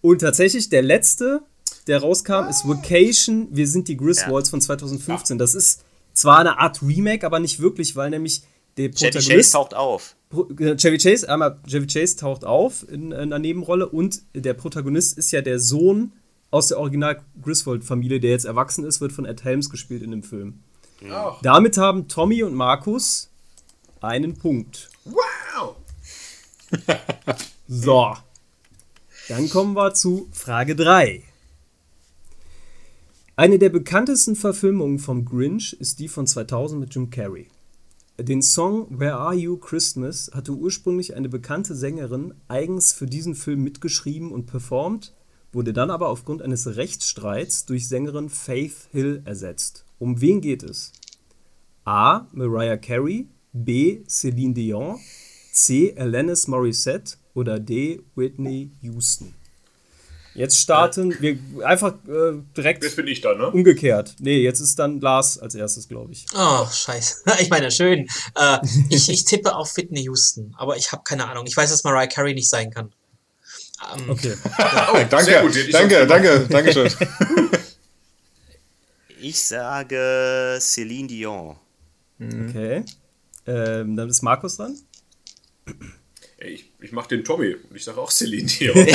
Und 0.00 0.20
tatsächlich 0.20 0.68
der 0.68 0.82
letzte, 0.82 1.42
der 1.86 2.00
rauskam, 2.00 2.48
ist 2.48 2.66
Vacation, 2.66 3.48
Wir 3.50 3.66
sind 3.66 3.88
die 3.88 3.96
Griswolds 3.96 4.50
von 4.50 4.60
2015. 4.60 5.38
Das 5.38 5.54
ist 5.54 5.84
zwar 6.12 6.38
eine 6.38 6.58
Art 6.58 6.82
Remake, 6.82 7.24
aber 7.24 7.40
nicht 7.40 7.60
wirklich, 7.60 7.96
weil 7.96 8.10
nämlich 8.10 8.42
der 8.76 8.90
Chevy 8.90 9.12
Chase 9.12 9.20
Protagonist... 9.20 9.52
taucht 9.52 9.74
auf. 9.74 10.16
Äh, 10.32 10.76
Chevy 10.76 10.98
Chase, 10.98 11.28
einmal 11.28 11.58
Chevy 11.66 11.86
Chase 11.86 12.16
taucht 12.16 12.44
auf 12.44 12.88
in, 12.88 13.12
in 13.12 13.14
einer 13.14 13.38
Nebenrolle 13.38 13.88
und 13.88 14.22
der 14.34 14.54
Protagonist 14.54 15.18
ist 15.18 15.30
ja 15.32 15.42
der 15.42 15.58
Sohn 15.58 16.12
aus 16.50 16.68
der 16.68 16.78
Original 16.78 17.20
Griswold-Familie, 17.42 18.20
der 18.20 18.30
jetzt 18.30 18.44
erwachsen 18.44 18.84
ist, 18.84 19.00
wird 19.00 19.12
von 19.12 19.24
Ed 19.24 19.44
Helms 19.44 19.70
gespielt 19.70 20.02
in 20.02 20.10
dem 20.10 20.22
Film. 20.22 20.60
Ach, 21.10 21.40
Damit 21.42 21.78
haben 21.78 22.08
Tommy 22.08 22.42
und 22.42 22.54
Markus 22.54 23.30
einen 24.00 24.34
Punkt. 24.34 24.90
wow! 25.04 25.76
So. 27.68 28.16
Dann 29.30 29.48
kommen 29.48 29.76
wir 29.76 29.94
zu 29.94 30.28
Frage 30.32 30.74
3. 30.74 31.22
Eine 33.36 33.60
der 33.60 33.68
bekanntesten 33.68 34.34
Verfilmungen 34.34 34.98
vom 34.98 35.24
Grinch 35.24 35.72
ist 35.74 36.00
die 36.00 36.08
von 36.08 36.26
2000 36.26 36.80
mit 36.80 36.92
Jim 36.92 37.10
Carrey. 37.10 37.46
Den 38.18 38.42
Song 38.42 38.88
Where 38.98 39.14
Are 39.14 39.36
You 39.36 39.56
Christmas 39.56 40.32
hatte 40.34 40.50
ursprünglich 40.50 41.14
eine 41.14 41.28
bekannte 41.28 41.76
Sängerin 41.76 42.34
eigens 42.48 42.92
für 42.92 43.06
diesen 43.06 43.36
Film 43.36 43.62
mitgeschrieben 43.62 44.32
und 44.32 44.46
performt, 44.46 45.14
wurde 45.52 45.72
dann 45.72 45.92
aber 45.92 46.08
aufgrund 46.08 46.42
eines 46.42 46.74
Rechtsstreits 46.74 47.66
durch 47.66 47.86
Sängerin 47.86 48.30
Faith 48.30 48.88
Hill 48.90 49.22
ersetzt. 49.26 49.84
Um 50.00 50.20
wen 50.20 50.40
geht 50.40 50.64
es? 50.64 50.90
A. 51.84 52.26
Mariah 52.32 52.78
Carey, 52.78 53.28
B. 53.52 54.02
Celine 54.08 54.54
Dion, 54.54 54.98
C. 55.52 55.96
Alanis 55.96 56.48
Morissette 56.48 57.19
oder 57.34 57.58
D. 57.58 58.00
Whitney 58.14 58.70
Houston. 58.82 59.34
Jetzt 60.34 60.58
starten 60.60 61.20
wir 61.20 61.38
einfach 61.66 61.94
äh, 62.06 62.40
direkt 62.56 62.84
Das 62.84 62.94
bin 62.94 63.08
ich 63.08 63.20
dann, 63.20 63.38
ne? 63.38 63.50
umgekehrt. 63.50 64.14
Nee, 64.20 64.38
jetzt 64.38 64.60
ist 64.60 64.78
dann 64.78 65.00
Lars 65.00 65.38
als 65.38 65.56
erstes, 65.56 65.88
glaube 65.88 66.12
ich. 66.12 66.24
Oh, 66.34 66.66
scheiße. 66.70 67.22
Ich 67.40 67.50
meine, 67.50 67.70
schön. 67.72 68.06
Äh, 68.36 68.58
ich, 68.90 69.08
ich 69.08 69.24
tippe 69.24 69.54
auf 69.56 69.76
Whitney 69.76 70.02
Houston, 70.04 70.54
aber 70.56 70.76
ich 70.76 70.92
habe 70.92 71.02
keine 71.02 71.28
Ahnung. 71.28 71.46
Ich 71.46 71.56
weiß, 71.56 71.70
dass 71.70 71.82
Mariah 71.82 72.06
Carey 72.06 72.34
nicht 72.34 72.48
sein 72.48 72.70
kann. 72.70 72.92
Ähm, 73.96 74.10
Okay. 74.10 74.34
Oh, 74.92 74.98
danke, 75.08 75.24
sehr 75.24 75.42
gut, 75.42 75.54
danke, 75.72 76.06
danke, 76.06 76.46
danke 76.48 76.72
schön. 76.72 76.90
Ich 79.22 79.42
sage 79.42 80.56
Celine 80.60 81.06
Dion. 81.08 81.56
Okay. 82.18 82.84
Ähm, 83.46 83.96
dann 83.96 84.08
ist 84.08 84.22
Markus 84.22 84.56
dran. 84.56 84.78
Ey, 86.40 86.52
ich, 86.54 86.72
ich 86.80 86.90
mach 86.92 87.06
den 87.06 87.22
Tommy 87.22 87.54
und 87.54 87.76
ich 87.76 87.84
sage 87.84 88.00
auch 88.00 88.10
Celine 88.10 88.46
Dion. 88.46 88.74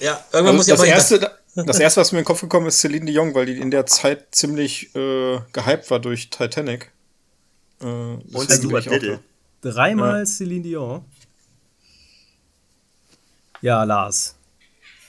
ja, 0.00 0.24
irgendwann 0.32 0.56
muss 0.56 0.68
Also 0.68 0.82
ich 0.84 0.90
das, 0.90 1.12
aber 1.12 1.22
erste, 1.22 1.64
das 1.66 1.78
erste, 1.78 2.00
was 2.00 2.10
mir 2.10 2.18
in 2.18 2.22
den 2.24 2.26
Kopf 2.26 2.40
gekommen 2.40 2.66
ist, 2.66 2.80
Celine 2.80 3.06
Dion, 3.06 3.34
weil 3.34 3.46
die 3.46 3.56
in 3.56 3.70
der 3.70 3.86
Zeit 3.86 4.34
ziemlich 4.34 4.94
äh, 4.96 5.38
gehypt 5.52 5.90
war 5.92 6.00
durch 6.00 6.30
Titanic. 6.30 6.90
Äh, 7.80 7.84
Und 7.84 8.50
Stuart 8.50 8.86
Little. 8.86 9.20
Dreimal 9.60 10.26
Celine 10.26 10.62
Dion. 10.62 11.04
Ja, 13.60 13.84
Lars. 13.84 14.34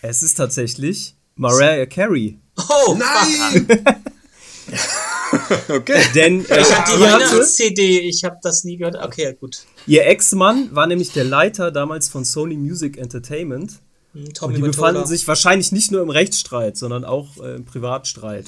Es 0.03 0.21
ist 0.21 0.35
tatsächlich 0.35 1.15
Mariah 1.35 1.87
Carey. 1.87 2.37
Oh, 2.57 2.95
Nein! 2.97 3.67
Okay. 5.69 6.01
Denn 6.15 6.45
äh, 6.49 6.61
ich 6.61 6.75
hatte 6.75 6.97
die 6.97 7.01
Weihnachts-CD, 7.01 7.99
ich 7.99 8.23
habe 8.23 8.37
das 8.41 8.63
nie 8.63 8.77
gehört. 8.77 8.95
Okay, 9.01 9.35
gut. 9.39 9.63
ihr 9.85 10.05
Ex-Mann 10.07 10.69
war 10.73 10.87
nämlich 10.87 11.11
der 11.13 11.23
Leiter 11.23 11.71
damals 11.71 12.09
von 12.09 12.25
Sony 12.25 12.55
Music 12.57 12.97
Entertainment. 12.97 13.73
Hm, 14.13 14.33
Tommy 14.33 14.55
Und 14.55 14.61
die 14.63 14.67
befanden 14.69 15.05
sich 15.05 15.27
wahrscheinlich 15.27 15.71
nicht 15.71 15.91
nur 15.91 16.01
im 16.01 16.09
Rechtsstreit, 16.09 16.77
sondern 16.77 17.05
auch 17.05 17.37
äh, 17.43 17.55
im 17.57 17.65
Privatstreit. 17.65 18.47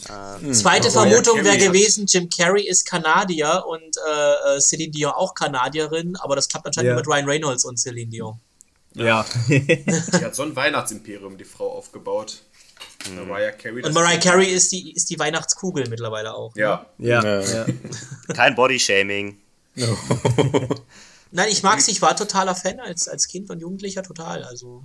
Zweite 0.51 0.89
Mariah 0.89 0.91
Vermutung 0.91 1.43
wäre 1.43 1.57
gewesen, 1.59 2.07
Jim 2.07 2.29
Carrey 2.29 2.67
ist 2.67 2.86
Kanadier 2.86 3.63
und 3.67 3.79
äh, 4.09 4.55
äh, 4.57 4.59
Celine 4.59 4.91
Dion 4.91 5.11
auch 5.11 5.36
Kanadierin, 5.36 6.15
aber 6.15 6.36
das 6.36 6.47
klappt 6.47 6.65
anscheinend 6.65 6.88
Ja. 6.88 6.93
nur 6.93 7.01
mit 7.01 7.07
Ryan 7.07 7.25
Reynolds 7.25 7.65
und 7.65 7.77
Celine 7.79 8.09
Dion. 8.09 8.39
Ja. 8.95 9.23
Die 9.47 10.25
hat 10.25 10.36
so 10.36 10.43
ein 10.43 10.55
Weihnachtsimperium, 10.55 11.38
die 11.38 11.45
Frau, 11.45 11.71
aufgebaut. 11.71 12.41
Mariah 13.27 13.51
Carey. 13.51 13.83
Und 13.83 13.93
Mariah 13.93 14.17
ist- 14.17 14.23
Carey 14.23 14.45
ist 14.47 14.71
die, 14.71 14.91
ist 14.93 15.09
die 15.09 15.17
Weihnachtskugel 15.19 15.87
mittlerweile 15.89 16.33
auch. 16.33 16.53
ne? 16.55 16.61
Ja. 16.61 16.85
ja, 16.97 17.23
Ja. 17.23 17.41
ja. 17.41 17.65
Kein 18.35 18.55
Bodyshaming. 18.55 19.37
Nein, 21.31 21.47
ich 21.49 21.63
mag 21.63 21.79
sie, 21.81 21.91
ich 21.91 22.01
war 22.01 22.15
totaler 22.15 22.55
Fan 22.55 22.79
als, 22.79 23.07
als 23.07 23.27
Kind 23.27 23.49
und 23.49 23.59
Jugendlicher 23.61 24.03
total. 24.03 24.43
Also. 24.43 24.83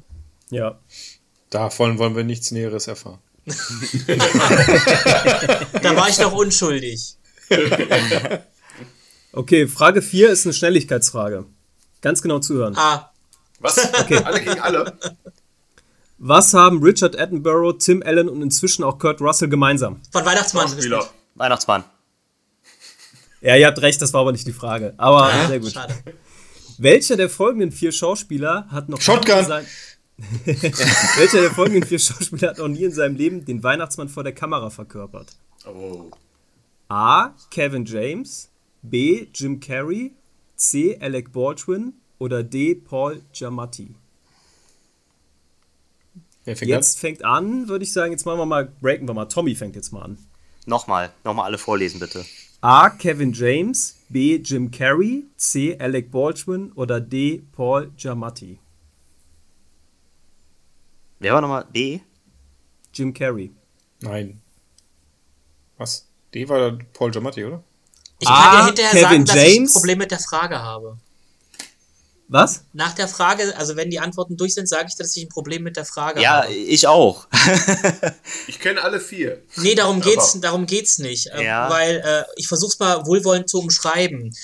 ja. 0.51 0.79
Davon 1.51 1.99
wollen 1.99 2.17
wir 2.17 2.25
nichts 2.25 2.51
Näheres 2.51 2.87
erfahren. 2.89 3.19
Da 5.83 5.95
war 5.97 6.09
ich 6.09 6.19
noch 6.19 6.33
unschuldig. 6.33 7.15
Okay, 9.33 9.69
Frage 9.69 10.03
4 10.03 10.31
ist 10.31 10.47
eine 10.47 10.53
Schnelligkeitsfrage. 10.55 11.45
Ganz 12.01 12.23
genau 12.23 12.39
zuhören. 12.41 12.75
Ah, 12.77 13.13
Was? 13.61 13.79
Alle 13.79 14.41
gegen 14.41 14.61
alle? 14.61 14.99
Was 16.19 16.55
haben 16.55 16.83
Richard 16.83 17.19
Attenborough, 17.19 17.79
Tim 17.79 18.03
Allen 18.05 18.29
und 18.29 18.41
inzwischen 18.43 18.83
auch 18.85 18.99
Kurt 18.99 19.21
Russell 19.21 19.49
gemeinsam? 19.49 20.01
von 20.11 20.25
Weihnachtsmann. 20.25 20.71
Weihnachtsmann. 21.35 21.85
Ja, 23.43 23.55
ihr 23.57 23.67
habt 23.67 23.81
recht, 23.83 24.01
das 24.01 24.13
war 24.15 24.23
aber 24.23 24.33
nicht 24.33 24.47
die 24.47 24.53
Frage. 24.53 24.95
Aber 24.97 25.25
Ah, 25.33 25.47
sehr 25.47 25.61
gut. 25.61 25.73
Schade. 25.73 25.95
Welcher 26.79 27.17
der 27.17 27.29
folgenden 27.29 27.71
vier 27.71 27.93
Schauspieler 27.93 28.67
hat 28.71 28.89
noch 28.89 29.01
Shotgun. 29.01 29.35
nie 29.35 29.41
in 29.41 29.47
sein 29.47 29.67
Welcher 30.47 31.41
der 31.43 31.51
folgenden 31.51 31.85
vier 31.85 31.99
Schauspieler 31.99 32.49
hat 32.51 32.59
noch 32.59 32.69
nie 32.69 32.85
in 32.85 32.93
seinem 32.93 33.17
Leben 33.17 33.45
den 33.45 33.63
Weihnachtsmann 33.63 34.09
vor 34.09 34.25
der 34.25 34.33
Kamera 34.35 34.71
verkörpert? 34.71 35.37
Oh. 35.67 36.11
A. 36.89 37.35
Kevin 37.51 37.85
James, 37.85 38.49
B. 38.83 39.27
Jim 39.35 39.61
Carrey, 39.61 40.15
C. 40.57 40.99
Alec 41.01 41.33
Baldwin 41.33 41.93
oder 42.19 42.43
D. 42.43 42.75
Paul 42.75 43.23
Giamatti? 43.33 43.95
Wer 46.47 46.57
fängt 46.57 46.71
Jetzt 46.71 46.99
fängt 46.99 47.25
an, 47.25 47.69
würde 47.69 47.85
ich 47.85 47.93
sagen, 47.93 48.13
jetzt 48.13 48.25
machen 48.25 48.39
wir 48.39 48.47
mal, 48.47 48.65
breaken 48.81 49.07
wir 49.07 49.13
mal. 49.15 49.27
Tommy 49.27 49.55
fängt 49.55 49.77
jetzt 49.77 49.93
mal 49.93 50.03
an. 50.03 50.19
Nochmal, 50.65 51.13
nochmal 51.25 51.45
alle 51.47 51.59
vorlesen, 51.59 52.01
bitte. 52.01 52.25
A. 52.61 52.89
Kevin 52.91 53.33
James, 53.33 53.97
B. 54.09 54.37
Jim 54.37 54.71
Carrey, 54.71 55.25
C. 55.37 55.77
Alec 55.79 56.11
Baldwin 56.11 56.73
oder 56.73 57.01
D. 57.01 57.43
Paul 57.53 57.91
Giamatti? 57.97 58.59
Wer 61.19 61.35
war 61.35 61.41
nochmal? 61.41 61.67
D? 61.75 62.01
Jim 62.95 63.13
Carrey. 63.13 63.51
an? 64.03 64.09
Nein. 64.11 64.41
Was? 65.79 66.07
D 66.33 66.49
war 66.49 66.79
Paul 66.93 67.11
Giamatti, 67.11 67.45
oder? 67.45 67.63
Ich 68.19 68.27
kann 68.27 68.37
Ah, 68.37 68.61
dir 68.61 68.67
hinterher 68.67 68.91
Kevin 68.93 69.05
sagen, 69.05 69.25
dass 69.27 69.37
ich 69.37 69.43
ein 69.43 69.55
James. 69.57 69.73
Problem 69.75 69.99
mit 69.99 70.11
der 70.11 70.19
Frage 70.21 70.59
habe. 70.59 70.97
Was? 72.29 72.65
Nach 72.73 72.93
der 72.93 73.07
Frage, 73.07 73.57
also 73.57 73.77
wenn 73.77 73.89
die 73.89 74.01
Antworten 74.01 74.37
durch 74.37 74.55
sind, 74.55 74.69
sage 74.69 74.87
ich, 74.89 74.97
dass 74.97 75.17
ich 75.17 75.25
ein 75.25 75.29
Problem 75.29 75.63
mit 75.63 75.77
der 75.77 75.85
Frage 75.85 76.21
Ja, 76.21 76.43
habe. 76.43 76.53
ich 76.53 76.87
auch. 76.89 77.29
Ich 78.49 78.59
kenne 78.61 78.83
alle 78.83 79.01
vier. 79.01 79.43
Nee, 79.57 79.75
darum 79.75 80.01
geht's, 80.01 80.33
Aber- 80.33 80.41
darum 80.41 80.67
geht's 80.67 80.99
nicht. 80.99 81.27
Ja. 81.39 81.71
Weil 81.71 82.03
äh, 82.05 82.25
ich 82.37 82.49
versuch's 82.49 82.79
mal 82.79 83.07
wohlwollend 83.07 83.49
zu 83.49 83.59
umschreiben. 83.61 84.35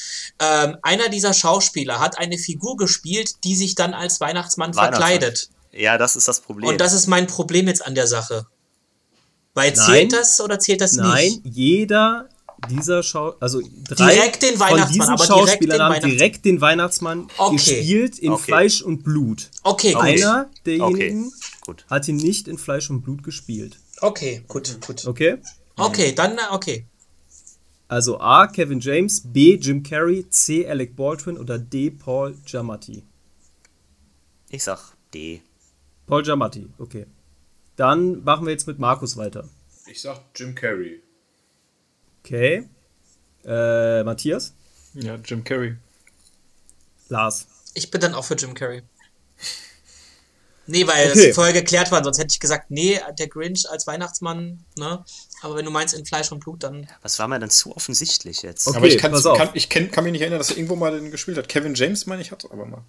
Ähm, 0.40 0.76
einer 0.82 1.08
dieser 1.08 1.34
Schauspieler 1.34 1.98
hat 2.00 2.18
eine 2.18 2.38
Figur 2.38 2.76
gespielt, 2.76 3.42
die 3.44 3.56
sich 3.56 3.74
dann 3.74 3.94
als 3.94 4.20
Weihnachtsmann, 4.20 4.74
Weihnachtsmann. 4.76 4.92
verkleidet. 5.10 5.48
Ja, 5.72 5.98
das 5.98 6.16
ist 6.16 6.28
das 6.28 6.40
Problem. 6.40 6.68
Und 6.68 6.80
das 6.80 6.92
ist 6.92 7.06
mein 7.08 7.26
Problem 7.26 7.66
jetzt 7.66 7.84
an 7.84 7.94
der 7.94 8.06
Sache. 8.06 8.46
Weil 9.54 9.72
Nein. 9.72 9.84
zählt 9.86 10.12
das 10.12 10.40
oder 10.40 10.58
zählt 10.58 10.80
das 10.80 10.92
Nein, 10.92 11.24
nicht? 11.24 11.40
jeder, 11.44 12.28
dieser 12.70 13.02
Schau 13.02 13.34
also 13.40 13.60
drei 13.88 14.14
Direkt 14.14 14.42
den 14.42 14.56
von 14.56 14.60
Weihnachtsmann, 14.60 14.88
diesen 14.92 15.02
aber 15.02 15.26
direkt 15.26 15.48
Schauspielern 15.48 15.78
den 15.78 16.02
haben 16.02 16.10
direkt 16.10 16.44
den 16.44 16.60
Weihnachtsmann 16.60 17.28
Okay. 17.38 17.56
gespielt 17.56 18.18
in 18.18 18.32
Okay. 18.32 18.42
Fleisch 18.42 18.82
und 18.82 19.02
Blut. 19.02 19.50
Okay, 19.62 19.92
gut. 19.92 20.02
Einer 20.02 20.50
derjenigen 20.66 21.26
Okay, 21.26 21.32
gut. 21.62 21.84
hat 21.88 22.08
ihn 22.08 22.16
nicht 22.16 22.48
in 22.48 22.58
Fleisch 22.58 22.90
und 22.90 23.02
Blut 23.02 23.22
gespielt. 23.22 23.78
Okay, 24.00 24.42
gut, 24.48 24.78
gut. 24.86 25.06
Okay? 25.06 25.38
Okay, 25.76 26.12
dann, 26.12 26.32
äh, 26.38 26.40
okay. 26.52 26.86
Also 27.88 28.18
A. 28.20 28.46
Kevin 28.46 28.80
James, 28.80 29.22
B. 29.24 29.56
Jim 29.56 29.82
Carrey, 29.82 30.28
C. 30.30 30.66
Alec 30.66 30.96
Baldwin 30.96 31.36
oder 31.36 31.58
D. 31.58 31.90
Paul 31.90 32.34
Giamatti. 32.46 33.02
Ich 34.48 34.64
sag 34.64 34.78
D. 35.12 35.42
Paul 36.06 36.22
Giamatti, 36.22 36.68
okay. 36.78 37.06
Dann 37.76 38.22
machen 38.24 38.46
wir 38.46 38.52
jetzt 38.52 38.66
mit 38.66 38.78
Markus 38.78 39.16
weiter. 39.16 39.48
Ich 39.86 40.00
sag 40.00 40.20
Jim 40.34 40.54
Carrey. 40.54 41.02
Okay. 42.24 42.68
Äh, 43.44 44.02
Matthias? 44.04 44.54
Ja, 44.94 45.16
Jim 45.24 45.42
Carrey. 45.44 45.76
Lars. 47.08 47.46
Ich 47.74 47.90
bin 47.90 48.00
dann 48.00 48.14
auch 48.14 48.24
für 48.24 48.34
Jim 48.34 48.54
Carrey. 48.54 48.82
Nee, 50.66 50.86
weil 50.86 51.10
Okay. 51.10 51.28
es 51.30 51.34
vorher 51.34 51.52
geklärt 51.52 51.90
war, 51.90 52.04
sonst 52.04 52.18
hätte 52.18 52.30
ich 52.30 52.38
gesagt, 52.38 52.70
nee, 52.70 53.00
der 53.18 53.26
Grinch 53.26 53.68
als 53.68 53.86
Weihnachtsmann, 53.88 54.64
ne? 54.76 55.04
Aber 55.42 55.56
wenn 55.56 55.64
du 55.64 55.72
meinst 55.72 55.92
in 55.92 56.06
Fleisch 56.06 56.30
und 56.30 56.38
Blut, 56.38 56.62
dann. 56.62 56.88
Was 57.02 57.18
war 57.18 57.26
mir 57.26 57.40
dann 57.40 57.50
zu 57.50 57.74
offensichtlich 57.74 58.42
jetzt? 58.42 58.68
Okay, 58.68 58.76
aber 58.76 58.86
ich, 58.86 59.04
auf. 59.04 59.36
kann, 59.36 59.50
ich 59.54 59.68
kenn, 59.68 59.90
kann 59.90 60.04
mich 60.04 60.12
nicht 60.12 60.20
erinnern, 60.20 60.38
dass 60.38 60.50
er 60.50 60.56
irgendwo 60.58 60.76
mal 60.76 60.92
den 60.92 61.10
gespielt 61.10 61.36
hat. 61.36 61.48
Kevin 61.48 61.74
James, 61.74 62.06
meine 62.06 62.22
ich, 62.22 62.30
hat 62.30 62.44
aber 62.50 62.64
mal. 62.64 62.84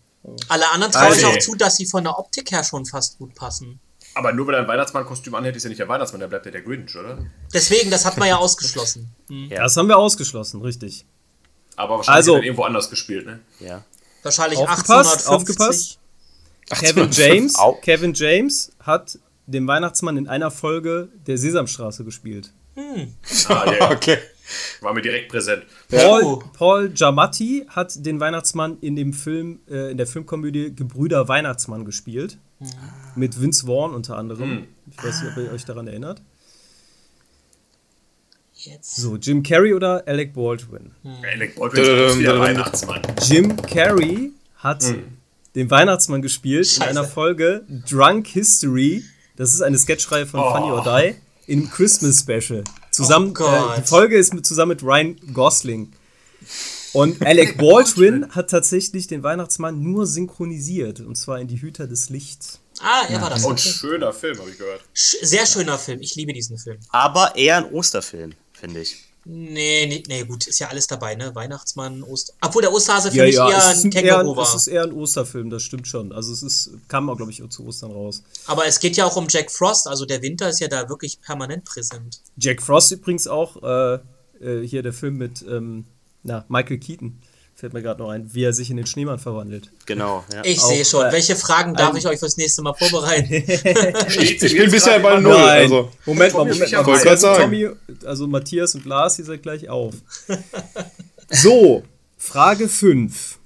Alle 0.49 0.69
anderen 0.71 0.93
traue 0.93 1.07
ich 1.15 1.25
Also- 1.25 1.27
auch 1.29 1.38
zu, 1.39 1.55
dass 1.55 1.75
sie 1.77 1.88
von 1.88 2.03
der 2.03 2.19
Optik 2.19 2.51
her 2.51 2.63
schon 2.63 2.86
fast 2.86 3.17
gut 3.17 3.34
passen. 3.34 3.79
Aber 4.16 4.32
nur 4.34 4.45
weil 4.47 4.55
er 4.55 4.61
ein 4.61 4.68
Weihnachtsmannkostüm 4.68 5.34
anhält, 5.36 5.55
ist 5.55 5.64
ja 5.64 5.70
nicht 5.70 5.80
der 5.80 5.88
Weihnachtsmann, 5.88 6.20
der 6.20 6.28
bleibt 6.28 6.45
ja 6.45 6.51
der 6.51 6.61
Grinch, 6.61 6.95
oder? 6.95 7.26
Deswegen, 7.53 7.89
das 7.89 8.05
hat 8.05 8.18
man 8.18 8.28
ja 8.28 8.38
ausgeschlossen. 8.38 9.09
Ja. 9.49 9.64
Das 9.64 9.76
haben 9.78 9.88
wir 9.88 9.97
ausgeschlossen, 9.97 10.61
richtig. 10.61 11.05
Aber 11.76 11.97
wahrscheinlich 11.97 12.18
Also- 12.18 12.34
hat 12.36 12.41
er 12.41 12.45
irgendwo 12.45 12.64
anders 12.64 12.89
gespielt, 12.89 13.26
ne? 13.26 13.39
Ja. 13.59 13.84
Wahrscheinlich 14.22 14.59
Aufgepasst, 14.59 15.28
1850. 15.28 15.28
aufgepasst. 15.28 15.99
Kevin 16.70 17.09
James, 17.11 17.55
Au. 17.55 17.74
Kevin 17.74 18.14
James 18.14 18.72
hat 18.80 19.18
den 19.47 19.68
Weihnachtsmann 19.68 20.18
in 20.18 20.28
einer 20.28 20.51
Folge 20.51 21.09
der 21.28 21.38
Sesamstraße 21.38 22.03
gespielt. 22.05 22.53
Ah, 23.49 23.66
der 23.66 23.91
Okay. 23.91 24.18
war 24.82 24.93
mir 24.93 25.01
direkt 25.01 25.30
präsent. 25.30 25.64
Paul, 25.89 26.24
Oh. 26.24 26.43
Paul 26.53 26.89
Giamatti 26.89 27.66
hat 27.70 28.05
den 28.05 28.20
Weihnachtsmann 28.20 28.78
in 28.82 28.95
dem 28.95 29.11
Film, 29.14 29.59
äh, 29.70 29.91
in 29.91 29.97
der 29.97 30.07
Filmkomödie 30.07 30.74
Gebrüder 30.76 31.28
Weihnachtsmann 31.28 31.86
gespielt. 31.86 32.38
Mit 33.16 33.39
Vince 33.39 33.66
Vaughn 33.66 33.93
unter 33.93 34.18
anderem. 34.18 34.68
Ich 34.91 35.03
weiß 35.03 35.22
nicht, 35.24 35.32
ob 35.32 35.43
ihr 35.43 35.51
euch 35.51 35.66
daran 35.66 35.88
erinnert. 35.88 36.22
Jetzt. 38.55 38.95
So, 38.95 39.18
Jim 39.18 39.43
Carrey 39.43 39.74
oder 39.74 40.03
Alec 40.07 40.34
Baldwin? 40.34 40.91
Alec 41.34 41.55
Baldwin 41.55 41.84
ist 41.84 42.20
wieder 42.20 42.39
Weihnachtsmann. 42.39 43.01
Jim 43.22 43.57
Carrey 43.57 44.32
hat 44.55 44.84
den 45.55 45.70
Weihnachtsmann 45.70 46.22
gespielt 46.22 46.68
Scheiße. 46.68 46.84
in 46.89 46.97
einer 46.97 47.05
Folge 47.07 47.66
Drunk 47.89 48.28
History. 48.28 49.03
Das 49.36 49.53
ist 49.53 49.61
eine 49.61 49.78
Sketchreihe 49.78 50.26
von 50.26 50.39
Funny 50.41 50.72
or 50.72 50.84
Die 50.84 51.16
im 51.51 51.70
Christmas 51.70 52.20
Special. 52.22 52.64
Zusammen, 52.91 53.34
Oh 53.38 53.43
äh, 53.43 53.82
die 53.82 53.88
Folge 53.88 54.18
ist 54.18 54.34
mit, 54.34 54.45
zusammen 54.45 54.70
mit 54.70 54.84
Ryan 54.84 55.18
Gosling. 55.34 55.91
Und 56.94 57.26
Alec 57.26 57.58
Baldwin 57.58 58.30
hat 58.30 58.50
tatsächlich 58.52 59.08
den 59.08 59.24
Weihnachtsmann 59.24 59.82
nur 59.82 60.06
synchronisiert. 60.06 61.00
Und 61.02 61.16
zwar 61.16 61.39
in 61.39 61.48
Die 61.48 61.62
Hüter 61.62 61.88
des 61.88 62.10
Lichts. 62.10 62.60
Ah, 62.82 63.04
er 63.10 63.22
war 63.22 63.30
das. 63.30 63.44
Und 63.46 63.54
Okay. 63.54 63.70
schöner 63.70 64.14
Film, 64.14 64.38
habe 64.39 64.50
ich 64.50 64.58
gehört. 64.58 64.82
Sch- 64.96 65.24
Sehr 65.26 65.46
schöner 65.46 65.78
Film. 65.78 66.02
Ich 66.02 66.16
liebe 66.16 66.34
diesen 66.34 66.58
Film. 66.58 66.78
Aber 66.89 67.36
eher 67.36 67.58
ein 67.58 67.72
Osterfilm, 67.72 68.34
finde 68.54 68.82
ich. 68.82 68.98
Nee, 69.26 69.86
nee, 69.88 70.04
nee, 70.08 70.24
gut, 70.26 70.48
ist 70.48 70.60
ja 70.60 70.68
alles 70.68 70.86
dabei, 70.88 71.16
ne? 71.16 71.34
Weihnachtsmann, 71.34 72.04
Oster. 72.04 72.34
Obwohl 72.41 72.62
der 72.62 72.74
Osterhase 72.74 73.10
für 73.10 73.24
mich 73.24 73.36
eher 73.36 73.48
es, 73.58 73.78
ist 73.78 73.86
ein 73.86 73.91
eher, 73.94 74.18
Känguru 74.18 74.41
es 74.41 74.50
war. 74.50 74.56
ist 74.58 74.68
eher 74.68 74.84
ein 74.84 74.91
Osterfilm, 74.91 75.50
das 75.50 75.64
stimmt 75.64 75.88
schon. 75.88 76.12
Also 76.12 76.34
es 76.34 76.44
ist, 76.44 76.72
kam 76.89 77.10
auch, 77.10 77.16
glaube 77.16 77.32
ich, 77.32 77.41
auch 77.41 77.48
zu 77.48 77.66
Ostern 77.66 77.91
raus. 77.91 78.22
Aber 78.48 78.66
es 78.68 78.82
geht 78.82 78.98
ja 78.98 79.06
auch 79.06 79.16
um 79.16 79.28
Jack 79.30 79.50
Frost, 79.50 79.88
also 79.88 80.06
der 80.06 80.22
Winter 80.22 80.50
ist 80.50 80.60
ja 80.60 80.68
da 80.68 80.89
wirklich 80.89 81.22
permanent 81.22 81.64
präsent. 81.64 82.20
Jack 82.36 82.62
Frost 82.62 82.91
übrigens 82.91 83.26
auch, 83.28 83.64
äh, 83.64 84.00
äh, 84.41 84.68
hier 84.68 84.84
der 84.84 84.91
Film 84.91 85.16
mit 85.18 85.41
ähm, 85.50 85.86
na, 86.24 86.45
Michael 86.47 86.78
Keaton. 86.80 87.19
Fällt 87.55 87.74
mir 87.74 87.84
gerade 87.84 88.01
noch 88.01 88.09
ein, 88.09 88.34
wie 88.34 88.43
er 88.43 88.51
sich 88.51 88.71
in 88.71 88.78
den 88.78 88.88
Schneemann 88.88 89.19
verwandelt. 89.19 89.69
Genau. 89.86 90.24
Ja. 90.34 90.41
Ich 90.43 90.59
sehe 90.59 90.84
schon. 90.84 91.05
äh, 91.05 91.11
Welche 91.11 91.36
Fragen 91.36 91.76
darf 91.76 91.95
ich 91.95 92.07
euch 92.07 92.17
fürs 92.17 92.36
nächste 92.36 92.63
Mal 92.63 92.74
vorbereiten? 92.74 93.32
Ich, 94.19 94.41
ich 94.41 94.57
bin 94.57 94.71
bisher 94.71 94.99
bei 94.99 95.19
null. 95.19 95.34
Nein. 95.34 95.61
Also. 95.63 95.91
Moment 96.05 96.34
mal, 96.34 96.39
Moment 96.39 96.61
ich 96.61 96.71
mal. 96.71 96.84
grad 96.84 97.19
sagen. 97.19 97.43
Tommy, 97.43 97.69
also 98.05 98.28
Matthias 98.28 98.74
und 98.74 98.86
Lars, 98.86 99.19
ihr 99.19 99.26
seid 99.26 99.43
gleich 99.43 99.69
auf. 99.69 99.93
So, 101.30 101.84
Frage 102.17 102.67
5. 102.67 103.39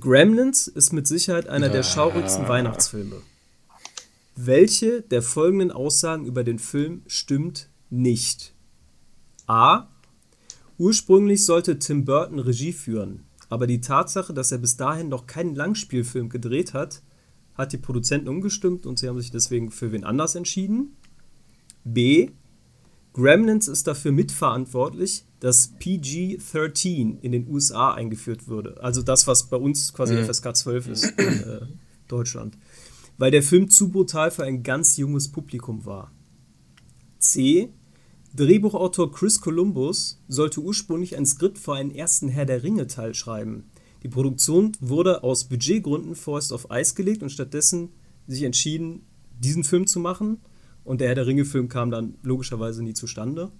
Gremlins 0.00 0.66
ist 0.66 0.92
mit 0.92 1.06
Sicherheit 1.06 1.48
einer 1.48 1.68
der 1.70 1.82
schaurigsten 1.82 2.46
Weihnachtsfilme. 2.48 3.22
Welche 4.36 5.00
der 5.02 5.22
folgenden 5.22 5.72
Aussagen 5.72 6.26
über 6.26 6.44
den 6.44 6.58
Film 6.58 7.02
stimmt 7.06 7.68
nicht? 7.90 8.52
A. 9.46 9.86
Ursprünglich 10.78 11.44
sollte 11.44 11.78
Tim 11.80 12.04
Burton 12.04 12.38
Regie 12.38 12.72
führen, 12.72 13.24
aber 13.48 13.66
die 13.66 13.80
Tatsache, 13.80 14.32
dass 14.32 14.52
er 14.52 14.58
bis 14.58 14.76
dahin 14.76 15.08
noch 15.08 15.26
keinen 15.26 15.56
Langspielfilm 15.56 16.28
gedreht 16.28 16.72
hat, 16.72 17.02
hat 17.54 17.72
die 17.72 17.78
Produzenten 17.78 18.28
umgestimmt 18.28 18.86
und 18.86 18.98
sie 18.98 19.08
haben 19.08 19.20
sich 19.20 19.32
deswegen 19.32 19.72
für 19.72 19.90
wen 19.90 20.04
anders 20.04 20.36
entschieden. 20.36 20.96
B. 21.84 22.30
Gremlins 23.12 23.66
ist 23.66 23.88
dafür 23.88 24.12
mitverantwortlich, 24.12 25.24
dass 25.40 25.74
PG-13 25.80 27.20
in 27.20 27.32
den 27.32 27.48
USA 27.48 27.92
eingeführt 27.94 28.46
würde. 28.46 28.80
Also 28.80 29.02
das, 29.02 29.26
was 29.26 29.50
bei 29.50 29.56
uns 29.56 29.92
quasi 29.92 30.16
FSK 30.22 30.54
12 30.54 30.88
ist 30.88 31.04
in 31.18 31.42
äh, 31.42 31.60
Deutschland. 32.06 32.56
Weil 33.16 33.32
der 33.32 33.42
Film 33.42 33.70
zu 33.70 33.90
brutal 33.90 34.30
für 34.30 34.44
ein 34.44 34.62
ganz 34.62 34.96
junges 34.96 35.32
Publikum 35.32 35.84
war. 35.84 36.12
C. 37.18 37.70
Drehbuchautor 38.34 39.10
Chris 39.12 39.40
Columbus 39.40 40.22
sollte 40.28 40.60
ursprünglich 40.60 41.16
ein 41.16 41.26
Skript 41.26 41.58
für 41.58 41.74
einen 41.74 41.90
ersten 41.90 42.28
Herr 42.28 42.44
der 42.44 42.62
Ringe-Teil 42.62 43.14
schreiben. 43.14 43.70
Die 44.02 44.08
Produktion 44.08 44.72
wurde 44.80 45.24
aus 45.24 45.44
Budgetgründen 45.44 46.14
vorerst 46.14 46.52
auf 46.52 46.70
Eis 46.70 46.94
gelegt 46.94 47.22
und 47.22 47.30
stattdessen 47.30 47.90
sich 48.26 48.42
entschieden, 48.42 49.06
diesen 49.38 49.64
Film 49.64 49.86
zu 49.86 49.98
machen. 49.98 50.40
Und 50.84 51.00
der 51.00 51.08
Herr 51.08 51.14
der 51.16 51.26
Ringe-Film 51.26 51.68
kam 51.68 51.90
dann 51.90 52.14
logischerweise 52.22 52.82
nie 52.82 52.94
zustande. 52.94 53.50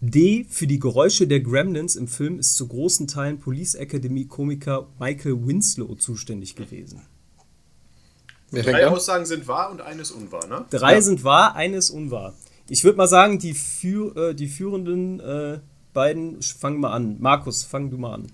D. 0.00 0.46
Für 0.48 0.66
die 0.66 0.78
Geräusche 0.78 1.26
der 1.26 1.40
Gremlins 1.40 1.94
im 1.94 2.08
Film 2.08 2.38
ist 2.38 2.56
zu 2.56 2.66
großen 2.66 3.06
Teilen 3.06 3.38
Police 3.38 3.74
Academy-Komiker 3.74 4.88
Michael 4.98 5.46
Winslow 5.46 5.94
zuständig 5.96 6.56
gewesen. 6.56 7.02
Drei? 8.50 8.88
Aussagen 8.88 9.26
sind 9.26 9.46
wahr 9.46 9.70
und 9.70 9.80
eines 9.80 10.10
unwahr, 10.10 10.46
ne? 10.46 10.64
Drei 10.70 11.00
sind 11.02 11.22
wahr, 11.22 11.54
eine 11.54 11.76
ist 11.76 11.90
unwahr. 11.90 12.34
Ich 12.70 12.84
würde 12.84 12.96
mal 12.98 13.08
sagen, 13.08 13.40
die, 13.40 13.52
führ, 13.52 14.16
äh, 14.16 14.34
die 14.34 14.46
führenden 14.46 15.18
äh, 15.18 15.58
beiden 15.92 16.40
fangen 16.40 16.78
mal 16.78 16.92
an. 16.92 17.16
Markus, 17.20 17.64
fang 17.64 17.90
du 17.90 17.98
mal 17.98 18.14
an. 18.14 18.32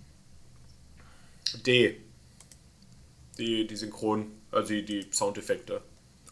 D. 1.64 1.96
Die, 3.38 3.66
die 3.66 3.76
Synchron, 3.76 4.26
also 4.50 4.68
die, 4.74 4.84
die 4.84 5.06
Soundeffekte. 5.10 5.80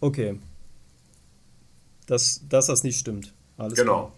Okay. 0.02 0.38
Dass, 2.06 2.42
dass 2.46 2.66
das 2.66 2.84
nicht 2.84 2.98
stimmt. 2.98 3.32
Alles 3.56 3.78
Genau. 3.78 3.94
klar. 4.08 4.12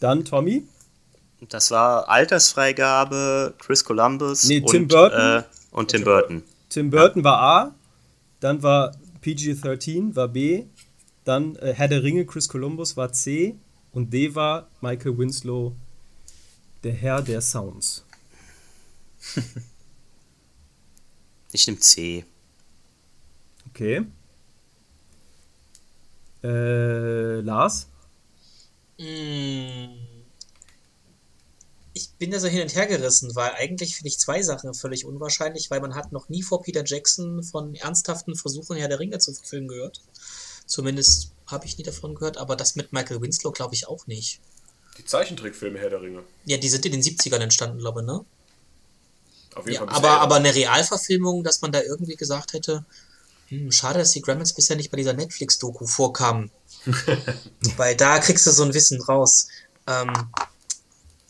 Dann 0.00 0.24
Tommy. 0.24 0.66
Das 1.50 1.70
war 1.70 2.08
Altersfreigabe, 2.08 3.54
Chris 3.58 3.84
Columbus 3.84 4.44
Nee, 4.44 4.60
und, 4.60 4.70
Tim 4.70 4.88
Burton. 4.88 5.40
Äh, 5.40 5.42
und 5.72 5.90
Tim 5.90 6.04
Burton. 6.04 6.42
Tim 6.70 6.88
Burton 6.88 7.22
war 7.22 7.38
A, 7.40 7.74
dann 8.40 8.62
war 8.62 8.96
PG-13 9.20 10.16
war 10.16 10.28
B, 10.28 10.64
dann 11.28 11.56
äh, 11.56 11.74
Herr 11.74 11.88
der 11.88 12.02
Ringe, 12.02 12.24
Chris 12.26 12.48
Columbus 12.48 12.96
war 12.96 13.12
C 13.12 13.56
und 13.92 14.12
D 14.12 14.34
war 14.34 14.70
Michael 14.80 15.18
Winslow, 15.18 15.74
der 16.82 16.92
Herr 16.92 17.22
der 17.22 17.40
Sounds. 17.40 18.04
Ich 21.50 21.66
nehme 21.66 21.78
C. 21.78 22.26
Okay. 23.70 24.04
Äh, 26.44 27.40
Lars? 27.40 27.88
Mm. 28.98 29.96
Ich 31.94 32.10
bin 32.18 32.30
da 32.30 32.38
so 32.38 32.48
hin 32.48 32.62
und 32.62 32.74
her 32.74 32.86
gerissen, 32.86 33.34
weil 33.34 33.52
eigentlich 33.52 33.96
finde 33.96 34.08
ich 34.08 34.18
zwei 34.18 34.42
Sachen 34.42 34.74
völlig 34.74 35.04
unwahrscheinlich, 35.04 35.70
weil 35.70 35.80
man 35.80 35.94
hat 35.94 36.12
noch 36.12 36.28
nie 36.28 36.42
vor 36.42 36.62
Peter 36.62 36.84
Jackson 36.84 37.42
von 37.42 37.74
ernsthaften 37.74 38.36
Versuchen, 38.36 38.76
Herr 38.76 38.88
der 38.88 39.00
Ringe 39.00 39.18
zu 39.18 39.32
verfilmen 39.32 39.68
gehört. 39.68 40.02
Zumindest 40.68 41.32
habe 41.48 41.66
ich 41.66 41.76
nie 41.78 41.82
davon 41.84 42.14
gehört, 42.14 42.36
aber 42.36 42.54
das 42.54 42.76
mit 42.76 42.92
Michael 42.92 43.20
Winslow 43.20 43.50
glaube 43.50 43.74
ich 43.74 43.88
auch 43.88 44.06
nicht. 44.06 44.40
Die 44.98 45.04
Zeichentrickfilme 45.04 45.78
Herr 45.80 45.90
der 45.90 46.02
Ringe. 46.02 46.22
Ja, 46.44 46.56
die 46.58 46.68
sind 46.68 46.86
in 46.86 46.92
den 46.92 47.02
70ern 47.02 47.38
entstanden, 47.40 47.78
glaube 47.78 48.00
ich, 48.00 48.06
ne? 48.06 48.24
Auf 49.56 49.66
jeden 49.66 49.74
Ja, 49.74 49.86
Fall. 49.86 49.96
aber, 49.96 50.20
aber 50.20 50.36
eine 50.36 50.54
Realverfilmung, 50.54 51.42
dass 51.42 51.62
man 51.62 51.72
da 51.72 51.82
irgendwie 51.82 52.14
gesagt 52.14 52.52
hätte, 52.52 52.84
Hm, 53.48 53.72
schade, 53.72 53.98
dass 53.98 54.12
die 54.12 54.20
Gremlins 54.20 54.52
bisher 54.52 54.76
nicht 54.76 54.90
bei 54.90 54.98
dieser 54.98 55.14
Netflix-Doku 55.14 55.86
vorkamen. 55.86 56.50
Weil 57.76 57.96
da 57.96 58.18
kriegst 58.18 58.46
du 58.46 58.50
so 58.50 58.62
ein 58.62 58.74
Wissen 58.74 59.00
raus. 59.00 59.48
Ähm, 59.86 60.12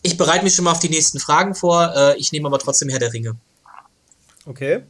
ich 0.02 0.16
bereite 0.16 0.44
mich 0.44 0.54
schon 0.54 0.64
mal 0.64 0.72
auf 0.72 0.80
die 0.80 0.88
nächsten 0.88 1.20
Fragen 1.20 1.54
vor. 1.54 1.94
Äh, 1.94 2.16
ich 2.18 2.32
nehme 2.32 2.48
aber 2.48 2.58
trotzdem 2.58 2.88
Herr 2.88 2.98
der 2.98 3.12
Ringe. 3.12 3.36
Okay. 4.46 4.82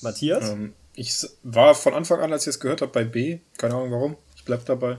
Matthias? 0.00 0.48
Ähm, 0.50 0.74
ich 0.96 1.14
war 1.42 1.74
von 1.74 1.94
Anfang 1.94 2.20
an, 2.20 2.32
als 2.32 2.42
ich 2.42 2.48
es 2.50 2.60
gehört 2.60 2.80
habe, 2.82 2.92
bei 2.92 3.04
B. 3.04 3.38
Keine 3.58 3.74
Ahnung 3.74 3.90
warum. 3.90 4.16
Ich 4.36 4.44
bleib 4.44 4.64
dabei. 4.66 4.98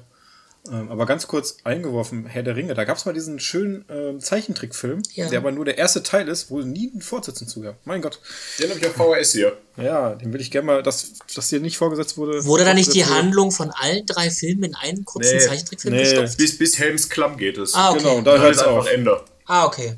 Ähm, 0.71 0.89
aber 0.89 1.05
ganz 1.05 1.27
kurz 1.27 1.57
eingeworfen, 1.63 2.25
Herr 2.25 2.41
der 2.41 2.55
Ringe. 2.55 2.73
Da 2.73 2.85
gab 2.85 2.97
es 2.97 3.05
mal 3.05 3.13
diesen 3.13 3.39
schönen 3.39 3.85
ähm, 3.87 4.19
Zeichentrickfilm, 4.19 5.03
Ja. 5.13 5.29
der 5.29 5.37
aber 5.37 5.51
nur 5.51 5.63
der 5.63 5.77
erste 5.77 6.01
Teil 6.01 6.27
ist, 6.27 6.49
wo 6.49 6.59
nie 6.61 6.91
ein 6.95 7.01
Fortsetzung 7.03 7.47
zu 7.47 7.61
gab. 7.61 7.75
Mein 7.85 8.01
Gott. 8.01 8.19
Den 8.59 8.71
habe 8.71 8.79
ich 8.79 8.87
auf 8.87 8.93
VHS 8.93 9.33
hier. 9.33 9.55
Ja, 9.77 10.15
den 10.15 10.33
will 10.33 10.41
ich 10.41 10.49
gerne 10.49 10.65
mal, 10.65 10.81
dass, 10.81 11.13
dass 11.35 11.49
dir 11.49 11.59
nicht 11.59 11.77
vorgesetzt 11.77 12.17
wurde. 12.17 12.43
Wurde 12.45 12.65
da 12.65 12.73
nicht 12.73 12.95
die 12.95 13.05
wurde. 13.05 13.13
Handlung 13.15 13.51
von 13.51 13.69
allen 13.69 14.07
drei 14.07 14.31
Filmen 14.31 14.63
in 14.63 14.75
einen 14.75 15.05
kurzen 15.05 15.37
Nee. 15.37 15.45
Zeichentrickfilm 15.45 15.93
Nee. 15.93 16.01
gestopft? 16.01 16.37
Bis, 16.37 16.57
bis 16.57 16.79
Helms 16.79 17.09
Klamm 17.09 17.37
geht 17.37 17.59
es. 17.59 17.75
Ah, 17.75 17.91
okay. 17.91 17.99
Genau, 17.99 18.21
da 18.21 18.31
Dann 18.33 18.41
hört 18.41 18.55
es 18.55 18.59
einfach 18.63 18.77
auf. 18.77 18.87
Ende. 18.91 19.21
Ah, 19.45 19.65
okay. 19.67 19.93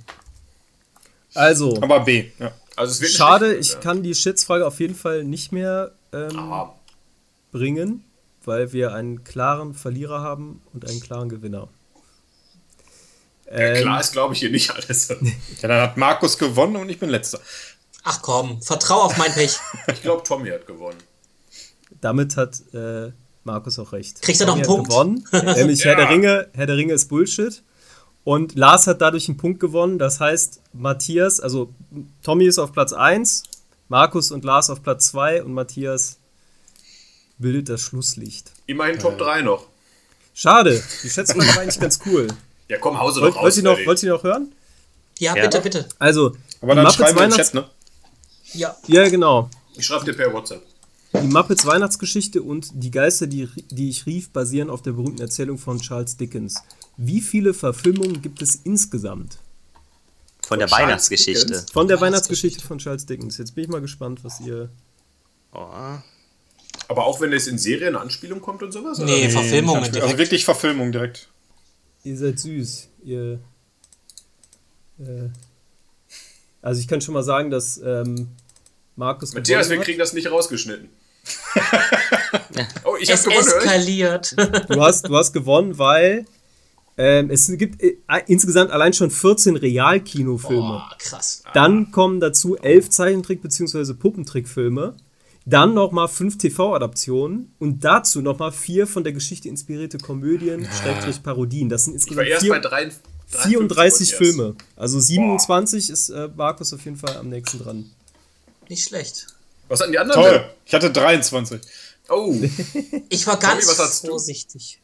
Also, 1.34 1.78
Aber 1.82 2.02
B, 2.02 2.32
ja. 2.40 2.52
Also 2.78 2.92
es 2.92 3.02
wird 3.02 3.10
nicht 3.10 3.18
schade, 3.18 3.56
ich 3.56 3.74
ja. 3.74 3.80
kann 3.80 4.04
die 4.04 4.16
Schätzfrage 4.16 4.66
auf 4.66 4.80
jeden 4.80 4.96
Fall 4.96 5.24
nicht 5.24 5.52
mehr 5.52 5.92
ähm, 6.14 6.40
bringen, 7.52 8.04
weil 8.46 8.72
wir 8.72 8.94
einen 8.94 9.24
klaren 9.24 9.74
Verlierer 9.74 10.22
haben 10.22 10.62
und 10.74 10.88
einen 10.90 11.00
klaren 11.02 11.28
Gewinner. 11.28 11.68
ja, 13.48 13.52
Ähm, 13.52 13.82
klar 13.82 14.00
ist, 14.00 14.12
glaube 14.14 14.34
ich, 14.34 14.40
hier 14.40 14.52
nicht 14.52 14.72
alles. 14.72 15.10
Ja, 15.62 15.68
dann 15.68 15.82
hat 15.82 15.98
Markus 15.98 16.38
gewonnen 16.38 16.76
und 16.78 16.90
ich 16.90 17.00
bin 17.00 17.10
letzter. 17.10 17.40
Ach 18.04 18.22
komm, 18.22 18.62
vertrau 18.62 19.02
auf 19.02 19.18
mein 19.18 19.34
Pech. 19.34 19.58
Ich 19.92 20.02
glaube, 20.02 20.24
Tommy 20.24 20.50
hat 20.50 20.66
gewonnen. 20.68 20.98
damit 22.02 22.38
hat 22.38 22.62
äh, 22.74 23.12
Markus 23.44 23.80
auch 23.80 23.92
recht. 23.92 24.22
Kriegt 24.22 24.40
er 24.40 24.48
noch 24.48 24.56
einen 24.56 24.66
Punkt? 24.66 24.90
Gewonnen, 24.90 25.26
nämlich 25.32 25.80
Ja. 25.80 25.88
Herr 25.88 25.96
der 25.96 26.10
Ringe. 26.10 26.48
Herr 26.54 26.68
der 26.68 26.78
Ringe 26.78 26.94
ist 26.94 27.08
Bullshit. 27.08 27.64
Und 28.28 28.56
Lars 28.56 28.88
hat 28.88 29.00
dadurch 29.00 29.30
einen 29.30 29.38
Punkt 29.38 29.62
gewonnen. 29.62 29.98
Das 30.00 30.20
heißt, 30.20 30.60
Matthias, 30.74 31.40
also 31.40 31.74
Tommy 32.24 32.46
ist 32.46 32.60
auf 32.60 32.74
Platz 32.74 32.92
1, 32.92 33.44
Markus 33.88 34.32
und 34.32 34.44
Lars 34.44 34.70
auf 34.70 34.84
Platz 34.84 35.08
2 35.12 35.44
und 35.44 35.54
Matthias 35.54 36.18
bildet 37.38 37.70
das 37.70 37.80
Schlusslicht. 37.80 38.52
Immerhin 38.66 39.00
Top 39.00 39.18
3 39.18 39.44
noch. 39.44 39.68
Schade, 40.34 40.84
die 41.04 41.10
Schätzfrage 41.10 41.48
war 41.48 41.60
eigentlich 41.62 41.80
ganz 41.80 42.02
cool. 42.06 42.28
Ja, 42.68 42.78
komm, 42.80 43.00
Hause 43.00 43.22
Wollt, 43.22 43.32
doch 43.32 43.38
raus. 43.38 43.44
wollt, 43.44 43.58
ihr 43.60 43.64
noch, 43.64 43.86
wollt 43.86 44.04
ihr 44.04 44.10
noch 44.12 44.24
hören? 44.24 44.52
Ja, 45.20 45.34
Ja. 45.34 45.44
bitte, 45.44 45.62
bitte. 45.62 45.86
Also, 45.98 46.36
Aber 46.62 46.76
dann 46.76 46.84
Muppets 46.84 46.96
schreiben 46.96 47.18
wir 47.20 47.26
im 47.28 47.32
Chat, 47.32 47.54
ne? 47.54 47.70
Ja. 48.52 48.76
Ja, 48.88 49.08
genau. 49.08 49.50
Ich 49.78 49.86
schreibe 49.86 50.04
dir 50.04 50.14
per 50.14 50.34
WhatsApp. 50.34 50.64
Die 51.14 51.28
Muppets 51.28 51.66
Weihnachtsgeschichte 51.66 52.42
und 52.42 52.72
die 52.74 52.92
Geister, 52.92 53.26
die, 53.26 53.48
die 53.70 53.90
ich 53.90 54.06
rief, 54.06 54.32
basieren 54.32 54.70
auf 54.70 54.82
der 54.82 54.92
berühmten 54.92 55.22
Erzählung 55.22 55.58
von 55.58 55.80
Charles 55.80 56.18
Dickens. 56.18 56.62
Wie 56.98 57.22
viele 57.22 57.54
Verfilmungen 57.54 58.22
gibt 58.22 58.42
es 58.42 58.56
insgesamt 58.56 59.38
Von 60.42 60.60
der 60.60 60.68
Charles 60.68 60.86
Weihnachtsgeschichte. 60.88 61.46
Dickens? 61.46 61.72
von 61.72 61.88
der 61.88 62.02
Weihnachtsgeschichte 62.02 62.66
von 62.66 62.80
Charles 62.80 63.06
Dickens? 63.06 63.38
Jetzt 63.38 63.54
bin 63.56 63.66
ich 63.66 63.70
mal 63.70 63.82
gespannt, 63.82 64.24
was 64.24 64.40
ihr. 64.42 64.70
Oh. 65.54 65.68
Aber 66.90 67.06
auch 67.06 67.20
wenn 67.22 67.34
es 67.34 67.48
in 67.48 67.58
Serien 67.58 67.90
eine 67.90 68.00
Anspielung 68.00 68.42
kommt 68.42 68.64
und 68.64 68.72
sowas? 68.72 68.98
oder? 69.00 69.08
Nee, 69.08 69.30
Verfilmungen 69.30 69.84
Also 69.84 69.92
direkt. 70.00 70.18
wirklich 70.18 70.46
Verfilmung 70.46 70.92
direkt. 70.92 71.28
Ihr 72.04 72.18
seid 72.18 72.40
süß. 72.40 72.88
Ihr. 73.04 73.40
Äh, 75.00 75.30
also 76.62 76.80
ich 76.82 76.88
kann 76.88 77.02
schon 77.02 77.14
mal 77.14 77.24
sagen, 77.24 77.50
dass 77.52 77.78
ähm, 77.84 78.30
Markus 78.96 79.34
Matthias, 79.34 79.70
wir 79.70 79.80
kriegen 79.80 80.00
das 80.00 80.14
nicht 80.14 80.30
rausgeschnitten. 80.32 80.90
oh, 82.86 82.96
ich 83.00 83.10
Es 83.10 83.26
habe 83.26 83.36
gewonnen. 83.36 83.48
oder? 83.52 83.58
eskaliert. 83.58 84.36
Du 84.70 84.82
hast, 84.82 85.08
du 85.08 85.16
hast 85.16 85.34
gewonnen, 85.34 85.78
weil 85.78 86.26
ähm, 86.98 87.30
es 87.30 87.48
gibt 87.58 87.82
äh, 87.82 87.98
insgesamt 88.28 88.72
allein 88.72 88.94
schon 88.94 89.12
14 89.12 89.56
Realkinofilme. 89.56 90.62
Boah, 90.62 90.90
krass. 90.98 91.44
Dann 91.54 91.92
kommen 91.92 92.20
dazu 92.20 92.58
elf 92.58 92.90
Zeichentrick- 92.90 93.42
bzw. 93.42 93.94
Puppentrickfilme. 93.94 94.96
Dann 95.46 95.74
nochmal 95.74 96.10
fünf 96.10 96.38
TV-Adaptionen 96.38 97.54
und 97.60 97.82
dazu 97.86 98.22
nochmal 98.22 98.52
vier 98.52 98.86
von 98.86 99.06
der 99.06 99.14
Geschichte 99.14 99.48
inspirierte 99.48 99.98
Komödien, 99.98 100.66
Schrägstrich 100.66 101.24
Parodien. 101.24 101.70
Das 101.70 101.86
sind 101.86 101.94
Ich 101.94 102.02
insgesamt 102.02 102.28
erst 102.28 102.44
vier, 102.44 102.52
bei 102.52 102.60
3, 102.60 102.92
34 103.28 104.16
Filme. 104.16 104.56
Also 104.76 105.00
27 105.00 105.90
ist 105.90 106.10
äh, 106.10 106.30
Markus 106.36 106.74
auf 106.74 106.84
jeden 106.84 106.98
Fall 106.98 107.16
am 107.16 107.30
nächsten 107.30 107.60
dran. 107.60 107.90
Nicht 108.68 108.90
schlecht. 108.90 109.28
Was 109.70 109.80
hatten 109.80 109.94
die 109.94 110.00
anderen? 110.00 110.22
Toll. 110.22 110.46
Ich 110.66 110.74
hatte 110.74 110.92
23. 110.92 111.62
denn? 111.62 111.70
Oh, 112.10 112.36
Ich 113.10 113.26
war 113.28 113.38
ganz 113.38 113.68
was 113.68 113.80
hast 113.80 114.04
du? 114.04 114.10
vorsichtig. 114.10 114.82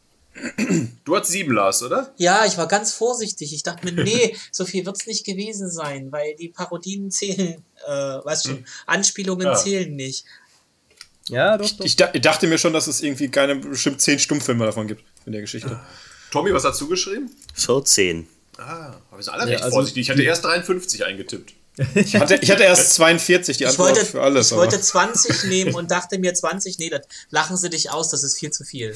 Du 1.06 1.16
hast 1.16 1.28
sieben, 1.28 1.54
Lars, 1.54 1.84
oder? 1.84 2.14
Ja, 2.18 2.46
ich 2.46 2.58
war 2.58 2.68
ganz 2.68 2.94
vorsichtig. 2.94 3.54
Ich 3.54 3.64
dachte 3.64 3.86
mir, 3.92 4.04
nee, 4.04 4.36
so 4.52 4.66
viel 4.66 4.86
wird's 4.86 5.06
nicht 5.06 5.26
gewesen 5.26 5.70
sein, 5.70 6.12
weil 6.12 6.36
die 6.36 6.50
Parodien 6.50 7.12
zählen, 7.12 7.64
äh, 7.88 7.92
weißt 7.92 8.48
schon, 8.48 8.66
Anspielungen 8.86 9.48
Ja. 9.48 9.56
zählen 9.56 9.96
nicht. 9.96 10.26
Ja, 11.30 11.58
doch, 11.58 11.70
doch. 11.70 11.86
Ich, 11.86 11.98
ich 12.00 12.22
dachte 12.22 12.48
mir 12.48 12.58
schon, 12.58 12.74
dass 12.74 12.88
es 12.88 13.02
irgendwie 13.02 13.30
keine 13.30 13.56
bestimmt 13.56 14.02
10 14.02 14.20
Stummfilme 14.20 14.66
davon 14.66 14.88
gibt 14.88 15.04
in 15.26 15.32
der 15.32 15.42
Geschichte. 15.42 15.80
Tommy, 16.32 16.54
was 16.54 16.64
hast 16.66 16.82
du 16.82 16.88
geschrieben? 16.88 17.30
14. 17.54 18.28
Ah, 18.58 18.94
aber 19.10 19.18
wir 19.18 19.24
sind 19.24 19.34
alle 19.34 19.44
Ja, 19.44 19.50
recht 19.52 19.64
also- 19.64 19.76
vorsichtig. 19.76 20.02
Ich 20.04 20.10
hatte 20.10 20.24
erst 20.24 20.44
53 20.46 21.06
eingetippt. 21.06 21.54
Ich 21.96 22.16
hatte, 22.16 22.36
ich 22.36 22.52
hatte 22.52 22.64
erst 22.64 22.94
42, 22.94 23.58
die 23.58 23.64
Ich 23.64 23.70
Antwort 23.70 23.96
wollte, 23.96 24.06
für 24.06 24.22
alles. 24.22 24.52
ich 24.52 24.58
wollte 24.58 24.80
20 24.80 25.46
nehmen 25.46 25.74
und 25.74 25.90
dachte 25.90 26.20
mir 26.20 26.34
20, 26.34 26.78
nee, 26.78 26.90
das 26.92 27.02
lachen 27.32 27.58
sie 27.58 27.70
dich 27.70 27.90
aus, 27.90 28.10
das 28.10 28.24
ist 28.24 28.38
viel 28.38 28.52
zu 28.52 28.64
viel. 28.64 28.94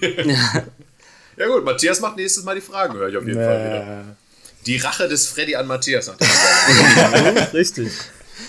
Ja 1.38 1.48
gut, 1.48 1.64
Matthias 1.66 2.00
macht 2.00 2.16
nächstes 2.16 2.44
Mal 2.44 2.54
die 2.54 2.62
Fragen, 2.62 2.94
höre 2.94 3.08
ich 3.10 3.16
auf 3.18 3.26
jeden 3.26 3.36
Fall 3.44 3.58
wieder. 3.66 3.82
aber 3.82 4.04
Die 4.64 4.78
Rache 4.78 5.06
des 5.06 5.28
Freddy 5.28 5.54
an 5.54 5.66
Matthias. 5.66 6.10
Richtig. 7.52 7.92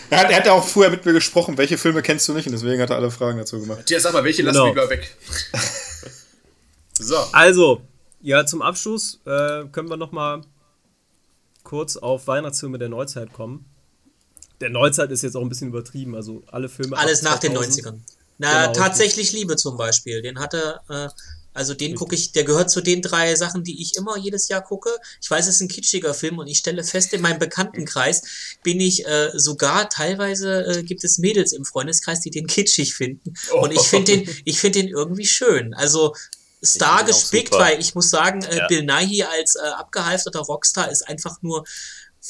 er, 0.10 0.20
hat, 0.20 0.30
er 0.32 0.38
hat 0.38 0.46
ja 0.46 0.54
auch 0.54 0.66
vorher 0.66 0.90
mit 0.90 1.06
mir 1.06 1.12
gesprochen, 1.12 1.58
welche 1.58 1.78
Filme 1.78 2.02
kennst 2.02 2.28
du 2.30 2.34
nicht 2.34 2.46
und 2.48 2.54
deswegen 2.54 2.82
hat 2.82 2.90
er 2.90 2.96
alle 2.96 3.12
Fragen 3.12 3.38
dazu 3.40 3.60
gemacht. 3.60 3.80
Matthias, 3.80 4.04
sag 4.04 4.14
mal, 4.14 4.24
welche 4.24 4.42
lassen 4.42 4.54
Genau. 4.56 4.74
wir 4.74 4.82
lieber 4.84 4.90
weg? 4.90 5.16
so, 7.00 7.18
Also, 7.34 7.82
ja, 8.22 8.46
zum 8.46 8.62
Abschluss 8.62 9.20
äh, 9.26 9.66
können 9.72 9.90
wir 9.90 9.98
nochmal 9.98 10.42
kurz 11.68 11.98
auf 11.98 12.28
Weihnachtsfilme 12.28 12.80
der 12.80 12.88
Neuzeit 12.88 13.34
kommen. 13.34 13.66
Der 14.62 14.70
Neuzeit 14.70 15.12
ist 15.12 15.22
jetzt 15.22 15.36
auch 15.36 15.42
ein 15.42 15.50
bisschen 15.50 15.68
übertrieben, 15.68 16.16
also 16.16 16.42
alle 16.48 16.70
Filme. 16.70 16.98
Alles 16.98 17.24
nach 17.24 17.40
den 17.40 17.52
2000. 17.52 17.86
90ern. 17.86 18.00
Na, 18.38 18.68
Genau, 18.68 18.74
tatsächlich 18.74 19.34
Liebe 19.34 19.58
zum 19.58 19.76
Beispiel. 19.76 20.22
Den 20.22 20.40
hatte, 20.40 20.80
äh, 20.88 21.10
also 21.54 21.74
den 21.74 21.96
gucke 21.96 22.16
ich, 22.16 22.32
der 22.32 22.46
gehört 22.46 22.72
zu 22.72 22.80
den 22.80 23.02
drei 23.02 23.36
Sachen, 23.36 23.66
die 23.66 23.82
ich 23.82 23.98
immer 23.98 24.18
jedes 24.18 24.48
Jahr 24.48 24.64
gucke. 24.64 24.92
Ich 25.22 25.30
weiß, 25.30 25.46
es 25.48 25.56
ist 25.56 25.62
ein 25.62 25.68
kitschiger 25.68 26.14
Film 26.14 26.40
und 26.40 26.48
ich 26.48 26.60
stelle 26.60 26.86
fest, 26.86 27.12
in 27.14 27.22
meinem 27.22 27.40
Bekanntenkreis 27.40 28.22
bin 28.64 28.80
ich 28.80 29.06
äh, 29.06 29.32
sogar 29.36 29.90
teilweise 29.90 30.66
äh, 30.68 30.84
gibt 30.84 31.04
es 31.04 31.18
Mädels 31.18 31.52
im 31.52 31.66
Freundeskreis, 31.66 32.22
die 32.22 32.32
den 32.32 32.48
kitschig 32.48 32.96
finden. 32.96 33.34
Und 33.60 33.74
ich 33.74 33.82
finde 33.82 34.14
den, 34.14 34.30
ich 34.46 34.62
finde 34.62 34.80
den 34.80 34.88
irgendwie 34.88 35.26
schön. 35.26 35.74
Also 35.74 36.14
Star 36.64 37.04
gespickt, 37.04 37.54
weil 37.54 37.80
ich 37.80 37.94
muss 37.96 38.10
sagen, 38.10 38.42
äh, 38.44 38.58
Ja. 38.58 38.68
Bill 38.68 38.84
Nighy 38.84 39.24
als 39.24 39.56
äh, 39.56 39.68
abgehalfterter 39.68 40.40
Rockstar 40.40 40.90
ist 40.92 41.08
einfach 41.08 41.42
nur 41.42 41.64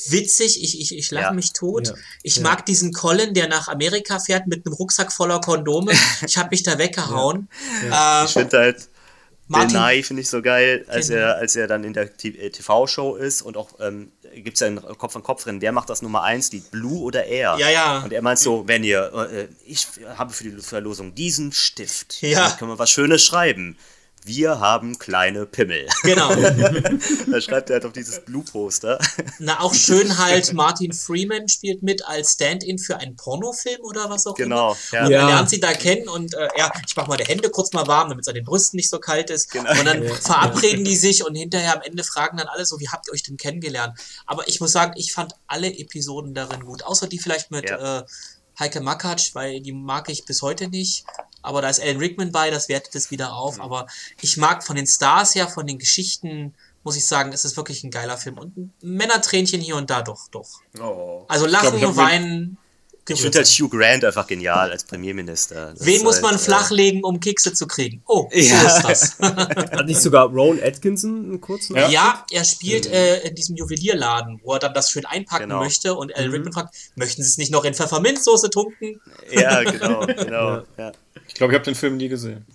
witzig. 0.09 0.61
Ich, 0.63 0.79
ich, 0.79 0.95
ich 0.97 1.11
lache 1.11 1.25
Ja. 1.25 1.31
mich 1.31 1.53
tot. 1.53 1.87
Ja. 1.87 1.93
Ich 2.23 2.39
mag 2.41 2.65
diesen 2.65 2.93
Colin, 2.93 3.33
der 3.33 3.47
nach 3.47 3.67
Amerika 3.67 4.19
fährt 4.19 4.47
mit 4.47 4.65
einem 4.65 4.73
Rucksack 4.75 5.11
voller 5.11 5.39
Kondome. 5.41 5.93
Ich 6.25 6.37
habe 6.37 6.49
mich 6.51 6.63
da 6.63 6.77
weggehauen. 6.77 7.49
Äh, 7.91 8.25
Ich 8.25 8.31
finde 8.33 8.57
halt, 8.57 8.77
Bill 8.77 8.89
Martin- 9.47 9.79
Nye 9.81 10.03
finde 10.03 10.21
ich 10.23 10.29
so 10.29 10.41
geil, 10.41 10.83
als 10.89 11.07
Genau. 11.07 11.21
er, 11.21 11.35
als 11.37 11.55
er 11.55 11.67
dann 11.67 11.85
in 11.85 11.93
der 11.93 12.15
T- 12.15 12.27
äh, 12.37 12.49
TV-Show 12.49 13.15
ist 13.15 13.41
und 13.41 13.55
auch 13.55 13.69
ähm, 13.79 14.11
gibt 14.35 14.55
es 14.55 14.59
ja 14.59 14.67
ein 14.67 14.81
Kopf 14.97 15.15
an 15.15 15.23
Kopf 15.23 15.45
rennen. 15.47 15.61
Wer 15.61 15.71
macht 15.71 15.89
das 15.89 16.01
Nummer 16.01 16.21
eins, 16.23 16.49
die 16.49 16.59
Blue 16.59 16.99
oder 17.01 17.23
er? 17.25 17.57
Ja, 17.57 17.69
ja. 17.69 17.99
Und 18.03 18.11
er 18.11 18.21
meint 18.21 18.39
so, 18.39 18.67
wenn 18.67 18.83
ihr, 18.83 19.09
äh, 19.31 19.47
ich 19.65 19.87
habe 20.17 20.33
für 20.33 20.43
die 20.43 20.61
Verlosung 20.61 21.15
diesen 21.15 21.53
Stift, 21.53 22.21
Ja. 22.21 22.41
damit 22.43 22.57
können 22.59 22.71
wir 22.71 22.77
was 22.79 22.89
Schönes 22.91 23.23
schreiben. 23.23 23.77
Wir 24.27 24.59
haben 24.59 24.99
kleine 24.99 25.45
Pimmel. 25.45 25.87
genau. 26.03 26.29
da 27.31 27.41
schreibt 27.41 27.69
er 27.69 27.75
halt 27.75 27.85
auf 27.85 27.93
dieses 27.93 28.19
Blue-Poster. 28.25 28.99
Na, 29.39 29.61
auch 29.61 29.73
schön 29.73 30.17
halt, 30.17 30.51
Martin 30.53 30.91
Freeman 30.91 31.47
spielt 31.47 31.81
mit 31.81 32.05
als 32.05 32.33
Stand-in 32.33 32.77
für 32.77 32.97
einen 32.97 33.15
Pornofilm 33.15 33.79
oder 33.83 34.09
was 34.09 34.27
auch 34.27 34.35
Genau, 34.35 34.71
immer. 34.91 34.99
ja. 34.99 35.05
Und 35.05 35.11
Ja. 35.11 35.19
er 35.21 35.25
lernt 35.27 35.49
sie 35.49 35.59
da 35.61 35.71
kennen 35.73 36.09
und 36.09 36.33
äh, 36.33 36.49
ja, 36.57 36.71
ich 36.85 36.95
mach 36.97 37.07
mal 37.07 37.15
die 37.15 37.23
Hände 37.23 37.49
kurz 37.49 37.71
mal 37.71 37.87
warm, 37.87 38.09
damit 38.09 38.23
es 38.25 38.27
an 38.27 38.35
den 38.35 38.43
Brüsten 38.43 38.75
nicht 38.77 38.89
so 38.89 38.99
kalt 38.99 39.29
ist. 39.29 39.49
Genau. 39.49 39.71
Und 39.71 39.85
dann 39.85 40.03
verabreden 40.21 40.83
die 40.83 40.97
sich 40.97 41.25
und 41.25 41.33
hinterher 41.35 41.75
am 41.77 41.81
Ende 41.81 42.03
fragen 42.03 42.37
dann 42.37 42.47
alle 42.47 42.65
so, 42.65 42.79
wie 42.81 42.89
habt 42.89 43.07
ihr 43.07 43.13
euch 43.13 43.23
denn 43.23 43.37
kennengelernt? 43.37 43.97
Aber 44.25 44.47
ich 44.49 44.59
muss 44.59 44.73
sagen, 44.73 44.91
ich 44.97 45.13
fand 45.13 45.35
alle 45.47 45.67
Episoden 45.67 46.33
darin 46.33 46.65
gut, 46.65 46.83
außer 46.83 47.07
die 47.07 47.19
vielleicht 47.19 47.49
mit 47.51 47.69
Ja. 47.69 47.99
äh, 47.99 48.03
Heike 48.59 48.81
Makatsch, 48.81 49.35
weil 49.35 49.61
die 49.61 49.73
mag 49.73 50.09
ich 50.09 50.25
bis 50.25 50.41
heute 50.41 50.67
nicht. 50.67 51.05
Aber 51.41 51.61
da 51.61 51.69
ist 51.69 51.81
Alan 51.81 51.97
Rickman 51.97 52.31
bei, 52.31 52.49
das 52.49 52.67
wertet 52.67 52.95
es 52.95 53.11
wieder 53.11 53.33
auf. 53.33 53.59
Aber 53.59 53.87
ich 54.21 54.37
mag 54.37 54.63
von 54.63 54.75
den 54.75 54.87
Stars 54.87 55.35
her, 55.35 55.47
von 55.47 55.67
den 55.67 55.79
Geschichten, 55.79 56.53
muss 56.83 56.97
ich 56.97 57.05
sagen, 57.05 57.31
es 57.33 57.45
ist 57.45 57.57
wirklich 57.57 57.83
ein 57.83 57.91
geiler 57.91 58.17
Film. 58.17 58.37
Und 58.37 58.71
Männertränchen 58.81 59.61
hier 59.61 59.75
und 59.75 59.89
da 59.89 60.01
doch, 60.01 60.27
doch. 60.29 60.61
oh. 60.79 61.25
Also 61.27 61.45
lachen 61.45 61.77
glaub, 61.77 61.91
und 61.91 61.97
weinen 61.97 62.57
Ich 63.15 63.21
finde 63.21 63.37
halt 63.37 63.47
Hugh 63.47 63.69
Grant 63.69 64.03
einfach 64.05 64.27
genial 64.27 64.71
als 64.71 64.83
Premierminister. 64.83 65.73
Das 65.73 65.85
Wen 65.85 66.03
muss 66.03 66.15
halt, 66.15 66.23
man 66.23 66.35
äh, 66.35 66.37
flachlegen, 66.37 67.03
um 67.03 67.19
Kekse 67.19 67.53
zu 67.53 67.67
kriegen? 67.67 68.01
Oh, 68.07 68.27
Ja. 68.33 68.59
so 68.81 68.87
ist 68.89 69.19
das. 69.19 69.19
Hat 69.21 69.85
nicht 69.85 70.01
sogar 70.01 70.27
Rowan 70.27 70.59
Atkinson 70.61 71.23
einen 71.25 71.41
kurzen 71.41 71.75
Ja. 71.75 71.87
Ja, 71.89 72.25
er 72.31 72.43
spielt 72.43 72.85
äh, 72.87 73.21
in 73.27 73.35
diesem 73.35 73.55
Juwelierladen, 73.55 74.41
wo 74.43 74.53
er 74.53 74.59
dann 74.59 74.73
das 74.73 74.91
schön 74.91 75.05
einpacken 75.05 75.43
Genau. 75.49 75.59
möchte 75.63 75.93
und 75.95 76.15
Al 76.15 76.29
Rickman 76.29 76.51
fragt, 76.53 76.75
möchten 76.95 77.21
Sie 77.23 77.29
es 77.29 77.37
nicht 77.37 77.51
noch 77.51 77.63
in 77.65 77.73
Pfefferminzsoße 77.73 78.49
tunken? 78.49 78.99
Ja, 79.31 79.63
genau, 79.63 80.05
genau. 80.05 80.63
Ja. 80.77 80.91
Ich 81.27 81.33
glaube, 81.33 81.53
ich 81.53 81.57
habe 81.59 81.65
den 81.65 81.75
Film 81.75 81.97
nie 81.97 82.09
gesehen. 82.09 82.45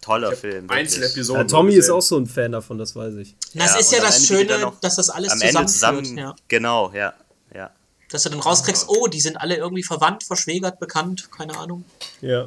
Toller 0.00 0.32
Film. 0.36 0.64
wirklich. 0.64 0.80
Einzelepisoden. 0.80 1.42
Ja, 1.42 1.48
Tommy 1.48 1.74
ist 1.76 1.88
auch 1.88 2.02
so 2.02 2.18
ein 2.18 2.26
Fan 2.26 2.52
davon, 2.52 2.76
das 2.78 2.94
weiß 2.94 3.14
ich. 3.14 3.36
Das 3.54 3.72
Ja, 3.72 3.78
ist 3.78 3.92
ja 3.92 4.00
das 4.00 4.30
Ende 4.30 4.52
Schöne, 4.54 4.72
dass 4.82 4.96
das 4.96 5.08
alles 5.08 5.32
Am 5.32 5.40
Ende 5.40 5.64
zusammenführt. 5.66 6.06
zusammen. 6.06 6.18
Ja. 6.18 6.34
Genau, 6.48 6.92
ja. 6.94 7.14
Dass 8.14 8.22
du 8.22 8.28
dann 8.30 8.38
rauskriegst, 8.40 8.84
oh, 8.88 9.08
die 9.08 9.20
sind 9.20 9.36
alle 9.36 9.56
irgendwie 9.56 9.82
verwandt, 9.82 10.22
verschwägert, 10.22 10.78
bekannt, 10.78 11.30
keine 11.36 11.58
Ahnung. 11.58 11.84
Ja. 12.20 12.46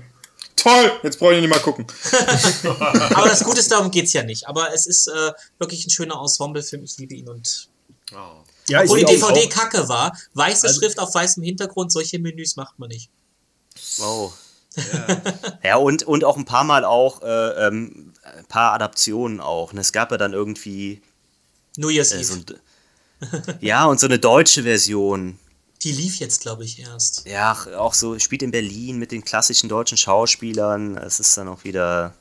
Toll! 0.56 0.92
Jetzt 1.04 1.20
brauche 1.20 1.36
ich 1.36 1.42
nicht 1.42 1.50
mal 1.50 1.60
gucken. 1.60 1.86
Aber 3.14 3.28
das 3.28 3.44
Gute 3.44 3.60
ist, 3.60 3.70
darum 3.72 3.92
geht's 3.92 4.14
ja 4.14 4.24
nicht. 4.24 4.48
Aber 4.48 4.74
es 4.74 4.86
ist 4.86 5.08
äh, 5.08 5.32
wirklich 5.60 5.86
ein 5.86 5.90
schöner 5.90 6.20
Ensemblefilm, 6.22 6.84
ich 6.86 6.98
liebe 6.98 7.14
ihn. 7.16 7.28
Und 7.30 7.68
Oh. 8.14 8.42
Ja, 8.70 8.84
obwohl 8.84 9.00
die 9.00 9.06
DVD 9.06 9.48
kacke 9.50 9.90
war, 9.90 10.18
weiße 10.34 10.68
Also- 10.68 10.80
Schrift 10.80 11.00
auf 11.00 11.14
weißem 11.14 11.44
Hintergrund, 11.44 11.92
solche 11.92 12.20
Menüs 12.20 12.56
macht 12.56 12.80
man 12.80 12.88
nicht. 12.90 13.10
Oh. 14.02 14.32
Ja, 15.64 15.76
und, 15.78 16.04
und 16.04 16.24
auch 16.24 16.38
ein 16.38 16.46
paar 16.46 16.64
Mal 16.64 16.86
auch 16.86 17.22
äh, 17.24 17.68
ähm, 17.68 18.14
ein 18.24 18.46
paar 18.46 18.74
Adaptionen 18.74 19.42
auch. 19.42 19.74
Und 19.74 19.80
es 19.80 19.92
gab 19.92 20.12
ja 20.12 20.18
dann 20.18 20.32
irgendwie 20.32 21.02
New 21.78 21.90
Year's 21.90 22.12
äh, 22.14 22.20
Eve. 22.20 22.24
so 22.24 22.34
ein, 22.36 22.46
ja 23.60 23.86
und 23.86 24.00
so 24.00 24.06
eine 24.06 24.20
deutsche 24.20 24.64
Version. 24.64 25.38
Die 25.84 25.92
lief 25.92 26.18
jetzt, 26.20 26.42
glaube 26.42 26.66
ich, 26.66 26.80
erst. 26.80 27.26
Ja, 27.28 27.52
auch 27.78 27.94
so 27.94 28.18
spielt 28.20 28.42
in 28.42 28.52
Berlin 28.52 28.98
mit 28.98 29.12
den 29.12 29.24
klassischen 29.24 29.70
deutschen 29.70 29.98
Schauspielern. 29.98 30.98
Es 30.98 31.20
ist 31.20 31.38
dann 31.38 31.48
auch 31.48 31.64
wieder 31.64 32.14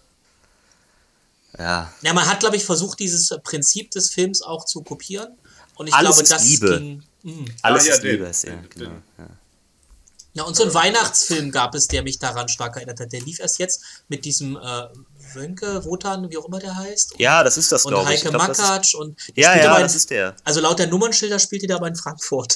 ja 1.59 1.91
Ja, 2.03 2.12
man 2.12 2.27
hat, 2.27 2.41
glaube 2.41 2.57
ich, 2.57 2.65
versucht, 2.65 2.99
dieses 3.01 3.31
äh, 3.31 3.39
Prinzip 3.39 3.91
des 3.93 4.11
Films 4.11 4.43
auch 4.43 4.65
zu 4.66 4.83
kopieren. 4.83 5.37
Und 5.77 5.87
ich 5.89 5.95
Alles 5.95 6.11
glaube, 6.16 6.23
ist 6.23 6.33
das 6.33 6.45
Liebe. 6.45 6.78
ging. 6.78 7.03
Mh. 7.23 7.45
alles 7.62 7.85
Ah, 7.85 7.87
ja, 7.89 7.95
ist 7.95 8.03
den- 8.03 8.11
Liebe, 8.11 8.24
ist 8.27 8.45
ja, 8.45 8.51
den- 8.57 8.69
genau. 8.70 8.91
den- 8.91 9.03
Ja. 9.19 9.27
Ja, 10.35 10.43
und 10.43 10.55
so 10.55 10.65
einen 10.65 10.74
Weihnachtsfilm 10.74 11.51
gab 11.51 11.74
es, 11.74 11.87
der 11.87 12.03
mich 12.03 12.19
daran 12.19 12.49
stark 12.51 12.77
erinnert 12.77 13.01
hat. 13.01 13.11
Der 13.11 13.23
lief 13.23 13.41
erst 13.41 13.59
jetzt 13.59 13.81
mit 14.09 14.27
diesem 14.27 14.57
äh, 14.57 14.83
Wönke, 15.35 15.85
Wotan, 15.85 16.31
wie 16.31 16.36
auch 16.39 16.44
immer 16.47 16.59
der 16.59 16.77
heißt. 16.77 17.12
Und, 17.12 17.20
ja, 17.20 17.43
das 17.44 17.57
ist 17.59 17.73
das, 17.73 17.85
und 17.85 17.90
glaube 17.93 18.05
ich. 18.12 18.19
Heike 18.20 18.28
ich 18.28 18.35
glaub, 18.35 18.48
Makatsch 18.48 18.94
und 18.94 19.19
die 19.36 19.40
ja, 19.40 19.57
ja, 19.57 19.77
in- 19.77 19.82
das 19.82 19.94
ist 19.94 20.11
der. 20.11 20.35
Also 20.44 20.61
laut 20.61 20.78
der 20.78 20.86
Nummernschilder 20.89 21.39
spielte 21.39 21.66
der 21.66 21.77
aber 21.77 21.89
in 21.89 21.97
Frankfurt. 21.97 22.55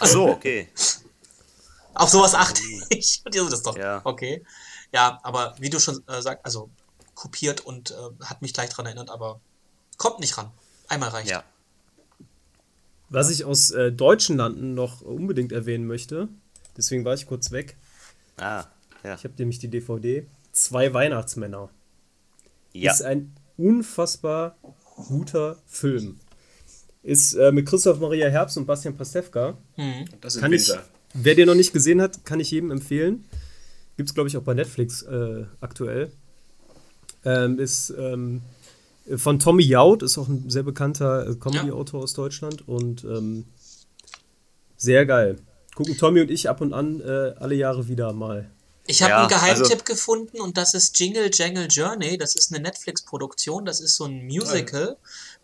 Ach 0.00 0.06
so, 0.06 0.28
okay. 0.28 0.68
Auf 1.94 2.08
sowas 2.10 2.34
achte 2.34 2.60
ich. 2.90 3.22
Und 3.24 3.34
ihr 3.34 3.42
so, 3.44 3.48
das 3.50 3.62
doch 3.62 3.76
Ja. 3.76 4.00
okay. 4.04 4.44
Ja, 4.92 5.20
aber 5.22 5.54
wie 5.58 5.70
du 5.70 5.78
schon 5.78 6.02
äh, 6.08 6.20
sagst, 6.22 6.44
also 6.44 6.68
kopiert 7.14 7.60
und 7.60 7.92
äh, 7.92 7.94
hat 8.24 8.42
mich 8.42 8.52
gleich 8.52 8.70
dran 8.70 8.86
erinnert, 8.86 9.10
aber 9.10 9.40
kommt 9.96 10.18
nicht 10.20 10.36
ran. 10.36 10.50
Einmal 10.88 11.10
reicht. 11.10 11.30
Ja. 11.30 11.44
Was 13.10 13.30
ich 13.30 13.44
aus 13.44 13.70
äh, 13.70 13.92
deutschen 13.92 14.36
Landen 14.36 14.74
noch 14.74 15.00
unbedingt 15.02 15.52
erwähnen 15.52 15.86
möchte, 15.86 16.28
deswegen 16.76 17.04
war 17.04 17.14
ich 17.14 17.26
kurz 17.26 17.50
weg. 17.52 17.76
Ah, 18.38 18.64
ja. 19.04 19.14
Ich 19.14 19.24
habe 19.24 19.34
nämlich 19.38 19.58
die 19.60 19.68
DVD. 19.68 20.26
Zwei 20.54 20.94
Weihnachtsmänner. 20.94 21.68
Ja. 22.72 22.92
Ist 22.92 23.02
ein 23.02 23.34
unfassbar 23.56 24.56
guter 25.08 25.58
Film. 25.66 26.20
Ist 27.02 27.34
äh, 27.34 27.50
mit 27.50 27.66
Christoph 27.66 27.98
Maria 27.98 28.28
Herbst 28.28 28.56
und 28.56 28.64
Bastian 28.64 28.96
Pastewka. 28.96 29.58
Das 30.20 30.36
im 30.36 30.40
Kann 30.40 30.52
ich, 30.52 30.68
Winter. 30.68 30.84
wer 31.12 31.34
den 31.34 31.48
noch 31.48 31.56
nicht 31.56 31.72
gesehen 31.72 32.00
hat, 32.00 32.24
kann 32.24 32.38
ich 32.38 32.52
jedem 32.52 32.70
empfehlen. 32.70 33.24
Gibt 33.96 34.08
es, 34.08 34.14
glaube 34.14 34.28
ich, 34.28 34.36
auch 34.36 34.42
bei 34.42 34.54
Netflix 34.54 35.02
äh, 35.02 35.44
aktuell. 35.60 36.12
Ähm, 37.24 37.58
ist 37.58 37.92
ähm, 37.98 38.42
von 39.16 39.40
Tommy 39.40 39.64
Jaud, 39.64 40.04
ist 40.04 40.18
auch 40.18 40.28
ein 40.28 40.48
sehr 40.48 40.62
bekannter 40.62 41.28
äh, 41.30 41.34
Comedy-Autor 41.34 42.04
aus 42.04 42.14
Deutschland 42.14 42.66
und 42.68 43.02
ähm, 43.02 43.44
sehr 44.76 45.04
geil. 45.04 45.36
Gucken 45.74 45.96
Tommy 45.96 46.20
und 46.20 46.30
ich 46.30 46.48
ab 46.48 46.60
und 46.60 46.72
an 46.72 47.00
äh, 47.00 47.34
alle 47.38 47.56
Jahre 47.56 47.88
wieder 47.88 48.12
mal. 48.12 48.50
Ich 48.86 49.02
habe 49.02 49.10
Ja, 49.12 49.18
einen 49.20 49.28
Geheimtipp 49.28 49.72
also- 49.72 49.84
gefunden 49.84 50.40
und 50.40 50.56
das 50.58 50.74
ist 50.74 50.98
Jingle 50.98 51.30
Jangle 51.32 51.66
Journey. 51.68 52.18
Das 52.18 52.34
ist 52.34 52.52
eine 52.52 52.62
Netflix-Produktion. 52.62 53.64
Das 53.64 53.80
ist 53.80 53.96
so 53.96 54.04
ein 54.04 54.24
Musical, 54.26 54.96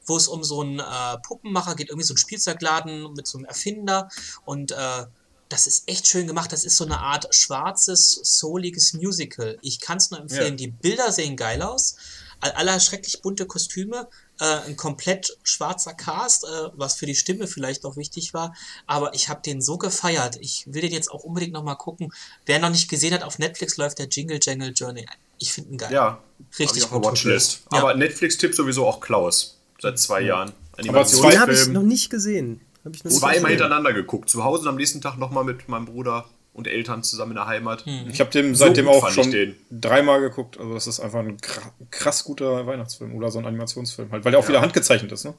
wo 0.07 0.17
es 0.17 0.29
um 0.29 0.45
so 0.45 0.61
einen 0.61 0.79
äh, 0.79 1.19
Puppenmacher 1.27 1.75
geht, 1.75 1.89
irgendwie 1.89 2.07
so 2.07 2.15
ein 2.15 2.19
Spielzeugladen 2.19 3.13
mit 3.15 3.27
so 3.27 3.39
einem 3.39 3.47
Erfinder. 3.47 4.09
Und 4.45 4.73
äh, 4.73 5.07
das 5.49 5.67
ist 5.67 5.89
echt 5.89 6.07
schön 6.07 6.27
gemacht. 6.27 6.53
Das 6.53 6.65
ist 6.65 6.77
so 6.77 6.85
eine 6.85 6.99
Art 7.01 7.35
schwarzes, 7.35 8.21
souliges 8.23 8.93
Musical. 8.93 9.59
Ich 9.63 9.81
kann 9.81 9.97
es 9.99 10.11
nur 10.11 10.21
empfehlen. 10.21 10.53
Ja. 10.53 10.57
Die 10.57 10.69
Bilder 10.69 11.11
sehen 11.11 11.37
geil 11.37 11.63
aus. 11.63 11.97
All- 12.41 12.53
Aller 12.53 12.79
schrecklich 12.81 13.23
bunte 13.23 13.47
Kostüme, 13.47 14.09
äh, 14.41 14.67
ein 14.67 14.77
komplett 14.77 15.37
schwarzer 15.43 15.95
Cast, 15.95 16.45
äh, 16.45 16.49
was 16.75 16.95
für 16.95 17.07
die 17.07 17.15
Stimme 17.15 17.47
vielleicht 17.47 17.85
auch 17.85 17.97
wichtig 17.97 18.35
war. 18.35 18.55
Aber 18.87 19.15
ich 19.15 19.29
habe 19.29 19.41
den 19.43 19.61
so 19.63 19.79
gefeiert. 19.79 20.37
Ich 20.41 20.65
will 20.67 20.83
den 20.83 20.93
jetzt 20.93 21.11
auch 21.11 21.23
unbedingt 21.25 21.53
nochmal 21.53 21.77
gucken. 21.77 22.13
Wer 22.47 22.59
noch 22.59 22.71
nicht 22.71 22.89
gesehen 22.89 23.15
hat, 23.15 23.23
auf 23.23 23.39
Netflix 23.39 23.77
läuft 23.77 23.99
der 23.99 24.09
Jingle 24.09 24.39
Jangle 24.43 24.71
Journey. 24.73 25.07
Ich 25.39 25.53
finde 25.53 25.71
ihn 25.71 25.79
geil. 25.79 25.93
Ja. 25.93 26.19
Richtig 26.59 26.89
gut. 26.89 27.05
Watchlist. 27.05 27.63
Ja. 27.73 27.79
Aber 27.79 27.95
Netflix-Tipp 27.95 28.55
sowieso 28.55 28.87
auch 28.87 29.01
Klaus. 29.01 29.59
Seit 29.81 29.99
zwei 29.99 30.21
Jahren. 30.23 30.49
zwei- 30.49 30.83
Den 30.83 30.89
Animationsfilm. 30.91 31.41
habe 31.41 31.53
ich 31.55 31.67
noch 31.69 31.83
nicht 31.83 32.11
gesehen. 32.11 32.61
Hab 32.85 32.95
ich 32.95 33.05
noch 33.05 33.11
Zweimal 33.13 33.51
hintereinander 33.51 33.93
geguckt. 33.93 34.31
Zu 34.31 34.45
Hause 34.45 34.63
und 34.63 34.69
am 34.69 34.77
nächsten 34.77 35.01
Tag 35.01 35.19
nochmal 35.19 35.45
mit 35.45 35.69
meinem 35.69 35.85
Bruder 35.87 36.27
und 36.53 36.67
Eltern 36.67 37.03
zusammen 37.03 37.33
in 37.33 37.37
der 37.37 37.47
Heimat. 37.47 37.85
Ich 38.11 38.21
habe 38.21 38.31
den 38.31 38.55
So 38.55 38.67
seitdem 38.67 38.87
gut 38.87 38.95
auch 38.97 39.11
schon 39.11 39.31
den. 39.31 39.57
dreimal 39.71 40.21
geguckt. 40.21 40.59
Also 40.59 40.75
das 40.75 40.87
ist 40.87 41.01
einfach 41.01 41.21
ein 41.21 41.39
kra- 41.39 41.71
krass 41.91 42.25
guter 42.25 42.67
Weihnachtsfilm 42.67 43.15
oder 43.15 43.31
so 43.31 43.39
ein 43.39 43.47
Animationsfilm 43.47 44.11
halt, 44.13 44.25
weil 44.25 44.33
der 44.33 44.41
auch 44.41 44.49
wieder 44.49 44.61
handgezeichnet 44.61 45.13
ist, 45.13 45.25
ne? 45.25 45.35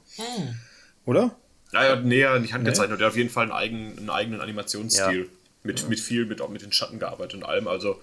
Oder? 1.04 1.34
Ja, 1.72 1.84
ja, 1.84 1.96
näher 1.96 2.38
nicht 2.38 2.52
handgezeichnet. 2.54 2.98
Der 3.00 3.06
hat 3.06 3.12
auf 3.12 3.16
jeden 3.18 3.30
Fall 3.30 3.44
einen 3.44 3.52
eigenen, 3.52 3.98
einen 3.98 4.10
eigenen 4.10 4.40
Animationsstil. 4.40 5.20
Ja. 5.24 5.28
Mit, 5.64 5.88
mit 5.88 6.00
viel, 6.00 6.26
mit, 6.26 6.40
auch 6.40 6.48
mit 6.48 6.62
den 6.62 6.72
Schatten 6.72 6.98
gearbeitet 6.98 7.34
und 7.34 7.44
allem. 7.44 7.68
Also 7.68 8.00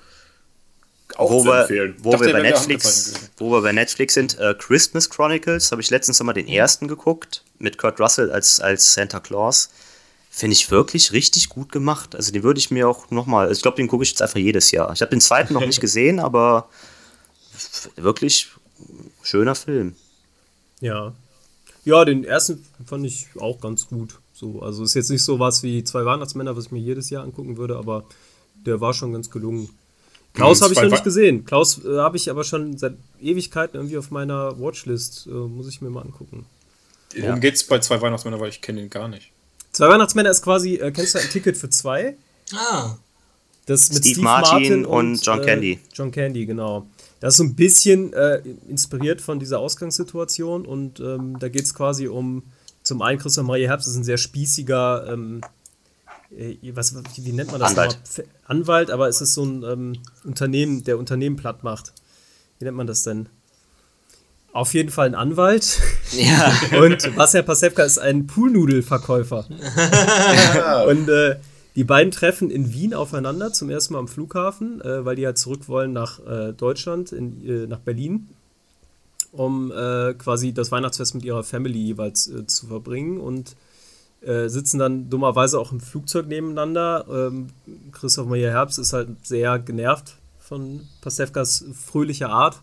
auch 1.18 1.30
Wo 1.30 1.40
zu 1.41 1.45
wir, 1.48 1.61
empfehlen. 1.61 1.95
wo, 1.99 2.11
Dachte, 2.11 2.27
wir 2.27 2.34
bei 2.34 2.41
Netflix, 2.41 3.31
wo 3.38 3.52
wir 3.52 3.61
bei 3.61 3.72
Netflix 3.73 4.14
sind, 4.14 4.38
äh, 4.40 4.53
Christmas 4.57 5.10
Chronicles, 5.10 5.72
habe 5.72 5.81
ich 5.81 5.90
letztens 5.90 6.19
nochmal 6.19 6.36
den 6.36 6.48
ersten 6.48 6.88
geguckt, 6.88 7.44
mit 7.57 7.77
Kurt 7.77 7.99
Russell 7.99 8.31
als, 8.31 8.60
als 8.61 8.94
Santa 8.94 9.19
Claus. 9.19 9.69
Finde 10.30 10.53
ich 10.53 10.69
wirklich 10.69 11.11
richtig 11.11 11.49
gut 11.49 11.72
gemacht. 11.72 12.15
Also 12.15 12.31
den 12.31 12.43
würde 12.43 12.60
ich 12.60 12.72
mir 12.72 12.88
auch 12.88 13.10
nochmal, 13.10 13.51
ich 13.51 13.61
glaube, 13.61 13.77
den 13.77 13.88
gucke 13.88 14.03
ich 14.03 14.10
jetzt 14.10 14.22
einfach 14.22 14.38
jedes 14.38 14.72
Jahr. 14.72 14.93
Ich 14.93 15.01
habe 15.01 15.10
den 15.10 15.22
zweiten 15.22 15.53
noch 15.53 15.65
nicht 15.65 15.81
gesehen, 15.81 16.19
aber 16.19 16.69
wirklich 17.95 18.49
schöner 19.23 19.56
Film. 19.56 19.95
Ja. 20.81 21.14
Ja, 21.84 22.06
den 22.06 22.23
ersten 22.23 22.65
fand 22.85 23.06
ich 23.06 23.27
auch 23.39 23.60
ganz 23.60 23.88
gut. 23.88 24.19
So, 24.34 24.61
also 24.61 24.84
ist 24.84 24.93
jetzt 24.93 25.10
nicht 25.10 25.23
so 25.23 25.39
was 25.39 25.64
wie 25.64 25.84
zwei 25.84 26.06
Weihnachtsmänner, 26.06 26.56
was 26.56 26.65
ich 26.65 26.72
mir 26.72 26.80
jedes 26.80 27.10
Jahr 27.10 27.23
angucken 27.23 27.57
würde, 27.57 27.76
aber 27.76 28.06
der 28.65 28.80
war 28.80 28.93
schon 28.93 29.11
ganz 29.11 29.30
gelungen. 29.30 29.69
Klaus 30.34 30.60
Mhm, 30.60 30.64
habe 30.64 30.73
ich 30.73 30.81
noch 30.81 30.91
nicht 30.91 31.03
gesehen. 31.03 31.45
Klaus 31.45 31.84
äh, 31.84 31.97
habe 31.97 32.18
ich 32.18 32.30
aber 32.30 32.43
schon 32.43 32.77
seit 32.77 32.93
Ewigkeiten 33.19 33.76
irgendwie 33.77 33.97
auf 33.97 34.11
meiner 34.11 34.60
Watchlist. 34.60 35.27
Äh, 35.27 35.31
muss 35.31 35.68
ich 35.68 35.81
mir 35.81 35.89
mal 35.89 36.01
angucken. 36.01 36.45
Worum 37.18 37.41
geht's 37.41 37.64
bei 37.64 37.80
zwei 37.80 37.99
Weihnachtsmänner, 37.99 38.39
weil 38.39 38.49
ich 38.49 38.61
kenne 38.61 38.81
den 38.81 38.89
gar 38.89 39.07
nicht. 39.07 39.31
Zwei 39.72 39.90
Weihnachtsmänner 39.90 40.30
ist 40.32 40.41
quasi, 40.41 40.76
äh, 40.76 40.91
kennst 40.91 41.16
du 41.16 41.20
ein 41.20 41.30
Ticket 41.30 41.58
für 41.58 41.70
zwei? 41.70 42.18
Ah, 42.54 42.96
Das 43.66 43.91
mit 43.91 44.04
Steve 44.04 44.22
Martin 44.22 44.86
und 44.86 45.24
John 45.26 45.41
äh, 45.41 45.46
Candy. 45.46 45.80
John 45.94 46.12
Candy, 46.12 46.46
genau. 46.46 46.88
Das 47.20 47.34
ist 47.34 47.38
so 47.38 47.44
ein 47.44 47.56
bisschen 47.56 48.14
äh, 48.14 48.41
inspiriert 48.68 49.22
von 49.22 49.40
dieser 49.40 49.60
Ausgangssituation 49.60 50.66
und 50.66 51.00
ähm, 51.00 51.38
da 51.40 51.50
geht 51.50 51.66
es 51.66 51.74
quasi 51.74 52.08
um, 52.08 52.44
zum 52.82 53.02
einen 53.02 53.20
Christoph 53.20 53.46
Maria 53.46 53.68
Herbst 53.68 53.88
ist 53.88 53.96
ein 53.96 54.04
sehr 54.04 54.18
spießiger, 54.18 55.12
ähm, 55.14 55.41
äh, 56.36 56.56
was, 56.74 56.96
wie 57.18 57.32
nennt 57.32 57.52
man 57.52 57.60
das 57.60 57.72
Anwalt. 57.72 58.00
Anwalt, 58.46 58.90
aber 58.90 59.08
es 59.10 59.22
ist 59.22 59.34
so 59.34 59.44
ein 59.44 59.64
ähm, 59.64 60.00
Unternehmen, 60.24 60.84
der 60.84 60.98
Unternehmen 60.98 61.36
platt 61.36 61.64
macht. 61.64 61.94
Wie 62.58 62.66
nennt 62.66 62.78
man 62.78 62.88
das 62.88 63.04
denn? 63.04 63.30
Auf 64.51 64.73
jeden 64.73 64.89
Fall 64.89 65.07
ein 65.07 65.15
Anwalt. 65.15 65.80
Ja. 66.11 66.51
Und 66.81 67.15
Bastian 67.15 67.45
Pasewka 67.45 67.84
ist 67.84 67.99
ein 67.99 68.26
Poolnudelverkäufer. 68.27 69.45
Und 70.88 71.09
äh, 71.09 71.35
die 71.76 71.84
beiden 71.84 72.11
treffen 72.11 72.49
in 72.49 72.73
Wien 72.73 72.93
aufeinander 72.93 73.53
zum 73.53 73.69
ersten 73.69 73.93
Mal 73.93 73.99
am 73.99 74.07
Flughafen, 74.07 74.81
äh, 74.81 75.05
weil 75.05 75.15
die 75.15 75.26
halt 75.26 75.38
zurück 75.38 75.67
wollen 75.67 75.93
nach 75.93 76.19
äh, 76.26 76.51
Deutschland, 76.53 77.11
in, 77.11 77.47
äh, 77.47 77.67
nach 77.67 77.80
Berlin, 77.80 78.27
um 79.31 79.71
äh, 79.71 80.13
quasi 80.15 80.51
das 80.51 80.71
Weihnachtsfest 80.71 81.13
mit 81.13 81.23
ihrer 81.23 81.43
Family 81.43 81.80
jeweils 81.80 82.27
äh, 82.27 82.47
zu 82.47 82.67
verbringen 82.67 83.19
und 83.19 83.55
äh, 84.21 84.49
sitzen 84.49 84.80
dann 84.80 85.09
dummerweise 85.09 85.59
auch 85.59 85.71
im 85.71 85.80
Flugzeug 85.80 86.27
nebeneinander. 86.27 87.05
Ähm, 87.09 87.47
Christoph 87.91 88.27
Maria 88.27 88.49
Herbst 88.49 88.80
ist 88.80 88.91
halt 88.91 89.09
sehr 89.23 89.59
genervt 89.59 90.15
von 90.39 90.81
Pasewkas 91.01 91.63
fröhlicher 91.73 92.30
Art 92.30 92.59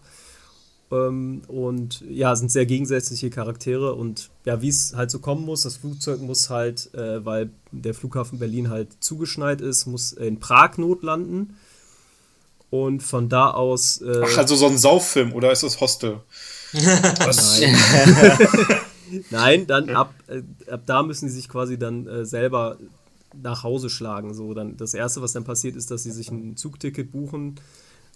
Ähm, 0.93 1.43
und 1.49 2.05
ja, 2.09 2.37
sind 2.37 2.51
sehr 2.51 2.67
gegensätzliche 2.67 3.29
Charaktere 3.29 3.95
und 3.95 4.31
ja, 4.45 4.63
wie 4.63 4.69
es 4.69 4.95
halt 4.95 5.11
so 5.11 5.19
kommen 5.19 5.45
muss, 5.45 5.63
das 5.63 5.77
Flugzeug 5.77 6.21
muss 6.21 6.49
halt, 6.49 6.95
äh, 6.95 7.25
weil 7.25 7.51
der 7.73 7.93
Flughafen 7.93 8.39
Berlin 8.39 8.71
halt 8.71 8.89
zugeschneit 9.01 9.61
ist, 9.61 9.87
muss 9.87 10.13
in 10.13 10.39
Prag 10.39 10.79
notlanden. 10.79 11.57
Und 12.69 13.03
von 13.03 13.29
da 13.29 13.51
aus. 13.51 14.01
Äh, 14.03 14.23
Ach, 14.25 14.39
also 14.39 14.57
so 14.57 14.67
ein 14.67 14.77
Sauffilm 14.77 15.33
oder 15.33 15.53
ist 15.53 15.63
das 15.63 15.81
Hostel? 15.81 16.21
Nein. 16.73 17.77
Nein, 19.31 19.67
dann 19.69 19.91
ab, 19.91 20.15
äh, 20.27 20.43
ab 20.71 20.83
da 20.85 21.05
müssen 21.05 21.29
sie 21.29 21.37
sich 21.37 21.49
quasi 21.49 21.79
dann 21.79 22.09
äh, 22.09 22.27
selber 22.27 22.77
nach 23.41 23.63
Hause 23.63 23.89
schlagen. 23.89 24.35
So, 24.35 24.53
dann 24.53 24.77
das 24.77 24.95
erste, 24.95 25.23
was 25.23 25.33
dann 25.33 25.45
passiert, 25.45 25.77
ist, 25.77 25.91
dass 25.91 26.03
sie 26.03 26.11
sich 26.11 26.31
ein 26.31 26.57
Zugticket 26.57 27.13
buchen, 27.13 27.61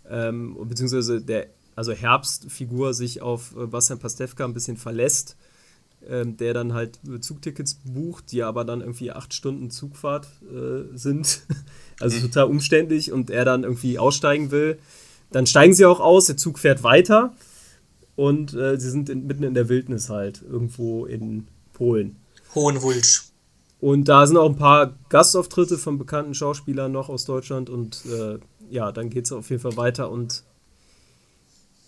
ähm, 0.09 0.57
beziehungsweise 0.69 1.21
der 1.21 1.47
also 1.81 1.95
Herbstfigur 1.95 2.93
sich 2.93 3.23
auf 3.23 3.57
äh, 3.57 3.65
Bastian 3.65 3.99
Pastewka 3.99 4.45
ein 4.45 4.53
bisschen 4.53 4.77
verlässt, 4.77 5.35
ähm, 6.07 6.37
der 6.37 6.53
dann 6.53 6.75
halt 6.75 7.01
Zugtickets 7.23 7.81
bucht, 7.87 8.33
die 8.33 8.43
aber 8.43 8.67
dann 8.67 8.83
irgendwie 8.83 9.13
acht 9.13 9.33
Stunden 9.33 9.71
Zugfahrt 9.71 10.29
äh, 10.43 10.95
sind. 10.95 11.41
also 12.01 12.19
mhm. 12.19 12.23
total 12.25 12.45
umständlich 12.49 13.13
und 13.13 13.31
er 13.31 13.47
dann 13.47 13.65
irgendwie 13.65 13.99
aussteigen 13.99 14.51
will. 14.51 14.79
Dann 15.33 15.47
steigen 15.47 15.73
sie 15.73 15.87
auch 15.87 16.01
aus, 16.01 16.27
der 16.27 16.37
Zug 16.37 16.59
fährt 16.59 16.83
weiter 16.83 17.33
und 18.15 18.53
äh, 18.53 18.79
sie 18.79 18.91
sind 18.91 19.09
in, 19.09 19.27
mitten 19.27 19.45
in 19.45 19.55
der 19.55 19.71
Wildnis 19.71 20.11
halt, 20.11 20.43
irgendwo 20.43 21.07
in 21.07 21.49
Polen. 21.73 22.17
Hohenwulsch. 22.55 23.25
Und 23.81 24.07
da 24.11 24.27
sind 24.27 24.37
auch 24.37 24.51
ein 24.51 24.57
paar 24.57 24.99
Gastauftritte 25.09 25.79
von 25.79 25.97
bekannten 25.97 26.35
Schauspielern 26.35 26.93
noch 26.93 27.09
aus 27.09 27.25
Deutschland 27.25 27.71
und 27.71 28.05
äh, 28.05 28.39
ja, 28.69 28.93
dann 28.93 29.09
geht 29.09 29.25
es 29.25 29.33
auf 29.33 29.49
jeden 29.49 29.63
Fall 29.63 29.79
weiter 29.79 30.11
und 30.11 30.45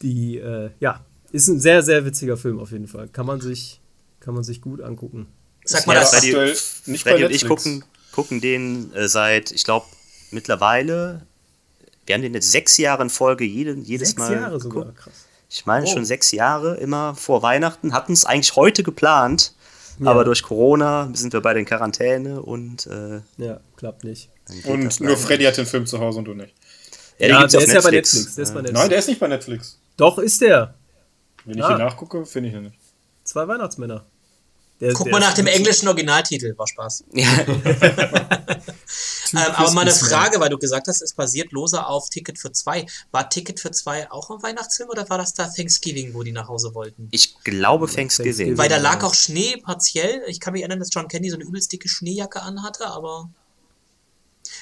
die, 0.03 0.39
äh, 0.39 0.71
ja, 0.81 1.05
ist 1.31 1.49
ein 1.49 1.61
sehr, 1.61 1.83
sehr 1.83 2.05
witziger 2.05 2.37
Film 2.37 2.59
auf 2.59 2.73
jeden 2.73 2.89
Fall. 2.89 3.09
Kann 3.09 3.27
man 3.27 3.41
sich, 3.41 3.81
kann 4.21 4.35
man 4.35 4.45
sich 4.45 4.61
gut 4.61 4.81
angucken. 4.81 5.27
Sag 5.65 5.87
mal, 5.87 5.95
ja, 5.95 6.01
das 6.01 6.15
Freddy, 6.15 6.91
nicht 6.91 7.03
Freddy 7.03 7.25
und 7.25 7.31
ich 7.31 7.47
gucken, 7.47 7.85
gucken 8.13 8.41
den 8.41 8.93
äh, 8.95 9.09
seit, 9.09 9.53
ich 9.53 9.65
glaube, 9.65 9.87
mittlerweile, 10.31 11.27
wir 12.07 12.15
haben 12.15 12.23
den 12.23 12.35
jetzt 12.35 12.51
sechs 12.51 12.77
Jahre 12.79 13.03
in 13.03 13.11
Folge 13.11 13.45
jede, 13.45 13.75
jedes 13.75 14.11
sechs 14.11 14.19
Mal. 14.19 14.29
Sechs 14.29 14.41
Jahre 14.41 14.59
geguckt. 14.59 14.75
sogar, 14.75 14.93
krass. 14.93 15.27
Ich 15.49 15.67
meine 15.67 15.87
oh. 15.87 15.89
schon 15.89 16.05
sechs 16.05 16.33
Jahre, 16.33 16.77
immer 16.79 17.15
vor 17.15 17.43
Weihnachten, 17.43 17.93
hatten 17.93 18.13
es 18.13 18.25
eigentlich 18.25 18.57
heute 18.57 18.83
geplant, 18.83 19.55
ja. 20.01 20.11
aber 20.11 20.25
durch 20.25 20.43
Corona 20.43 21.11
sind 21.15 21.33
wir 21.33 21.43
bei 21.43 21.55
den 21.55 21.65
Quarantäne 21.65 22.43
und. 22.43 22.87
Äh, 22.87 23.21
ja, 23.37 23.61
klappt 23.77 24.05
nicht. 24.05 24.31
Und 24.65 25.01
nur 25.01 25.17
Freddy 25.17 25.45
hat 25.45 25.57
den 25.57 25.67
Film 25.67 25.87
zu 25.87 26.01
Hause 26.01 26.19
und 26.19 26.25
du 26.25 26.35
nicht. 26.35 26.55
Ja, 27.19 27.29
ja 27.29 27.47
der 27.47 27.61
ist 27.61 27.69
Netflix. 27.69 27.75
ja 27.75 27.81
bei 27.83 27.91
Netflix. 27.91 28.35
Der 28.35 28.43
ist 28.43 28.55
bei 28.55 28.61
Netflix. 28.63 28.81
Nein, 28.81 28.89
der 28.89 28.99
ist 28.99 29.09
nicht 29.09 29.21
bei 29.21 29.29
Netflix. 29.29 29.79
Doch, 30.03 30.19
ist 30.19 30.41
der. 30.41 30.75
Wenn 31.45 31.59
ich 31.59 31.63
ah. 31.63 31.69
hier 31.69 31.79
nachgucke, 31.79 32.27
finde 32.27 32.49
ich 32.49 32.57
ihn 32.57 32.63
nicht. 32.65 32.77
Zwei 33.23 33.47
Weihnachtsmänner. 33.47 34.05
Der, 34.81 34.95
Guck 34.95 35.05
der 35.05 35.13
mal 35.13 35.21
nach 35.21 35.35
dem 35.35 35.47
englischen 35.47 35.87
Originaltitel, 35.87 36.59
war 36.59 36.67
Spaß. 36.67 37.05
Ja. 37.13 37.29
ähm, 39.33 39.55
aber 39.55 39.71
mal 39.71 39.83
eine 39.83 39.93
Frage, 39.93 40.41
weil 40.41 40.51
du 40.51 40.59
gesagt 40.59 40.89
hast, 40.89 41.03
es 41.03 41.15
basiert 41.15 41.53
lose 41.53 41.87
auf 41.87 42.11
Ticket 42.11 42.41
für 42.41 42.51
zwei. 42.51 42.85
War 43.13 43.31
Ticket 43.31 43.61
für 43.61 43.71
zwei 43.71 44.11
auch 44.11 44.29
ein 44.31 44.43
Weihnachtsfilm 44.43 44.91
oder 44.91 45.09
war 45.09 45.19
das 45.19 45.35
da 45.35 45.47
Thanksgiving, 45.47 46.15
wo 46.15 46.25
die 46.25 46.33
nach 46.33 46.49
Hause 46.49 46.75
wollten? 46.75 47.07
Ich 47.13 47.37
glaube 47.45 47.87
Thanksgiving. 47.87 48.59
Weil 48.59 48.69
da 48.69 48.79
lag 48.79 49.05
auch 49.05 49.15
Schnee 49.15 49.57
partiell. 49.57 50.25
Ich 50.27 50.41
kann 50.41 50.55
mich 50.55 50.63
erinnern, 50.63 50.81
dass 50.81 50.89
John 50.93 51.07
Candy 51.07 51.31
so 51.31 51.37
eine 51.37 51.45
übelst 51.45 51.73
dicke 51.73 51.89
Schneejacke 51.89 52.43
anhatte, 52.43 52.89
aber. 52.89 53.31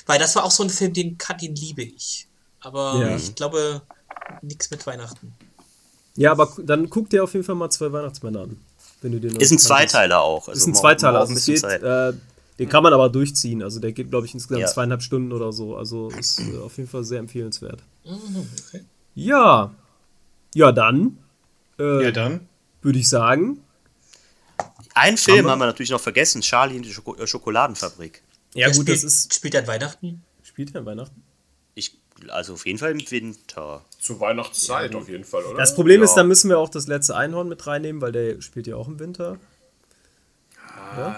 Weil 0.05 0.19
das 0.19 0.37
war 0.37 0.45
auch 0.45 0.51
so 0.51 0.65
ein 0.65 0.71
Film, 0.71 0.93
den, 0.93 1.17
den 1.41 1.55
liebe 1.55 1.83
ich. 1.83 2.29
Aber 2.61 2.97
ja. 3.01 3.17
ich 3.17 3.35
glaube, 3.35 3.81
nichts 4.43 4.71
mit 4.71 4.87
Weihnachten. 4.87 5.33
Ja, 6.17 6.33
aber 6.33 6.53
dann 6.63 6.91
guck 6.91 7.11
dir 7.11 7.25
auf 7.25 7.35
jeden 7.35 7.45
Fall 7.45 7.55
mal 7.55 7.71
zwei 7.71 7.93
Weihnachtsmänner 7.93 8.41
an. 8.41 8.57
Wenn 9.03 9.13
du 9.13 9.21
den 9.21 9.37
ist 9.37 9.51
ein 9.51 9.59
Zweiteiler 9.59 10.21
auch. 10.21 10.49
Also 10.49 10.59
ist 10.59 10.67
ein 10.67 10.75
Zweiteiler. 10.75 11.21
Also 11.21 11.35
geht, 11.35 11.63
äh, 11.65 12.13
den 12.59 12.69
kann 12.69 12.83
man 12.83 12.93
aber 12.93 13.09
durchziehen. 13.09 13.63
Also 13.63 13.81
der 13.81 13.93
geht, 13.93 14.11
glaube 14.11 14.27
ich, 14.27 14.35
insgesamt 14.35 14.61
ja. 14.61 14.67
zweieinhalb 14.67 15.03
Stunden 15.03 15.33
oder 15.33 15.53
so. 15.53 15.77
Also 15.77 16.11
ist 16.11 16.41
äh, 16.41 16.59
auf 16.59 16.77
jeden 16.77 16.89
Fall 16.89 17.05
sehr 17.05 17.19
empfehlenswert. 17.19 17.83
Mhm, 18.05 18.47
okay. 18.69 18.85
Ja. 19.15 19.73
Ja, 20.55 20.73
dann. 20.73 21.19
Äh, 21.79 22.05
ja, 22.05 22.11
dann. 22.11 22.49
Würde 22.83 22.99
ich 22.99 23.09
sagen. 23.09 23.63
Ein 24.95 25.17
Film 25.17 25.39
haben 25.39 25.45
wir, 25.45 25.51
haben 25.53 25.59
wir 25.61 25.67
natürlich 25.67 25.91
noch 25.91 26.01
vergessen: 26.01 26.43
Charlie 26.43 26.77
in 26.77 26.83
die 26.83 26.93
Schoko 26.93 27.17
Schokoladenfabrik. 27.25 28.23
Ja, 28.53 28.67
der 28.67 28.77
gut, 28.77 28.83
spielt, 28.83 28.99
das 28.99 29.05
ist. 29.05 29.35
Spielt 29.35 29.55
er 29.55 29.63
an 29.63 29.67
Weihnachten? 29.67 30.23
Spielt 30.43 30.75
er 30.75 30.81
an 30.81 30.87
Weihnachten? 30.87 31.23
Ich 31.75 31.97
also 32.29 32.55
auf 32.55 32.67
jeden 32.67 32.79
Fall 32.79 32.93
im 32.93 33.11
Winter. 33.11 33.85
Zur 33.99 34.21
Weihnachtszeit 34.21 34.93
ja. 34.93 34.99
auf 34.99 35.09
jeden 35.09 35.25
Fall, 35.25 35.43
oder? 35.45 35.59
Das 35.59 35.75
Problem 35.75 36.01
ja. 36.01 36.05
ist, 36.05 36.15
da 36.15 36.25
müssen 36.25 36.49
wir 36.49 36.59
auch 36.59 36.69
das 36.69 36.87
letzte 36.87 37.17
Einhorn 37.17 37.49
mit 37.49 37.67
reinnehmen, 37.67 38.01
weil 38.01 38.13
der 38.13 38.41
spielt 38.43 38.67
ja 38.67 38.77
auch 38.77 38.89
im 38.89 38.99
Winter. 38.99 39.39
Ah. 40.97 41.15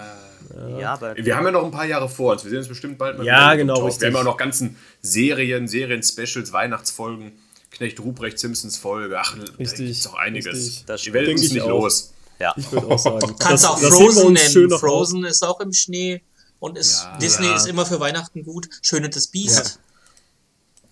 Ja, 0.55 0.79
ja 0.79 0.93
aber 0.93 1.15
wir 1.15 1.35
haben 1.35 1.45
ja 1.45 1.51
noch 1.51 1.63
ein 1.63 1.71
paar 1.71 1.85
Jahre 1.85 2.09
vor 2.09 2.33
uns. 2.33 2.43
Wir 2.43 2.49
sehen 2.49 2.59
uns 2.59 2.67
bestimmt 2.67 2.97
bald 2.97 3.17
mal 3.17 3.25
Ja, 3.25 3.55
genau. 3.55 3.85
Wir 3.85 4.07
haben 4.07 4.15
ja 4.15 4.23
noch 4.23 4.37
ganzen 4.37 4.77
Serien, 5.01 5.67
Serien-Specials, 5.67 6.51
Weihnachtsfolgen, 6.51 7.31
Knecht 7.71 7.99
Ruprecht, 7.99 8.39
Simpsons 8.39 8.77
Folge. 8.77 9.17
Ach, 9.19 9.35
richtig, 9.57 9.77
da 9.77 9.83
gibt 9.85 10.07
auch 10.07 10.15
einiges. 10.15 10.53
Richtig. 10.53 10.83
Das 10.85 11.01
Die 11.01 11.13
Welt 11.13 11.29
ist 11.29 11.53
nicht 11.53 11.61
auch. 11.61 11.69
los. 11.69 12.13
Ja. 12.39 12.53
Ich 12.57 12.71
würde 12.71 12.87
auch 12.87 12.99
sagen. 12.99 13.35
Kannst 13.39 13.63
das, 13.63 13.71
auch 13.71 13.79
Frozen 13.79 14.33
nennen. 14.33 14.69
Frozen 14.71 15.25
ist 15.25 15.43
auch 15.43 15.59
im 15.59 15.73
Schnee 15.73 16.21
und 16.59 16.77
ist, 16.77 17.07
Disney 17.21 17.53
ist 17.53 17.67
immer 17.67 17.85
für 17.85 17.99
Weihnachten 17.99 18.43
gut. 18.43 18.69
Schöne 18.81 19.09
das 19.09 19.27
Biest. 19.27 19.79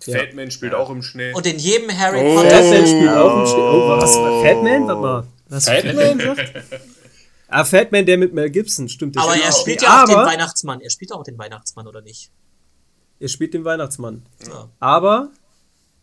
Ja. 0.06 0.19
Fatman 0.19 0.52
spielt 0.52 0.73
ja. 0.73 0.80
auch 0.80 0.90
im 0.90 1.02
Schnee. 1.02 1.34
Und 1.34 1.45
in 1.45 1.57
jedem 1.60 1.95
Harry 1.98 2.19
oh. 2.22 2.36
Potter 2.36 2.49
Fatman 2.49 2.88
spielt 2.88 3.10
auch 3.10 3.40
im 3.40 3.48
Schnee. 3.48 3.61
Oh, 3.61 3.90
was? 3.90 4.15
Fatman? 4.15 4.88
Warte 4.88 5.02
mal. 5.02 5.28
Was 5.49 5.65
Fatman 5.65 6.19
sagt? 6.19 6.53
Ah, 7.53 7.65
Fatman, 7.65 8.06
der 8.06 8.18
mit 8.18 8.34
Mel 8.34 8.49
Gibson, 8.49 8.88
stimmt. 8.88 9.18
Aber 9.18 9.36
er 9.36 9.52
spielt 9.52 9.82
ja 9.82 10.03
auch 10.03 10.07
den 10.07 10.15
Weihnachtsmann. 10.15 10.80
Er 10.80 10.90
spielt 10.90 11.11
auch 11.11 11.22
den 11.22 11.38
Weihnachtsmann, 11.38 11.86
oder 11.86 12.02
nicht? 12.02 12.32
Er 13.19 13.28
spielt 13.28 13.53
den 13.53 13.65
Weihnachtsmann. 13.65 14.26
Ja. 14.48 14.69
Aber 14.80 15.32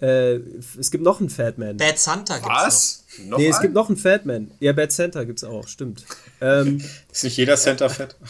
äh, 0.00 0.34
es 0.78 0.90
gibt 0.90 1.02
noch 1.02 1.20
einen 1.20 1.30
Fatman. 1.30 1.78
Bad 1.78 1.98
Santa 1.98 2.34
gibt's 2.34 2.48
Was? 2.48 3.04
Noch 3.24 3.38
nee, 3.38 3.44
einen? 3.44 3.54
es 3.54 3.60
gibt 3.60 3.74
noch 3.74 3.88
einen 3.88 3.96
Fatman. 3.96 4.50
Ja, 4.60 4.72
Bad 4.72 4.92
Santa 4.92 5.24
gibt's 5.24 5.42
auch, 5.42 5.66
stimmt. 5.66 6.04
Ähm, 6.40 6.84
Ist 7.12 7.24
nicht 7.24 7.36
jeder 7.36 7.56
Santa 7.56 7.88
fett? 7.88 8.14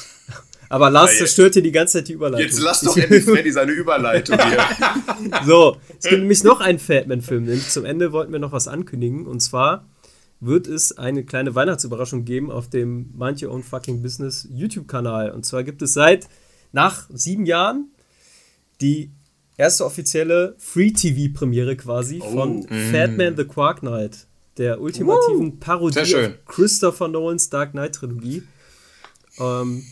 Aber 0.68 0.90
Lars 0.90 1.12
ja, 1.12 1.18
zerstört 1.18 1.54
hier 1.54 1.62
die 1.62 1.72
ganze 1.72 1.98
Zeit 1.98 2.08
die 2.08 2.12
Überleitung. 2.12 2.46
Jetzt 2.46 2.60
lass 2.60 2.80
doch 2.80 2.96
endlich 2.96 3.24
Freddy 3.24 3.50
seine 3.52 3.72
Überleitung 3.72 4.38
hier. 4.38 4.58
so, 5.46 5.76
es 5.98 6.08
gibt 6.08 6.20
nämlich 6.20 6.44
noch 6.44 6.60
einen 6.60 6.78
Fatman-Film. 6.78 7.44
Nämlich 7.44 7.68
zum 7.68 7.84
Ende 7.84 8.12
wollten 8.12 8.32
wir 8.32 8.38
noch 8.38 8.52
was 8.52 8.68
ankündigen. 8.68 9.26
Und 9.26 9.40
zwar 9.40 9.86
wird 10.40 10.66
es 10.66 10.96
eine 10.96 11.24
kleine 11.24 11.54
Weihnachtsüberraschung 11.54 12.24
geben 12.24 12.50
auf 12.50 12.68
dem 12.68 13.10
Mind 13.16 13.42
Your 13.42 13.52
Own 13.52 13.62
Fucking 13.62 14.02
Business 14.02 14.46
YouTube-Kanal. 14.50 15.30
Und 15.30 15.46
zwar 15.46 15.64
gibt 15.64 15.82
es 15.82 15.94
seit 15.94 16.28
nach 16.72 17.06
sieben 17.12 17.46
Jahren 17.46 17.90
die 18.80 19.10
erste 19.56 19.84
offizielle 19.84 20.54
Free-TV-Premiere 20.58 21.76
quasi 21.76 22.20
oh. 22.22 22.30
von 22.30 22.60
mm. 22.60 22.92
Fatman 22.92 23.36
the 23.36 23.44
Quark 23.44 23.80
Knight, 23.80 24.26
der 24.58 24.80
ultimativen 24.80 25.58
Parodie 25.58 26.34
Christopher 26.46 27.08
Nolans 27.08 27.50
Dark 27.50 27.72
Knight-Trilogie. 27.72 28.44
Ähm, 29.40 29.84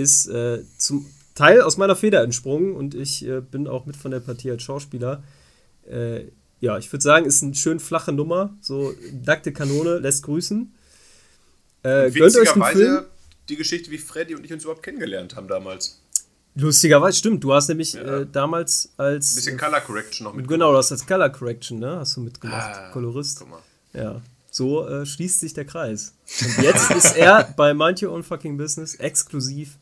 ist 0.00 0.26
äh, 0.26 0.62
zum 0.76 1.06
Teil 1.34 1.62
aus 1.62 1.76
meiner 1.76 1.96
Feder 1.96 2.22
entsprungen 2.22 2.74
und 2.74 2.94
ich 2.94 3.26
äh, 3.26 3.40
bin 3.40 3.66
auch 3.66 3.86
mit 3.86 3.96
von 3.96 4.10
der 4.10 4.20
Partie 4.20 4.50
als 4.50 4.62
Schauspieler. 4.62 5.22
Äh, 5.88 6.24
ja, 6.60 6.76
ich 6.76 6.92
würde 6.92 7.02
sagen, 7.02 7.24
ist 7.24 7.42
eine 7.42 7.54
schön 7.54 7.80
flache 7.80 8.12
Nummer. 8.12 8.54
So 8.60 8.94
nackte 9.24 9.52
Kanone 9.52 9.98
lässt 9.98 10.22
grüßen. 10.24 10.72
Äh, 11.82 12.10
gönnt 12.10 12.36
euch 12.36 12.52
den 12.52 12.62
Film. 12.62 13.04
die 13.48 13.56
Geschichte, 13.56 13.90
wie 13.90 13.98
Freddy 13.98 14.34
und 14.34 14.44
ich 14.44 14.52
uns 14.52 14.64
überhaupt 14.64 14.82
kennengelernt 14.82 15.36
haben 15.36 15.48
damals. 15.48 16.00
Lustigerweise, 16.54 17.16
stimmt. 17.18 17.42
Du 17.42 17.54
hast 17.54 17.68
nämlich 17.68 17.94
ja. 17.94 18.20
äh, 18.20 18.26
damals 18.30 18.90
als. 18.96 19.32
Ein 19.32 19.36
bisschen 19.36 19.58
Color 19.58 19.80
Correction 19.80 20.24
noch 20.24 20.34
mitgemacht. 20.34 20.58
Genau, 20.58 20.72
du 20.72 20.78
hast 20.78 20.92
als 20.92 21.06
Color 21.06 21.30
Correction, 21.30 21.78
ne? 21.78 21.96
Hast 21.96 22.16
du 22.16 22.20
mitgemacht. 22.20 22.76
Ah, 22.76 22.90
Kolorist. 22.92 23.44
Ja. 23.92 24.20
So 24.50 24.86
äh, 24.86 25.06
schließt 25.06 25.40
sich 25.40 25.54
der 25.54 25.64
Kreis. 25.64 26.12
Und 26.40 26.64
jetzt 26.64 26.90
ist 26.90 27.16
er 27.16 27.44
bei 27.56 27.72
Mind 27.72 28.02
Your 28.02 28.12
Own 28.12 28.24
Fucking 28.24 28.58
Business 28.58 28.96
exklusiv. 28.96 29.78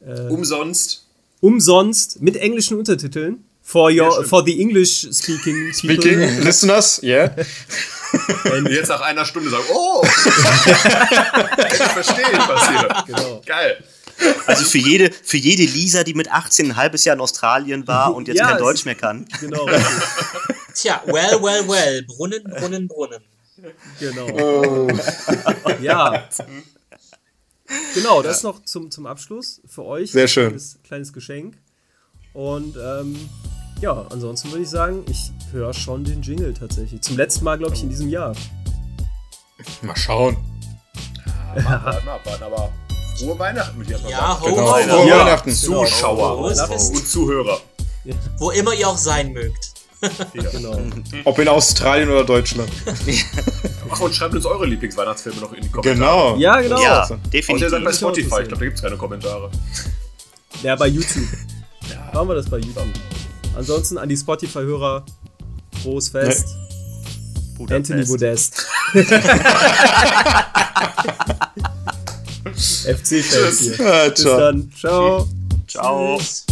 Äh, 0.00 0.28
umsonst. 0.28 1.06
Umsonst 1.40 2.20
mit 2.20 2.36
englischen 2.36 2.78
Untertiteln. 2.78 3.44
For, 3.62 3.90
your, 3.90 4.24
for 4.24 4.44
the 4.44 4.60
English 4.60 5.06
speaking 5.12 5.72
people. 5.80 6.02
Speaking 6.02 6.42
listeners, 6.42 7.00
yeah. 7.02 7.30
Und 8.52 8.68
jetzt 8.68 8.88
nach 8.88 9.00
einer 9.02 9.24
Stunde 9.24 9.48
sagen, 9.48 9.62
oh! 9.72 10.02
ich 10.04 11.76
verstehe, 11.76 12.32
was 12.32 12.68
hier. 12.68 13.04
Genau. 13.06 13.42
Geil. 13.46 13.84
Also 14.46 14.64
für 14.64 14.78
jede, 14.78 15.12
für 15.12 15.36
jede 15.36 15.62
Lisa, 15.62 16.02
die 16.02 16.14
mit 16.14 16.30
18 16.30 16.70
ein 16.70 16.76
halbes 16.76 17.04
Jahr 17.04 17.14
in 17.14 17.20
Australien 17.20 17.86
war 17.86 18.14
und 18.14 18.26
jetzt 18.26 18.38
ja, 18.38 18.48
kein 18.48 18.58
Deutsch 18.58 18.84
mehr 18.84 18.96
kann. 18.96 19.26
Genau. 19.40 19.66
Tja, 20.74 21.02
well, 21.06 21.40
well, 21.40 21.68
well. 21.68 22.02
Brunnen, 22.02 22.42
Brunnen, 22.42 22.88
Brunnen. 22.88 23.22
Genau. 23.98 24.26
Oh. 24.26 24.88
ja. 25.80 26.28
Genau, 27.94 28.22
das 28.22 28.42
ja. 28.42 28.48
noch 28.50 28.64
zum, 28.64 28.90
zum 28.90 29.06
Abschluss 29.06 29.60
für 29.66 29.84
euch. 29.84 30.12
Sehr 30.12 30.28
schön. 30.28 30.48
Kleines, 30.48 30.78
kleines 30.82 31.12
Geschenk. 31.12 31.56
Und 32.32 32.76
ähm, 32.76 33.28
ja, 33.80 34.06
ansonsten 34.10 34.50
würde 34.50 34.62
ich 34.62 34.70
sagen, 34.70 35.04
ich 35.08 35.32
höre 35.52 35.72
schon 35.72 36.04
den 36.04 36.22
Jingle 36.22 36.52
tatsächlich. 36.54 37.00
Zum 37.02 37.16
letzten 37.16 37.44
Mal, 37.44 37.58
glaube 37.58 37.74
ich, 37.74 37.82
in 37.82 37.88
diesem 37.88 38.08
Jahr. 38.08 38.34
Mal 39.82 39.96
schauen. 39.96 40.36
Abwarten, 41.54 42.08
abwarten, 42.08 42.42
aber 42.44 42.72
frohe 43.18 43.38
Weihnachten 43.38 43.78
mit 43.78 43.88
dir 43.88 43.98
Ja, 44.08 44.40
ho, 44.40 44.44
Genau. 44.46 44.72
ho, 44.72 44.82
Frohe 44.82 44.92
ho. 44.92 45.18
Weihnachten. 45.18 45.50
Zuschauer 45.52 46.36
Frohes 46.38 46.60
Fest. 46.62 46.94
und 46.94 47.06
Zuhörer. 47.08 47.60
Wo 48.38 48.50
immer 48.50 48.72
ihr 48.74 48.88
auch 48.88 48.96
sein 48.98 49.32
mögt. 49.32 49.72
Genau. 50.52 50.80
Ob 51.24 51.38
in 51.38 51.48
Australien 51.48 52.08
oder 52.08 52.24
Deutschland. 52.24 52.70
Ach, 53.90 54.00
und 54.00 54.14
schreibt 54.14 54.34
uns 54.34 54.46
eure 54.46 54.66
Lieblingsweihnachtsfilme 54.66 55.40
noch 55.40 55.52
in 55.52 55.62
die 55.62 55.68
Kommentare. 55.68 55.94
Genau. 55.94 56.36
Ja, 56.36 56.60
genau. 56.60 56.80
Ja, 56.82 57.02
Außer 57.02 57.14
ihr 57.14 57.20
seid 57.22 57.32
definitiv. 57.34 57.84
bei 57.84 57.92
Spotify, 57.92 58.42
ich 58.42 58.48
glaube, 58.48 58.50
da 58.50 58.64
gibt 58.64 58.76
es 58.76 58.82
keine 58.82 58.96
Kommentare. 58.96 59.50
Ja, 60.62 60.76
bei 60.76 60.86
YouTube. 60.86 61.24
Machen 62.12 62.28
wir 62.28 62.34
das 62.34 62.48
bei 62.48 62.58
YouTube. 62.58 62.86
Ansonsten 63.56 63.98
an 63.98 64.08
die 64.08 64.16
Spotify-Hörer. 64.16 65.04
Frohes 65.82 66.08
Fest. 66.08 66.48
Anthony 67.68 68.04
Budapest. 68.06 68.66
Modest. 68.94 69.14
FC-Fans 72.86 73.60
hier. 73.60 73.80
Ah, 73.86 74.08
Bis 74.08 74.22
dann. 74.24 74.72
Ciao. 74.78 75.28
Ciao. 75.68 76.18
Tschüss. 76.18 76.46